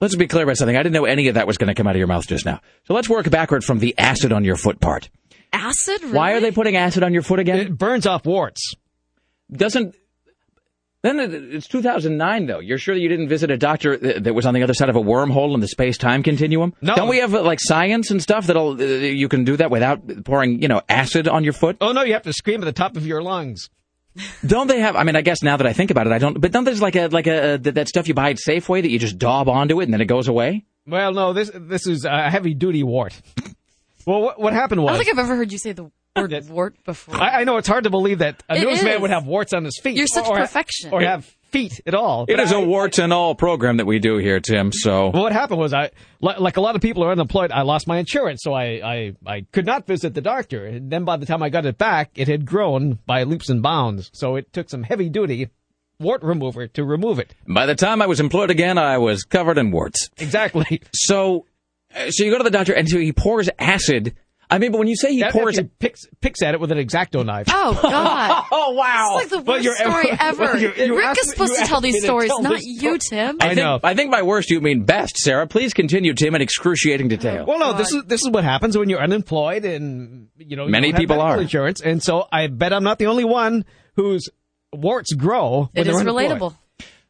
Let's 0.00 0.16
be 0.16 0.26
clear 0.26 0.44
about 0.44 0.56
something. 0.56 0.76
I 0.76 0.82
didn't 0.82 0.94
know 0.94 1.06
any 1.06 1.28
of 1.28 1.34
that 1.34 1.46
was 1.46 1.56
going 1.56 1.68
to 1.68 1.74
come 1.74 1.86
out 1.86 1.94
of 1.94 1.98
your 1.98 2.08
mouth 2.08 2.26
just 2.26 2.44
now. 2.44 2.60
So 2.84 2.94
let's 2.94 3.08
work 3.08 3.30
backward 3.30 3.64
from 3.64 3.78
the 3.78 3.96
acid 3.96 4.32
on 4.32 4.44
your 4.44 4.56
foot 4.56 4.80
part. 4.80 5.08
Acid? 5.52 6.02
Really? 6.02 6.14
Why 6.14 6.32
are 6.32 6.40
they 6.40 6.52
putting 6.52 6.76
acid 6.76 7.02
on 7.02 7.12
your 7.12 7.22
foot 7.22 7.38
again? 7.38 7.58
It 7.58 7.76
burns 7.76 8.06
off 8.06 8.26
warts. 8.26 8.74
Doesn't 9.50 9.94
then 11.02 11.48
it's 11.52 11.66
2009 11.68 12.46
though. 12.46 12.58
You're 12.58 12.78
sure 12.78 12.94
that 12.94 13.00
you 13.00 13.08
didn't 13.08 13.28
visit 13.28 13.50
a 13.50 13.56
doctor 13.56 13.96
that 13.96 14.34
was 14.34 14.44
on 14.44 14.54
the 14.54 14.62
other 14.62 14.74
side 14.74 14.88
of 14.88 14.96
a 14.96 15.00
wormhole 15.00 15.54
in 15.54 15.60
the 15.60 15.68
space 15.68 15.96
time 15.96 16.22
continuum? 16.22 16.74
No. 16.82 16.94
Don't 16.94 17.08
we 17.08 17.18
have 17.18 17.34
uh, 17.34 17.42
like 17.42 17.58
science 17.60 18.10
and 18.10 18.22
stuff 18.22 18.46
that'll 18.46 18.80
uh, 18.80 18.84
you 18.84 19.28
can 19.28 19.44
do 19.44 19.56
that 19.56 19.70
without 19.70 20.24
pouring 20.24 20.60
you 20.60 20.68
know 20.68 20.82
acid 20.88 21.26
on 21.26 21.44
your 21.44 21.54
foot? 21.54 21.78
Oh 21.80 21.92
no, 21.92 22.02
you 22.02 22.12
have 22.12 22.22
to 22.22 22.32
scream 22.32 22.62
at 22.62 22.66
the 22.66 22.72
top 22.72 22.96
of 22.96 23.06
your 23.06 23.22
lungs. 23.22 23.70
Don't 24.44 24.66
they 24.66 24.80
have? 24.80 24.96
I 24.96 25.04
mean, 25.04 25.16
I 25.16 25.20
guess 25.22 25.42
now 25.42 25.56
that 25.56 25.66
I 25.66 25.72
think 25.72 25.90
about 25.90 26.06
it, 26.06 26.12
I 26.12 26.18
don't. 26.18 26.40
But 26.40 26.52
don't 26.52 26.64
there's 26.64 26.82
like 26.82 26.96
a 26.96 27.06
like 27.06 27.26
a 27.26 27.58
that 27.58 27.74
that 27.76 27.88
stuff 27.88 28.08
you 28.08 28.14
buy 28.14 28.30
at 28.30 28.36
Safeway 28.36 28.82
that 28.82 28.90
you 28.90 28.98
just 28.98 29.18
daub 29.18 29.48
onto 29.48 29.80
it 29.80 29.84
and 29.84 29.94
then 29.94 30.00
it 30.00 30.06
goes 30.06 30.28
away? 30.28 30.64
Well, 30.86 31.12
no, 31.12 31.32
this 31.32 31.50
this 31.54 31.86
is 31.86 32.04
a 32.04 32.28
heavy 32.28 32.54
duty 32.54 32.82
wart. 32.82 33.18
well, 34.06 34.20
what, 34.22 34.40
what 34.40 34.52
happened 34.52 34.82
was 34.82 34.90
I 34.90 34.92
don't 34.94 35.04
think 35.04 35.18
I've 35.18 35.24
ever 35.24 35.36
heard 35.36 35.52
you 35.52 35.58
say 35.58 35.72
the 35.72 35.90
word 36.20 36.48
wart 36.48 36.84
before. 36.84 37.16
I, 37.16 37.40
I 37.40 37.44
know 37.44 37.56
it's 37.56 37.68
hard 37.68 37.84
to 37.84 37.90
believe 37.90 38.18
that 38.18 38.42
a 38.48 38.56
It 38.56 38.62
newsman 38.64 38.94
is. 38.94 39.00
would 39.00 39.10
have 39.10 39.26
warts 39.26 39.52
on 39.52 39.64
his 39.64 39.78
feet. 39.82 39.96
You're 39.96 40.06
such 40.06 40.26
or 40.26 40.36
perfection. 40.36 40.90
or 40.92 41.00
have 41.02 41.24
feet 41.50 41.80
at 41.86 41.94
all. 41.94 42.24
It 42.28 42.36
But 42.36 42.44
is 42.44 42.52
I- 42.52 42.60
a 42.60 42.64
warts 42.64 42.98
and 42.98 43.12
all 43.12 43.34
program 43.34 43.78
that 43.78 43.86
we 43.86 43.98
do 43.98 44.18
here, 44.18 44.38
Tim. 44.40 44.70
So 44.72 45.10
Well, 45.10 45.22
what 45.24 45.32
happened 45.32 45.58
was 45.60 45.74
I, 45.74 45.90
like 46.20 46.56
a 46.56 46.60
lot 46.60 46.76
of 46.76 46.82
people 46.82 47.02
are 47.04 47.10
unemployed, 47.10 47.50
I 47.50 47.62
lost 47.62 47.88
my 47.88 47.98
insurance, 47.98 48.40
so 48.44 48.52
I, 48.52 48.64
I, 48.84 49.12
I 49.26 49.40
could 49.52 49.66
not 49.66 49.86
visit 49.86 50.14
the 50.14 50.20
doctor. 50.20 50.64
And 50.66 50.90
then 50.90 51.04
by 51.04 51.16
the 51.16 51.26
time 51.26 51.42
I 51.42 51.48
got 51.48 51.66
it 51.66 51.76
back, 51.76 52.10
it 52.14 52.28
had 52.28 52.46
grown 52.46 52.98
by 53.06 53.24
leaps 53.24 53.48
and 53.48 53.62
bounds. 53.62 54.10
So 54.14 54.36
it 54.36 54.52
took 54.52 54.70
some 54.70 54.84
heavy 54.84 55.08
duty 55.08 55.48
wart 55.98 56.22
remover 56.22 56.66
to 56.68 56.84
remove 56.84 57.18
it. 57.18 57.34
by 57.46 57.66
the 57.66 57.74
time 57.74 58.00
I 58.00 58.06
was 58.06 58.20
employed 58.20 58.50
again, 58.50 58.78
I 58.78 58.98
was 58.98 59.24
covered 59.24 59.58
in 59.58 59.70
warts. 59.70 60.08
Exactly. 60.18 60.80
So, 60.94 61.44
uh, 61.94 62.10
so 62.10 62.24
you 62.24 62.30
go 62.30 62.38
to 62.38 62.44
the 62.44 62.50
doctor 62.50 62.72
and 62.72 62.88
so 62.88 62.98
he 62.98 63.12
pours 63.12 63.50
acid. 63.58 64.14
I 64.50 64.58
mean, 64.58 64.72
but 64.72 64.78
when 64.78 64.88
you 64.88 64.96
say 64.96 65.12
he 65.12 65.22
After 65.22 65.38
pours, 65.38 65.56
he 65.58 65.64
picks, 65.64 66.06
picks 66.20 66.42
at 66.42 66.54
it 66.54 66.60
with 66.60 66.72
an 66.72 66.78
exacto 66.78 67.24
knife. 67.24 67.46
Oh 67.50 67.78
God! 67.82 68.44
oh 68.52 68.72
wow! 68.72 69.18
It's 69.20 69.30
like 69.32 69.44
the 69.44 69.50
worst 69.50 69.64
you're- 69.64 69.76
story 69.76 70.10
ever. 70.18 70.42
well, 70.44 70.58
you- 70.60 70.72
you 70.76 70.96
Rick 70.98 71.16
is 71.20 71.30
supposed 71.30 71.56
to 71.56 71.64
tell 71.64 71.80
these 71.80 72.02
stories, 72.02 72.28
tell 72.30 72.42
not 72.42 72.60
you, 72.62 72.98
Tim. 72.98 73.36
I, 73.40 73.44
I 73.44 73.48
think, 73.54 73.58
know. 73.58 73.80
I 73.82 73.94
think 73.94 74.10
by 74.10 74.22
worst 74.22 74.50
you 74.50 74.60
mean 74.60 74.84
best, 74.84 75.16
Sarah. 75.18 75.46
Please 75.46 75.72
continue, 75.72 76.14
Tim, 76.14 76.34
in 76.34 76.42
excruciating 76.42 77.08
detail. 77.08 77.44
Well, 77.46 77.58
no, 77.58 77.72
this 77.74 77.92
is 77.92 78.02
this 78.04 78.22
is 78.22 78.30
what 78.30 78.44
happens 78.44 78.76
when 78.76 78.88
you're 78.88 79.02
unemployed, 79.02 79.64
and 79.64 80.28
you 80.38 80.56
know 80.56 80.66
Many 80.66 80.88
don't 80.88 80.94
have 80.96 81.00
people 81.00 81.20
are. 81.20 81.40
insurance, 81.40 81.80
and 81.80 82.02
so 82.02 82.26
I 82.32 82.48
bet 82.48 82.72
I'm 82.72 82.84
not 82.84 82.98
the 82.98 83.06
only 83.06 83.24
one 83.24 83.64
whose 83.96 84.28
warts 84.72 85.12
grow. 85.14 85.68
when 85.72 85.86
It 85.86 85.92
they're 85.92 86.02
relatable. 86.04 86.56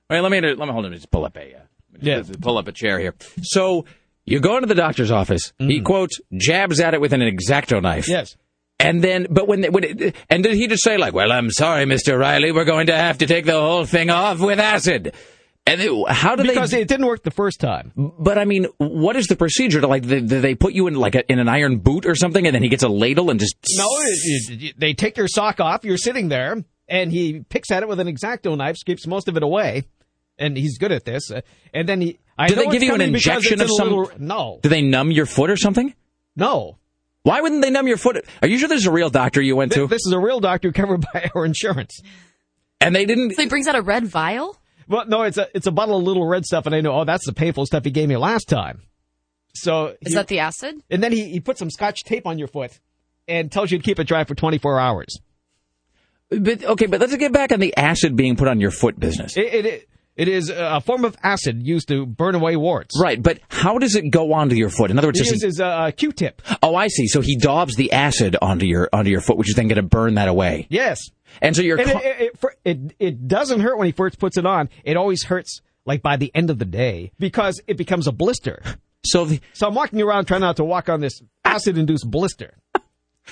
Wait, 0.09 0.20
let 0.20 0.30
me 0.30 0.41
let 0.41 0.59
me 0.59 0.72
hold 0.72 0.84
on. 0.86 0.93
Just 0.93 1.11
pull 1.11 1.24
up 1.24 1.36
a 1.36 1.55
uh, 1.55 1.59
Yeah. 2.01 2.22
pull 2.41 2.59
up 2.59 2.68
a 2.68 2.72
chair 2.72 2.99
here. 2.99 3.14
So 3.43 3.84
you 4.31 4.41
go 4.41 4.57
into 4.57 4.66
the 4.66 4.74
doctor's 4.74 5.11
office. 5.11 5.53
He 5.59 5.81
mm. 5.81 5.85
quotes 5.85 6.20
jabs 6.37 6.81
at 6.81 6.95
it 6.95 7.01
with 7.01 7.12
an 7.12 7.20
exacto 7.20 7.83
knife. 7.83 8.09
Yes. 8.09 8.37
And 8.78 9.05
then, 9.05 9.26
but 9.28 9.47
when, 9.47 9.61
they, 9.61 9.68
when 9.68 9.85
it, 9.85 10.16
and 10.31 10.43
did 10.43 10.55
he 10.55 10.66
just 10.66 10.83
say 10.83 10.97
like, 10.97 11.12
"Well, 11.12 11.31
I'm 11.31 11.51
sorry, 11.51 11.85
Mister 11.85 12.16
Riley, 12.16 12.51
we're 12.51 12.64
going 12.64 12.87
to 12.87 12.97
have 12.97 13.18
to 13.18 13.26
take 13.26 13.45
the 13.45 13.61
whole 13.61 13.85
thing 13.85 14.09
off 14.09 14.41
with 14.41 14.59
acid"? 14.59 15.14
And 15.66 15.81
it, 15.83 16.09
how 16.09 16.35
do 16.35 16.43
because 16.43 16.55
they? 16.55 16.55
Because 16.55 16.72
it 16.72 16.89
didn't 16.89 17.05
work 17.07 17.22
the 17.22 17.31
first 17.31 17.61
time. 17.61 17.93
But 17.95 18.39
I 18.39 18.47
mean, 18.47 18.66
what 18.78 19.16
is 19.16 19.26
the 19.26 19.37
procedure? 19.37 19.83
To 19.83 19.87
like, 19.87 20.07
do 20.07 20.20
they 20.22 20.55
put 20.55 20.72
you 20.72 20.87
in 20.87 20.95
like 20.95 21.14
a, 21.14 21.31
in 21.31 21.39
an 21.39 21.49
iron 21.49 21.78
boot 21.78 22.07
or 22.07 22.14
something, 22.14 22.47
and 22.47 22.55
then 22.55 22.62
he 22.62 22.70
gets 22.70 22.83
a 22.83 22.89
ladle 22.89 23.28
and 23.28 23.39
just 23.39 23.57
No, 23.76 23.87
it, 23.91 24.74
they 24.78 24.95
take 24.95 25.18
your 25.18 25.28
sock 25.28 25.61
off. 25.61 25.85
You're 25.85 25.99
sitting 25.99 26.31
there, 26.31 26.64
and 26.89 27.12
he 27.12 27.41
picks 27.51 27.70
at 27.70 27.83
it 27.83 27.89
with 27.89 28.01
an 28.01 28.07
exacto 28.07 28.57
knife, 28.57 28.78
scrapes 28.78 29.07
most 29.07 29.28
of 29.28 29.37
it 29.37 29.43
away, 29.43 29.85
and 30.41 30.57
he's 30.57 30.78
good 30.78 30.91
at 30.91 31.05
this. 31.05 31.30
Uh, 31.30 31.43
and 31.72 31.88
then 31.88 32.01
he. 32.01 32.18
I 32.36 32.49
do 32.49 32.57
they 32.57 32.66
give 32.66 32.82
you 32.82 32.95
an 32.95 33.01
injection 33.03 33.61
of 33.61 33.68
in 33.68 33.74
some? 33.76 33.88
little- 33.91 34.11
no, 34.18 34.59
Do 34.62 34.68
they 34.68 34.82
numb 34.82 35.12
your 35.12 35.26
foot 35.26 35.51
or 35.51 35.57
something? 35.57 35.95
no. 36.34 36.76
Why 37.22 37.43
wouldn't 37.43 37.61
they 37.61 37.68
numb 37.68 37.86
your 37.86 37.99
foot? 37.99 38.24
Are 38.41 38.49
you 38.49 38.57
sure 38.57 38.66
there's 38.66 38.86
a 38.86 38.91
real 38.91 39.11
doctor 39.11 39.43
you 39.43 39.55
went 39.55 39.72
to? 39.72 39.86
This 39.86 40.07
is 40.07 40.12
a 40.12 40.18
real 40.18 40.41
doctor 40.41 40.72
covered 40.80 41.05
by 41.12 41.30
our 41.34 41.45
insurance. 41.45 42.01
And 42.80 42.97
they 42.97 43.05
didn't. 43.05 43.32
So 43.34 43.43
he 43.43 43.49
brings 43.49 43.68
out 43.68 43.74
a 43.76 43.82
red 43.82 44.07
vial? 44.07 44.57
Well, 44.88 45.05
no, 45.07 45.22
it's 45.24 45.36
a 45.36 45.47
it's 45.55 45.66
a 45.66 45.70
bottle 45.70 45.99
of 45.99 46.03
little 46.03 46.26
red 46.26 46.47
stuff, 46.47 46.64
and 46.64 46.74
I 46.74 46.80
know. 46.80 46.99
Oh, 46.99 47.05
that's 47.05 47.26
the 47.26 47.34
painful 47.34 47.66
stuff 47.66 47.84
he 47.84 47.91
gave 47.91 48.09
me 48.09 48.16
last 48.16 48.49
time. 48.49 48.80
So 49.55 49.97
Is 50.01 50.12
he- 50.12 50.14
that 50.14 50.28
the 50.28 50.38
acid? 50.38 50.76
And 50.91 51.03
then 51.03 51.12
he, 51.12 51.28
he 51.28 51.41
puts 51.41 51.59
some 51.59 51.68
scotch 51.68 52.05
tape 52.05 52.26
on 52.26 52.38
your 52.38 52.49
foot 52.49 52.80
and 53.28 53.53
tells 53.53 53.70
you 53.70 53.76
to 53.76 53.84
keep 53.84 53.99
it 54.01 54.05
dry 54.05 54.24
for 54.24 54.34
24 54.34 54.80
hours. 54.80 55.18
But 56.30 56.64
okay, 56.64 56.86
but 56.86 57.01
let's 57.01 57.14
get 57.16 57.32
back 57.32 57.53
on 57.53 57.61
the 57.61 57.76
acid 57.76 58.16
being 58.16 58.36
put 58.36 58.49
on 58.49 58.61
your 58.61 58.70
foot 58.70 58.99
business. 58.99 59.36
It, 59.36 59.53
it, 59.53 59.66
it 59.66 59.88
is 60.29 60.51
a 60.55 60.81
form 60.81 61.05
of 61.05 61.16
acid 61.23 61.66
used 61.66 61.89
to 61.89 62.07
burn 62.07 62.35
away 62.35 62.57
warts. 62.57 63.01
Right, 63.01 63.23
but 63.23 63.41
how 63.49 63.79
does 63.79 63.95
it 63.95 64.11
go 64.11 64.33
onto 64.33 64.55
your 64.55 64.71
foot? 64.71 64.91
In 64.91 64.99
other 64.99 65.09
words, 65.09 65.21
He 65.21 65.29
uses 65.29 65.61
a, 65.61 65.87
a 65.87 65.93
Q-tip. 65.93 66.43
oh, 66.62 66.75
I 66.75 66.89
see. 66.89 67.07
So 67.07 67.21
he 67.21 67.37
daubs 67.37 67.77
the 67.77 67.93
acid 67.93 68.37
onto 68.41 68.66
your 68.66 68.89
onto 68.93 69.11
your 69.11 69.21
foot, 69.21 69.37
which 69.37 69.49
is 69.49 69.55
then 69.57 69.68
going 69.68 69.77
to 69.77 69.83
burn 69.83 70.14
that 70.14 70.29
away. 70.29 70.66
Yes. 70.71 71.01
And 71.41 71.55
so 71.55 71.62
your 71.62 71.79
And 71.79 71.91
it, 71.91 71.97
it, 71.97 72.21
it, 72.21 72.39
it, 72.64 72.97
it 72.99 73.29
doesn't 73.29 73.61
hurt 73.61 73.79
when 73.79 73.87
he 73.87 73.93
first 73.93 74.18
puts 74.18 74.37
it 74.37 74.47
on. 74.47 74.68
It 74.85 74.97
always 74.97 75.25
hurts 75.25 75.61
like 75.87 76.03
by 76.03 76.16
the 76.16 76.31
end 76.35 76.51
of 76.51 76.59
the 76.59 76.64
day 76.64 77.12
because 77.18 77.61
it 77.66 77.77
becomes 77.77 78.07
a 78.07 78.12
blister. 78.12 78.62
So, 79.05 79.25
the, 79.25 79.41
so 79.55 79.66
I'm 79.66 79.75
walking 79.75 80.03
around 80.03 80.27
trying 80.27 80.43
not 80.43 80.57
to 80.57 80.64
walk 80.64 80.91
on 80.91 81.01
this 81.01 81.23
acid-induced 81.45 82.11
blister. 82.11 82.59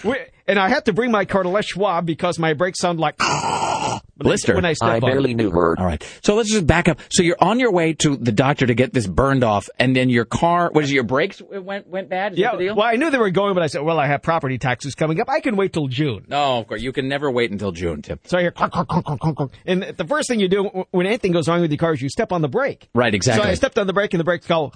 We- 0.04 0.16
and 0.46 0.58
I 0.58 0.70
had 0.70 0.86
to 0.86 0.94
bring 0.94 1.10
my 1.10 1.26
car 1.26 1.42
to 1.42 1.48
Les 1.50 1.66
Schwab 1.66 2.06
because 2.06 2.38
my 2.38 2.54
brakes 2.54 2.78
sound 2.78 2.98
like 2.98 3.18
blister. 4.16 4.54
when 4.54 4.64
I 4.64 4.72
step 4.72 5.02
on 5.02 5.26
it. 5.26 5.34
knew 5.36 5.50
her. 5.50 5.78
All 5.78 5.84
right. 5.84 6.02
So 6.22 6.36
let's 6.36 6.50
just 6.50 6.66
back 6.66 6.88
up. 6.88 7.00
So 7.10 7.22
you're 7.22 7.36
on 7.38 7.60
your 7.60 7.70
way 7.70 7.92
to 7.94 8.16
the 8.16 8.32
doctor 8.32 8.66
to 8.66 8.74
get 8.74 8.94
this 8.94 9.06
burned 9.06 9.44
off, 9.44 9.68
and 9.78 9.94
then 9.94 10.08
your 10.08 10.24
car. 10.24 10.70
What 10.72 10.84
is 10.84 10.90
it? 10.90 10.94
Your 10.94 11.04
brakes 11.04 11.42
went 11.42 11.86
went 11.86 12.08
bad. 12.08 12.32
Is 12.32 12.38
Yeah, 12.38 12.52
that 12.52 12.58
the 12.58 12.64
deal? 12.64 12.76
well, 12.76 12.86
I 12.86 12.96
knew 12.96 13.10
they 13.10 13.18
were 13.18 13.28
going, 13.28 13.52
but 13.52 13.62
I 13.62 13.66
said, 13.66 13.82
well, 13.82 13.98
I 14.00 14.06
have 14.06 14.22
property 14.22 14.56
taxes 14.56 14.94
coming 14.94 15.20
up. 15.20 15.28
I 15.28 15.40
can 15.40 15.54
wait 15.56 15.74
till 15.74 15.88
June. 15.88 16.24
No, 16.28 16.58
of 16.60 16.66
course 16.66 16.80
you 16.80 16.92
can 16.92 17.08
never 17.08 17.30
wait 17.30 17.50
until 17.50 17.72
June, 17.72 18.00
Tim. 18.00 18.18
So 18.24 18.38
I 18.38 18.40
hear 18.40 18.50
clunk, 18.50 18.72
clunk, 18.72 18.88
clunk, 18.88 19.04
clunk, 19.04 19.20
clunk, 19.20 19.36
clunk. 19.36 19.52
And 19.66 19.82
the 19.82 20.06
first 20.06 20.28
thing 20.28 20.40
you 20.40 20.48
do 20.48 20.64
when 20.92 21.06
anything 21.06 21.32
goes 21.32 21.46
wrong 21.46 21.60
with 21.60 21.70
your 21.70 21.76
car 21.78 21.92
is 21.92 22.00
you 22.00 22.08
step 22.08 22.32
on 22.32 22.40
the 22.40 22.48
brake. 22.48 22.88
Right, 22.94 23.14
exactly. 23.14 23.44
So 23.44 23.50
I 23.50 23.54
stepped 23.54 23.78
on 23.78 23.86
the 23.86 23.92
brake 23.92 24.14
and 24.14 24.20
the 24.20 24.24
brakes 24.24 24.46
go. 24.46 24.72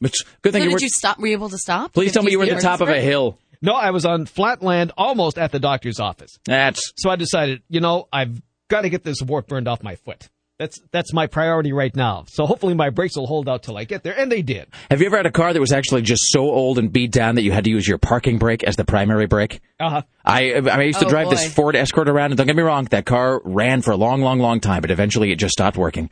But 0.00 0.12
good 0.42 0.52
thing 0.52 0.62
so 0.62 0.64
you 0.64 0.64
did 0.70 0.72
were. 0.74 0.78
you 0.80 0.88
stop? 0.88 1.18
Were 1.18 1.26
you 1.28 1.32
able 1.34 1.48
to 1.50 1.58
stop? 1.58 1.92
Please 1.92 2.12
tell 2.12 2.22
me 2.22 2.30
you 2.32 2.38
were 2.38 2.44
at 2.46 2.54
the 2.56 2.60
top 2.62 2.80
of 2.80 2.88
a 2.88 3.00
hill. 3.00 3.38
No, 3.60 3.74
I 3.74 3.90
was 3.90 4.04
on 4.04 4.26
flat 4.26 4.62
land 4.62 4.92
almost 4.96 5.38
at 5.38 5.52
the 5.52 5.58
doctor's 5.58 5.98
office. 6.00 6.38
That's 6.44 6.80
So 6.96 7.10
I 7.10 7.16
decided, 7.16 7.62
you 7.68 7.80
know, 7.80 8.08
I've 8.12 8.40
got 8.68 8.82
to 8.82 8.88
get 8.90 9.02
this 9.04 9.20
wart 9.22 9.48
burned 9.48 9.66
off 9.68 9.82
my 9.82 9.96
foot. 9.96 10.28
That's 10.58 10.80
that's 10.90 11.12
my 11.12 11.28
priority 11.28 11.72
right 11.72 11.94
now. 11.94 12.24
So 12.26 12.44
hopefully 12.44 12.74
my 12.74 12.90
brakes 12.90 13.16
will 13.16 13.28
hold 13.28 13.48
out 13.48 13.62
till 13.62 13.76
I 13.76 13.84
get 13.84 14.02
there, 14.02 14.18
and 14.18 14.30
they 14.30 14.42
did. 14.42 14.66
Have 14.90 15.00
you 15.00 15.06
ever 15.06 15.16
had 15.16 15.26
a 15.26 15.30
car 15.30 15.52
that 15.52 15.60
was 15.60 15.70
actually 15.70 16.02
just 16.02 16.22
so 16.32 16.40
old 16.40 16.80
and 16.80 16.92
beat 16.92 17.12
down 17.12 17.36
that 17.36 17.42
you 17.42 17.52
had 17.52 17.62
to 17.62 17.70
use 17.70 17.86
your 17.86 17.98
parking 17.98 18.38
brake 18.38 18.64
as 18.64 18.74
the 18.74 18.84
primary 18.84 19.26
brake? 19.26 19.60
Uh 19.78 19.88
huh. 19.90 20.02
I 20.24 20.54
I 20.54 20.82
used 20.82 20.98
to 20.98 21.06
Oh, 21.06 21.08
drive 21.08 21.26
boy. 21.26 21.30
this 21.36 21.54
Ford 21.54 21.76
Escort 21.76 22.08
around, 22.08 22.32
and 22.32 22.38
don't 22.38 22.48
get 22.48 22.56
me 22.56 22.64
wrong, 22.64 22.86
that 22.90 23.06
car 23.06 23.40
ran 23.44 23.82
for 23.82 23.92
a 23.92 23.96
long, 23.96 24.20
long, 24.20 24.40
long 24.40 24.58
time, 24.58 24.80
but 24.80 24.90
eventually 24.90 25.30
it 25.30 25.36
just 25.36 25.52
stopped 25.52 25.76
working. 25.76 26.10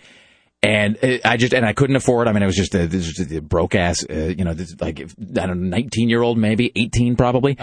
And 0.67 0.97
it, 1.01 1.25
I 1.25 1.37
just 1.37 1.55
and 1.55 1.65
I 1.65 1.73
couldn't 1.73 1.95
afford. 1.95 2.27
I 2.27 2.33
mean, 2.33 2.43
it 2.43 2.47
was 2.47 2.57
just 2.57 2.75
a, 2.75 2.89
this 2.89 3.07
was 3.07 3.15
just 3.15 3.31
a 3.31 3.41
broke 3.41 3.77
ass, 3.77 4.05
uh, 4.11 4.35
you 4.37 4.45
know, 4.45 4.53
this, 4.53 4.75
like 4.81 4.99
I 5.01 5.05
don't 5.47 5.61
know, 5.61 5.77
nineteen 5.77 6.09
year 6.09 6.23
old 6.23 6.39
maybe, 6.39 6.73
eighteen 6.75 7.15
probably. 7.15 7.57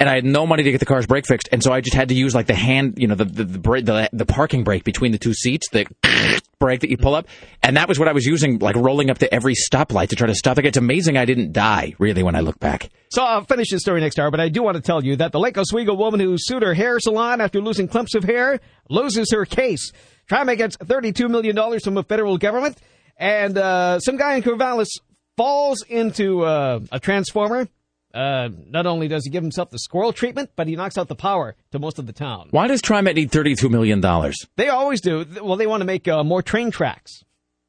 And 0.00 0.08
I 0.08 0.14
had 0.14 0.24
no 0.24 0.46
money 0.46 0.62
to 0.62 0.70
get 0.72 0.80
the 0.80 0.86
car's 0.86 1.06
brake 1.06 1.26
fixed, 1.26 1.48
and 1.52 1.62
so 1.62 1.72
I 1.72 1.80
just 1.82 1.94
had 1.94 2.08
to 2.08 2.14
use 2.14 2.34
like 2.34 2.46
the 2.46 2.54
hand, 2.54 2.94
you 2.98 3.06
know, 3.06 3.14
the 3.14 3.26
the 3.26 3.44
the, 3.44 3.58
the, 3.58 4.10
the 4.12 4.26
parking 4.26 4.64
brake 4.64 4.82
between 4.82 5.12
the 5.12 5.18
two 5.18 5.34
seats, 5.34 5.68
the 5.68 5.86
brake 6.58 6.80
that 6.80 6.90
you 6.90 6.96
pull 6.96 7.14
up, 7.14 7.28
and 7.62 7.76
that 7.76 7.86
was 7.86 7.98
what 7.98 8.08
I 8.08 8.12
was 8.12 8.24
using, 8.24 8.58
like 8.58 8.74
rolling 8.74 9.10
up 9.10 9.18
to 9.18 9.32
every 9.32 9.54
stoplight 9.54 10.08
to 10.08 10.16
try 10.16 10.26
to 10.26 10.34
stop 10.34 10.58
it. 10.58 10.64
It's 10.64 10.78
amazing 10.78 11.18
I 11.18 11.26
didn't 11.26 11.52
die, 11.52 11.94
really, 11.98 12.22
when 12.22 12.34
I 12.34 12.40
look 12.40 12.58
back. 12.58 12.88
So 13.10 13.22
I'll 13.22 13.44
finish 13.44 13.70
this 13.70 13.82
story 13.82 14.00
next 14.00 14.18
hour, 14.18 14.30
but 14.30 14.40
I 14.40 14.48
do 14.48 14.62
want 14.62 14.76
to 14.76 14.82
tell 14.82 15.04
you 15.04 15.16
that 15.16 15.32
the 15.32 15.38
Lake 15.38 15.58
Oswego 15.58 15.94
woman 15.94 16.18
who 16.18 16.36
sued 16.38 16.62
her 16.62 16.74
hair 16.74 16.98
salon 16.98 17.40
after 17.40 17.60
losing 17.60 17.86
clumps 17.86 18.14
of 18.14 18.24
hair 18.24 18.58
loses 18.88 19.30
her 19.32 19.44
case. 19.44 19.92
TriMet 20.30 20.58
gets 20.58 20.76
$32 20.76 21.28
million 21.28 21.80
from 21.80 21.94
the 21.94 22.04
federal 22.04 22.38
government, 22.38 22.78
and 23.16 23.58
uh, 23.58 23.98
some 23.98 24.16
guy 24.16 24.36
in 24.36 24.42
Corvallis 24.42 24.88
falls 25.36 25.82
into 25.88 26.44
uh, 26.44 26.80
a 26.92 27.00
transformer. 27.00 27.68
Uh, 28.12 28.48
not 28.68 28.86
only 28.86 29.08
does 29.08 29.24
he 29.24 29.30
give 29.30 29.42
himself 29.42 29.70
the 29.70 29.78
squirrel 29.78 30.12
treatment, 30.12 30.50
but 30.56 30.66
he 30.66 30.74
knocks 30.74 30.98
out 30.98 31.08
the 31.08 31.14
power 31.14 31.54
to 31.70 31.78
most 31.78 31.98
of 31.98 32.06
the 32.06 32.12
town. 32.12 32.48
Why 32.50 32.66
does 32.66 32.82
TriMet 32.82 33.14
need 33.14 33.30
thirty-two 33.30 33.68
million 33.68 34.00
dollars? 34.00 34.36
They 34.56 34.68
always 34.68 35.00
do. 35.00 35.24
Well, 35.40 35.56
they 35.56 35.68
want 35.68 35.82
to 35.82 35.84
make 35.84 36.08
uh, 36.08 36.24
more 36.24 36.42
train 36.42 36.72
tracks. 36.72 37.22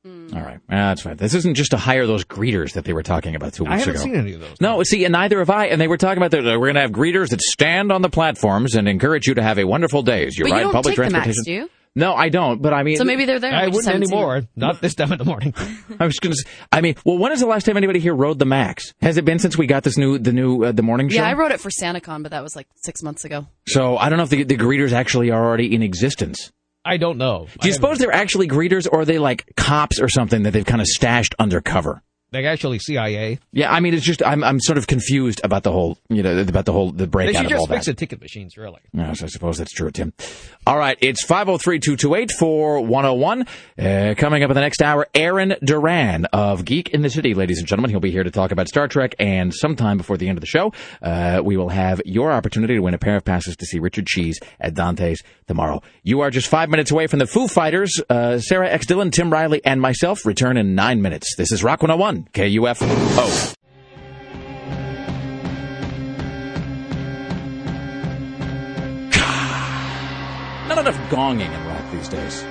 All 0.04 0.42
right, 0.42 0.60
that's 0.68 1.04
fine. 1.04 1.18
This 1.18 1.36
isn't 1.36 1.54
just 1.54 1.72
to 1.72 1.78
hire 1.78 2.08
those 2.08 2.26
greeters 2.26 2.74
that 2.74 2.86
they 2.86 2.94
were 2.94 3.04
talking 3.04 3.36
about 3.36 3.54
two 3.54 3.66
weeks 3.66 3.84
ago. 3.84 3.92
I 3.92 3.94
haven't 3.94 3.96
ago. 3.96 4.04
seen 4.04 4.16
any 4.16 4.34
of 4.34 4.40
those. 4.40 4.60
No, 4.60 4.82
see, 4.82 5.06
and 5.06 5.12
neither 5.12 5.38
have 5.38 5.52
I. 5.52 5.68
And 5.68 5.80
they 5.80 5.88
were 5.88 5.98
talking 5.98 6.18
about 6.18 6.32
that 6.32 6.44
we're 6.44 6.58
going 6.58 6.74
to 6.74 6.82
have 6.82 6.92
greeters 6.92 7.30
that 7.30 7.42
stand 7.42 7.92
on 7.92 8.02
the 8.02 8.10
platforms 8.10 8.74
and 8.74 8.88
encourage 8.88 9.28
you 9.28 9.36
to 9.36 9.44
have 9.44 9.60
a 9.60 9.64
wonderful 9.64 10.02
day 10.02 10.26
as 10.26 10.36
you 10.36 10.46
But 10.46 10.50
you 10.50 10.54
ride 10.56 10.62
don't 10.64 10.72
public 10.72 10.96
take 10.96 11.06
the 11.06 11.10
transportation. 11.12 11.34
Max, 11.38 11.46
do 11.46 11.52
you? 11.52 11.70
No, 11.96 12.14
I 12.14 12.30
don't. 12.30 12.62
But 12.62 12.74
I 12.74 12.84
mean, 12.84 12.96
So 12.96 13.04
maybe 13.04 13.26
they're 13.26 13.40
there. 13.40 13.54
I 13.54 13.68
wouldn't 13.68 13.86
haven't 13.86 14.06
seen 14.08 14.14
anymore. 14.14 14.42
them. 14.42 14.50
Not 14.56 14.80
this 14.82 14.96
time 14.96 15.12
in 15.12 15.18
the 15.18 15.26
morning. 15.26 15.54
I 16.00 16.06
was 16.06 16.14
just 16.14 16.22
going 16.22 16.34
to. 16.34 16.46
I 16.72 16.80
mean, 16.82 16.96
well, 17.06 17.18
when 17.18 17.32
is 17.34 17.42
the 17.42 17.48
last 17.48 17.66
time 17.66 17.76
anybody 17.76 18.00
here 18.00 18.14
rode 18.16 18.40
the 18.40 18.46
Max? 18.46 18.94
Has 19.02 19.18
it 19.18 19.26
been 19.26 19.40
since 19.40 19.58
we 19.58 19.68
got 19.68 19.84
this 19.84 19.98
new 19.98 20.18
the 20.18 20.32
new 20.32 20.64
uh, 20.64 20.72
the 20.72 20.84
morning 20.84 21.10
show? 21.10 21.18
Yeah, 21.18 21.28
I 21.28 21.34
wrote 21.34 21.52
it 21.52 21.60
for 21.60 21.70
SantaCon, 21.70 22.24
but 22.24 22.32
that 22.32 22.44
was 22.44 22.56
like 22.56 22.68
six 22.78 23.04
months 23.04 23.26
ago. 23.26 23.48
so 23.68 23.98
I 23.98 24.10
don't 24.10 24.18
know 24.18 24.24
if 24.24 24.30
the, 24.30 24.44
the 24.44 24.58
greeters 24.58 24.94
actually 24.94 25.32
are 25.32 25.44
already 25.44 25.74
in 25.76 25.82
existence. 25.84 26.52
I 26.84 26.98
don't 26.98 27.18
know. 27.18 27.48
Do 27.60 27.68
you 27.68 27.74
suppose 27.74 28.00
they're 28.00 28.12
actually 28.12 28.48
greeters, 28.48 28.88
or 28.92 29.02
are 29.02 29.06
they 29.06 29.20
like 29.20 29.46
cops 29.56 30.00
or 30.00 30.08
something 30.10 30.44
that 30.44 30.52
they've 30.52 30.66
kind 30.66 30.82
of 30.82 30.88
stashed 30.88 31.36
undercover? 31.38 32.02
Like 32.34 32.46
actually 32.46 32.80
CIA. 32.80 33.40
Yeah, 33.52 33.70
I 33.74 33.82
mean, 33.82 33.94
it's 33.94 34.06
just 34.06 34.24
I'm 34.26 34.42
I'm 34.42 34.62
sort 34.62 34.78
of 34.78 34.88
confused 34.88 35.42
about 35.44 35.64
the 35.64 35.72
whole 35.74 35.98
you 36.10 36.24
know 36.24 36.40
about 36.40 36.64
the 36.64 36.72
whole 36.72 36.90
the 36.92 37.00
They 37.00 37.06
breakout 37.08 37.44
should 37.44 37.52
of 37.52 37.58
all 37.60 37.66
just 37.66 37.74
fix 37.74 37.86
that. 37.88 37.98
the 37.98 38.00
ticket 38.00 38.22
machines, 38.22 38.56
really. 38.56 38.80
Yes, 38.94 39.22
I 39.22 39.28
suppose 39.28 39.58
that's 39.58 39.74
true, 39.74 39.92
Tim. 39.92 40.14
All 40.66 40.78
right, 40.78 40.98
it's 41.02 41.26
503-228-4101. 41.26 43.48
Uh, 43.78 44.16
coming 44.18 44.44
up 44.44 44.50
in 44.50 44.56
the 44.56 44.62
next 44.62 44.82
hour, 44.82 45.08
Aaron 45.14 45.56
Duran 45.64 46.24
of 46.26 46.64
Geek 46.64 46.88
in 46.90 47.02
the 47.02 47.10
City, 47.10 47.34
ladies 47.34 47.60
and 47.60 47.68
gentlemen. 47.68 47.90
He'll 47.92 48.00
be 48.00 48.12
here 48.12 48.24
to 48.24 48.32
talk 48.32 48.52
about 48.54 48.70
Star 48.70 48.88
Trek, 48.88 49.14
and 49.20 49.54
sometime 49.54 49.98
before 49.98 50.16
the 50.18 50.30
end 50.30 50.38
of 50.38 50.42
the 50.42 50.48
show, 50.48 50.72
uh, 51.02 51.42
we 51.44 51.58
will 51.58 51.68
have 51.70 52.02
your 52.06 52.32
opportunity 52.32 52.76
to 52.76 52.80
win 52.82 52.94
a 52.94 52.98
pair 52.98 53.18
of 53.18 53.26
passes 53.26 53.58
to 53.58 53.66
see 53.66 53.80
Richard 53.80 54.08
Cheese 54.08 54.40
at 54.60 54.74
Dante's 54.74 55.22
tomorrow. 55.48 55.82
You 56.04 56.22
are 56.22 56.30
just 56.30 56.48
five 56.48 56.70
minutes 56.70 56.92
away 56.92 57.08
from 57.08 57.20
the 57.20 57.28
Foo 57.28 57.48
Fighters. 57.50 58.00
Uh, 58.10 58.40
Sarah 58.40 58.70
X. 58.70 58.86
Dillon, 58.86 59.12
Tim 59.12 59.30
Riley, 59.32 59.60
and 59.66 59.82
myself 59.82 60.26
return 60.26 60.56
in 60.58 60.76
nine 60.76 61.02
minutes. 61.02 61.36
This 61.36 61.52
is 61.52 61.62
Rock 61.64 61.82
101, 61.82 62.21
KUFO. 62.34 63.56
Not 70.68 70.78
enough 70.78 70.98
gonging 71.10 71.54
in 71.54 71.68
rock 71.68 71.92
these 71.92 72.08
days. 72.08 72.46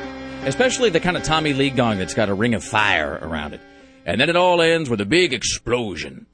Especially 0.44 0.90
the 0.90 1.00
kind 1.00 1.16
of 1.16 1.22
Tommy 1.22 1.52
Lee 1.52 1.70
gong 1.70 1.98
that's 1.98 2.14
got 2.14 2.28
a 2.28 2.34
ring 2.34 2.54
of 2.54 2.62
fire 2.62 3.18
around 3.22 3.54
it. 3.54 3.60
And 4.06 4.20
then 4.20 4.28
it 4.28 4.36
all 4.36 4.60
ends 4.60 4.90
with 4.90 5.00
a 5.00 5.06
big 5.06 5.32
explosion. 5.32 6.26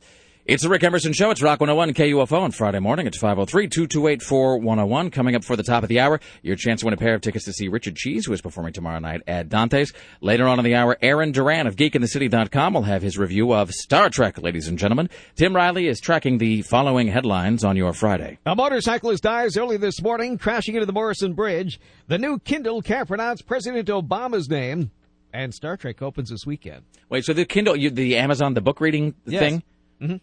It's 0.48 0.62
the 0.62 0.68
Rick 0.68 0.85
Emerson 0.85 1.12
Show. 1.12 1.32
It's 1.32 1.43
Rock 1.43 1.59
101 1.59 1.93
KUFO 1.94 2.40
on 2.43 2.52
Friday 2.52 2.78
morning. 2.78 3.09
It's 3.09 3.18
503-228-4101. 3.20 5.10
Coming 5.10 5.35
up 5.35 5.43
for 5.43 5.56
the 5.56 5.64
top 5.64 5.82
of 5.82 5.89
the 5.89 5.98
hour, 5.98 6.20
your 6.40 6.55
chance 6.55 6.81
to 6.81 6.86
win 6.86 6.94
a 6.94 6.97
pair 6.97 7.14
of 7.14 7.20
tickets 7.20 7.47
to 7.47 7.52
see 7.52 7.66
Richard 7.66 7.97
Cheese, 7.97 8.27
who 8.27 8.32
is 8.32 8.40
performing 8.40 8.73
tomorrow 8.73 9.01
night 9.01 9.23
at 9.27 9.48
Dante's. 9.48 9.93
Later 10.20 10.47
on 10.47 10.60
in 10.60 10.64
the 10.64 10.77
hour, 10.77 10.97
Aaron 11.02 11.32
Duran 11.32 11.66
of 11.66 11.74
GeekInTheCity.com 11.74 12.74
will 12.74 12.82
have 12.82 13.02
his 13.02 13.18
review 13.18 13.52
of 13.52 13.73
Star 13.73 14.09
Trek, 14.09 14.40
ladies 14.40 14.68
and 14.68 14.78
gentlemen. 14.78 15.10
Tim 15.35 15.52
Riley 15.56 15.89
is 15.89 15.98
tracking 15.98 16.39
the 16.39 16.62
following 16.62 17.09
headlines 17.09 17.64
on 17.64 17.77
your 17.77 17.93
Friday. 17.93 18.39
A 18.47 18.55
motorcyclist 18.55 19.24
dies 19.24 19.56
early 19.56 19.78
this 19.78 20.01
morning 20.01 20.39
crashing 20.39 20.77
into 20.77 20.86
the 20.86 20.93
Morrison 20.93 21.32
Bridge. 21.32 21.81
The 22.06 22.18
new 22.18 22.39
Kindle 22.39 22.82
can't 22.82 23.09
pronounce 23.09 23.43
President 23.43 23.89
Obama's 23.89 24.48
name. 24.48 24.93
And 25.32 25.52
Star 25.52 25.77
Trek 25.77 26.01
opens 26.02 26.31
this 26.31 26.47
weekend. 26.47 26.82
Wait, 27.09 27.24
so 27.24 27.32
the 27.32 27.44
Kindle, 27.44 27.74
you, 27.74 27.90
the 27.90 28.16
Amazon, 28.16 28.55
the 28.55 28.60
book 28.60 28.81
reading 28.81 29.14
Yes. 29.27 29.40
thing, 29.40 29.62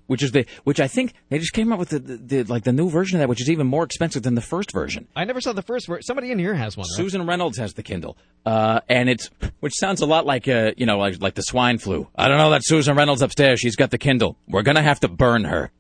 which 0.08 0.24
is 0.24 0.32
the, 0.32 0.46
which 0.64 0.80
I 0.80 0.88
think 0.88 1.14
they 1.30 1.40
just 1.40 1.54
came 1.54 1.72
up 1.72 1.80
with 1.80 1.90
the, 1.90 2.00
the, 2.00 2.18
the 2.18 2.44
like 2.44 2.64
the 2.64 2.74
new 2.74 2.90
version 2.90 3.18
of 3.18 3.20
that, 3.20 3.30
which 3.30 3.42
is 3.42 3.50
even 3.50 3.68
more 3.68 3.84
expensive 3.84 4.24
than 4.24 4.36
the 4.36 4.42
first 4.42 4.72
version. 4.72 5.08
I 5.16 5.26
never 5.26 5.42
saw 5.42 5.54
the 5.54 5.62
first 5.62 5.88
version. 5.88 6.04
Somebody 6.04 6.32
in 6.32 6.40
here 6.40 6.54
has 6.54 6.78
one. 6.78 6.86
Right? 6.86 6.98
Susan 6.98 7.26
Reynolds 7.26 7.58
has 7.58 7.74
the 7.74 7.84
Kindle, 7.84 8.18
uh, 8.46 8.82
and 8.90 9.10
it's 9.10 9.30
which 9.60 9.74
sounds 9.76 10.02
a 10.02 10.06
lot 10.06 10.26
like 10.26 10.48
uh, 10.48 10.72
you 10.78 10.86
know 10.86 10.98
like 10.98 11.22
like 11.22 11.36
the 11.36 11.42
swine 11.42 11.78
flu. 11.78 12.08
I 12.16 12.28
don't 12.28 12.38
know 12.38 12.52
that 12.52 12.62
Susan 12.64 12.96
Reynolds 12.96 13.22
upstairs. 13.22 13.60
She's 13.60 13.76
got 13.76 13.92
the 13.92 13.98
Kindle. 13.98 14.38
We're 14.48 14.64
gonna 14.64 14.84
have 14.84 15.00
to 15.02 15.08
burn 15.08 15.46
her. 15.46 15.72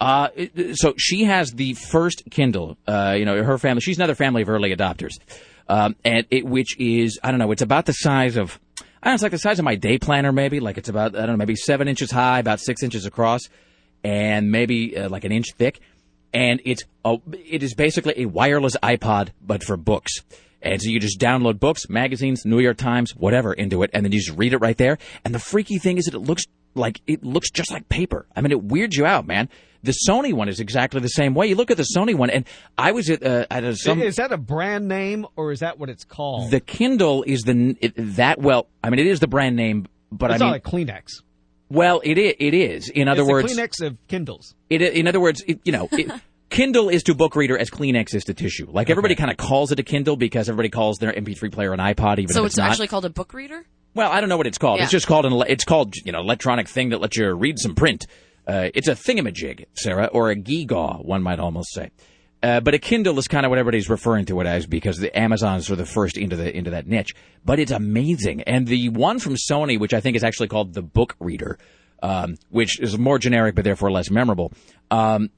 Uh, 0.00 0.28
so 0.74 0.94
she 0.98 1.24
has 1.24 1.52
the 1.52 1.74
first 1.74 2.24
Kindle. 2.30 2.76
Uh, 2.86 3.14
you 3.16 3.24
know, 3.24 3.42
her 3.42 3.58
family. 3.58 3.80
She's 3.80 3.98
another 3.98 4.14
family 4.14 4.42
of 4.42 4.48
early 4.48 4.74
adopters, 4.74 5.14
um, 5.68 5.96
and 6.04 6.26
it, 6.30 6.44
which 6.44 6.78
is 6.78 7.18
I 7.22 7.30
don't 7.30 7.38
know. 7.38 7.50
It's 7.52 7.62
about 7.62 7.86
the 7.86 7.92
size 7.92 8.36
of 8.36 8.58
Don't 9.06 9.12
know. 9.12 9.14
It's 9.14 9.22
like 9.22 9.32
the 9.32 9.38
size 9.38 9.60
of 9.60 9.64
my 9.64 9.76
day 9.76 9.98
planner, 9.98 10.32
maybe. 10.32 10.58
Like 10.58 10.78
it's 10.78 10.88
about 10.88 11.14
I 11.14 11.20
don't 11.20 11.30
know, 11.30 11.36
maybe 11.36 11.54
seven 11.54 11.86
inches 11.86 12.10
high, 12.10 12.40
about 12.40 12.58
six 12.58 12.82
inches 12.82 13.06
across, 13.06 13.42
and 14.02 14.50
maybe 14.50 14.96
uh, 14.96 15.08
like 15.08 15.22
an 15.22 15.30
inch 15.30 15.52
thick. 15.56 15.78
And 16.34 16.60
it's 16.64 16.82
a, 17.04 17.18
it 17.32 17.62
is 17.62 17.74
basically 17.74 18.14
a 18.16 18.26
wireless 18.26 18.76
iPod, 18.82 19.28
but 19.40 19.62
for 19.62 19.76
books. 19.76 20.12
And 20.60 20.82
so 20.82 20.90
you 20.90 20.98
just 20.98 21.20
download 21.20 21.60
books, 21.60 21.88
magazines, 21.88 22.44
New 22.44 22.58
York 22.58 22.78
Times, 22.78 23.14
whatever 23.14 23.52
into 23.52 23.84
it, 23.84 23.90
and 23.94 24.04
then 24.04 24.10
you 24.10 24.18
just 24.18 24.36
read 24.36 24.52
it 24.52 24.58
right 24.58 24.76
there. 24.76 24.98
And 25.24 25.32
the 25.32 25.38
freaky 25.38 25.78
thing 25.78 25.98
is 25.98 26.06
that 26.06 26.14
it 26.14 26.18
looks 26.18 26.42
like 26.76 27.00
it 27.06 27.24
looks 27.24 27.50
just 27.50 27.70
like 27.70 27.88
paper. 27.88 28.26
I 28.34 28.40
mean, 28.40 28.52
it 28.52 28.62
weirds 28.62 28.96
you 28.96 29.06
out, 29.06 29.26
man. 29.26 29.48
The 29.82 29.94
Sony 30.08 30.32
one 30.32 30.48
is 30.48 30.58
exactly 30.58 31.00
the 31.00 31.08
same 31.08 31.34
way. 31.34 31.46
You 31.46 31.54
look 31.54 31.70
at 31.70 31.76
the 31.76 31.86
Sony 31.96 32.14
one, 32.14 32.28
and 32.30 32.44
I 32.76 32.92
was 32.92 33.08
at, 33.08 33.22
uh, 33.22 33.46
at 33.50 33.62
a, 33.62 33.76
some. 33.76 34.02
is 34.02 34.16
that 34.16 34.32
a 34.32 34.36
brand 34.36 34.88
name 34.88 35.26
or 35.36 35.52
is 35.52 35.60
that 35.60 35.78
what 35.78 35.88
it's 35.88 36.04
called? 36.04 36.50
The 36.50 36.60
Kindle 36.60 37.22
is 37.22 37.42
the 37.42 37.76
it, 37.80 37.94
that 37.96 38.40
well. 38.40 38.66
I 38.82 38.90
mean, 38.90 38.98
it 38.98 39.06
is 39.06 39.20
the 39.20 39.28
brand 39.28 39.54
name, 39.54 39.86
but 40.10 40.30
it's 40.30 40.40
I 40.40 40.44
mean, 40.44 40.52
not 40.52 40.52
like 40.52 40.64
Kleenex. 40.64 41.22
well, 41.68 42.00
it 42.02 42.18
is. 42.18 42.34
It 42.38 42.54
is. 42.54 42.88
In 42.88 43.08
other 43.08 43.22
It's 43.22 43.28
the 43.28 43.32
words, 43.32 43.56
Kleenex 43.56 43.86
of 43.86 44.08
Kindles. 44.08 44.54
it, 44.70 44.82
in 44.82 45.06
other 45.06 45.20
words, 45.20 45.42
it, 45.46 45.60
you 45.64 45.72
know, 45.72 45.88
it, 45.92 46.10
Kindle 46.50 46.88
is 46.88 47.02
to 47.04 47.14
book 47.14 47.36
reader 47.36 47.58
as 47.58 47.70
Kleenex 47.70 48.14
is 48.14 48.24
to 48.24 48.34
tissue. 48.34 48.66
Like 48.70 48.90
everybody 48.90 49.14
kind 49.14 49.30
of 49.30 49.36
calls 49.36 49.72
it 49.72 49.78
a 49.78 49.82
Kindle 49.82 50.16
because 50.16 50.48
everybody 50.48 50.68
calls 50.70 50.98
their 50.98 51.12
MP3 51.12 51.52
player 51.52 51.72
an 51.72 51.80
iPod, 51.80 52.18
even 52.18 52.34
so 52.34 52.42
if 52.42 52.46
it's, 52.46 52.54
it's, 52.54 52.58
not. 52.58 52.70
actually 52.70 52.88
called 52.88 53.04
a 53.04 53.10
book 53.10 53.34
reader? 53.34 53.64
Well, 53.96 54.12
I 54.12 54.20
don't 54.20 54.28
know 54.28 54.36
what 54.36 54.46
it's 54.46 54.58
called. 54.58 54.76
Yeah. 54.78 54.82
It's 54.84 54.92
just 54.92 55.06
called 55.06 55.24
an. 55.24 55.32
It's 55.48 55.64
called 55.64 55.96
you 55.96 56.12
know 56.12 56.20
electronic 56.20 56.68
thing 56.68 56.90
that 56.90 57.00
lets 57.00 57.16
you 57.16 57.32
read 57.32 57.58
some 57.58 57.74
print. 57.74 58.06
Uh, 58.46 58.68
it's 58.74 58.88
a 58.88 58.92
thingamajig, 58.92 59.64
Sarah, 59.72 60.06
or 60.12 60.30
a 60.30 60.36
geegaw, 60.36 61.02
one 61.02 61.22
might 61.22 61.40
almost 61.40 61.72
say. 61.72 61.90
Uh, 62.42 62.60
but 62.60 62.74
a 62.74 62.78
Kindle 62.78 63.18
is 63.18 63.26
kind 63.26 63.46
of 63.46 63.50
what 63.50 63.58
everybody's 63.58 63.88
referring 63.88 64.26
to 64.26 64.38
it 64.42 64.46
as 64.46 64.66
because 64.66 64.98
the 64.98 65.18
Amazons 65.18 65.70
are 65.70 65.76
the 65.76 65.86
first 65.86 66.18
into 66.18 66.36
the 66.36 66.54
into 66.54 66.70
that 66.72 66.86
niche. 66.86 67.14
But 67.42 67.58
it's 67.58 67.72
amazing, 67.72 68.42
and 68.42 68.66
the 68.66 68.90
one 68.90 69.18
from 69.18 69.34
Sony, 69.34 69.80
which 69.80 69.94
I 69.94 70.00
think 70.00 70.14
is 70.14 70.22
actually 70.22 70.48
called 70.48 70.74
the 70.74 70.82
Book 70.82 71.16
Reader, 71.18 71.58
um, 72.02 72.36
which 72.50 72.78
is 72.78 72.98
more 72.98 73.18
generic 73.18 73.54
but 73.54 73.64
therefore 73.64 73.90
less 73.90 74.10
memorable. 74.10 74.52
Um, 74.90 75.30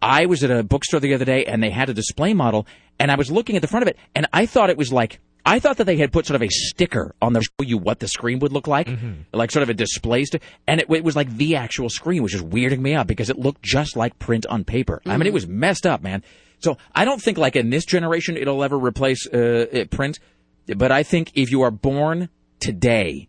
I 0.00 0.24
was 0.24 0.42
at 0.42 0.50
a 0.50 0.62
bookstore 0.62 1.00
the 1.00 1.12
other 1.12 1.26
day 1.26 1.44
and 1.44 1.62
they 1.62 1.70
had 1.70 1.90
a 1.90 1.94
display 1.94 2.32
model 2.32 2.66
and 2.98 3.10
I 3.10 3.16
was 3.16 3.30
looking 3.30 3.56
at 3.56 3.62
the 3.62 3.68
front 3.68 3.82
of 3.82 3.88
it 3.88 3.96
and 4.14 4.26
I 4.32 4.46
thought 4.46 4.70
it 4.70 4.76
was 4.76 4.92
like 4.92 5.20
I 5.46 5.60
thought 5.60 5.76
that 5.76 5.84
they 5.84 5.96
had 5.96 6.12
put 6.12 6.26
sort 6.26 6.34
of 6.34 6.42
a 6.42 6.48
sticker 6.50 7.14
on 7.22 7.32
the 7.32 7.40
show 7.40 7.62
you 7.62 7.78
what 7.78 8.00
the 8.00 8.08
screen 8.08 8.40
would 8.40 8.52
look 8.52 8.66
like, 8.66 8.88
like 9.32 9.52
sort 9.52 9.62
of 9.62 9.68
a 9.68 9.74
display 9.74 10.24
st- 10.24 10.42
and 10.66 10.80
it, 10.80 10.90
it 10.90 11.04
was 11.04 11.14
like 11.14 11.34
the 11.36 11.54
actual 11.54 11.88
screen, 11.88 12.24
which 12.24 12.34
is 12.34 12.42
weirding 12.42 12.80
me 12.80 12.94
out 12.94 13.06
because 13.06 13.30
it 13.30 13.38
looked 13.38 13.62
just 13.62 13.96
like 13.96 14.18
print 14.18 14.44
on 14.46 14.64
paper. 14.64 15.00
I 15.06 15.16
mean, 15.16 15.28
it 15.28 15.32
was 15.32 15.46
messed 15.46 15.86
up, 15.86 16.02
man. 16.02 16.24
So 16.58 16.78
I 16.94 17.04
don't 17.04 17.22
think 17.22 17.38
like 17.38 17.54
in 17.54 17.70
this 17.70 17.84
generation 17.84 18.36
it'll 18.36 18.64
ever 18.64 18.76
replace 18.76 19.24
uh, 19.28 19.84
print, 19.90 20.18
but 20.66 20.90
I 20.90 21.04
think 21.04 21.30
if 21.34 21.52
you 21.52 21.62
are 21.62 21.70
born 21.70 22.28
today 22.58 23.28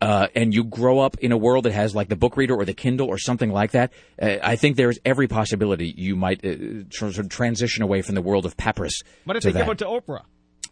uh, 0.00 0.28
and 0.34 0.54
you 0.54 0.64
grow 0.64 1.00
up 1.00 1.18
in 1.18 1.32
a 1.32 1.36
world 1.36 1.64
that 1.66 1.72
has 1.72 1.94
like 1.94 2.08
the 2.08 2.16
book 2.16 2.38
reader 2.38 2.54
or 2.54 2.64
the 2.64 2.72
Kindle 2.72 3.08
or 3.08 3.18
something 3.18 3.50
like 3.50 3.72
that, 3.72 3.92
uh, 4.22 4.36
I 4.42 4.56
think 4.56 4.76
there's 4.76 4.98
every 5.04 5.28
possibility 5.28 5.92
you 5.96 6.16
might 6.16 6.42
uh, 6.44 6.88
sort 6.90 7.18
of 7.18 7.28
transition 7.28 7.82
away 7.82 8.00
from 8.00 8.14
the 8.14 8.22
world 8.22 8.46
of 8.46 8.56
papyrus. 8.56 9.02
What 9.24 9.36
if 9.36 9.42
they 9.42 9.52
that. 9.52 9.66
give 9.66 9.68
it 9.68 9.78
to 9.78 9.84
Oprah? 9.84 10.22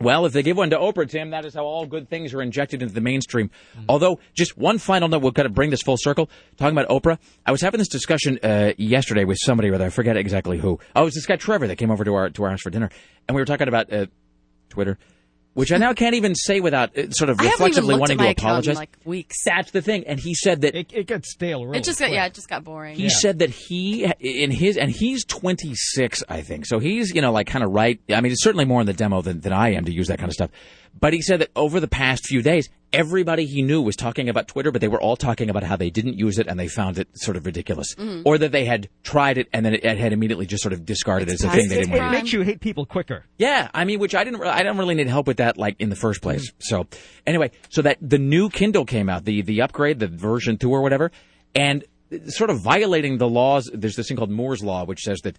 Well, 0.00 0.26
if 0.26 0.32
they 0.32 0.42
give 0.42 0.58
one 0.58 0.70
to 0.70 0.76
Oprah, 0.76 1.08
Tim, 1.08 1.30
that 1.30 1.46
is 1.46 1.54
how 1.54 1.64
all 1.64 1.86
good 1.86 2.10
things 2.10 2.34
are 2.34 2.42
injected 2.42 2.82
into 2.82 2.92
the 2.92 3.00
mainstream. 3.00 3.50
Although, 3.88 4.20
just 4.34 4.58
one 4.58 4.78
final 4.78 5.08
note, 5.08 5.22
we'll 5.22 5.32
kind 5.32 5.46
of 5.46 5.54
bring 5.54 5.70
this 5.70 5.82
full 5.82 5.96
circle. 5.98 6.28
Talking 6.58 6.76
about 6.76 6.90
Oprah, 6.90 7.18
I 7.46 7.52
was 7.52 7.62
having 7.62 7.78
this 7.78 7.88
discussion 7.88 8.38
uh, 8.42 8.72
yesterday 8.76 9.24
with 9.24 9.38
somebody, 9.40 9.70
or 9.70 9.82
I 9.82 9.88
forget 9.88 10.16
exactly 10.16 10.58
who. 10.58 10.78
Oh, 10.94 11.02
it 11.02 11.04
was 11.04 11.14
this 11.14 11.24
guy 11.24 11.36
Trevor 11.36 11.66
that 11.68 11.76
came 11.76 11.90
over 11.90 12.04
to 12.04 12.14
our 12.14 12.28
to 12.30 12.44
our 12.44 12.50
house 12.50 12.62
for 12.62 12.70
dinner, 12.70 12.90
and 13.26 13.34
we 13.34 13.40
were 13.40 13.46
talking 13.46 13.68
about 13.68 13.90
uh, 13.92 14.06
Twitter, 14.68 14.98
which 15.56 15.72
I 15.72 15.78
now 15.78 15.92
can't 15.94 16.14
even 16.14 16.34
say 16.34 16.60
without 16.60 16.96
uh, 16.96 17.10
sort 17.10 17.30
of 17.30 17.40
I 17.40 17.44
haven't 17.44 17.54
even 17.54 17.84
reflexively 17.84 17.88
looked 17.94 18.00
wanting 18.00 18.18
at 18.20 18.22
my 18.22 18.24
to 18.26 18.30
account 18.32 18.66
in, 18.66 18.72
apologize. 18.72 18.76
like 18.76 18.96
weeks. 19.04 19.36
That's 19.44 19.70
the 19.70 19.80
thing, 19.82 20.04
and 20.06 20.20
he 20.20 20.34
said 20.34 20.60
that 20.60 20.74
It, 20.74 20.92
it 20.92 21.06
gets 21.06 21.32
stale 21.32 21.64
really 21.64 21.78
it 21.78 21.84
just 21.84 21.98
got 21.98 22.06
quick. 22.06 22.14
yeah, 22.14 22.26
it 22.26 22.34
just 22.34 22.48
got 22.48 22.62
boring. 22.62 22.94
he 22.94 23.08
said 23.08 23.38
that 23.40 23.50
he 23.50 24.04
in 24.20 24.50
his 24.50 24.76
and 24.76 24.90
he's 24.90 25.24
26, 25.24 26.22
I 26.28 26.42
think. 26.42 26.66
So 26.66 26.78
he's 26.78 27.14
you 27.14 27.22
know 27.22 27.32
like 27.32 27.46
kind 27.46 27.64
of 27.64 27.70
right. 27.72 27.98
I 28.10 28.20
mean, 28.20 28.32
it's 28.32 28.42
certainly 28.44 28.64
more 28.66 28.80
in 28.80 28.86
the 28.86 28.92
demo 28.92 29.22
than, 29.22 29.40
than 29.40 29.52
I 29.52 29.72
am 29.72 29.84
to 29.86 29.92
use 29.92 30.08
that 30.08 30.18
kind 30.18 30.28
of 30.28 30.34
stuff. 30.34 30.50
But 30.98 31.12
he 31.12 31.20
said 31.22 31.40
that 31.40 31.50
over 31.54 31.78
the 31.80 31.88
past 31.88 32.26
few 32.26 32.40
days, 32.42 32.68
everybody 32.92 33.44
he 33.44 33.60
knew 33.62 33.82
was 33.82 33.96
talking 33.96 34.28
about 34.30 34.48
Twitter, 34.48 34.70
but 34.72 34.80
they 34.80 34.88
were 34.88 35.00
all 35.00 35.16
talking 35.16 35.50
about 35.50 35.62
how 35.62 35.76
they 35.76 35.90
didn't 35.90 36.16
use 36.16 36.38
it 36.38 36.46
and 36.46 36.58
they 36.58 36.68
found 36.68 36.98
it 36.98 37.08
sort 37.14 37.36
of 37.36 37.44
ridiculous, 37.44 37.94
Mm-hmm. 37.96 38.22
or 38.24 38.38
that 38.38 38.52
they 38.52 38.64
had 38.64 38.88
tried 39.02 39.36
it 39.36 39.48
and 39.52 39.66
then 39.66 39.74
it, 39.74 39.84
it 39.84 39.98
had 39.98 40.12
immediately 40.14 40.46
just 40.46 40.62
sort 40.62 40.72
of 40.72 40.86
discarded 40.86 41.28
it 41.28 41.34
as 41.34 41.44
a 41.44 41.50
thing 41.50 41.68
they 41.68 41.76
didn't 41.80 41.90
want 41.90 42.00
to 42.00 42.06
use. 42.06 42.22
makes 42.22 42.32
you 42.32 42.40
hate 42.42 42.60
people 42.60 42.86
quicker. 42.86 43.24
Yeah, 43.36 43.68
I 43.74 43.84
mean, 43.84 43.98
which 43.98 44.14
I 44.14 44.24
didn't, 44.24 44.40
re- 44.40 44.48
I 44.48 44.62
don't 44.62 44.78
really 44.78 44.94
need 44.94 45.08
help 45.08 45.26
with 45.26 45.36
that, 45.36 45.58
like 45.58 45.76
in 45.80 45.90
the 45.90 45.96
first 45.96 46.22
place. 46.22 46.50
So 46.60 46.86
anyway, 47.26 47.50
so 47.68 47.82
that 47.82 47.98
the 48.00 48.18
new 48.18 48.48
Kindle 48.48 48.86
came 48.86 49.08
out, 49.10 49.24
the 49.26 49.42
the 49.42 49.60
upgrade, 49.62 49.98
the 49.98 50.06
version 50.08 50.56
two 50.56 50.70
or 50.70 50.80
whatever, 50.80 51.10
and 51.54 51.84
sort 52.28 52.48
of 52.50 52.60
violating 52.60 53.18
the 53.18 53.28
laws. 53.28 53.68
There's 53.74 53.96
this 53.96 54.08
thing 54.08 54.16
called 54.16 54.30
Moore's 54.30 54.62
law, 54.64 54.84
which 54.86 55.00
says 55.00 55.20
that. 55.24 55.36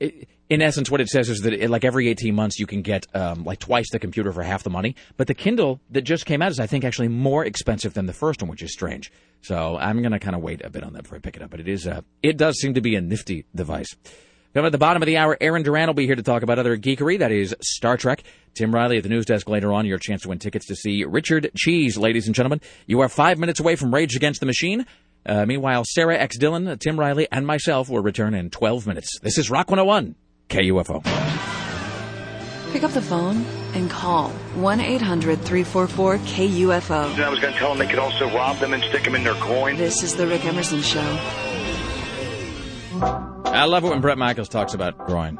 I 0.00 0.26
in 0.50 0.62
essence, 0.62 0.90
what 0.90 1.00
it 1.00 1.08
says 1.08 1.28
is 1.28 1.42
that 1.42 1.52
it, 1.52 1.68
like 1.68 1.84
every 1.84 2.08
18 2.08 2.34
months 2.34 2.58
you 2.58 2.66
can 2.66 2.80
get 2.80 3.06
um, 3.14 3.44
like 3.44 3.58
twice 3.58 3.90
the 3.90 3.98
computer 3.98 4.32
for 4.32 4.42
half 4.42 4.62
the 4.62 4.70
money. 4.70 4.96
But 5.16 5.26
the 5.26 5.34
Kindle 5.34 5.80
that 5.90 6.02
just 6.02 6.24
came 6.24 6.40
out 6.40 6.50
is, 6.50 6.58
I 6.58 6.66
think, 6.66 6.84
actually 6.84 7.08
more 7.08 7.44
expensive 7.44 7.94
than 7.94 8.06
the 8.06 8.14
first 8.14 8.40
one, 8.40 8.50
which 8.50 8.62
is 8.62 8.72
strange. 8.72 9.12
So 9.42 9.76
I'm 9.76 10.00
going 10.00 10.12
to 10.12 10.18
kind 10.18 10.34
of 10.34 10.42
wait 10.42 10.64
a 10.64 10.70
bit 10.70 10.82
on 10.82 10.94
that 10.94 11.02
before 11.02 11.18
I 11.18 11.20
pick 11.20 11.36
it 11.36 11.42
up. 11.42 11.50
But 11.50 11.60
it 11.60 11.68
is, 11.68 11.86
uh, 11.86 12.00
it 12.22 12.38
does 12.38 12.58
seem 12.58 12.74
to 12.74 12.80
be 12.80 12.96
a 12.96 13.00
nifty 13.00 13.44
device. 13.54 13.94
Coming 14.54 14.66
at 14.66 14.72
the 14.72 14.78
bottom 14.78 15.02
of 15.02 15.06
the 15.06 15.18
hour, 15.18 15.36
Aaron 15.42 15.62
Duran 15.62 15.88
will 15.88 15.94
be 15.94 16.06
here 16.06 16.16
to 16.16 16.22
talk 16.22 16.42
about 16.42 16.58
other 16.58 16.78
geekery. 16.78 17.18
That 17.18 17.30
is 17.30 17.54
Star 17.60 17.98
Trek. 17.98 18.22
Tim 18.54 18.74
Riley 18.74 18.96
at 18.96 19.02
the 19.02 19.10
news 19.10 19.26
desk 19.26 19.48
later 19.48 19.72
on. 19.74 19.84
Your 19.84 19.98
chance 19.98 20.22
to 20.22 20.30
win 20.30 20.38
tickets 20.38 20.66
to 20.68 20.74
see 20.74 21.04
Richard 21.04 21.50
Cheese, 21.54 21.98
ladies 21.98 22.26
and 22.26 22.34
gentlemen. 22.34 22.62
You 22.86 23.00
are 23.00 23.10
five 23.10 23.38
minutes 23.38 23.60
away 23.60 23.76
from 23.76 23.94
Rage 23.94 24.16
Against 24.16 24.40
the 24.40 24.46
Machine. 24.46 24.86
Uh, 25.28 25.44
meanwhile, 25.44 25.84
Sarah 25.84 26.16
X. 26.16 26.38
Dillon, 26.38 26.78
Tim 26.78 26.98
Riley, 26.98 27.28
and 27.30 27.46
myself 27.46 27.90
will 27.90 28.00
return 28.00 28.34
in 28.34 28.48
12 28.48 28.86
minutes. 28.86 29.18
This 29.20 29.36
is 29.36 29.50
Rock 29.50 29.70
101, 29.70 30.14
KUFO. 30.48 31.04
Pick 32.72 32.82
up 32.82 32.92
the 32.92 33.02
phone 33.02 33.44
and 33.74 33.90
call 33.90 34.30
1 34.30 34.80
800 34.80 35.40
344 35.40 36.18
KUFO. 36.18 37.20
I 37.20 37.28
was 37.28 37.40
going 37.40 37.52
to 37.52 37.58
tell 37.58 37.70
them 37.70 37.78
they 37.78 37.86
could 37.86 37.98
also 37.98 38.26
rob 38.34 38.58
them 38.58 38.72
and 38.72 38.82
stick 38.84 39.04
them 39.04 39.14
in 39.14 39.22
their 39.22 39.34
coin. 39.34 39.76
This 39.76 40.02
is 40.02 40.16
The 40.16 40.26
Rick 40.26 40.44
Emerson 40.46 40.80
Show. 40.80 41.18
I 43.00 43.64
love 43.64 43.84
it 43.84 43.88
when 43.88 44.00
Bret 44.00 44.18
Michaels 44.18 44.48
talks 44.48 44.74
about 44.74 44.98
groin. 44.98 45.38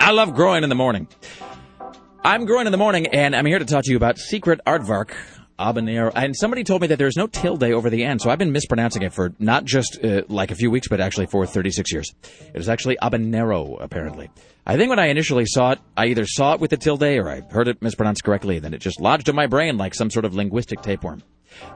I 0.00 0.12
love 0.12 0.34
groin 0.34 0.62
in 0.62 0.68
the 0.68 0.76
morning. 0.76 1.08
I'm 2.24 2.46
groin 2.46 2.66
in 2.66 2.72
the 2.72 2.78
morning, 2.78 3.08
and 3.08 3.34
I'm 3.34 3.46
here 3.46 3.58
to 3.58 3.64
talk 3.64 3.84
to 3.84 3.90
you 3.90 3.96
about 3.96 4.18
Secret 4.18 4.60
Aardvark 4.66 5.12
Habanero. 5.58 6.12
And 6.14 6.36
somebody 6.36 6.64
told 6.64 6.82
me 6.82 6.88
that 6.88 6.98
there's 6.98 7.16
no 7.16 7.26
tilde 7.26 7.64
over 7.64 7.90
the 7.90 8.04
end, 8.04 8.20
so 8.20 8.30
I've 8.30 8.38
been 8.38 8.52
mispronouncing 8.52 9.02
it 9.02 9.12
for 9.12 9.34
not 9.38 9.64
just 9.64 10.02
uh, 10.04 10.22
like 10.28 10.50
a 10.50 10.54
few 10.54 10.70
weeks, 10.70 10.88
but 10.88 11.00
actually 11.00 11.26
for 11.26 11.46
36 11.46 11.92
years. 11.92 12.12
It 12.54 12.60
is 12.60 12.68
actually 12.68 12.96
habanero, 13.02 13.76
apparently. 13.80 14.30
I 14.66 14.76
think 14.76 14.90
when 14.90 14.98
I 14.98 15.06
initially 15.06 15.46
saw 15.46 15.72
it, 15.72 15.80
I 15.96 16.06
either 16.06 16.26
saw 16.26 16.54
it 16.54 16.60
with 16.60 16.70
the 16.70 16.76
tilde 16.76 17.02
or 17.02 17.28
I 17.28 17.40
heard 17.40 17.68
it 17.68 17.82
mispronounced 17.82 18.24
correctly, 18.24 18.56
and 18.56 18.64
then 18.64 18.74
it 18.74 18.80
just 18.80 19.00
lodged 19.00 19.28
in 19.28 19.34
my 19.34 19.46
brain 19.46 19.76
like 19.76 19.94
some 19.94 20.10
sort 20.10 20.24
of 20.24 20.34
linguistic 20.34 20.82
tapeworm. 20.82 21.22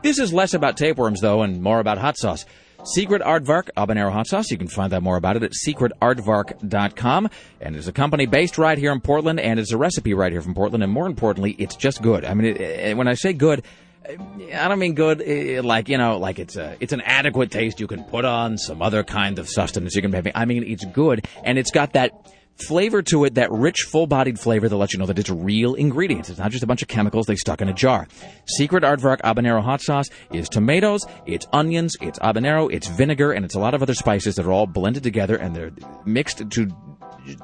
This 0.02 0.18
is 0.18 0.32
less 0.32 0.54
about 0.54 0.76
tapeworms, 0.76 1.20
though, 1.20 1.42
and 1.42 1.62
more 1.62 1.80
about 1.80 1.98
hot 1.98 2.16
sauce. 2.16 2.44
Secret 2.84 3.22
Aardvark 3.22 3.70
Habanero 3.76 4.10
Hot 4.12 4.26
Sauce. 4.26 4.50
You 4.50 4.58
can 4.58 4.66
find 4.66 4.92
out 4.92 5.02
more 5.02 5.16
about 5.16 5.36
it 5.36 5.42
at 5.44 5.52
secretaardvark.com. 5.52 7.30
And 7.60 7.76
it's 7.76 7.86
a 7.86 7.92
company 7.92 8.26
based 8.26 8.58
right 8.58 8.76
here 8.76 8.90
in 8.92 9.00
Portland, 9.00 9.38
and 9.38 9.60
it's 9.60 9.70
a 9.72 9.76
recipe 9.78 10.14
right 10.14 10.32
here 10.32 10.42
from 10.42 10.54
Portland. 10.54 10.82
And 10.82 10.92
more 10.92 11.06
importantly, 11.06 11.52
it's 11.58 11.76
just 11.76 12.02
good. 12.02 12.24
I 12.24 12.34
mean, 12.34 12.46
it, 12.56 12.60
it- 12.60 12.96
when 12.96 13.06
I 13.08 13.14
say 13.14 13.32
good, 13.32 13.62
I 14.04 14.66
don't 14.68 14.80
mean 14.80 14.94
good 14.94 15.22
eh, 15.24 15.60
like 15.62 15.88
you 15.88 15.96
know, 15.96 16.18
like 16.18 16.40
it's 16.40 16.56
a 16.56 16.76
it's 16.80 16.92
an 16.92 17.00
adequate 17.02 17.52
taste 17.52 17.78
you 17.78 17.86
can 17.86 18.02
put 18.02 18.24
on 18.24 18.58
some 18.58 18.82
other 18.82 19.04
kind 19.04 19.38
of 19.38 19.48
sustenance 19.48 19.94
you 19.94 20.02
can 20.02 20.12
have. 20.12 20.26
I 20.34 20.44
mean, 20.44 20.64
it's 20.64 20.84
good, 20.86 21.28
and 21.44 21.56
it's 21.56 21.70
got 21.70 21.92
that 21.92 22.10
flavor 22.56 23.02
to 23.02 23.24
it, 23.24 23.34
that 23.34 23.50
rich, 23.50 23.82
full-bodied 23.90 24.38
flavor 24.38 24.68
that 24.68 24.76
lets 24.76 24.92
you 24.92 24.98
know 24.98 25.06
that 25.06 25.18
it's 25.18 25.30
real 25.30 25.74
ingredients. 25.74 26.28
It's 26.28 26.38
not 26.38 26.50
just 26.50 26.62
a 26.62 26.66
bunch 26.66 26.82
of 26.82 26.88
chemicals 26.88 27.26
they 27.26 27.36
stuck 27.36 27.60
in 27.60 27.68
a 27.68 27.72
jar. 27.72 28.06
Secret 28.46 28.84
Aardvark 28.84 29.20
Habanero 29.22 29.62
Hot 29.62 29.80
Sauce 29.80 30.08
is 30.32 30.48
tomatoes, 30.48 31.04
it's 31.26 31.46
onions, 31.52 31.96
it's 32.00 32.18
habanero, 32.18 32.72
it's 32.72 32.88
vinegar, 32.88 33.32
and 33.32 33.44
it's 33.44 33.54
a 33.54 33.60
lot 33.60 33.74
of 33.74 33.82
other 33.82 33.94
spices 33.94 34.36
that 34.36 34.46
are 34.46 34.52
all 34.52 34.66
blended 34.66 35.02
together 35.02 35.36
and 35.36 35.56
they're 35.56 35.72
mixed 36.04 36.50
to 36.50 36.68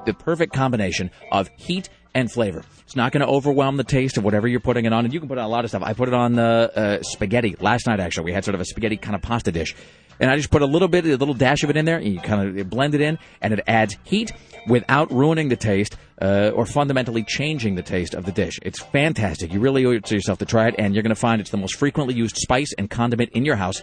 the 0.06 0.14
perfect 0.14 0.52
combination 0.52 1.10
of 1.30 1.48
heat 1.56 1.88
and 2.14 2.30
flavor. 2.30 2.64
It's 2.80 2.96
not 2.96 3.12
going 3.12 3.20
to 3.20 3.28
overwhelm 3.28 3.76
the 3.76 3.84
taste 3.84 4.16
of 4.16 4.24
whatever 4.24 4.48
you're 4.48 4.60
putting 4.60 4.86
it 4.86 4.92
on, 4.92 5.04
and 5.04 5.14
you 5.14 5.20
can 5.20 5.28
put 5.28 5.38
on 5.38 5.44
a 5.44 5.48
lot 5.48 5.64
of 5.64 5.70
stuff. 5.70 5.82
I 5.84 5.92
put 5.92 6.08
it 6.08 6.14
on 6.14 6.32
the 6.32 6.72
uh, 6.74 7.02
spaghetti 7.02 7.54
last 7.60 7.86
night. 7.86 8.00
Actually, 8.00 8.24
we 8.24 8.32
had 8.32 8.44
sort 8.44 8.54
of 8.54 8.60
a 8.60 8.64
spaghetti 8.64 8.96
kind 8.96 9.14
of 9.14 9.22
pasta 9.22 9.52
dish, 9.52 9.76
and 10.20 10.30
I 10.30 10.36
just 10.36 10.50
put 10.50 10.62
a 10.62 10.66
little 10.66 10.88
bit, 10.88 11.04
a 11.04 11.16
little 11.16 11.34
dash 11.34 11.62
of 11.62 11.70
it 11.70 11.76
in 11.76 11.84
there, 11.84 11.96
and 11.96 12.12
you 12.12 12.20
kind 12.20 12.58
of 12.58 12.70
blend 12.70 12.94
it 12.94 13.00
in, 13.00 13.18
and 13.40 13.52
it 13.52 13.60
adds 13.66 13.96
heat 14.04 14.32
without 14.66 15.12
ruining 15.12 15.48
the 15.48 15.56
taste 15.56 15.96
uh, 16.20 16.50
or 16.54 16.66
fundamentally 16.66 17.22
changing 17.22 17.74
the 17.74 17.82
taste 17.82 18.14
of 18.14 18.24
the 18.24 18.32
dish. 18.32 18.58
It's 18.62 18.80
fantastic. 18.80 19.52
You 19.52 19.60
really 19.60 19.84
owe 19.86 19.92
it 19.92 20.04
to 20.06 20.14
yourself 20.14 20.38
to 20.38 20.46
try 20.46 20.68
it, 20.68 20.74
and 20.78 20.94
you're 20.94 21.02
going 21.02 21.14
to 21.14 21.20
find 21.20 21.40
it's 21.40 21.50
the 21.50 21.56
most 21.56 21.76
frequently 21.76 22.14
used 22.14 22.36
spice 22.36 22.72
and 22.76 22.90
condiment 22.90 23.30
in 23.32 23.44
your 23.44 23.56
house. 23.56 23.82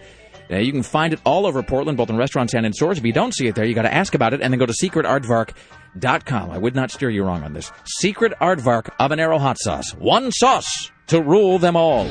Uh, 0.50 0.56
you 0.56 0.72
can 0.72 0.82
find 0.82 1.12
it 1.12 1.20
all 1.24 1.46
over 1.46 1.62
Portland, 1.62 1.98
both 1.98 2.10
in 2.10 2.16
restaurants 2.16 2.54
and 2.54 2.64
in 2.64 2.72
stores. 2.72 2.98
If 2.98 3.04
you 3.04 3.12
don't 3.12 3.34
see 3.34 3.48
it 3.48 3.54
there, 3.54 3.64
you 3.64 3.74
got 3.74 3.82
to 3.82 3.92
ask 3.92 4.14
about 4.14 4.32
it 4.32 4.40
and 4.40 4.52
then 4.52 4.58
go 4.58 4.66
to 4.66 4.72
secretaardvark.com. 4.72 6.50
I 6.50 6.58
would 6.58 6.74
not 6.76 6.90
steer 6.90 7.10
you 7.10 7.24
wrong 7.24 7.42
on 7.42 7.52
this. 7.52 7.72
Secret 7.84 8.32
Aardvark 8.40 8.96
Habanero 9.00 9.40
Hot 9.40 9.58
Sauce. 9.58 9.92
One 9.94 10.30
sauce 10.30 10.90
to 11.08 11.20
rule 11.20 11.58
them 11.58 11.76
all. 11.76 12.06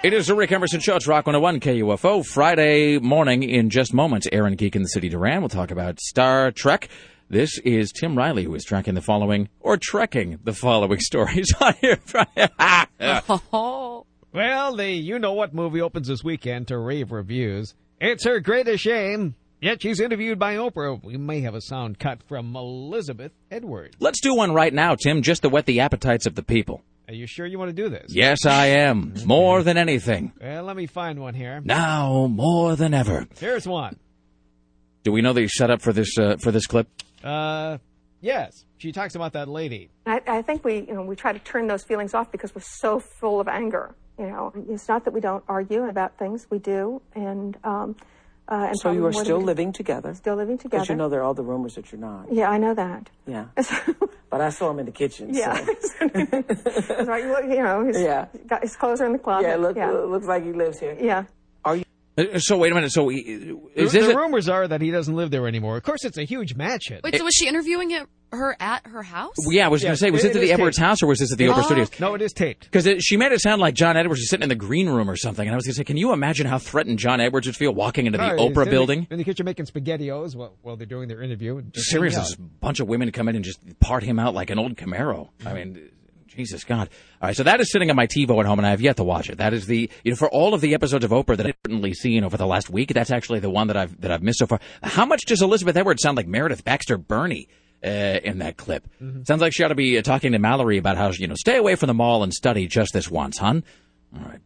It 0.00 0.12
is 0.12 0.28
the 0.28 0.34
Rick 0.36 0.52
Emerson 0.52 0.78
Show. 0.78 0.94
It's 0.94 1.08
Rock 1.08 1.26
101 1.26 1.58
KUFO. 1.58 2.24
Friday 2.24 3.00
morning 3.00 3.42
in 3.42 3.68
just 3.68 3.92
moments. 3.92 4.28
Aaron 4.30 4.54
Geek 4.54 4.76
in 4.76 4.82
the 4.82 4.88
City 4.88 5.08
Duran 5.08 5.42
will 5.42 5.48
talk 5.48 5.72
about 5.72 5.98
Star 5.98 6.52
Trek. 6.52 6.88
This 7.28 7.58
is 7.58 7.90
Tim 7.90 8.16
Riley 8.16 8.44
who 8.44 8.54
is 8.54 8.64
tracking 8.64 8.94
the 8.94 9.00
following, 9.00 9.48
or 9.58 9.76
trekking 9.76 10.38
the 10.44 10.52
following 10.52 11.00
stories 11.00 11.52
on 11.60 11.74
here. 11.80 11.98
well, 13.52 14.76
the 14.76 14.88
you 14.88 15.18
know 15.18 15.32
what 15.32 15.52
movie 15.52 15.80
opens 15.80 16.06
this 16.06 16.22
weekend 16.22 16.68
to 16.68 16.78
rave 16.78 17.10
reviews. 17.10 17.74
It's 18.00 18.24
her 18.24 18.38
greatest 18.38 18.84
shame. 18.84 19.34
Yet 19.60 19.82
she's 19.82 19.98
interviewed 19.98 20.38
by 20.38 20.54
Oprah. 20.54 21.02
We 21.02 21.16
may 21.16 21.40
have 21.40 21.56
a 21.56 21.60
sound 21.60 21.98
cut 21.98 22.22
from 22.22 22.54
Elizabeth 22.54 23.32
Edwards. 23.50 23.96
Let's 23.98 24.20
do 24.20 24.32
one 24.36 24.54
right 24.54 24.72
now, 24.72 24.94
Tim, 24.94 25.22
just 25.22 25.42
to 25.42 25.48
whet 25.48 25.66
the 25.66 25.80
appetites 25.80 26.26
of 26.26 26.36
the 26.36 26.44
people. 26.44 26.84
Are 27.08 27.14
you 27.14 27.26
sure 27.26 27.46
you 27.46 27.58
want 27.58 27.70
to 27.70 27.72
do 27.72 27.88
this? 27.88 28.06
Yes, 28.10 28.44
I 28.44 28.66
am. 28.66 29.14
More 29.24 29.62
than 29.62 29.78
anything. 29.78 30.34
Well, 30.38 30.64
let 30.64 30.76
me 30.76 30.86
find 30.86 31.18
one 31.20 31.32
here. 31.32 31.62
Now, 31.64 32.26
more 32.26 32.76
than 32.76 32.92
ever. 32.92 33.26
Here's 33.38 33.66
one. 33.66 33.98
Do 35.04 35.12
we 35.12 35.22
know 35.22 35.32
the 35.32 35.48
setup 35.48 35.80
for 35.80 35.94
this 35.94 36.18
uh, 36.18 36.36
for 36.36 36.50
this 36.52 36.66
clip? 36.66 36.86
Uh, 37.24 37.78
yes. 38.20 38.66
She 38.76 38.92
talks 38.92 39.14
about 39.14 39.32
that 39.32 39.48
lady. 39.48 39.88
I, 40.04 40.20
I 40.26 40.42
think 40.42 40.66
we, 40.66 40.80
you 40.80 40.92
know, 40.92 41.02
we 41.02 41.16
try 41.16 41.32
to 41.32 41.38
turn 41.38 41.66
those 41.66 41.82
feelings 41.82 42.12
off 42.12 42.30
because 42.30 42.54
we're 42.54 42.60
so 42.60 43.00
full 43.00 43.40
of 43.40 43.48
anger. 43.48 43.94
You 44.18 44.26
know, 44.26 44.52
it's 44.68 44.86
not 44.86 45.06
that 45.06 45.14
we 45.14 45.20
don't 45.20 45.44
argue 45.48 45.84
about 45.84 46.18
things, 46.18 46.46
we 46.50 46.58
do, 46.58 47.00
and 47.14 47.56
um, 47.64 47.96
uh, 48.50 48.68
and 48.68 48.78
So 48.78 48.90
you 48.92 49.04
are 49.06 49.12
still 49.12 49.40
living 49.40 49.72
together? 49.72 50.14
Still 50.14 50.36
living 50.36 50.56
together. 50.58 50.78
Because 50.82 50.88
you 50.88 50.96
know 50.96 51.08
there 51.08 51.20
are 51.20 51.24
all 51.24 51.34
the 51.34 51.42
rumors 51.42 51.74
that 51.74 51.92
you're 51.92 52.00
not. 52.00 52.32
Yeah, 52.32 52.48
I 52.50 52.58
know 52.58 52.74
that. 52.74 53.10
Yeah. 53.26 53.46
but 54.30 54.40
I 54.40 54.48
saw 54.50 54.70
him 54.70 54.78
in 54.80 54.86
the 54.86 54.92
kitchen. 54.92 55.34
Yeah. 55.34 55.64
So. 55.98 56.08
That's 56.08 57.08
right. 57.08 57.24
You 57.24 57.30
look, 57.30 57.44
you 57.44 57.62
know, 57.62 57.84
his, 57.86 58.00
Yeah. 58.00 58.26
got 58.46 58.62
his 58.62 58.76
clothes 58.76 59.00
are 59.00 59.06
in 59.06 59.12
the 59.12 59.18
closet. 59.18 59.48
Yeah, 59.48 59.56
look, 59.56 59.76
yeah. 59.76 59.90
looks 59.90 60.26
like 60.26 60.44
he 60.44 60.52
lives 60.52 60.78
here. 60.78 60.96
Yeah. 61.00 61.24
Are 61.64 61.76
you 61.76 61.84
uh, 62.16 62.38
So 62.38 62.56
wait 62.58 62.72
a 62.72 62.74
minute. 62.74 62.92
So 62.92 63.08
he- 63.08 63.22
The, 63.22 63.60
is 63.74 63.92
this 63.92 64.06
the 64.06 64.12
a- 64.12 64.16
rumors 64.16 64.48
are 64.48 64.66
that 64.68 64.80
he 64.80 64.90
doesn't 64.90 65.14
live 65.14 65.30
there 65.30 65.46
anymore. 65.46 65.76
Of 65.76 65.82
course, 65.82 66.04
it's 66.04 66.18
a 66.18 66.24
huge 66.24 66.54
match 66.54 66.88
hit. 66.88 67.02
Wait, 67.02 67.16
so 67.16 67.24
was 67.24 67.34
she 67.34 67.48
interviewing 67.48 67.90
it, 67.90 68.06
her 68.32 68.56
at 68.60 68.86
her 68.86 69.02
house? 69.02 69.34
Yeah, 69.50 69.66
I 69.66 69.68
was 69.68 69.82
going 69.82 69.92
to 69.94 69.98
say, 69.98 70.10
was 70.10 70.24
it 70.24 70.28
this 70.32 70.36
at 70.36 70.40
the 70.42 70.52
Edwards 70.52 70.76
taped. 70.76 70.86
house 70.86 71.02
or 71.02 71.06
was 71.06 71.18
this 71.18 71.32
at 71.32 71.38
the 71.38 71.46
It 71.46 71.50
Oprah 71.50 71.58
is- 71.60 71.64
Studios? 71.66 72.00
No, 72.00 72.14
it 72.14 72.22
is 72.22 72.32
taped. 72.32 72.70
Because 72.70 72.86
she 73.04 73.16
made 73.16 73.32
it 73.32 73.40
sound 73.40 73.60
like 73.60 73.74
John 73.74 73.96
Edwards 73.96 74.20
was 74.20 74.28
sitting 74.30 74.42
in 74.42 74.48
the 74.48 74.54
green 74.54 74.88
room 74.88 75.08
or 75.10 75.16
something. 75.16 75.46
And 75.46 75.52
I 75.54 75.56
was 75.56 75.64
going 75.66 75.72
to 75.74 75.78
say, 75.78 75.84
can 75.84 75.96
you 75.96 76.12
imagine 76.12 76.46
how 76.46 76.58
threatened 76.58 76.98
John 76.98 77.20
Edwards 77.20 77.46
would 77.46 77.56
feel 77.56 77.72
walking 77.72 78.06
into 78.06 78.18
the 78.18 78.28
No, 78.34 78.36
he's 78.48 78.56
Oprah 78.56 78.64
in 78.64 78.70
building? 78.70 79.06
in 79.10 79.18
the 79.18 79.24
kitchen 79.24 79.44
making 79.44 79.66
spaghettios 79.66 80.34
while, 80.34 80.54
while 80.62 80.76
they're 80.76 80.86
doing 80.86 81.08
their 81.08 81.22
interview. 81.22 81.58
and 81.58 81.74
Seriously, 81.76 82.22
a 82.38 82.42
bunch 82.60 82.80
of 82.80 82.88
women 82.88 83.10
come 83.12 83.28
in 83.28 83.36
and 83.36 83.44
just 83.44 83.60
part 83.80 84.02
him 84.02 84.18
out 84.18 84.34
like 84.34 84.50
an 84.50 84.58
old 84.58 84.76
Camaro. 84.76 85.28
I 85.46 85.54
mean, 85.54 85.90
Jesus 86.26 86.62
God. 86.62 86.88
All 87.20 87.28
right, 87.28 87.36
so 87.36 87.42
that 87.42 87.60
is 87.60 87.72
sitting 87.72 87.90
on 87.90 87.96
my 87.96 88.06
TiVo 88.06 88.38
at 88.38 88.46
home, 88.46 88.60
and 88.60 88.66
I 88.66 88.70
have 88.70 88.80
yet 88.80 88.96
to 88.98 89.02
watch 89.04 89.28
it. 89.28 89.38
That 89.38 89.52
is 89.52 89.66
the 89.66 89.90
you 90.04 90.12
know 90.12 90.16
for 90.16 90.28
all 90.30 90.54
of 90.54 90.60
the 90.60 90.72
episodes 90.74 91.04
of 91.04 91.10
Oprah 91.10 91.36
that 91.36 91.46
I've 91.46 91.56
certainly 91.66 91.94
seen 91.94 92.22
over 92.22 92.36
the 92.36 92.46
last 92.46 92.70
week. 92.70 92.92
That's 92.94 93.10
actually 93.10 93.40
the 93.40 93.50
one 93.50 93.66
that 93.68 93.76
I've 93.76 94.00
that 94.02 94.12
I've 94.12 94.22
missed 94.22 94.38
so 94.38 94.46
far. 94.46 94.60
How 94.82 95.04
much 95.04 95.22
does 95.26 95.42
Elizabeth 95.42 95.76
Edwards 95.76 96.00
sound 96.02 96.16
like 96.16 96.28
Meredith 96.28 96.62
Baxter 96.64 96.96
Birney? 96.96 97.48
Uh, 97.80 98.18
in 98.24 98.38
that 98.38 98.56
clip, 98.56 98.88
sounds 99.22 99.40
like 99.40 99.52
she 99.52 99.62
ought 99.62 99.68
to 99.68 99.76
be 99.76 99.96
uh, 99.96 100.02
talking 100.02 100.32
to 100.32 100.38
Mallory 100.40 100.78
about 100.78 100.96
how 100.96 101.12
you 101.12 101.28
know 101.28 101.36
stay 101.36 101.56
away 101.56 101.76
from 101.76 101.86
the 101.86 101.94
mall 101.94 102.24
and 102.24 102.34
study 102.34 102.66
just 102.66 102.92
this 102.92 103.08
once, 103.08 103.38
hon. 103.38 103.62
All 104.16 104.24
right. 104.24 104.40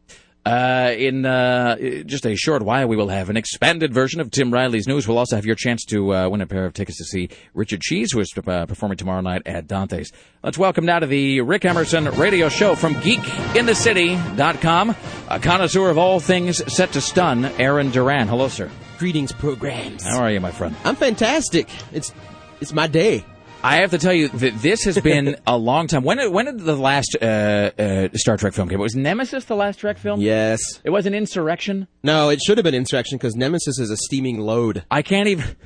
Uh, 0.44 0.92
in 0.98 1.24
uh, 1.24 1.76
just 2.04 2.26
a 2.26 2.34
short 2.34 2.62
while, 2.62 2.88
we 2.88 2.96
will 2.96 3.06
have 3.08 3.30
an 3.30 3.36
expanded 3.36 3.94
version 3.94 4.20
of 4.20 4.32
Tim 4.32 4.52
Riley's 4.52 4.88
news. 4.88 5.06
We'll 5.06 5.18
also 5.18 5.36
have 5.36 5.46
your 5.46 5.54
chance 5.54 5.84
to 5.86 6.12
uh, 6.12 6.28
win 6.28 6.40
a 6.40 6.48
pair 6.48 6.64
of 6.64 6.74
tickets 6.74 6.98
to 6.98 7.04
see 7.04 7.28
Richard 7.54 7.80
Cheese, 7.80 8.10
who 8.12 8.18
is 8.18 8.32
uh, 8.36 8.66
performing 8.66 8.98
tomorrow 8.98 9.20
night 9.20 9.42
at 9.46 9.68
Dante's. 9.68 10.10
Let's 10.42 10.58
welcome 10.58 10.84
now 10.84 10.98
to 10.98 11.06
the 11.06 11.42
Rick 11.42 11.64
Emerson 11.64 12.06
radio 12.06 12.48
show 12.48 12.74
from 12.74 12.96
geekinthecity.com, 12.96 14.96
a 15.28 15.38
connoisseur 15.38 15.90
of 15.90 15.98
all 15.98 16.18
things 16.18 16.60
set 16.74 16.90
to 16.92 17.00
stun, 17.00 17.44
Aaron 17.44 17.92
Duran. 17.92 18.26
Hello, 18.26 18.48
sir. 18.48 18.68
Greetings, 18.98 19.30
programs. 19.30 20.02
How 20.02 20.22
are 20.22 20.30
you, 20.30 20.40
my 20.40 20.50
friend? 20.50 20.74
I'm 20.84 20.96
fantastic. 20.96 21.68
It's 21.92 22.12
it's 22.62 22.72
my 22.72 22.86
day. 22.86 23.24
I 23.64 23.76
have 23.76 23.90
to 23.92 23.98
tell 23.98 24.12
you 24.12 24.28
that 24.28 24.60
this 24.60 24.84
has 24.84 24.98
been 25.00 25.36
a 25.46 25.56
long 25.56 25.86
time. 25.86 26.02
When 26.02 26.16
did, 26.16 26.32
when 26.32 26.46
did 26.46 26.60
the 26.60 26.74
last 26.74 27.16
uh, 27.20 27.24
uh, 27.24 28.08
Star 28.14 28.36
Trek 28.36 28.54
film 28.54 28.68
come? 28.68 28.80
out? 28.80 28.82
Was 28.82 28.96
Nemesis 28.96 29.44
the 29.44 29.54
last 29.54 29.78
Trek 29.78 29.98
film? 29.98 30.20
Yes. 30.20 30.60
It 30.82 30.90
was 30.90 31.06
an 31.06 31.14
Insurrection. 31.14 31.86
No, 32.02 32.30
it 32.30 32.40
should 32.40 32.58
have 32.58 32.64
been 32.64 32.74
Insurrection 32.74 33.18
because 33.18 33.36
Nemesis 33.36 33.78
is 33.78 33.90
a 33.90 33.96
steaming 33.96 34.40
load. 34.40 34.84
I 34.90 35.02
can't 35.02 35.28
even. 35.28 35.56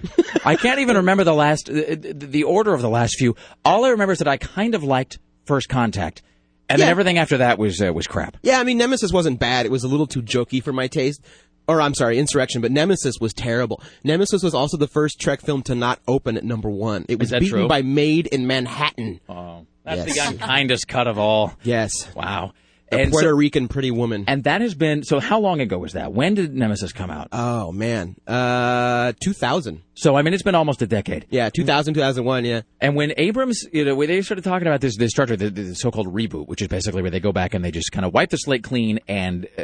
I 0.44 0.56
can't 0.56 0.80
even 0.80 0.96
remember 0.96 1.24
the 1.24 1.34
last, 1.34 1.66
the, 1.66 2.12
the 2.14 2.44
order 2.44 2.74
of 2.74 2.82
the 2.82 2.90
last 2.90 3.16
few. 3.18 3.34
All 3.64 3.84
I 3.84 3.90
remember 3.90 4.12
is 4.12 4.18
that 4.18 4.28
I 4.28 4.36
kind 4.36 4.74
of 4.74 4.82
liked 4.82 5.18
First 5.46 5.68
Contact, 5.68 6.22
and 6.68 6.80
then 6.80 6.88
everything 6.88 7.18
after 7.18 7.38
that 7.38 7.58
was 7.58 7.80
uh, 7.80 7.92
was 7.92 8.06
crap. 8.06 8.36
Yeah, 8.42 8.58
I 8.58 8.64
mean 8.64 8.78
Nemesis 8.78 9.12
wasn't 9.12 9.38
bad. 9.38 9.66
It 9.66 9.72
was 9.72 9.84
a 9.84 9.88
little 9.88 10.06
too 10.06 10.22
jokey 10.22 10.62
for 10.62 10.72
my 10.72 10.86
taste. 10.88 11.22
Or 11.68 11.80
I'm 11.80 11.94
sorry, 11.94 12.18
Insurrection, 12.18 12.60
but 12.60 12.70
Nemesis 12.70 13.16
was 13.20 13.32
terrible. 13.34 13.82
Nemesis 14.04 14.42
was 14.42 14.54
also 14.54 14.76
the 14.76 14.86
first 14.86 15.20
Trek 15.20 15.40
film 15.40 15.62
to 15.62 15.74
not 15.74 15.98
open 16.06 16.36
at 16.36 16.44
number 16.44 16.70
one. 16.70 17.04
It 17.08 17.18
was 17.18 17.30
beaten 17.30 17.48
true? 17.48 17.68
by 17.68 17.82
Maid 17.82 18.28
in 18.28 18.46
Manhattan. 18.46 19.20
Oh, 19.28 19.66
that's 19.84 20.06
Yes. 20.06 20.16
the 20.16 20.28
unkindest 20.32 20.86
cut 20.88 21.06
of 21.08 21.18
all. 21.18 21.54
Yes. 21.64 21.90
Wow. 22.14 22.52
A 22.92 23.00
And 23.00 23.10
Puerto 23.10 23.30
so- 23.30 23.34
Rican 23.36 23.66
pretty 23.66 23.90
woman. 23.90 24.24
And 24.28 24.44
that 24.44 24.60
has 24.60 24.74
been 24.74 25.02
so. 25.02 25.18
How 25.18 25.40
long 25.40 25.60
ago 25.60 25.76
was 25.78 25.94
that? 25.94 26.12
When 26.12 26.34
did 26.34 26.54
Nemesis 26.54 26.92
come 26.92 27.10
out? 27.10 27.28
Oh 27.32 27.72
man, 27.72 28.14
uh, 28.28 29.12
2000. 29.20 29.82
So 29.94 30.14
I 30.16 30.22
mean, 30.22 30.34
it's 30.34 30.44
been 30.44 30.54
almost 30.54 30.82
a 30.82 30.86
decade. 30.86 31.26
Yeah, 31.30 31.48
2000, 31.50 31.94
2001. 31.94 32.44
Yeah. 32.44 32.60
And 32.80 32.94
when 32.94 33.12
Abrams, 33.16 33.64
you 33.72 33.84
know, 33.84 33.96
when 33.96 34.06
they 34.08 34.22
started 34.22 34.44
talking 34.44 34.68
about 34.68 34.80
this, 34.80 34.96
this 34.96 35.12
Trek, 35.12 35.28
the, 35.30 35.50
the 35.50 35.74
so-called 35.74 36.14
reboot, 36.14 36.46
which 36.46 36.62
is 36.62 36.68
basically 36.68 37.02
where 37.02 37.10
they 37.10 37.18
go 37.18 37.32
back 37.32 37.54
and 37.54 37.64
they 37.64 37.72
just 37.72 37.90
kind 37.90 38.04
of 38.06 38.14
wipe 38.14 38.30
the 38.30 38.36
slate 38.36 38.62
clean, 38.62 39.00
and 39.08 39.48
uh, 39.58 39.62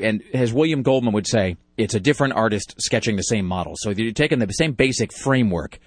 and 0.00 0.22
as 0.34 0.52
William 0.52 0.82
Goldman 0.82 1.12
would 1.12 1.28
say, 1.28 1.56
it's 1.76 1.94
a 1.94 2.00
different 2.00 2.32
artist 2.34 2.74
sketching 2.78 3.14
the 3.16 3.22
same 3.22 3.46
model. 3.46 3.74
So 3.76 3.90
you're 3.90 4.10
taking 4.12 4.40
the 4.40 4.48
same 4.52 4.72
basic 4.72 5.12
framework, 5.12 5.78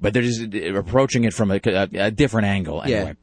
but 0.00 0.14
they're 0.14 0.22
just 0.22 0.42
approaching 0.76 1.24
it 1.24 1.34
from 1.34 1.50
a, 1.50 1.60
a, 1.64 1.88
a 1.94 2.10
different 2.12 2.46
angle. 2.46 2.82
Yeah. 2.86 3.14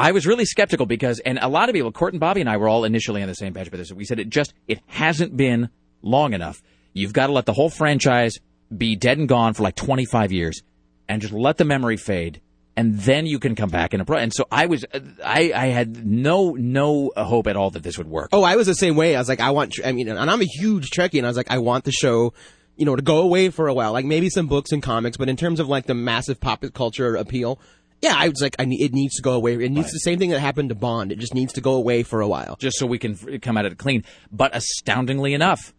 I 0.00 0.12
was 0.12 0.26
really 0.26 0.46
skeptical 0.46 0.86
because, 0.86 1.20
and 1.20 1.38
a 1.42 1.46
lot 1.48 1.68
of 1.68 1.74
people, 1.74 1.92
Court 1.92 2.14
and 2.14 2.20
Bobby 2.20 2.40
and 2.40 2.48
I 2.48 2.56
were 2.56 2.68
all 2.68 2.84
initially 2.84 3.20
on 3.20 3.28
the 3.28 3.34
same 3.34 3.52
page 3.52 3.68
about 3.68 3.76
this. 3.76 3.92
We 3.92 4.06
said 4.06 4.18
it 4.18 4.30
just, 4.30 4.54
it 4.66 4.80
hasn't 4.86 5.36
been 5.36 5.68
long 6.00 6.32
enough. 6.32 6.62
You've 6.94 7.12
got 7.12 7.26
to 7.26 7.34
let 7.34 7.44
the 7.44 7.52
whole 7.52 7.68
franchise 7.68 8.38
be 8.74 8.96
dead 8.96 9.18
and 9.18 9.28
gone 9.28 9.52
for 9.52 9.62
like 9.62 9.76
25 9.76 10.32
years 10.32 10.62
and 11.06 11.20
just 11.20 11.34
let 11.34 11.58
the 11.58 11.66
memory 11.66 11.98
fade. 11.98 12.40
And 12.78 12.98
then 12.98 13.26
you 13.26 13.38
can 13.38 13.54
come 13.54 13.68
back 13.68 13.92
and 13.92 14.00
approach. 14.00 14.22
And 14.22 14.32
so 14.32 14.46
I 14.50 14.66
was, 14.66 14.86
uh, 14.86 15.00
I, 15.22 15.52
I 15.54 15.66
had 15.66 16.06
no, 16.06 16.52
no 16.52 17.12
hope 17.14 17.46
at 17.46 17.56
all 17.56 17.70
that 17.72 17.82
this 17.82 17.98
would 17.98 18.08
work. 18.08 18.30
Oh, 18.32 18.42
I 18.42 18.56
was 18.56 18.66
the 18.66 18.74
same 18.74 18.96
way. 18.96 19.14
I 19.14 19.18
was 19.18 19.28
like, 19.28 19.40
I 19.40 19.50
want, 19.50 19.74
I 19.84 19.92
mean, 19.92 20.08
and 20.08 20.30
I'm 20.30 20.40
a 20.40 20.46
huge 20.46 20.88
Trekkie, 20.88 21.18
and 21.18 21.26
I 21.26 21.28
was 21.28 21.36
like, 21.36 21.50
I 21.50 21.58
want 21.58 21.84
the 21.84 21.92
show, 21.92 22.32
you 22.76 22.86
know, 22.86 22.96
to 22.96 23.02
go 23.02 23.18
away 23.18 23.50
for 23.50 23.68
a 23.68 23.74
while. 23.74 23.92
Like 23.92 24.06
maybe 24.06 24.30
some 24.30 24.46
books 24.46 24.72
and 24.72 24.82
comics, 24.82 25.18
but 25.18 25.28
in 25.28 25.36
terms 25.36 25.60
of 25.60 25.68
like 25.68 25.84
the 25.84 25.94
massive 25.94 26.40
pop 26.40 26.64
culture 26.72 27.16
appeal, 27.16 27.60
yeah, 28.02 28.14
I 28.16 28.28
was 28.28 28.40
like, 28.40 28.56
I 28.58 28.64
need, 28.64 28.80
it 28.80 28.92
needs 28.92 29.16
to 29.16 29.22
go 29.22 29.32
away. 29.32 29.54
It 29.62 29.70
needs 29.70 29.90
the 29.92 29.98
same 29.98 30.18
thing 30.18 30.30
that 30.30 30.40
happened 30.40 30.70
to 30.70 30.74
Bond. 30.74 31.12
It 31.12 31.18
just 31.18 31.34
needs 31.34 31.52
to 31.54 31.60
go 31.60 31.74
away 31.74 32.02
for 32.02 32.20
a 32.20 32.28
while. 32.28 32.56
Just 32.58 32.78
so 32.78 32.86
we 32.86 32.98
can 32.98 33.12
f- 33.12 33.40
come 33.42 33.56
at 33.56 33.66
it 33.66 33.76
clean. 33.78 34.04
But 34.32 34.54
astoundingly 34.56 35.34
enough, 35.34 35.74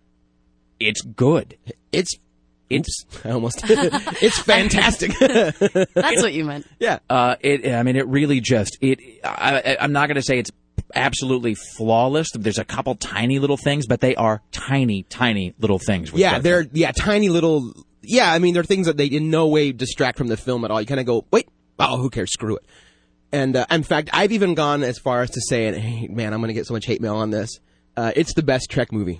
it's 0.80 1.02
good. 1.02 1.58
It's, 1.92 2.16
it's, 2.70 3.06
I 3.26 3.32
almost, 3.32 3.62
it's 3.66 4.40
fantastic. 4.40 5.12
That's 5.20 6.22
what 6.22 6.34
you 6.34 6.46
meant. 6.46 6.68
Yeah. 6.80 7.00
Uh, 7.10 7.36
it, 7.42 7.72
I 7.74 7.84
mean, 7.84 7.96
it 7.96 8.08
really 8.08 8.40
just, 8.40 8.78
it, 8.82 9.00
I, 9.24 9.62
I- 9.62 9.78
I'm 9.82 9.92
not 9.92 10.08
going 10.08 10.16
to 10.16 10.22
say 10.22 10.38
it's 10.40 10.52
absolutely 10.96 11.56
flawless. 11.56 12.30
There's 12.34 12.58
a 12.60 12.66
couple 12.66 12.96
tiny 12.96 13.40
little 13.40 13.58
things, 13.58 13.88
but 13.88 14.02
they 14.02 14.16
are 14.16 14.42
tiny, 14.52 15.04
tiny 15.04 15.54
little 15.60 15.80
things. 15.80 16.12
yeah, 16.14 16.32
Trek 16.32 16.42
they're, 16.44 16.68
yeah, 16.74 16.92
tiny 16.92 17.30
little, 17.30 17.74
yeah, 18.02 18.32
I 18.32 18.40
mean, 18.40 18.54
they're 18.54 18.64
things 18.64 18.88
that 18.88 18.98
they 18.98 19.06
in 19.06 19.30
no 19.30 19.48
way 19.48 19.72
distract 19.72 20.18
from 20.18 20.28
the 20.28 20.38
film 20.38 20.66
at 20.66 20.72
all. 20.72 20.80
You 20.82 20.88
kind 20.88 21.00
of 21.00 21.06
go, 21.06 21.26
wait, 21.32 21.48
oh, 21.82 21.98
who 21.98 22.10
cares? 22.10 22.32
Screw 22.32 22.56
it. 22.58 22.66
And 23.32 23.56
uh, 23.56 23.66
in 23.72 23.84
fact, 23.84 24.10
I've 24.14 24.32
even 24.32 24.56
gone 24.56 24.84
as 24.84 25.00
far 25.00 25.22
as 25.22 25.32
to 25.32 25.42
say, 25.42 25.68
and 25.68 25.78
hey, 25.78 26.08
man, 26.08 26.34
I'm 26.34 26.40
going 26.42 26.50
to 26.50 26.54
get 26.54 26.66
so 26.68 26.74
much 26.74 26.86
hate 26.86 27.02
mail 27.02 27.16
on 27.16 27.30
this. 27.30 27.60
Uh, 27.96 28.12
it's 28.16 28.34
the 28.34 28.44
best 28.44 28.70
Trek 28.70 28.92
movie. 28.92 29.20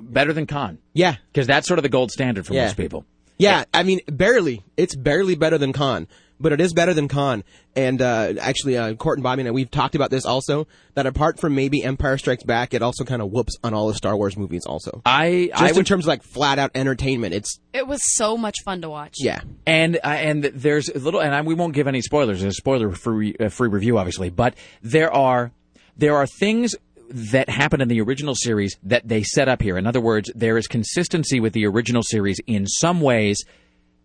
better 0.00 0.32
than 0.32 0.46
Khan. 0.46 0.78
Yeah. 0.92 1.16
Because 1.32 1.46
that's 1.46 1.66
sort 1.66 1.78
of 1.78 1.82
the 1.82 1.88
gold 1.88 2.10
standard 2.12 2.46
for 2.46 2.54
Yeah. 2.54 2.64
most 2.66 2.76
people. 2.76 3.04
Yeah, 3.38 3.64
I 3.74 3.82
mean, 3.82 4.00
barely. 4.06 4.64
It's 4.76 4.96
barely 4.96 5.34
better 5.34 5.58
than 5.58 5.72
Khan, 5.74 6.08
but 6.38 6.52
it 6.52 6.60
is 6.60 6.72
better 6.72 6.92
than 6.94 7.08
Khan. 7.08 7.44
And 7.74 8.00
uh, 8.00 8.34
actually, 8.40 8.76
uh, 8.76 8.94
Court 8.94 9.18
and 9.18 9.22
Bobby 9.22 9.42
and 9.42 9.48
I, 9.48 9.52
we've 9.52 9.70
talked 9.70 9.94
about 9.94 10.10
this 10.10 10.24
also. 10.24 10.66
That 10.94 11.06
apart 11.06 11.38
from 11.38 11.54
maybe 11.54 11.82
Empire 11.82 12.16
Strikes 12.18 12.42
Back, 12.44 12.72
it 12.74 12.82
also 12.82 13.04
kind 13.04 13.20
of 13.20 13.30
whoops 13.30 13.56
on 13.62 13.74
all 13.74 13.88
the 13.88 13.94
Star 13.94 14.16
Wars 14.16 14.36
movies. 14.36 14.64
Also, 14.66 15.02
I, 15.04 15.50
just 15.58 15.76
I 15.76 15.78
in 15.78 15.84
terms 15.84 16.04
of 16.04 16.08
like 16.08 16.22
flat 16.22 16.58
out 16.58 16.70
entertainment, 16.74 17.34
it's 17.34 17.58
It 17.72 17.86
was 17.86 18.00
so 18.14 18.36
much 18.36 18.56
fun 18.64 18.80
to 18.82 18.88
watch. 18.88 19.16
yeah. 19.18 19.40
and 19.66 19.96
uh, 19.96 20.08
and 20.08 20.44
there's 20.44 20.88
a 20.88 20.98
little, 20.98 21.20
and 21.20 21.34
I, 21.34 21.42
we 21.42 21.54
won't 21.54 21.74
give 21.74 21.86
any 21.86 22.00
spoilers. 22.00 22.40
There's 22.40 22.54
a 22.54 22.56
spoiler 22.56 22.90
free 22.92 23.36
uh, 23.38 23.48
free 23.48 23.68
review, 23.68 23.98
obviously, 23.98 24.30
but 24.30 24.54
there 24.82 25.12
are 25.12 25.52
there 25.96 26.16
are 26.16 26.26
things 26.26 26.74
that 27.08 27.48
happen 27.48 27.80
in 27.80 27.88
the 27.88 28.00
original 28.00 28.34
series 28.34 28.76
that 28.82 29.06
they 29.06 29.22
set 29.22 29.48
up 29.48 29.62
here. 29.62 29.76
In 29.76 29.86
other 29.86 30.00
words, 30.00 30.30
there 30.34 30.58
is 30.58 30.66
consistency 30.66 31.38
with 31.38 31.52
the 31.52 31.64
original 31.66 32.02
series 32.02 32.40
in 32.46 32.66
some 32.66 33.00
ways, 33.00 33.44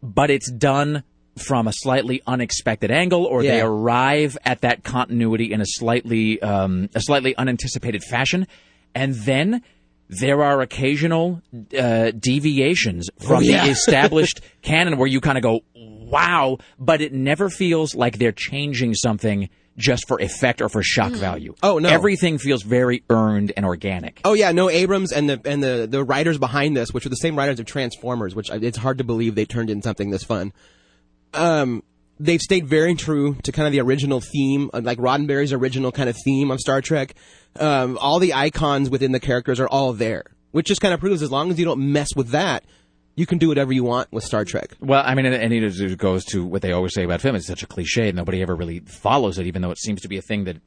but 0.04 0.30
it's 0.30 0.52
done 0.52 1.04
from 1.38 1.68
a 1.68 1.74
slightly 1.74 2.22
unexpected 2.28 2.92
angle, 2.92 3.26
or 3.26 3.42
they 3.42 3.62
arrive 3.62 4.38
at 4.44 4.62
that 4.62 4.84
continuity 4.84 5.52
in 5.54 5.62
a 5.62 5.66
slightly 5.66 6.42
um, 6.42 6.90
a 6.94 7.02
slightly 7.02 7.36
unanticipated 7.36 8.04
fashion, 8.04 8.48
and 8.94 9.16
then 9.16 9.62
there 10.10 10.44
are 10.44 10.60
occasional 10.62 11.42
uh, 11.78 12.12
deviations 12.12 13.08
from 13.20 13.38
Oh, 13.38 13.40
yeah. 13.40 13.66
the 13.66 13.72
established 13.78 14.42
canon 14.62 14.98
where 14.98 15.08
you 15.08 15.22
kind 15.22 15.38
of 15.38 15.42
go, 15.44 15.62
"Wow!" 15.76 16.58
But 16.78 17.00
it 17.02 17.14
never 17.14 17.50
feels 17.50 17.96
like 17.96 18.18
they're 18.18 18.34
changing 18.34 18.96
something 18.96 19.50
just 19.78 20.06
for 20.10 20.20
effect 20.20 20.62
or 20.62 20.68
for 20.68 20.84
shock 20.84 21.14
value. 21.14 21.56
Oh, 21.64 21.80
no. 21.80 21.88
Everything 21.88 22.38
feels 22.38 22.62
very 22.62 23.04
earned 23.10 23.54
and 23.56 23.66
organic. 23.66 24.20
Oh 24.26 24.34
yeah, 24.34 24.52
no 24.52 24.70
Abrams 24.70 25.14
and 25.14 25.30
the 25.30 25.40
and 25.46 25.64
the 25.64 25.88
the 25.90 26.04
writers 26.04 26.38
behind 26.38 26.76
this, 26.76 26.94
which 26.94 27.06
are 27.06 27.10
the 27.10 27.16
same 27.16 27.38
writers 27.38 27.58
of 27.60 27.66
Transformers, 27.66 28.36
which 28.36 28.50
it's 28.52 28.78
hard 28.78 28.98
to 28.98 29.06
believe 29.06 29.36
they 29.36 29.46
turned 29.46 29.70
in 29.70 29.82
something 29.82 30.10
this 30.10 30.26
fun. 30.26 30.52
Um, 31.34 31.84
they've 32.20 32.42
stayed 32.42 32.68
very 32.68 32.96
true 32.96 33.36
to 33.44 33.52
kind 33.52 33.68
of 33.68 33.74
the 33.74 33.82
original 33.82 34.22
theme, 34.22 34.70
uh, 34.74 34.82
like 34.84 34.98
Roddenberry's 35.00 35.54
original 35.54 35.92
kind 35.92 36.10
of 36.10 36.16
theme 36.24 36.52
of 36.52 36.60
Star 36.60 36.82
Trek. 36.82 37.16
Um, 37.60 37.98
all 38.00 38.20
the 38.20 38.34
icons 38.34 38.90
within 38.90 39.12
the 39.12 39.20
characters 39.20 39.60
are 39.60 39.68
all 39.68 39.94
there, 39.94 40.24
which 40.52 40.68
just 40.68 40.82
kind 40.82 40.94
of 40.94 41.00
proves 41.00 41.22
as 41.22 41.32
long 41.32 41.52
as 41.52 41.60
you 41.60 41.66
don't 41.66 41.92
mess 41.92 42.10
with 42.16 42.30
that, 42.30 42.64
you 43.16 43.26
can 43.26 43.38
do 43.38 43.50
whatever 43.50 43.74
you 43.74 43.84
want 43.84 44.12
with 44.12 44.24
Star 44.24 44.46
Trek. 44.46 44.76
Well, 44.80 45.04
I 45.06 45.16
mean, 45.16 45.26
and 45.26 45.54
it 45.54 45.98
goes 45.98 46.24
to 46.26 46.46
what 46.46 46.62
they 46.62 46.72
always 46.72 46.94
say 46.94 47.04
about 47.04 47.22
film. 47.22 47.36
It's 47.36 47.48
such 47.48 47.64
a 47.64 47.68
cliche. 47.68 48.12
Nobody 48.12 48.42
ever 48.42 48.56
really 48.56 48.80
follows 48.80 49.38
it, 49.38 49.48
even 49.48 49.62
though 49.62 49.72
it 49.72 49.80
seems 49.80 50.02
to 50.02 50.08
be 50.08 50.18
a 50.18 50.22
thing 50.22 50.46
that 50.46 50.58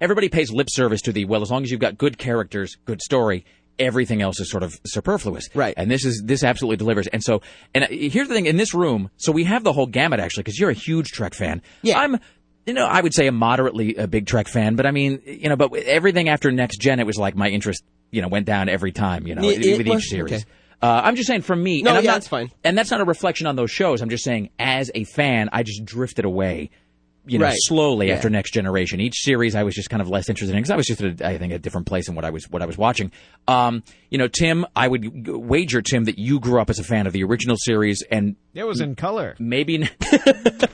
everybody 0.00 0.28
pays 0.28 0.50
lip 0.50 0.68
service 0.70 1.02
to 1.02 1.12
the, 1.12 1.24
well, 1.26 1.42
as 1.42 1.50
long 1.50 1.62
as 1.62 1.70
you've 1.70 1.80
got 1.80 1.98
good 1.98 2.16
characters, 2.18 2.76
good 2.84 3.02
story, 3.02 3.44
everything 3.78 4.22
else 4.22 4.40
is 4.40 4.50
sort 4.50 4.62
of 4.62 4.74
superfluous. 4.86 5.48
Right. 5.54 5.74
And 5.76 5.90
this 5.90 6.04
is, 6.04 6.22
this 6.24 6.42
absolutely 6.44 6.76
delivers. 6.76 7.06
And 7.08 7.22
so, 7.22 7.42
and 7.74 7.84
uh, 7.84 7.88
here's 7.90 8.28
the 8.28 8.34
thing 8.34 8.46
in 8.46 8.56
this 8.56 8.74
room, 8.74 9.10
so 9.16 9.32
we 9.32 9.44
have 9.44 9.64
the 9.64 9.72
whole 9.72 9.86
gamut 9.86 10.20
actually, 10.20 10.42
because 10.44 10.58
you're 10.58 10.70
a 10.70 10.74
huge 10.74 11.10
Trek 11.12 11.34
fan. 11.34 11.62
Yeah. 11.82 11.98
I'm, 11.98 12.18
you 12.66 12.72
know, 12.74 12.86
I 12.86 13.00
would 13.00 13.12
say 13.14 13.26
a 13.26 13.32
moderately 13.32 13.96
a 13.96 14.06
big 14.06 14.26
Trek 14.26 14.48
fan, 14.48 14.74
but 14.76 14.86
I 14.86 14.90
mean, 14.90 15.20
you 15.26 15.48
know, 15.48 15.56
but 15.56 15.72
everything 15.74 16.28
after 16.28 16.50
Next 16.50 16.78
Gen, 16.80 16.98
it 17.00 17.06
was 17.06 17.16
like 17.18 17.36
my 17.36 17.48
interest, 17.48 17.84
you 18.10 18.22
know, 18.22 18.28
went 18.28 18.46
down 18.46 18.68
every 18.68 18.92
time, 18.92 19.26
you 19.26 19.34
know, 19.34 19.42
It- 19.48 19.64
it 19.64 19.78
with 19.78 19.86
each 19.88 20.04
series. 20.04 20.32
okay. 20.32 20.44
Uh, 20.82 21.00
I'm 21.04 21.16
just 21.16 21.26
saying, 21.28 21.42
for 21.42 21.56
me, 21.56 21.80
No, 21.82 21.90
and 21.90 21.98
I'm 21.98 22.04
yeah, 22.04 22.10
not, 22.10 22.14
that's 22.16 22.28
fine. 22.28 22.50
And 22.62 22.76
that's 22.76 22.90
not 22.90 23.00
a 23.00 23.04
reflection 23.04 23.46
on 23.46 23.56
those 23.56 23.70
shows. 23.70 24.02
I'm 24.02 24.10
just 24.10 24.22
saying, 24.24 24.50
as 24.58 24.90
a 24.94 25.04
fan, 25.04 25.48
I 25.52 25.62
just 25.62 25.84
drifted 25.84 26.24
away, 26.26 26.70
you 27.26 27.38
know, 27.38 27.46
Right. 27.46 27.56
slowly 27.58 28.08
Yeah. 28.08 28.14
after 28.14 28.30
Next 28.30 28.52
Generation. 28.52 29.00
Each 29.00 29.16
series, 29.22 29.54
I 29.54 29.62
was 29.62 29.74
just 29.74 29.90
kind 29.90 30.00
of 30.02 30.08
less 30.08 30.28
interested 30.28 30.54
in 30.54 30.58
because 30.60 30.70
I 30.70 30.76
was 30.76 30.86
just, 30.86 31.00
at 31.02 31.20
a, 31.20 31.26
I 31.28 31.38
think, 31.38 31.52
a 31.52 31.58
different 31.58 31.86
place 31.86 32.08
in 32.08 32.14
what 32.14 32.24
I 32.24 32.30
was 32.30 32.44
what 32.50 32.62
I 32.62 32.66
was 32.66 32.78
watching. 32.78 33.10
Um, 33.48 33.82
you 34.10 34.18
know, 34.18 34.28
Tim, 34.28 34.66
I 34.76 34.88
would 34.88 35.28
wager, 35.28 35.82
Tim, 35.82 36.04
that 36.04 36.18
you 36.18 36.40
grew 36.40 36.60
up 36.60 36.70
as 36.70 36.78
a 36.78 36.84
fan 36.84 37.06
of 37.06 37.12
the 37.12 37.24
original 37.24 37.56
series, 37.58 38.02
and 38.10 38.36
It 38.54 38.64
was 38.64 38.80
in 38.80 38.94
color. 38.94 39.34
maybe. 39.38 39.88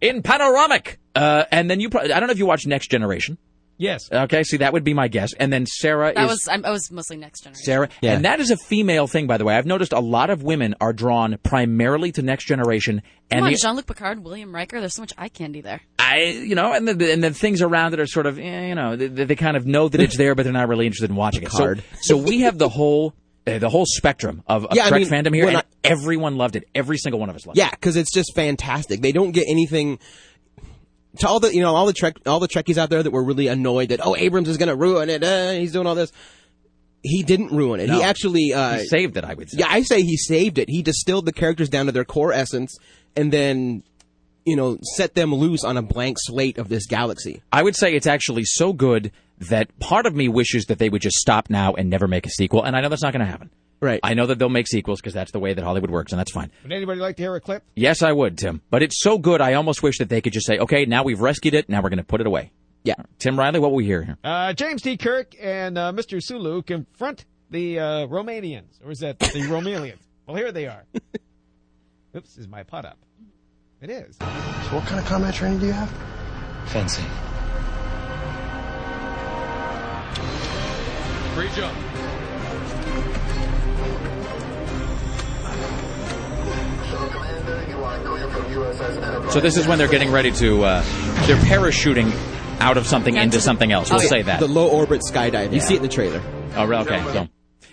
in 0.00 0.22
panoramic, 0.22 0.98
uh, 1.14 1.44
and 1.52 1.70
then 1.70 1.80
you. 1.80 1.90
Pro- 1.90 2.02
I 2.02 2.06
don't 2.08 2.26
know 2.26 2.32
if 2.32 2.38
you 2.38 2.46
watched 2.46 2.66
Next 2.66 2.90
Generation. 2.90 3.38
Yes. 3.80 4.12
Okay, 4.12 4.42
see 4.42 4.58
that 4.58 4.74
would 4.74 4.84
be 4.84 4.92
my 4.92 5.08
guess, 5.08 5.32
and 5.32 5.50
then 5.50 5.64
Sarah 5.64 6.12
That 6.14 6.24
is 6.24 6.30
was 6.30 6.48
I, 6.48 6.68
I 6.68 6.70
was 6.70 6.90
mostly 6.92 7.16
next 7.16 7.40
generation. 7.44 7.64
Sarah. 7.64 7.88
Yeah. 8.02 8.12
And 8.12 8.26
that 8.26 8.38
is 8.38 8.50
a 8.50 8.56
female 8.58 9.06
thing, 9.06 9.26
by 9.26 9.38
the 9.38 9.44
way. 9.46 9.56
I've 9.56 9.64
noticed 9.64 9.92
a 9.94 10.00
lot 10.00 10.28
of 10.28 10.42
women 10.42 10.74
are 10.82 10.92
drawn 10.92 11.38
primarily 11.42 12.12
to 12.12 12.22
Next 12.22 12.44
Generation, 12.44 13.00
and 13.30 13.38
Come 13.40 13.46
on, 13.46 13.52
the, 13.52 13.58
Jean-Luc 13.58 13.86
Picard, 13.86 14.22
William 14.22 14.54
Riker. 14.54 14.80
There's 14.80 14.94
so 14.94 15.02
much 15.02 15.14
eye 15.16 15.30
candy 15.30 15.62
there. 15.62 15.80
I, 15.98 16.24
you 16.24 16.54
know, 16.54 16.72
and 16.74 16.86
the 16.86 17.10
and 17.12 17.24
the 17.24 17.32
things 17.32 17.62
around 17.62 17.94
it 17.94 18.00
are 18.00 18.06
sort 18.06 18.26
of, 18.26 18.38
eh, 18.38 18.66
you 18.68 18.74
know, 18.74 18.96
they, 18.96 19.06
they 19.08 19.36
kind 19.36 19.56
of 19.56 19.66
know 19.66 19.88
that 19.88 20.00
it's 20.00 20.16
there, 20.16 20.34
but 20.34 20.42
they're 20.42 20.52
not 20.52 20.68
really 20.68 20.84
interested 20.86 21.08
in 21.08 21.16
watching 21.16 21.44
it. 21.44 21.50
So, 21.50 21.74
so 22.02 22.16
we 22.18 22.40
have 22.40 22.58
the 22.58 22.68
whole. 22.68 23.14
Uh, 23.46 23.58
the 23.58 23.70
whole 23.70 23.86
spectrum 23.86 24.42
of, 24.46 24.66
of 24.66 24.76
Yeah, 24.76 24.84
I 24.84 24.88
Trek 24.90 25.00
mean, 25.00 25.10
fandom 25.10 25.34
here, 25.34 25.48
and 25.48 25.56
I- 25.56 25.62
everyone 25.82 26.36
loved 26.36 26.56
it. 26.56 26.68
Every 26.74 26.98
single 26.98 27.18
one 27.18 27.30
of 27.30 27.36
us 27.36 27.46
loved 27.46 27.56
it. 27.58 27.62
Yeah, 27.62 27.70
because 27.70 27.96
it's 27.96 28.12
just 28.12 28.34
fantastic. 28.34 29.00
They 29.00 29.12
don't 29.12 29.32
get 29.32 29.46
anything. 29.48 29.98
To 31.18 31.28
all 31.28 31.40
the 31.40 31.54
you 31.54 31.60
know 31.60 31.74
all 31.74 31.86
the 31.86 31.92
Trek 31.92 32.16
all 32.26 32.38
the 32.40 32.48
Trekkies 32.48 32.78
out 32.78 32.88
there 32.90 33.02
that 33.02 33.10
were 33.10 33.24
really 33.24 33.48
annoyed 33.48 33.88
that 33.88 34.00
oh 34.02 34.14
Abrams 34.16 34.48
is 34.48 34.56
going 34.56 34.68
to 34.68 34.76
ruin 34.76 35.10
it, 35.10 35.24
uh, 35.24 35.52
he's 35.52 35.72
doing 35.72 35.86
all 35.86 35.94
this. 35.94 36.12
He 37.02 37.22
didn't 37.22 37.50
ruin 37.50 37.80
it. 37.80 37.88
No. 37.88 37.94
He 37.94 38.02
actually 38.02 38.52
uh, 38.52 38.78
He 38.78 38.86
saved 38.86 39.16
it, 39.16 39.24
I 39.24 39.34
would 39.34 39.50
say. 39.50 39.58
Yeah, 39.60 39.68
I 39.68 39.82
say 39.82 40.02
he 40.02 40.16
saved 40.16 40.58
it. 40.58 40.68
He 40.68 40.82
distilled 40.82 41.26
the 41.26 41.32
characters 41.32 41.68
down 41.68 41.86
to 41.86 41.92
their 41.92 42.04
core 42.04 42.32
essence, 42.32 42.76
and 43.16 43.32
then 43.32 43.82
you 44.44 44.54
know 44.54 44.78
set 44.96 45.14
them 45.14 45.34
loose 45.34 45.64
on 45.64 45.76
a 45.76 45.82
blank 45.82 46.18
slate 46.20 46.58
of 46.58 46.68
this 46.68 46.86
galaxy. 46.86 47.42
I 47.52 47.62
would 47.62 47.74
say 47.74 47.94
it's 47.94 48.06
actually 48.06 48.44
so 48.44 48.72
good 48.72 49.10
that 49.40 49.76
part 49.80 50.06
of 50.06 50.14
me 50.14 50.28
wishes 50.28 50.66
that 50.66 50.78
they 50.78 50.88
would 50.88 51.02
just 51.02 51.16
stop 51.16 51.50
now 51.50 51.74
and 51.74 51.88
never 51.88 52.06
make 52.06 52.26
a 52.26 52.30
sequel. 52.30 52.62
And 52.62 52.76
I 52.76 52.82
know 52.82 52.88
that's 52.88 53.02
not 53.02 53.12
going 53.12 53.24
to 53.24 53.30
happen. 53.30 53.50
Right. 53.80 54.00
I 54.02 54.12
know 54.14 54.26
that 54.26 54.38
they'll 54.38 54.48
make 54.50 54.66
sequels 54.66 55.00
because 55.00 55.14
that's 55.14 55.32
the 55.32 55.38
way 55.38 55.54
that 55.54 55.64
Hollywood 55.64 55.90
works, 55.90 56.12
and 56.12 56.18
that's 56.18 56.32
fine. 56.32 56.50
Would 56.62 56.72
anybody 56.72 57.00
like 57.00 57.16
to 57.16 57.22
hear 57.22 57.34
a 57.34 57.40
clip? 57.40 57.64
Yes, 57.74 58.02
I 58.02 58.12
would, 58.12 58.36
Tim. 58.36 58.60
But 58.70 58.82
it's 58.82 59.00
so 59.02 59.16
good, 59.16 59.40
I 59.40 59.54
almost 59.54 59.82
wish 59.82 59.98
that 59.98 60.08
they 60.10 60.20
could 60.20 60.32
just 60.34 60.46
say, 60.46 60.58
okay, 60.58 60.84
now 60.84 61.02
we've 61.02 61.20
rescued 61.20 61.54
it, 61.54 61.68
now 61.68 61.80
we're 61.82 61.88
going 61.88 61.96
to 61.98 62.04
put 62.04 62.20
it 62.20 62.26
away. 62.26 62.52
Yeah. 62.84 62.94
Tim 63.18 63.38
Riley, 63.38 63.58
what 63.58 63.70
will 63.70 63.76
we 63.78 63.84
hear 63.86 64.02
here? 64.02 64.16
Uh, 64.22 64.52
James 64.52 64.82
T. 64.82 64.96
Kirk 64.96 65.34
and 65.40 65.78
uh, 65.78 65.92
Mr. 65.92 66.22
Sulu 66.22 66.62
confront 66.62 67.24
the 67.50 67.78
uh, 67.78 67.84
Romanians, 68.06 68.78
or 68.84 68.90
is 68.90 68.98
that 69.00 69.18
the 69.18 69.26
Romanians? 69.48 69.98
well, 70.26 70.36
here 70.36 70.52
they 70.52 70.66
are. 70.66 70.84
Oops, 72.16 72.36
is 72.38 72.48
my 72.48 72.62
pot 72.62 72.84
up? 72.84 72.98
It 73.80 73.88
is. 73.90 74.16
So 74.16 74.26
what 74.26 74.84
kind 74.86 75.00
of 75.00 75.06
combat 75.06 75.34
training 75.34 75.58
do 75.60 75.66
you 75.66 75.72
have? 75.72 75.90
Fencing. 76.66 77.04
Free 81.34 81.48
jump. 81.54 81.78
So 89.30 89.40
this 89.40 89.56
is 89.56 89.66
when 89.66 89.78
they're 89.78 89.88
getting 89.88 90.10
ready 90.10 90.32
to, 90.32 90.62
uh, 90.64 90.82
they're 91.26 91.36
parachuting 91.36 92.12
out 92.60 92.76
of 92.76 92.86
something 92.86 93.16
into 93.16 93.40
something 93.40 93.70
else. 93.72 93.90
We'll 93.90 94.00
Okay, 94.00 94.08
say 94.08 94.22
that. 94.22 94.40
the 94.40 94.48
low 94.48 94.68
orbit 94.68 95.00
skydive. 95.08 95.52
You 95.52 95.60
see 95.60 95.74
it 95.74 95.78
in 95.78 95.82
the 95.84 95.88
trailer. 95.88 96.20
Oh, 96.56 96.64
really? 96.64 96.82
okay. 96.82 97.02
So 97.12 97.28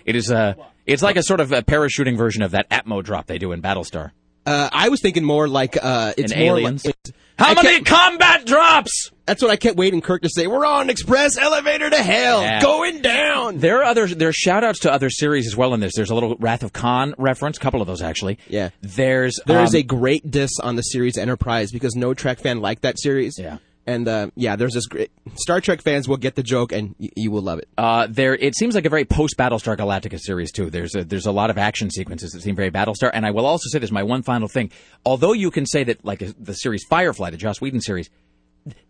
it 0.06 0.16
is, 0.16 0.30
uh, 0.30 0.54
it's 0.86 1.02
like 1.02 1.16
a 1.16 1.22
sort 1.22 1.40
of 1.40 1.52
a 1.52 1.62
parachuting 1.62 2.16
version 2.16 2.42
of 2.42 2.52
that 2.52 2.70
Atmo 2.70 3.02
drop 3.02 3.26
they 3.26 3.38
do 3.38 3.52
in 3.52 3.60
Battlestar. 3.60 4.12
Uh, 4.46 4.70
I 4.72 4.88
was 4.88 5.00
thinking 5.02 5.24
more 5.24 5.46
like 5.48 5.76
uh, 5.82 6.14
it's 6.16 6.32
In 6.32 6.38
more 6.38 6.56
Aliens? 6.58 6.86
Like, 6.86 6.96
How 7.38 7.50
I 7.52 7.54
many 7.54 7.76
kept- 7.76 7.86
combat 7.86 8.44
drops? 8.46 9.10
That's 9.26 9.42
what 9.42 9.50
I 9.50 9.56
kept 9.56 9.76
waiting 9.76 10.00
Kirk 10.00 10.22
to 10.22 10.28
say. 10.30 10.46
We're 10.46 10.64
on 10.64 10.88
express 10.90 11.36
elevator 11.36 11.88
to 11.90 11.96
hell, 12.02 12.40
Yeah. 12.40 12.62
going 12.62 13.00
down. 13.02 13.58
There 13.58 13.78
are 13.80 13.84
other 13.84 14.06
there 14.06 14.30
are 14.30 14.32
shout 14.32 14.64
outs 14.64 14.80
to 14.80 14.92
other 14.92 15.10
series 15.10 15.46
as 15.46 15.54
well 15.54 15.74
in 15.74 15.80
this. 15.80 15.92
There's 15.94 16.10
a 16.10 16.14
little 16.14 16.34
Wrath 16.40 16.62
of 16.62 16.72
Khan 16.72 17.14
reference, 17.18 17.58
a 17.58 17.60
couple 17.60 17.80
of 17.82 17.86
those 17.86 18.00
actually. 18.02 18.38
Yeah. 18.48 18.70
There's 18.82 19.38
There 19.46 19.62
is 19.62 19.74
um, 19.74 19.80
a 19.80 19.82
great 19.82 20.30
diss 20.30 20.58
on 20.62 20.76
the 20.76 20.82
series 20.82 21.18
Enterprise 21.18 21.70
because 21.70 21.94
no 21.94 22.14
Trek 22.14 22.38
fan 22.40 22.60
liked 22.60 22.82
that 22.82 22.98
series. 22.98 23.38
Yeah. 23.38 23.58
And 23.88 24.06
uh, 24.06 24.30
yeah, 24.34 24.54
there's 24.56 24.74
this 24.74 24.86
great 24.86 25.10
Star 25.36 25.62
Trek 25.62 25.80
fans 25.80 26.06
will 26.06 26.18
get 26.18 26.34
the 26.34 26.42
joke 26.42 26.72
and 26.72 26.94
y- 26.98 27.08
you 27.16 27.30
will 27.30 27.40
love 27.40 27.58
it. 27.58 27.70
Uh, 27.78 28.06
there, 28.10 28.34
it 28.34 28.54
seems 28.54 28.74
like 28.74 28.84
a 28.84 28.90
very 28.90 29.06
post 29.06 29.38
Battlestar 29.38 29.78
Galactica 29.78 30.20
series 30.20 30.52
too. 30.52 30.68
There's 30.68 30.94
a, 30.94 31.04
there's 31.04 31.24
a 31.24 31.32
lot 31.32 31.48
of 31.48 31.56
action 31.56 31.90
sequences 31.90 32.32
that 32.32 32.42
seem 32.42 32.54
very 32.54 32.70
Battlestar, 32.70 33.10
and 33.14 33.24
I 33.24 33.30
will 33.30 33.46
also 33.46 33.66
say 33.70 33.78
this: 33.78 33.90
my 33.90 34.02
one 34.02 34.22
final 34.22 34.46
thing. 34.46 34.70
Although 35.06 35.32
you 35.32 35.50
can 35.50 35.64
say 35.64 35.84
that, 35.84 36.04
like 36.04 36.22
the 36.38 36.52
series 36.52 36.84
Firefly, 36.90 37.30
the 37.30 37.38
Joss 37.38 37.62
Whedon 37.62 37.80
series, 37.80 38.10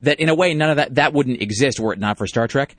that 0.02 0.18
in 0.18 0.28
a 0.28 0.34
way 0.34 0.52
none 0.52 0.70
of 0.70 0.76
that 0.78 0.96
that 0.96 1.12
wouldn't 1.12 1.40
exist 1.40 1.78
were 1.78 1.92
it 1.92 2.00
not 2.00 2.18
for 2.18 2.26
Star 2.26 2.48
Trek. 2.48 2.74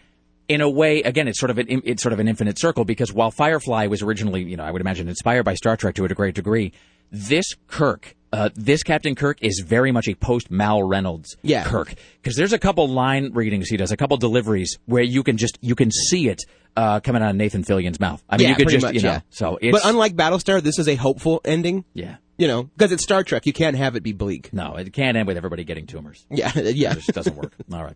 In 0.50 0.60
a 0.60 0.70
way, 0.70 1.02
again, 1.04 1.30
it's 1.30 1.40
sort 1.40 1.52
of 1.52 1.58
an 1.58 1.68
it's 1.86 2.04
sort 2.04 2.12
of 2.12 2.20
an 2.20 2.28
infinite 2.28 2.60
circle 2.60 2.84
because 2.84 3.14
while 3.14 3.32
Firefly 3.32 3.88
was 3.88 4.02
originally, 4.02 4.44
you 4.44 4.58
know, 4.58 4.64
I 4.66 4.72
would 4.72 4.82
imagine 4.82 5.08
inspired 5.08 5.44
by 5.44 5.54
Star 5.54 5.78
Trek 5.78 5.96
to 5.96 6.04
a 6.04 6.10
great 6.10 6.36
degree, 6.36 6.74
this 7.12 7.46
Kirk, 7.68 8.16
uh, 8.32 8.50
this 8.56 8.84
Captain 8.84 9.16
Kirk 9.16 9.40
is 9.42 9.64
very 9.66 9.92
much 9.92 10.08
a 10.08 10.16
post 10.16 10.52
Mal 10.52 10.84
Reynolds 10.84 11.36
Yeah. 11.42 11.64
Kirk 11.64 11.94
because 12.22 12.36
there's 12.36 12.54
a 12.54 12.60
couple 12.60 12.88
line 12.88 13.32
readings 13.34 13.70
he 13.70 13.78
does, 13.78 13.92
a 13.92 13.98
couple 13.98 14.18
deliveries 14.18 14.78
where 14.86 15.04
you 15.04 15.24
can 15.24 15.38
just 15.38 15.58
you 15.62 15.76
can 15.76 15.92
see 15.92 16.30
it 16.30 16.42
uh, 16.78 17.00
coming 17.00 17.22
out 17.24 17.32
of 17.32 17.36
Nathan 17.36 17.64
Fillion's 17.64 18.00
mouth. 18.00 18.24
I 18.30 18.38
mean, 18.38 18.44
yeah, 18.44 18.50
you 18.50 18.56
could 18.56 18.70
just 18.70 18.86
much, 18.86 18.96
you 18.96 19.02
know. 19.02 19.10
yeah. 19.14 19.22
So 19.32 19.58
it's 19.62 19.72
but 19.72 19.90
unlike 19.90 20.16
Battlestar, 20.16 20.62
this 20.62 20.78
is 20.80 20.88
a 20.88 20.96
hopeful 20.96 21.42
ending. 21.44 21.86
Yeah. 21.94 22.18
You 22.40 22.48
know, 22.48 22.64
because 22.64 22.92
it's 22.92 23.04
Star 23.04 23.24
Trek, 23.24 23.46
you 23.46 23.54
can't 23.54 23.76
have 23.76 23.96
it 23.98 24.02
be 24.02 24.14
bleak. 24.14 24.52
No, 24.54 24.76
it 24.78 24.92
can't 24.94 25.16
end 25.18 25.28
with 25.28 25.38
everybody 25.38 25.64
getting 25.66 25.86
tumors. 25.86 26.26
Yeah, 26.32 26.52
yeah. 26.58 26.94
It 26.94 26.96
just 26.96 27.12
doesn't 27.14 27.36
work. 27.36 27.54
All 27.72 27.84
right. 27.84 27.96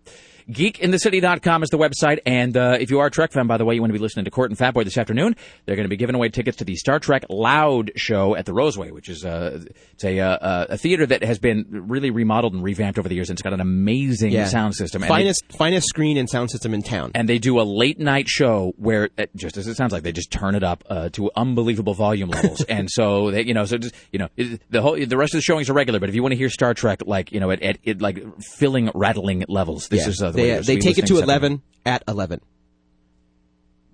GeekInTheCity.com 0.49 1.63
is 1.63 1.69
the 1.69 1.77
website. 1.77 2.19
And 2.25 2.55
uh, 2.57 2.77
if 2.79 2.91
you 2.91 2.99
are 2.99 3.07
a 3.07 3.11
Trek 3.11 3.31
fan, 3.31 3.47
by 3.47 3.57
the 3.57 3.65
way, 3.65 3.75
you 3.75 3.81
want 3.81 3.91
to 3.91 3.97
be 3.97 4.01
listening 4.01 4.25
to 4.25 4.31
Court 4.31 4.49
and 4.51 4.59
Fatboy 4.59 4.83
this 4.83 4.97
afternoon, 4.97 5.35
they're 5.65 5.75
going 5.75 5.85
to 5.85 5.89
be 5.89 5.95
giving 5.97 6.15
away 6.15 6.29
tickets 6.29 6.57
to 6.57 6.65
the 6.65 6.75
Star 6.75 6.99
Trek 6.99 7.23
Loud 7.29 7.91
show 7.95 8.35
at 8.35 8.45
the 8.45 8.51
Roseway, 8.51 8.91
which 8.91 9.09
is 9.09 9.23
uh, 9.23 9.63
it's 9.93 10.03
a, 10.03 10.19
uh, 10.19 10.65
a 10.69 10.77
theater 10.77 11.05
that 11.05 11.23
has 11.23 11.39
been 11.39 11.65
really 11.69 12.09
remodeled 12.11 12.53
and 12.53 12.63
revamped 12.63 12.99
over 12.99 13.07
the 13.07 13.15
years. 13.15 13.29
And 13.29 13.35
it's 13.35 13.41
got 13.43 13.53
an 13.53 13.61
amazing 13.61 14.31
Yeah. 14.31 14.45
sound 14.45 14.75
system. 14.75 15.03
And 15.03 15.09
they- 15.09 15.13
Finest 15.13 15.43
finest 15.57 15.87
screen 15.87 16.17
and 16.17 16.29
sound 16.29 16.51
system 16.51 16.73
in 16.73 16.81
town. 16.81 17.11
and 17.15 17.29
they 17.29 17.37
do 17.39 17.59
a 17.59 17.63
late 17.63 17.99
night 17.99 18.27
show 18.27 18.73
where, 18.77 19.09
uh, 19.17 19.25
just 19.35 19.57
as 19.57 19.67
it 19.67 19.75
sounds 19.75 19.93
like, 19.93 20.03
they 20.03 20.11
just 20.11 20.31
turn 20.31 20.55
it 20.55 20.63
up 20.63 20.83
uh, 20.89 21.09
to 21.09 21.31
unbelievable 21.35 21.93
volume 21.93 22.29
levels. 22.29 22.61
and 22.69 22.89
so 22.91 23.31
they, 23.31 23.43
you 23.43 23.53
know, 23.53 23.65
so 23.65 23.77
just 23.77 23.95
you 24.11 24.19
know, 24.19 24.27
the 24.35 24.81
whole 24.81 24.95
the 25.05 25.17
rest 25.17 25.33
of 25.33 25.37
the 25.37 25.41
showings 25.43 25.69
are 25.69 25.73
regular. 25.73 25.99
But 25.99 26.09
if 26.09 26.15
you 26.15 26.21
want 26.21 26.31
to 26.33 26.37
hear 26.37 26.49
Star 26.49 26.73
Trek, 26.73 27.01
like 27.05 27.31
you 27.31 27.39
know, 27.39 27.51
at, 27.51 27.61
at, 27.61 27.77
at 27.87 28.01
like 28.01 28.23
filling, 28.41 28.89
rattling 28.95 29.45
levels, 29.47 29.87
this 29.89 30.01
Yeah. 30.03 30.09
is 30.09 30.21
uh, 30.21 30.31
the 30.31 30.37
they, 30.37 30.43
way 30.51 30.57
uh, 30.57 30.61
they 30.61 30.77
take 30.77 30.97
it 30.97 31.05
to 31.07 31.19
11 31.19 31.61
at 31.85 32.03
11. 32.07 32.41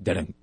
Da-dum. 0.01 0.33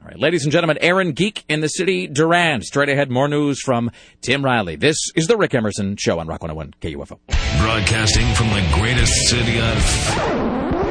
All 0.00 0.06
right, 0.08 0.18
ladies 0.20 0.44
and 0.44 0.52
gentlemen, 0.52 0.78
Aaron 0.80 1.10
Geek 1.10 1.44
in 1.48 1.60
the 1.60 1.66
city, 1.68 2.06
Duran. 2.06 2.62
Straight 2.62 2.88
ahead, 2.88 3.10
more 3.10 3.26
news 3.26 3.60
from 3.60 3.90
Tim 4.20 4.44
Riley. 4.44 4.76
This 4.76 4.96
is 5.16 5.26
the 5.26 5.36
Rick 5.36 5.54
Emerson 5.54 5.96
Show 5.98 6.20
on 6.20 6.28
Rock 6.28 6.42
101 6.42 6.74
KUFO. 6.80 7.18
Broadcasting 7.60 8.32
from 8.34 8.48
the 8.50 8.64
greatest 8.74 9.12
city 9.28 9.58
on. 9.60 9.76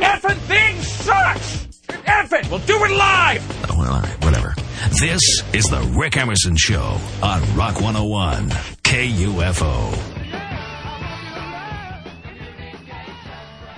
Effing 0.02 0.38
thing 0.40 0.82
sucks! 0.82 1.67
Eff 1.90 2.34
it! 2.34 2.50
We'll 2.50 2.60
do 2.60 2.84
it 2.84 2.92
live! 2.92 3.70
Oh, 3.72 3.80
well, 3.80 3.94
all 3.94 4.02
right, 4.02 4.26
whatever. 4.26 4.56
This 5.00 5.22
is 5.54 5.66
the 5.66 5.82
Rick 5.98 6.18
Emerson 6.18 6.56
Show 6.58 7.00
on 7.24 7.42
Rock 7.56 7.76
101 7.82 8.50
KUFO. 8.84 10.18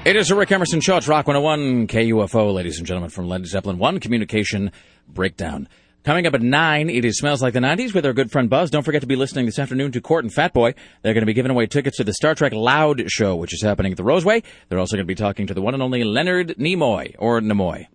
It 0.06 0.16
is 0.16 0.32
a 0.32 0.36
Rick 0.36 0.52
Emerson 0.52 0.82
Show. 0.82 0.98
It's 0.98 1.08
Rock 1.08 1.28
101 1.28 1.88
KUFO, 1.88 2.54
ladies 2.54 2.78
and 2.78 2.88
gentlemen, 2.88 3.10
from 3.10 3.28
Led 3.28 3.46
Zeppelin 3.46 3.78
1 3.78 4.00
Communication 4.00 4.72
Breakdown. 5.08 5.68
Coming 6.04 6.26
up 6.26 6.34
at 6.34 6.42
9, 6.42 6.90
it 6.90 7.04
is 7.04 7.18
Smells 7.18 7.42
Like 7.42 7.54
the 7.54 7.60
90s 7.60 7.94
with 7.94 8.06
our 8.06 8.14
good 8.14 8.32
friend 8.32 8.50
Buzz. 8.50 8.72
Don't 8.72 8.84
forget 8.84 9.02
to 9.02 9.08
be 9.08 9.18
listening 9.18 9.46
this 9.46 9.60
afternoon 9.60 9.92
to 9.92 10.02
Court 10.02 10.24
and 10.24 10.34
Fat 10.34 10.54
Boy. 10.54 10.74
They're 11.02 11.14
going 11.14 11.24
to 11.24 11.28
be 11.28 11.34
giving 11.34 11.52
away 11.52 11.68
tickets 11.68 11.98
to 11.98 12.06
the 12.06 12.14
Star 12.14 12.34
Trek 12.34 12.54
Loud 12.54 13.04
show, 13.12 13.36
which 13.36 13.54
is 13.54 13.62
happening 13.62 13.92
at 13.92 13.98
the 13.98 14.04
Roseway. 14.04 14.44
They're 14.70 14.80
also 14.80 14.96
going 14.96 15.06
to 15.06 15.12
be 15.12 15.16
talking 15.16 15.48
to 15.48 15.54
the 15.54 15.62
one 15.62 15.74
and 15.74 15.84
only 15.84 16.06
Leonard 16.06 16.56
Nimoy, 16.58 17.16
or 17.20 17.42
Nimoy. 17.42 17.88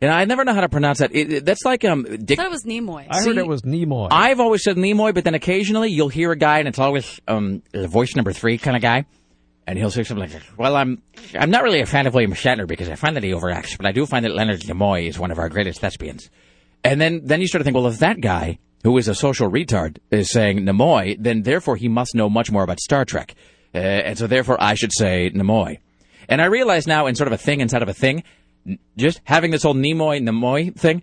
And 0.00 0.10
I 0.12 0.24
never 0.26 0.44
know 0.44 0.54
how 0.54 0.60
to 0.60 0.68
pronounce 0.68 0.98
that. 0.98 1.14
It, 1.14 1.32
it- 1.32 1.44
that's 1.44 1.64
like 1.64 1.84
um, 1.84 2.06
I 2.08 2.16
thought 2.36 2.46
it 2.46 2.50
was 2.50 2.64
Nimoy. 2.64 3.06
I 3.10 3.18
heard 3.22 3.36
it 3.38 3.46
was 3.48 3.62
Nimoy. 3.62 4.08
I've 4.12 4.38
always 4.40 4.62
said 4.62 4.76
Nimoy, 4.76 5.12
but 5.14 5.24
then 5.24 5.34
occasionally 5.34 5.90
you'll 5.90 6.08
hear 6.08 6.30
a 6.32 6.36
guy, 6.36 6.58
and 6.60 6.68
it's 6.68 6.78
always 6.78 7.20
um, 7.26 7.62
a 7.74 7.86
voice 7.88 8.14
number 8.14 8.32
three 8.32 8.58
kind 8.58 8.76
of 8.76 8.82
guy, 8.82 9.06
and 9.66 9.76
he'll 9.78 9.90
say 9.90 10.04
something 10.04 10.30
like, 10.30 10.42
"Well, 10.56 10.76
I'm 10.76 11.02
I'm 11.38 11.50
not 11.50 11.64
really 11.64 11.80
a 11.80 11.86
fan 11.86 12.06
of 12.06 12.14
William 12.14 12.32
Shatner 12.32 12.66
because 12.66 12.88
I 12.88 12.94
find 12.94 13.16
that 13.16 13.24
he 13.24 13.30
overacts, 13.32 13.76
but 13.76 13.86
I 13.86 13.92
do 13.92 14.06
find 14.06 14.24
that 14.24 14.34
Leonard 14.34 14.60
Nimoy 14.60 15.08
is 15.08 15.18
one 15.18 15.30
of 15.32 15.38
our 15.38 15.48
greatest 15.48 15.80
thespians." 15.80 16.30
And 16.84 17.00
then 17.00 17.22
then 17.24 17.40
you 17.40 17.48
start 17.48 17.60
to 17.60 17.64
think, 17.64 17.74
well, 17.74 17.88
if 17.88 17.98
that 17.98 18.20
guy 18.20 18.58
who 18.84 18.96
is 18.98 19.08
a 19.08 19.14
social 19.16 19.50
retard 19.50 19.98
is 20.12 20.30
saying 20.30 20.60
Nimoy, 20.60 21.16
then 21.18 21.42
therefore 21.42 21.74
he 21.74 21.88
must 21.88 22.14
know 22.14 22.30
much 22.30 22.52
more 22.52 22.62
about 22.62 22.78
Star 22.78 23.04
Trek, 23.04 23.34
uh, 23.74 23.78
and 23.78 24.16
so 24.16 24.28
therefore 24.28 24.56
I 24.62 24.74
should 24.74 24.92
say 24.96 25.28
Nimoy. 25.34 25.78
And 26.28 26.40
I 26.40 26.44
realize 26.44 26.86
now, 26.86 27.06
in 27.06 27.14
sort 27.16 27.26
of 27.26 27.32
a 27.32 27.38
thing 27.38 27.60
inside 27.60 27.82
of 27.82 27.88
a 27.88 27.94
thing, 27.94 28.18
n- 28.18 28.24
just 28.96 29.20
having 29.24 29.50
this 29.50 29.62
whole 29.62 29.74
Nimoy 29.74 30.20
Nimoy 30.22 30.74
thing. 30.74 31.02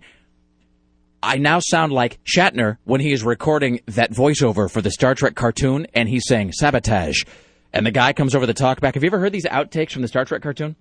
I 1.22 1.38
now 1.38 1.58
sound 1.60 1.92
like 1.92 2.18
Shatner 2.24 2.76
when 2.84 3.00
he 3.00 3.12
is 3.12 3.24
recording 3.24 3.80
that 3.86 4.12
voiceover 4.12 4.70
for 4.70 4.80
the 4.80 4.90
Star 4.90 5.14
Trek 5.14 5.34
cartoon 5.34 5.86
and 5.94 6.08
he's 6.08 6.24
saying 6.26 6.52
sabotage. 6.52 7.22
And 7.72 7.84
the 7.84 7.90
guy 7.90 8.12
comes 8.12 8.34
over 8.34 8.46
the 8.46 8.54
talkback. 8.54 8.94
Have 8.94 9.02
you 9.02 9.08
ever 9.08 9.18
heard 9.18 9.32
these 9.32 9.44
outtakes 9.46 9.92
from 9.92 10.02
the 10.02 10.08
Star 10.08 10.24
Trek 10.24 10.42
cartoon? 10.42 10.76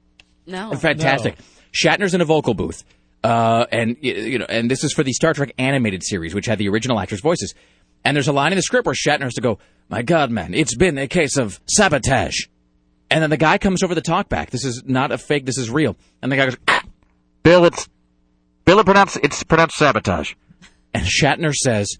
No. 0.45 0.72
Fantastic. 0.76 1.38
Shatner's 1.74 2.14
in 2.14 2.22
a 2.22 2.26
vocal 2.26 2.53
booth. 2.53 2.84
Uh, 3.24 3.66
and 3.72 3.98
you 4.02 4.38
know, 4.38 4.45
and 4.48 4.70
this 4.70 4.84
is 4.84 4.94
for 4.94 5.02
the 5.03 5.12
Star 5.14 5.34
Trek 5.34 5.53
animated 5.57 6.03
series, 6.03 6.36
which 6.36 6.45
had 6.45 6.60
the 6.60 6.70
original 6.70 6.99
actors' 6.99 7.22
voices. 7.22 7.56
And 8.03 8.16
there's 8.16 8.28
a 8.28 8.34
line 8.34 8.52
in 8.52 8.56
the 8.56 8.62
script 8.62 8.86
where 8.86 8.94
Shatner 8.94 9.24
has 9.24 9.34
to 9.34 9.41
go, 9.41 9.57
"My 9.90 10.03
God, 10.03 10.30
man, 10.30 10.53
it's 10.53 10.76
been 10.76 10.99
a 10.99 11.07
case 11.07 11.38
of 11.38 11.60
sabotage." 11.66 12.38
And 13.10 13.24
then 13.24 13.32
the 13.32 13.38
guy 13.38 13.57
comes 13.57 13.82
over 13.82 13.95
the 13.95 14.02
talkback. 14.02 14.52
This 14.52 14.64
is 14.64 14.84
not 14.86 15.12
a 15.12 15.18
fake. 15.18 15.45
This 15.48 15.57
is 15.57 15.72
real. 15.72 15.95
And 16.22 16.32
the 16.32 16.36
guy 16.36 16.45
goes, 16.45 16.57
"Ah, 16.68 16.74
"Bill, 17.46 17.64
it's 17.66 17.88
Bill, 18.66 18.80
it 18.80 18.86
pronounce 18.86 19.16
it's 19.18 19.44
pronounced 19.44 19.76
sabotage." 19.78 20.34
And 20.94 21.06
Shatner 21.06 21.54
says, 21.54 21.98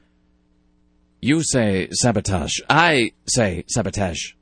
"You 1.22 1.42
say 1.44 1.88
sabotage. 1.92 2.60
I 2.70 3.12
say 3.28 3.64
sabotage. 3.68 4.34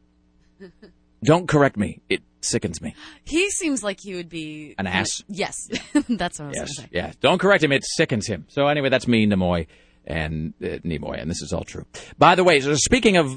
Don't 1.24 1.48
correct 1.48 1.78
me. 1.78 2.02
It 2.10 2.22
sickens 2.42 2.82
me." 2.82 2.96
He 3.24 3.50
seems 3.52 3.84
like 3.84 4.00
he 4.02 4.16
would 4.16 4.30
be 4.30 4.76
An 4.78 4.88
ass? 4.88 5.24
Yes, 5.28 5.56
that's 6.10 6.40
what 6.40 6.46
I 6.46 6.48
was 6.50 6.56
Yes, 6.56 6.56
going 6.56 6.66
to 6.68 6.74
say. 6.82 6.88
yeah. 6.92 7.12
Don't 7.22 7.38
correct 7.40 7.64
him. 7.64 7.72
It 7.72 7.84
sickens 7.86 8.28
him. 8.28 8.46
So 8.50 8.68
anyway, 8.68 8.90
that's 8.90 9.08
me, 9.08 9.26
Nimoy, 9.28 9.68
and 10.06 10.54
uh, 10.62 10.80
Nimoy, 10.84 11.22
and 11.22 11.30
this 11.30 11.42
is 11.42 11.54
all 11.54 11.64
true. 11.64 11.86
By 12.18 12.36
the 12.36 12.44
way, 12.44 12.60
so 12.60 12.76
speaking 12.76 13.18
of 13.18 13.28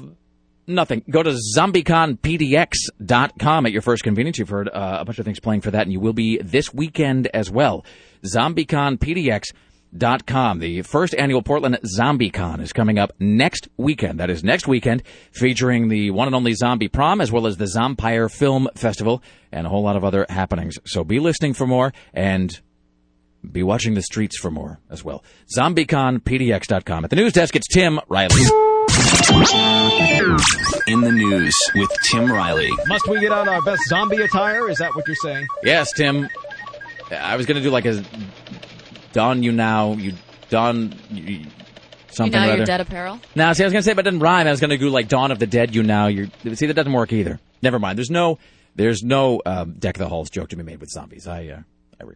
nothing, 0.67 1.03
go 1.09 1.23
to 1.23 1.35
zombieconpdx.com 1.55 3.65
at 3.65 3.71
your 3.71 3.81
first 3.81 4.03
convenience. 4.03 4.37
You've 4.37 4.49
heard 4.49 4.69
uh, 4.69 4.97
a 5.01 5.05
bunch 5.05 5.17
of 5.19 5.25
things 5.25 5.39
playing 5.39 5.61
for 5.61 5.71
that, 5.71 5.83
and 5.83 5.91
you 5.91 5.99
will 5.99 6.13
be 6.13 6.37
this 6.37 6.71
weekend 6.73 7.27
as 7.27 7.49
well. 7.49 7.85
ZombieConPDX.com. 8.23 10.59
The 10.59 10.81
first 10.81 11.15
annual 11.15 11.41
Portland 11.41 11.79
ZombieCon 11.97 12.61
is 12.61 12.73
coming 12.73 12.99
up 12.99 13.13
next 13.19 13.69
weekend. 13.77 14.19
That 14.19 14.29
is 14.29 14.43
next 14.43 14.67
weekend, 14.67 15.03
featuring 15.31 15.87
the 15.87 16.11
one 16.11 16.27
and 16.27 16.35
only 16.35 16.53
Zombie 16.53 16.89
Prom, 16.89 17.21
as 17.21 17.31
well 17.31 17.47
as 17.47 17.57
the 17.57 17.65
Zompire 17.65 18.31
Film 18.31 18.67
Festival, 18.75 19.23
and 19.51 19.65
a 19.65 19.69
whole 19.69 19.83
lot 19.83 19.95
of 19.95 20.03
other 20.03 20.25
happenings. 20.29 20.77
So 20.85 21.03
be 21.03 21.19
listening 21.19 21.53
for 21.53 21.65
more, 21.65 21.93
and 22.13 22.59
be 23.49 23.63
watching 23.63 23.93
the 23.93 24.01
streets 24.01 24.37
for 24.37 24.51
more 24.51 24.79
as 24.89 25.03
well. 25.03 25.23
ZombieConPDX.com. 25.57 27.05
At 27.05 27.09
the 27.09 27.15
news 27.15 27.33
desk, 27.33 27.55
it's 27.55 27.67
Tim 27.67 27.99
Riley. 28.09 28.43
In 30.87 31.01
the 31.01 31.11
news 31.11 31.53
with 31.75 31.89
Tim 32.09 32.31
Riley. 32.31 32.69
Must 32.87 33.07
we 33.07 33.19
get 33.19 33.31
on 33.31 33.47
our 33.49 33.61
best 33.61 33.81
zombie 33.89 34.21
attire? 34.21 34.69
Is 34.69 34.77
that 34.77 34.95
what 34.95 35.05
you're 35.07 35.15
saying? 35.17 35.47
Yes, 35.63 35.91
Tim. 35.91 36.29
I 37.11 37.35
was 37.35 37.45
going 37.45 37.57
to 37.57 37.63
do 37.63 37.69
like 37.69 37.85
a 37.85 38.03
Don 39.13 39.43
You 39.43 39.51
Now, 39.51 39.93
you 39.93 40.13
Don 40.49 40.93
you, 41.11 41.23
You 41.23 41.45
something 42.09 42.39
now 42.39 42.51
or 42.53 42.57
your 42.57 42.65
dead 42.65 42.81
apparel. 42.81 43.19
No, 43.35 43.51
see, 43.53 43.63
I 43.63 43.67
was 43.67 43.73
going 43.73 43.81
to 43.81 43.85
say, 43.85 43.93
but 43.93 44.05
it 44.07 44.11
didn't 44.11 44.21
rhyme. 44.21 44.47
I 44.47 44.51
was 44.51 44.59
going 44.59 44.71
to 44.71 44.77
do 44.77 44.89
like 44.89 45.07
Dawn 45.07 45.31
of 45.31 45.39
the 45.39 45.47
Dead, 45.47 45.75
you 45.75 45.83
now. 45.83 46.07
You're, 46.07 46.27
see, 46.55 46.65
that 46.65 46.73
doesn't 46.73 46.93
work 46.93 47.13
either. 47.13 47.39
Never 47.61 47.79
mind. 47.79 47.97
There's 47.97 48.09
no, 48.09 48.39
there's 48.75 49.03
no 49.03 49.41
um, 49.45 49.73
Deck 49.73 49.95
of 49.97 49.99
the 49.99 50.09
Halls 50.09 50.29
joke 50.29 50.49
to 50.49 50.55
be 50.55 50.63
made 50.63 50.79
with 50.79 50.89
zombies. 50.89 51.27
I, 51.27 51.47
uh, 51.47 51.57
I, 51.57 51.63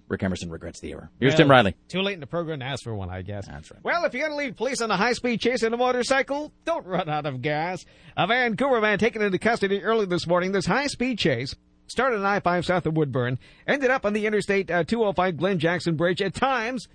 Rick 0.08 0.24
Emerson 0.24 0.50
regrets 0.50 0.80
the 0.80 0.92
error. 0.92 1.10
Here's 1.20 1.32
Well, 1.32 1.38
Tim 1.38 1.52
Riley. 1.52 1.76
Too 1.88 2.02
late 2.02 2.14
in 2.14 2.20
the 2.20 2.28
program 2.28 2.60
to 2.60 2.66
ask 2.66 2.84
for 2.84 2.94
one, 2.94 3.10
I 3.10 3.22
guess. 3.22 3.48
That's 3.48 3.72
right. 3.72 3.84
Well, 3.84 4.06
if 4.06 4.14
you're 4.14 4.28
going 4.28 4.38
to 4.40 4.46
leave 4.46 4.56
police 4.56 4.82
on 4.82 4.92
a 4.92 4.98
high-speed 4.98 5.42
chase 5.42 5.64
in 5.64 5.74
a 5.74 5.78
motorcycle, 5.78 6.52
don't 6.66 6.86
run 6.86 7.10
out 7.10 7.26
of 7.26 7.42
gas. 7.42 7.84
A 8.16 8.28
Vancouver 8.28 8.80
man 8.80 9.00
taken 9.00 9.22
into 9.22 9.40
custody 9.40 9.82
early 9.82 10.06
this 10.06 10.28
morning. 10.28 10.52
This 10.52 10.66
high-speed 10.68 11.18
chase 11.18 11.56
started 11.88 12.20
on 12.20 12.26
I-5 12.26 12.66
south 12.66 12.86
of 12.86 12.96
Woodburn, 12.96 13.38
ended 13.68 13.90
up 13.90 14.06
on 14.06 14.14
the 14.14 14.26
Interstate 14.26 14.70
uh, 14.72 14.84
205 14.84 15.38
Glenn 15.38 15.60
Jackson 15.60 15.96
Bridge. 15.96 16.22
At 16.22 16.34
times, 16.34 16.88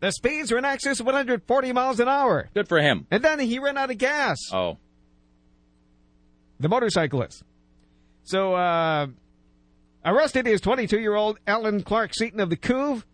the 0.00 0.12
speeds 0.12 0.52
were 0.52 0.58
in 0.58 0.64
excess 0.64 1.00
of 1.00 1.06
140 1.06 1.72
miles 1.72 1.98
an 1.98 2.08
hour. 2.08 2.48
Good 2.54 2.68
for 2.68 2.78
him. 2.80 3.06
And 3.10 3.24
then 3.24 3.40
he 3.40 3.58
ran 3.58 3.78
out 3.78 3.90
of 3.90 3.98
gas. 3.98 4.38
Oh. 4.52 4.78
The 6.60 6.68
motorcyclist. 6.68 7.42
So, 8.22 8.54
uh, 8.54 9.08
arrested 10.04 10.46
is 10.46 10.60
22-year-old 10.60 11.38
Alan 11.46 11.82
Clark 11.82 12.14
Seaton 12.14 12.40
of 12.40 12.50
the 12.50 12.56
Couve. 12.56 13.04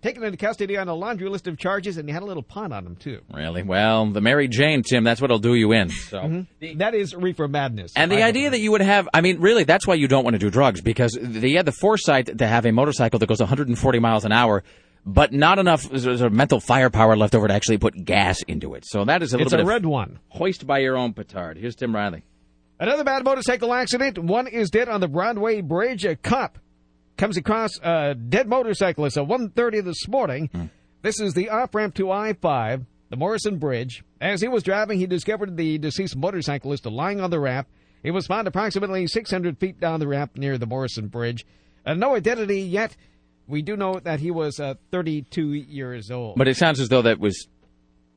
Taken 0.00 0.22
into 0.22 0.36
custody 0.36 0.76
on 0.76 0.86
a 0.86 0.94
laundry 0.94 1.28
list 1.28 1.48
of 1.48 1.58
charges, 1.58 1.96
and 1.96 2.08
he 2.08 2.12
had 2.12 2.22
a 2.22 2.24
little 2.24 2.44
pun 2.44 2.72
on 2.72 2.86
him, 2.86 2.94
too. 2.94 3.20
Really? 3.34 3.64
Well, 3.64 4.06
the 4.06 4.20
Mary 4.20 4.46
Jane, 4.46 4.84
Tim, 4.84 5.02
that's 5.02 5.20
what'll 5.20 5.40
do 5.40 5.54
you 5.56 5.72
in. 5.72 5.88
So. 5.90 6.18
Mhm. 6.20 6.78
That 6.78 6.94
is 6.94 7.16
reefer 7.16 7.48
madness. 7.48 7.94
And 7.96 8.12
the 8.12 8.22
I 8.22 8.28
idea 8.28 8.50
that 8.50 8.60
you 8.60 8.70
would 8.70 8.80
have, 8.80 9.08
I 9.12 9.22
mean, 9.22 9.40
really, 9.40 9.64
that's 9.64 9.88
why 9.88 9.94
you 9.94 10.06
don't 10.06 10.22
want 10.22 10.34
to 10.34 10.38
do 10.38 10.50
drugs 10.50 10.80
because 10.80 11.18
they 11.20 11.50
had 11.54 11.66
the 11.66 11.72
foresight 11.72 12.38
to 12.38 12.46
have 12.46 12.64
a 12.64 12.70
motorcycle 12.70 13.18
that 13.18 13.26
goes 13.26 13.40
140 13.40 13.98
miles 13.98 14.24
an 14.24 14.30
hour, 14.30 14.62
but 15.04 15.32
not 15.32 15.58
enough 15.58 15.80
sort 15.82 16.20
of 16.20 16.32
mental 16.32 16.60
firepower 16.60 17.16
left 17.16 17.34
over 17.34 17.48
to 17.48 17.54
actually 17.54 17.78
put 17.78 18.04
gas 18.04 18.40
into 18.42 18.74
it. 18.74 18.84
So 18.86 19.04
that 19.04 19.20
is 19.24 19.32
a 19.32 19.36
little 19.36 19.46
It's 19.48 19.52
bit 19.54 19.58
a 19.58 19.62
of 19.62 19.68
red 19.68 19.84
one. 19.84 20.20
hoist 20.28 20.64
by 20.64 20.78
your 20.78 20.96
own 20.96 21.12
petard. 21.12 21.58
Here's 21.58 21.74
Tim 21.74 21.92
Riley. 21.92 22.22
Another 22.80 23.02
bad 23.02 23.24
motorcycle 23.24 23.74
accident. 23.74 24.18
One 24.18 24.46
is 24.46 24.70
dead 24.70 24.88
on 24.88 25.00
the 25.00 25.08
Broadway 25.08 25.60
Bridge. 25.60 26.04
A 26.04 26.14
cop 26.14 26.58
comes 27.16 27.36
across 27.36 27.70
a 27.82 28.14
dead 28.14 28.48
motorcyclist 28.48 29.16
at 29.16 29.26
1.30 29.26 29.84
this 29.84 30.06
morning. 30.06 30.70
This 31.02 31.20
is 31.20 31.34
the 31.34 31.48
off-ramp 31.50 31.94
to 31.96 32.10
I-5, 32.12 32.86
the 33.10 33.16
Morrison 33.16 33.58
Bridge. 33.58 34.04
As 34.20 34.40
he 34.40 34.48
was 34.48 34.62
driving, 34.62 34.98
he 34.98 35.06
discovered 35.06 35.56
the 35.56 35.78
deceased 35.78 36.16
motorcyclist 36.16 36.86
lying 36.86 37.20
on 37.20 37.30
the 37.30 37.40
ramp. 37.40 37.66
He 38.02 38.12
was 38.12 38.28
found 38.28 38.46
approximately 38.46 39.08
600 39.08 39.58
feet 39.58 39.80
down 39.80 39.98
the 39.98 40.06
ramp 40.06 40.36
near 40.36 40.56
the 40.56 40.66
Morrison 40.66 41.08
Bridge. 41.08 41.44
Uh, 41.84 41.94
no 41.94 42.14
identity 42.14 42.60
yet. 42.60 42.96
We 43.48 43.62
do 43.62 43.76
know 43.76 43.98
that 43.98 44.20
he 44.20 44.30
was 44.30 44.60
uh, 44.60 44.74
32 44.92 45.52
years 45.54 46.12
old. 46.12 46.36
But 46.36 46.46
it 46.46 46.56
sounds 46.56 46.78
as 46.78 46.88
though 46.88 47.02
that 47.02 47.18
was, 47.18 47.48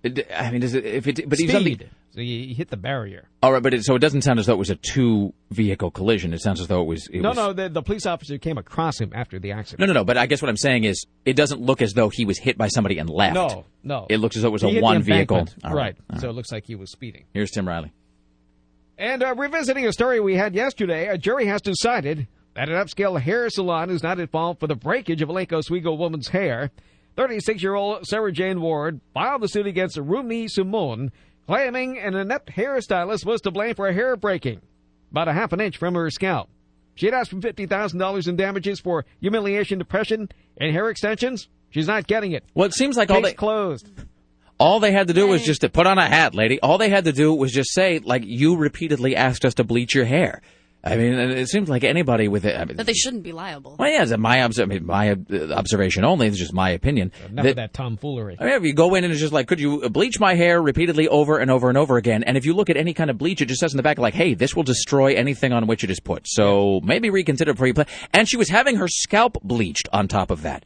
I 0.03 0.51
mean, 0.51 0.61
does 0.61 0.75
it, 0.75 0.85
if 0.85 1.07
it, 1.07 1.27
but 1.27 1.39
he's 1.39 1.55
on 1.55 1.63
the, 1.63 1.79
So 2.13 2.19
he 2.19 2.53
hit 2.53 2.69
the 2.69 2.77
barrier. 2.77 3.29
all 3.41 3.53
right, 3.53 3.63
but 3.63 3.73
it, 3.73 3.85
so 3.85 3.95
it 3.95 3.99
doesn't 3.99 4.23
sound 4.23 4.37
as 4.37 4.45
though 4.45 4.53
it 4.53 4.59
was 4.59 4.69
a 4.69 4.75
two 4.75 5.33
vehicle 5.49 5.91
collision. 5.91 6.33
It 6.33 6.41
sounds 6.41 6.59
as 6.59 6.67
though 6.67 6.81
it 6.81 6.85
was, 6.85 7.07
it 7.07 7.21
no, 7.21 7.29
was, 7.29 7.37
no, 7.37 7.53
the, 7.53 7.69
the 7.69 7.81
police 7.81 8.05
officer 8.05 8.37
came 8.37 8.57
across 8.57 8.99
him 8.99 9.13
after 9.15 9.39
the 9.39 9.53
accident. 9.53 9.79
no, 9.79 9.85
no, 9.85 9.93
no, 9.93 10.03
but 10.03 10.17
I 10.17 10.25
guess 10.25 10.41
what 10.41 10.49
I'm 10.49 10.57
saying 10.57 10.83
is 10.83 11.05
it 11.25 11.37
doesn't 11.37 11.61
look 11.61 11.81
as 11.81 11.93
though 11.93 12.09
he 12.09 12.25
was 12.25 12.37
hit 12.37 12.57
by 12.57 12.67
somebody 12.67 12.97
and 12.97 13.09
left. 13.09 13.35
No, 13.35 13.65
no. 13.81 14.07
It 14.09 14.17
looks 14.17 14.35
as 14.35 14.41
though 14.41 14.49
it 14.49 14.51
was 14.51 14.61
He 14.61 14.77
a 14.77 14.81
one 14.81 15.01
vehicle. 15.01 15.47
All 15.63 15.73
right. 15.73 15.95
All 16.11 16.19
So 16.19 16.29
it 16.29 16.33
looks 16.33 16.51
like 16.51 16.65
he 16.65 16.75
was 16.75 16.91
speeding. 16.91 17.23
Here's 17.33 17.51
Tim 17.51 17.65
Riley. 17.67 17.93
And 18.97 19.23
uh, 19.23 19.33
revisiting 19.35 19.87
a 19.87 19.93
story 19.93 20.19
we 20.19 20.35
had 20.35 20.53
yesterday, 20.53 21.07
a 21.07 21.17
jury 21.17 21.45
has 21.47 21.61
decided 21.61 22.27
that 22.55 22.67
an 22.69 22.75
upscale 22.75 23.19
hair 23.19 23.49
salon 23.49 23.89
is 23.89 24.03
not 24.03 24.19
at 24.19 24.29
fault 24.31 24.59
for 24.59 24.67
the 24.67 24.75
breakage 24.75 25.21
of 25.21 25.29
a 25.29 25.31
Lake 25.31 25.53
Oswego 25.53 25.93
woman's 25.93 26.27
hair. 26.27 26.71
36-year-old 27.17 28.05
Sarah 28.05 28.31
Jane 28.31 28.61
Ward 28.61 29.01
filed 29.13 29.41
the 29.41 29.47
suit 29.47 29.67
against 29.67 29.97
Rumi 29.97 30.47
Simone, 30.47 31.11
claiming 31.47 31.97
an 31.99 32.15
inept 32.15 32.51
hairstylist 32.51 33.25
was 33.25 33.41
to 33.41 33.51
blame 33.51 33.75
for 33.75 33.87
a 33.87 33.93
hair 33.93 34.15
breaking 34.15 34.61
about 35.11 35.27
a 35.27 35.33
half 35.33 35.51
an 35.53 35.59
inch 35.61 35.77
from 35.77 35.93
her 35.95 36.09
scalp. 36.09 36.49
She 36.95 37.05
had 37.05 37.15
asked 37.15 37.31
for 37.31 37.37
$50,000 37.37 38.27
in 38.27 38.35
damages 38.35 38.79
for 38.79 39.05
humiliation, 39.19 39.79
depression, 39.79 40.29
and 40.57 40.71
hair 40.71 40.89
extensions. 40.89 41.47
She's 41.69 41.87
not 41.87 42.07
getting 42.07 42.33
it. 42.33 42.43
Well, 42.53 42.67
it 42.67 42.73
seems 42.73 42.97
like 42.97 43.09
all 43.09 43.21
they 43.21 43.33
closed. 43.33 43.89
all 44.59 44.79
they 44.79 44.91
had 44.91 45.07
to 45.07 45.13
do 45.13 45.27
was 45.27 45.43
just 45.43 45.61
to 45.61 45.69
put 45.69 45.87
on 45.87 45.97
a 45.97 46.07
hat, 46.07 46.35
lady. 46.35 46.59
All 46.61 46.77
they 46.77 46.89
had 46.89 47.05
to 47.05 47.13
do 47.13 47.33
was 47.33 47.51
just 47.51 47.73
say, 47.73 47.99
like, 47.99 48.23
you 48.25 48.57
repeatedly 48.57 49.15
asked 49.15 49.45
us 49.45 49.53
to 49.55 49.63
bleach 49.63 49.95
your 49.95 50.05
hair. 50.05 50.41
I 50.83 50.95
mean, 50.95 51.13
it 51.13 51.47
seems 51.47 51.69
like 51.69 51.83
anybody 51.83 52.27
with 52.27 52.43
it. 52.43 52.59
I 52.59 52.65
mean, 52.65 52.77
That 52.77 52.87
they 52.87 52.93
shouldn't 52.93 53.21
be 53.21 53.31
liable. 53.33 53.75
well, 53.77 53.87
yeah, 53.89 54.01
it's 54.01 54.17
my 54.17 54.41
obs- 54.43 54.59
I 54.59 54.65
mean, 54.65 54.83
my 54.85 55.11
uh, 55.11 55.53
observation 55.53 56.03
only. 56.03 56.25
It's 56.27 56.39
just 56.39 56.53
my 56.53 56.71
opinion. 56.71 57.11
Enough 57.29 57.45
of 57.45 57.55
that 57.57 57.73
tomfoolery. 57.73 58.37
I 58.39 58.45
mean, 58.45 58.53
if 58.53 58.63
you 58.63 58.73
go 58.73 58.95
in 58.95 59.03
and 59.03 59.11
it's 59.11 59.21
just 59.21 59.31
like, 59.33 59.47
could 59.47 59.59
you 59.59 59.87
bleach 59.89 60.19
my 60.19 60.33
hair 60.33 60.59
repeatedly 60.61 61.07
over 61.07 61.37
and 61.37 61.51
over 61.51 61.69
and 61.69 61.77
over 61.77 61.97
again? 61.97 62.23
And 62.23 62.35
if 62.35 62.45
you 62.47 62.53
look 62.55 62.71
at 62.71 62.77
any 62.77 62.93
kind 62.95 63.11
of 63.11 63.17
bleach, 63.19 63.41
it 63.41 63.45
just 63.45 63.59
says 63.59 63.73
in 63.73 63.77
the 63.77 63.83
back, 63.83 63.99
like, 63.99 64.15
hey, 64.15 64.33
this 64.33 64.55
will 64.55 64.63
destroy 64.63 65.13
anything 65.13 65.53
on 65.53 65.67
which 65.67 65.83
it 65.83 65.91
is 65.91 65.99
put. 65.99 66.27
So 66.27 66.81
maybe 66.83 67.11
reconsider 67.11 67.53
before 67.53 67.67
you 67.67 67.75
play. 67.75 67.85
And 68.13 68.27
she 68.27 68.37
was 68.37 68.49
having 68.49 68.77
her 68.77 68.87
scalp 68.87 69.37
bleached 69.43 69.87
on 69.93 70.07
top 70.07 70.31
of 70.31 70.41
that. 70.41 70.65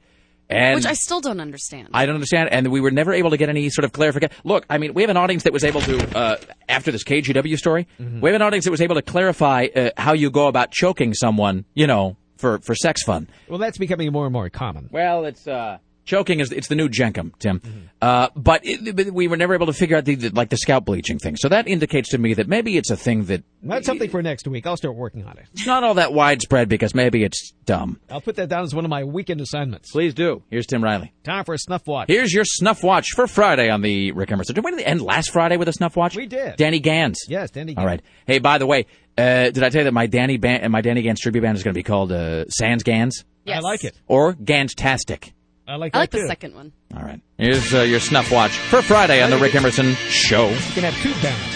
And 0.50 0.76
Which 0.76 0.86
I 0.86 0.94
still 0.94 1.22
don't 1.22 1.40
understand. 1.40 1.90
I 1.94 2.06
don't 2.06 2.16
understand, 2.16 2.50
and 2.52 2.68
we 2.72 2.80
were 2.80 2.92
never 2.92 3.12
able 3.14 3.32
to 3.32 3.38
get 3.38 3.50
any 3.50 3.70
sort 3.70 3.84
of 3.86 3.94
clarification. 3.94 4.36
Look, 4.44 4.66
I 4.70 4.78
mean, 4.78 4.94
we 4.94 5.02
have 5.02 5.10
an 5.10 5.18
audience 5.18 5.44
that 5.44 5.54
was 5.54 5.64
able 5.64 5.82
to, 5.82 6.18
uh, 6.18 6.38
after 6.70 6.92
this 6.92 7.04
KGW 7.04 7.58
story, 7.58 7.88
Mm-hmm. 8.00 8.22
we 8.22 8.30
have 8.30 8.36
an 8.36 8.42
audience 8.44 8.66
that 8.66 8.72
was 8.72 8.82
able 8.82 8.96
to 8.96 9.02
clarify 9.02 9.68
uh, 9.76 9.90
how 9.98 10.14
you 10.14 10.30
go 10.30 10.48
about 10.48 10.72
choking 10.72 11.14
someone, 11.16 11.66
you 11.74 11.88
know, 11.88 12.16
for, 12.38 12.60
for 12.60 12.76
sex 12.76 13.02
fun. 13.04 13.28
Well, 13.48 13.58
that's 13.58 13.78
becoming 13.78 14.12
more 14.12 14.26
and 14.26 14.34
more 14.34 14.50
common. 14.50 14.90
Well, 14.92 15.26
it's 15.26 15.48
uh, 15.48 15.80
choking 16.06 16.40
is 16.40 16.52
it's 16.52 16.68
the 16.68 16.76
new 16.76 16.88
jenkem, 16.90 17.38
Tim. 17.40 17.60
Mm-hmm. 17.60 17.80
Uh, 18.02 18.30
but, 18.36 18.62
it, 18.64 18.96
but 18.96 19.12
we 19.12 19.28
were 19.28 19.38
never 19.38 19.54
able 19.56 19.66
to 19.66 19.74
figure 19.74 19.98
out 19.98 20.06
the, 20.06 20.16
the 20.16 20.30
like 20.30 20.50
the 20.50 20.58
scalp 20.58 20.86
bleaching 20.86 21.18
thing. 21.20 21.36
So 21.38 21.50
that 21.50 21.68
indicates 21.68 22.10
to 22.10 22.18
me 22.18 22.36
that 22.36 22.48
maybe 22.48 22.78
it's 22.78 22.92
a 22.92 22.98
thing 22.98 23.26
that 23.26 23.44
That's 23.64 23.86
something 23.86 24.10
for 24.10 24.22
next 24.22 24.48
week. 24.48 24.68
I'll 24.68 24.78
start 24.78 24.96
working 24.96 25.26
on 25.26 25.38
it. 25.38 25.46
it's 25.54 25.66
not 25.66 25.84
all 25.84 25.96
that 25.96 26.14
widespread 26.14 26.70
because 26.70 26.94
maybe 26.94 27.24
it's 27.24 27.52
dumb. 27.66 28.00
I'll 28.10 28.22
put 28.22 28.36
that 28.36 28.50
down 28.50 28.64
as 28.64 28.76
one 28.76 28.86
of 28.86 28.90
my 28.90 29.04
weekend 29.04 29.42
assignments. 29.42 29.92
Please 29.92 30.14
do. 30.14 30.44
Here's 30.50 30.68
Tim 30.68 30.84
Riley. 30.84 31.14
Time 31.24 31.44
for 31.46 31.54
a 31.54 31.58
snuff 31.58 31.88
watch. 31.88 32.08
Here's 32.08 32.32
your 32.34 32.46
snuff 32.46 32.84
watch 32.84 33.08
for 33.16 33.26
Friday 33.28 33.70
on 33.70 33.82
the 33.82 34.12
Rick 34.12 34.32
Emerson. 34.32 34.56
Did 34.56 34.64
we 34.64 34.84
end 34.84 35.02
last 35.02 35.32
Friday 35.32 35.58
with 35.58 35.68
a 35.68 35.74
snuff 35.74 35.96
watch? 35.96 36.16
We 36.16 36.28
did. 36.28 36.58
Danny 36.58 36.80
Gans. 36.80 37.26
Yes, 37.28 37.50
Danny. 37.52 37.74
Gans. 37.74 37.80
All 37.84 37.86
right. 37.88 38.02
Hey, 38.28 38.40
by 38.40 38.58
the 38.60 38.68
way, 38.68 38.86
uh, 39.18 39.50
did 39.50 39.64
I 39.64 39.70
tell 39.70 39.80
you 39.82 39.86
that 39.86 39.94
my 39.94 40.08
Danny 40.08 40.38
band, 40.38 40.72
my 40.72 40.82
Danny 40.82 41.02
Gans 41.02 41.20
tribute 41.20 41.42
band 41.42 41.58
is 41.58 41.64
going 41.64 41.74
to 41.74 41.78
be 41.80 41.84
called 41.84 42.12
uh, 42.12 42.46
Sans 42.50 42.84
Gans 42.84 43.24
Yes. 43.46 43.58
I 43.58 43.60
like 43.62 43.84
it. 43.84 43.96
or 44.08 44.34
Gans-tastic? 44.34 45.34
I 45.68 45.76
like 45.78 45.96
I 45.96 46.00
that 46.00 46.02
like 46.02 46.12
the 46.12 46.28
second 46.28 46.56
one. 46.56 46.72
All 46.96 47.04
right. 47.04 47.20
Here's 47.38 47.74
uh, 47.74 47.82
your 47.82 48.00
snuff 48.00 48.32
watch 48.32 48.52
for 48.52 48.82
Friday 48.82 49.22
on 49.22 49.30
the 49.32 49.38
Rick 49.38 49.56
Emerson 49.56 49.94
Show. 49.94 50.50
You 50.50 50.58
can 50.74 50.84
have 50.84 50.96
two 51.02 51.14
bands. 51.22 51.56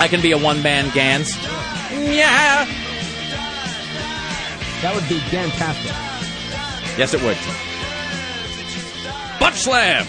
I 0.00 0.06
can 0.08 0.20
be 0.22 0.30
a 0.32 0.38
one-man 0.38 0.90
Gans. 0.94 1.36
Yeah. 1.90 2.64
That 4.82 4.94
would 4.94 5.08
be 5.08 5.18
fantastic. 5.18 5.90
Yes, 6.96 7.14
it 7.14 7.22
would. 7.22 7.36
Butt 9.40 9.54
slammed. 9.54 10.08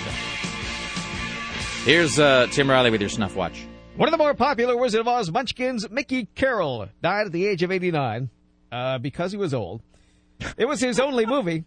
Here's 1.86 2.20
uh, 2.20 2.48
Tim 2.52 2.70
Riley 2.70 2.92
with 2.92 3.02
your 3.02 3.10
snuff 3.10 3.36
watch. 3.36 3.66
One 3.96 4.08
of 4.08 4.12
the 4.12 4.18
more 4.18 4.36
popular 4.36 4.78
Wizard 4.78 5.02
of 5.02 5.08
Oz 5.08 5.32
munchkins, 5.32 5.90
Mickey 5.90 6.26
Carroll, 6.36 6.88
died 7.02 7.26
at 7.26 7.32
the 7.32 7.48
age 7.48 7.64
of 7.64 7.72
89 7.72 8.30
uh, 8.72 8.98
because 9.00 9.32
he 9.32 9.38
was 9.38 9.54
old. 9.54 9.82
It 10.56 10.66
was 10.66 10.80
his 10.80 11.00
only 11.00 11.26
movie, 11.26 11.66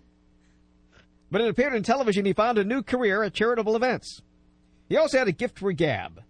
but 1.32 1.40
it 1.40 1.48
appeared 1.48 1.74
in 1.74 1.82
television. 1.82 2.26
He 2.26 2.34
found 2.34 2.59
a 2.59 2.64
new 2.64 2.82
career 2.82 3.22
at 3.22 3.32
charitable 3.32 3.74
events. 3.74 4.20
He 4.88 4.98
also 4.98 5.18
had 5.18 5.28
a 5.28 5.32
gift 5.32 5.59
for 5.59 5.72
gab. 5.72 6.22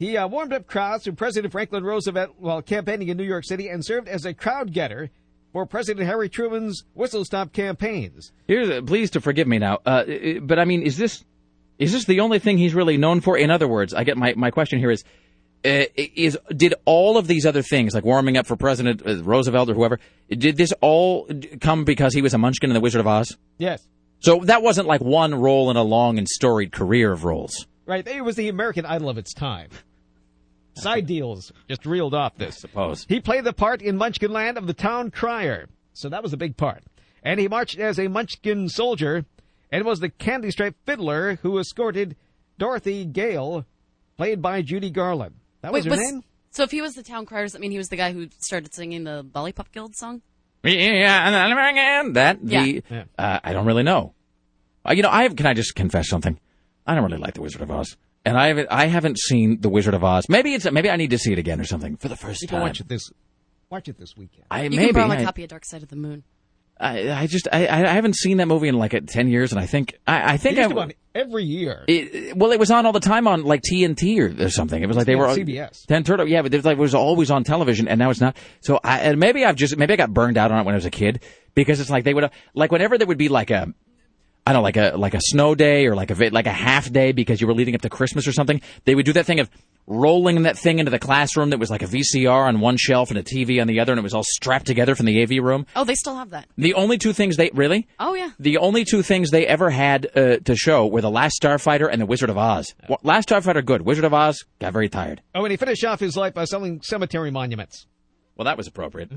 He 0.00 0.16
uh, 0.16 0.26
warmed 0.26 0.52
up 0.52 0.66
crowds 0.66 1.04
for 1.04 1.12
President 1.12 1.52
Franklin 1.52 1.84
Roosevelt 1.84 2.34
while 2.38 2.60
campaigning 2.60 3.06
in 3.06 3.16
New 3.16 3.22
York 3.22 3.44
City 3.44 3.68
and 3.68 3.84
served 3.84 4.08
as 4.08 4.26
a 4.26 4.34
crowd 4.34 4.72
getter 4.72 5.10
for 5.52 5.64
President 5.64 6.04
Harry 6.06 6.28
Truman's 6.28 6.82
whistle 6.94 7.24
stop 7.24 7.52
campaigns. 7.52 8.32
Here's 8.48 8.68
uh, 8.68 8.82
please 8.84 9.10
to 9.10 9.20
forgive 9.20 9.46
me 9.46 9.60
now, 9.60 9.78
uh, 9.86 9.88
uh, 9.88 10.40
but 10.42 10.58
I 10.58 10.64
mean, 10.64 10.82
is 10.82 10.96
this 10.96 11.24
is 11.78 11.92
this 11.92 12.04
the 12.04 12.18
only 12.18 12.40
thing 12.40 12.58
he's 12.58 12.74
really 12.74 12.96
known 12.96 13.20
for? 13.20 13.38
In 13.38 13.50
other 13.50 13.68
words, 13.68 13.94
I 13.94 14.02
get 14.02 14.16
my 14.16 14.34
my 14.36 14.50
question 14.50 14.78
here 14.80 14.90
is. 14.90 15.04
Uh, 15.64 15.84
is 15.94 16.36
did 16.56 16.74
all 16.86 17.16
of 17.16 17.28
these 17.28 17.46
other 17.46 17.62
things 17.62 17.94
like 17.94 18.04
warming 18.04 18.36
up 18.36 18.48
for 18.48 18.56
President 18.56 19.00
uh, 19.06 19.22
Roosevelt 19.22 19.70
or 19.70 19.74
whoever 19.74 20.00
did 20.28 20.56
this 20.56 20.72
all 20.80 21.28
come 21.60 21.84
because 21.84 22.12
he 22.12 22.20
was 22.20 22.34
a 22.34 22.38
Munchkin 22.38 22.68
in 22.68 22.74
the 22.74 22.80
Wizard 22.80 22.98
of 22.98 23.06
Oz? 23.06 23.36
Yes. 23.58 23.86
So 24.22 24.38
that 24.44 24.62
wasn't 24.62 24.86
like 24.86 25.00
one 25.00 25.34
role 25.34 25.70
in 25.70 25.76
a 25.76 25.82
long 25.82 26.16
and 26.18 26.28
storied 26.28 26.72
career 26.72 27.12
of 27.12 27.24
roles. 27.24 27.66
Right, 27.86 28.06
it 28.06 28.24
was 28.24 28.36
the 28.36 28.48
American 28.48 28.86
Idol 28.86 29.08
of 29.08 29.18
its 29.18 29.34
time. 29.34 29.68
Side 30.74 31.06
deals 31.06 31.52
just 31.68 31.84
reeled 31.84 32.14
off 32.14 32.36
this. 32.36 32.56
Suppose. 32.58 33.04
He 33.08 33.20
played 33.20 33.44
the 33.44 33.52
part 33.52 33.82
in 33.82 33.96
Munchkin 33.98 34.32
Land 34.32 34.56
of 34.56 34.66
the 34.66 34.72
town 34.74 35.10
crier, 35.10 35.68
so 35.92 36.08
that 36.08 36.22
was 36.22 36.32
a 36.32 36.36
big 36.36 36.56
part. 36.56 36.82
And 37.22 37.38
he 37.38 37.48
marched 37.48 37.78
as 37.78 37.98
a 37.98 38.08
Munchkin 38.08 38.68
soldier, 38.68 39.24
and 39.70 39.84
was 39.84 40.00
the 40.00 40.08
candy 40.08 40.50
stripe 40.50 40.76
fiddler 40.86 41.36
who 41.42 41.58
escorted 41.58 42.16
Dorothy 42.58 43.04
Gale, 43.04 43.66
played 44.16 44.40
by 44.40 44.62
Judy 44.62 44.90
Garland. 44.90 45.34
That 45.60 45.72
was 45.72 45.84
Wait, 45.84 45.92
her 45.92 45.98
was- 46.00 46.12
name. 46.12 46.22
So 46.52 46.62
if 46.62 46.70
he 46.70 46.80
was 46.82 46.94
the 46.94 47.02
town 47.02 47.26
crier, 47.26 47.44
does 47.44 47.52
that 47.52 47.60
mean 47.60 47.70
he 47.70 47.78
was 47.78 47.88
the 47.88 47.96
guy 47.96 48.12
who 48.12 48.28
started 48.38 48.72
singing 48.74 49.04
the 49.04 49.26
Lollipop 49.34 49.72
Guild 49.72 49.96
song? 49.96 50.20
Yeah, 50.64 51.26
and 51.26 52.16
that 52.16 52.38
the 52.42 52.82
Yeah. 52.88 53.04
uh, 53.18 53.40
I 53.42 53.52
don't 53.52 53.66
really 53.66 53.82
know. 53.82 54.14
Uh, 54.88 54.92
you 54.94 55.02
know, 55.02 55.10
I 55.10 55.22
have, 55.24 55.36
can 55.36 55.46
I 55.46 55.54
just 55.54 55.74
confess 55.74 56.08
something? 56.08 56.38
I 56.86 56.94
don't 56.94 57.04
really 57.04 57.18
like 57.18 57.34
the 57.34 57.42
Wizard 57.42 57.62
of 57.62 57.70
Oz, 57.70 57.96
and 58.24 58.36
I 58.36 58.48
haven't 58.48 58.68
I 58.70 58.86
haven't 58.86 59.18
seen 59.18 59.60
the 59.60 59.68
Wizard 59.68 59.94
of 59.94 60.02
Oz. 60.04 60.28
Maybe 60.28 60.54
it's 60.54 60.70
maybe 60.70 60.90
I 60.90 60.96
need 60.96 61.10
to 61.10 61.18
see 61.18 61.32
it 61.32 61.38
again 61.38 61.60
or 61.60 61.64
something 61.64 61.96
for 61.96 62.08
the 62.08 62.16
first 62.16 62.42
You 62.42 62.48
can 62.48 62.56
time. 62.58 62.68
watch 62.68 62.80
it 62.80 62.88
this. 62.88 63.10
Watch 63.70 63.88
it 63.88 63.98
this 63.98 64.16
weekend. 64.16 64.44
I 64.50 64.64
You 64.64 64.70
maybe 64.70 64.86
can 64.86 64.94
borrow 64.94 65.08
my 65.08 65.20
I, 65.20 65.24
copy 65.24 65.44
of 65.44 65.48
Dark 65.50 65.64
Side 65.64 65.82
of 65.82 65.88
the 65.88 65.96
Moon. 65.96 66.24
I, 66.78 67.12
I 67.12 67.26
just 67.26 67.46
I, 67.52 67.68
I 67.68 67.92
haven't 67.94 68.16
seen 68.16 68.38
that 68.38 68.48
movie 68.48 68.68
in 68.68 68.76
like 68.76 68.94
ten 69.06 69.28
years, 69.28 69.52
and 69.52 69.60
I 69.60 69.66
think 69.66 69.98
I, 70.06 70.34
I 70.34 70.36
think 70.36 70.58
It 70.58 70.72
I 70.72 70.74
on 70.74 70.92
every 71.14 71.44
year. 71.44 71.84
It, 71.86 72.36
well, 72.36 72.50
it 72.50 72.58
was 72.58 72.70
on 72.70 72.86
all 72.86 72.92
the 72.92 73.00
time 73.00 73.28
on 73.28 73.44
like 73.44 73.60
TNT 73.62 74.18
or, 74.18 74.44
or 74.46 74.50
something. 74.50 74.82
It 74.82 74.86
was 74.86 74.96
like 74.96 75.06
they 75.06 75.12
Yeah, 75.12 75.18
were 75.18 75.26
CBS. 75.28 75.86
Ten 75.86 76.02
Turtle, 76.02 76.26
yeah, 76.28 76.42
but 76.42 76.52
it 76.52 76.56
was 76.56 76.64
like 76.64 76.78
it 76.78 76.80
was 76.80 76.94
always 76.94 77.30
on 77.30 77.44
television, 77.44 77.86
and 77.86 77.98
now 77.98 78.10
it's 78.10 78.20
not. 78.20 78.36
So 78.60 78.80
I, 78.82 79.00
and 79.00 79.20
maybe 79.20 79.44
I've 79.44 79.56
just 79.56 79.76
maybe 79.76 79.92
I 79.92 79.96
got 79.96 80.12
burned 80.12 80.36
out 80.36 80.50
on 80.50 80.58
it 80.60 80.64
when 80.64 80.74
I 80.74 80.76
was 80.76 80.84
a 80.86 80.90
kid 80.90 81.22
because 81.54 81.78
it's 81.80 81.90
like 81.90 82.04
they 82.04 82.14
would 82.14 82.30
like 82.54 82.72
whenever 82.72 82.98
there 82.98 83.06
would 83.06 83.18
be 83.18 83.28
like 83.28 83.50
a. 83.50 83.72
I 84.46 84.52
don't 84.52 84.60
know, 84.60 84.62
like 84.64 84.76
a 84.76 84.92
like 84.96 85.14
a 85.14 85.20
snow 85.20 85.54
day 85.54 85.86
or 85.86 85.94
like 85.94 86.10
a 86.10 86.30
like 86.30 86.46
a 86.46 86.52
half 86.52 86.90
day 86.90 87.12
because 87.12 87.40
you 87.40 87.46
were 87.46 87.54
leading 87.54 87.74
up 87.74 87.82
to 87.82 87.88
Christmas 87.88 88.26
or 88.26 88.32
something. 88.32 88.60
They 88.84 88.94
would 88.94 89.06
do 89.06 89.12
that 89.14 89.24
thing 89.26 89.38
of 89.40 89.48
rolling 89.86 90.42
that 90.42 90.56
thing 90.56 90.78
into 90.78 90.90
the 90.90 90.98
classroom 90.98 91.50
that 91.50 91.58
was 91.58 91.70
like 91.70 91.82
a 91.82 91.86
VCR 91.86 92.46
on 92.46 92.60
one 92.60 92.76
shelf 92.76 93.10
and 93.10 93.18
a 93.18 93.22
TV 93.22 93.60
on 93.60 93.66
the 93.66 93.80
other, 93.80 93.92
and 93.92 93.98
it 93.98 94.02
was 94.02 94.14
all 94.14 94.22
strapped 94.24 94.66
together 94.66 94.94
from 94.94 95.06
the 95.06 95.22
AV 95.22 95.42
room. 95.42 95.66
Oh, 95.76 95.84
they 95.84 95.94
still 95.94 96.16
have 96.16 96.30
that. 96.30 96.46
The 96.56 96.74
only 96.74 96.98
two 96.98 97.12
things 97.12 97.36
they 97.36 97.50
really 97.52 97.86
Oh 97.98 98.14
yeah. 98.14 98.30
the 98.38 98.58
only 98.58 98.84
two 98.84 99.02
things 99.02 99.30
they 99.30 99.46
ever 99.46 99.70
had 99.70 100.06
uh, 100.16 100.36
to 100.38 100.56
show 100.56 100.86
were 100.86 101.00
The 101.00 101.10
Last 101.10 101.40
Starfighter 101.42 101.88
and 101.90 102.00
The 102.00 102.06
Wizard 102.06 102.30
of 102.30 102.38
Oz. 102.38 102.74
Well, 102.88 102.98
Last 103.02 103.28
Starfighter, 103.28 103.64
good. 103.64 103.82
Wizard 103.82 104.04
of 104.04 104.14
Oz, 104.14 104.44
got 104.60 104.72
very 104.72 104.88
tired. 104.88 105.20
Oh, 105.34 105.44
and 105.44 105.50
he 105.50 105.56
finished 105.56 105.84
off 105.84 106.00
his 106.00 106.16
life 106.16 106.34
by 106.34 106.44
selling 106.44 106.80
cemetery 106.82 107.30
monuments. 107.30 107.86
Well, 108.36 108.44
that 108.46 108.56
was 108.56 108.66
appropriate. 108.68 109.10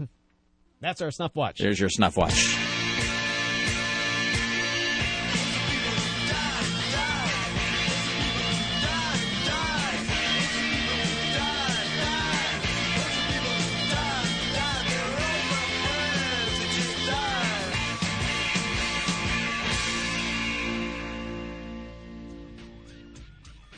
That's 0.82 1.02
our 1.02 1.12
snuff 1.12 1.36
watch. 1.36 1.60
There's 1.60 1.80
your 1.80 1.90
snuff 1.90 2.18
watch. 2.18 2.58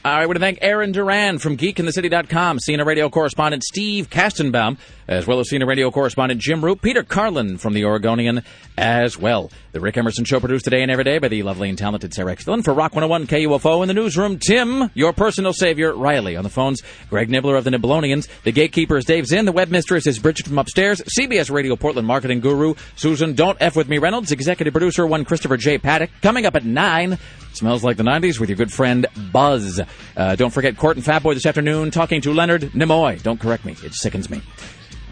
I 0.08 0.26
want 0.26 0.38
to 0.38 0.40
thank 0.40 0.60
Aaron 0.62 0.94
Duran 0.94 1.38
from 1.38 1.58
GeekInTheCity.com, 1.58 2.60
CNN 2.60 2.86
radio 2.86 3.10
correspondent 3.10 3.64
Steve 3.64 4.10
Kastenbaum, 4.10 4.78
as 5.06 5.28
well 5.28 5.42
as 5.42 5.50
CNN 5.50 5.68
radio 5.68 5.92
correspondent 5.92 6.40
Jim 6.40 6.62
Roope, 6.62 6.82
Peter 6.82 7.04
Carlin 7.04 7.58
from 7.58 7.74
The 7.74 7.84
Oregonian 7.84 8.44
as 8.78 9.18
well. 9.18 9.52
The 9.74 9.82
Rick 9.82 9.98
Emerson 9.98 10.24
Show 10.24 10.40
produced 10.40 10.64
today 10.64 10.82
and 10.82 10.90
every 10.90 11.04
day 11.04 11.18
by 11.18 11.28
the 11.28 11.44
lovely 11.44 11.68
and 11.68 11.78
talented 11.78 12.14
Sarah 12.14 12.34
Extillin 12.34 12.64
for 12.64 12.74
Rock 12.74 12.96
101 12.96 13.28
KUFO 13.28 13.82
in 13.82 13.90
the 13.90 13.94
newsroom. 13.94 14.40
Tim, 14.40 14.90
your 14.94 15.12
personal 15.12 15.52
savior, 15.52 15.94
Riley. 15.94 16.38
On 16.38 16.44
the 16.44 16.50
phones, 16.50 16.82
Greg 17.10 17.30
Nibbler 17.30 17.58
of 17.58 17.66
the 17.66 17.72
Nibblonians. 17.72 18.30
The 18.44 18.54
gatekeeper 18.54 18.98
is 18.98 19.04
Dave 19.06 19.26
Zinn. 19.28 19.44
The 19.44 19.52
web 19.52 19.70
mistress 19.70 20.08
is 20.08 20.20
Bridget 20.20 20.48
from 20.48 20.58
upstairs. 20.58 21.02
CBS 21.20 21.52
Radio 21.52 21.76
Portland 21.76 22.08
marketing 22.08 22.40
guru, 22.40 22.76
Susan 22.96 23.34
Don't 23.34 23.58
F 23.60 23.76
With 23.76 23.90
Me 23.90 23.98
Reynolds. 23.98 24.32
Executive 24.32 24.72
producer, 24.72 25.06
one 25.06 25.26
Christopher 25.26 25.58
J. 25.58 25.78
Paddock. 25.78 26.10
Coming 26.22 26.46
up 26.46 26.56
at 26.56 26.66
9, 26.66 27.18
Smells 27.58 27.84
Like 27.84 27.98
the 27.98 28.04
90s 28.04 28.40
with 28.40 28.50
your 28.50 28.56
good 28.56 28.72
friend 28.72 29.06
Buzz. 29.32 29.82
Uh, 30.16 30.36
don't 30.36 30.52
forget 30.52 30.78
Court 30.78 30.96
and 30.98 31.06
Fatboy 31.06 31.34
this 31.34 31.46
afternoon 31.46 31.90
talking 31.92 32.22
to 32.22 32.32
Leonard 32.34 32.62
Nimoy. 32.74 33.22
Don't 33.24 33.40
correct 33.40 33.66
me. 33.66 33.76
It 33.84 33.94
sickens 33.96 34.30
me. 34.30 34.42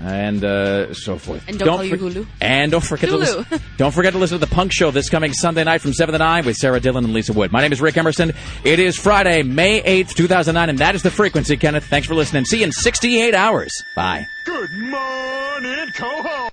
and 0.02 0.44
uh, 0.44 0.94
so 0.94 1.18
forth. 1.18 1.44
And 1.48 1.58
don't 1.58 1.68
call 1.70 1.84
you 1.84 1.96
Hulu. 1.98 2.28
And 2.42 2.72
don't 2.72 2.84
forget 2.84 3.10
to 3.10 3.18
listen. 3.18 3.46
Don't 3.78 3.94
forget 3.94 4.14
to 4.14 4.20
listen 4.20 4.40
to 4.40 4.46
the 4.46 4.54
Punk 4.54 4.72
Show 4.74 4.92
this 4.92 5.10
coming 5.10 5.34
Sunday 5.34 5.64
night 5.64 5.82
from 5.82 5.94
seven 5.94 6.14
to 6.14 6.20
nine 6.20 6.46
with 6.46 6.58
Sarah 6.58 6.80
Dillon 6.80 7.04
and 7.06 7.14
Lisa 7.14 7.34
Wood. 7.34 7.52
My 7.52 7.62
name 7.62 7.72
is 7.74 7.82
Rick 7.82 7.98
Emerson. 7.98 8.34
It 8.64 8.80
is 8.80 8.98
Friday, 8.98 9.42
May 9.42 9.82
eighth, 9.82 10.14
two 10.16 10.28
thousand 10.28 10.54
nine, 10.56 10.70
and 10.70 10.78
that 10.80 10.96
is 10.96 11.02
the 11.02 11.12
frequency. 11.12 11.58
Kenneth, 11.58 11.86
thanks 11.88 12.08
for 12.08 12.14
listening. 12.14 12.46
See 12.46 12.58
you 12.60 12.66
in 12.66 12.72
sixty-eight 12.74 13.34
hours. 13.34 13.72
Bye. 13.96 14.28
Good 14.46 14.72
morning, 14.74 15.90
co 15.96 16.22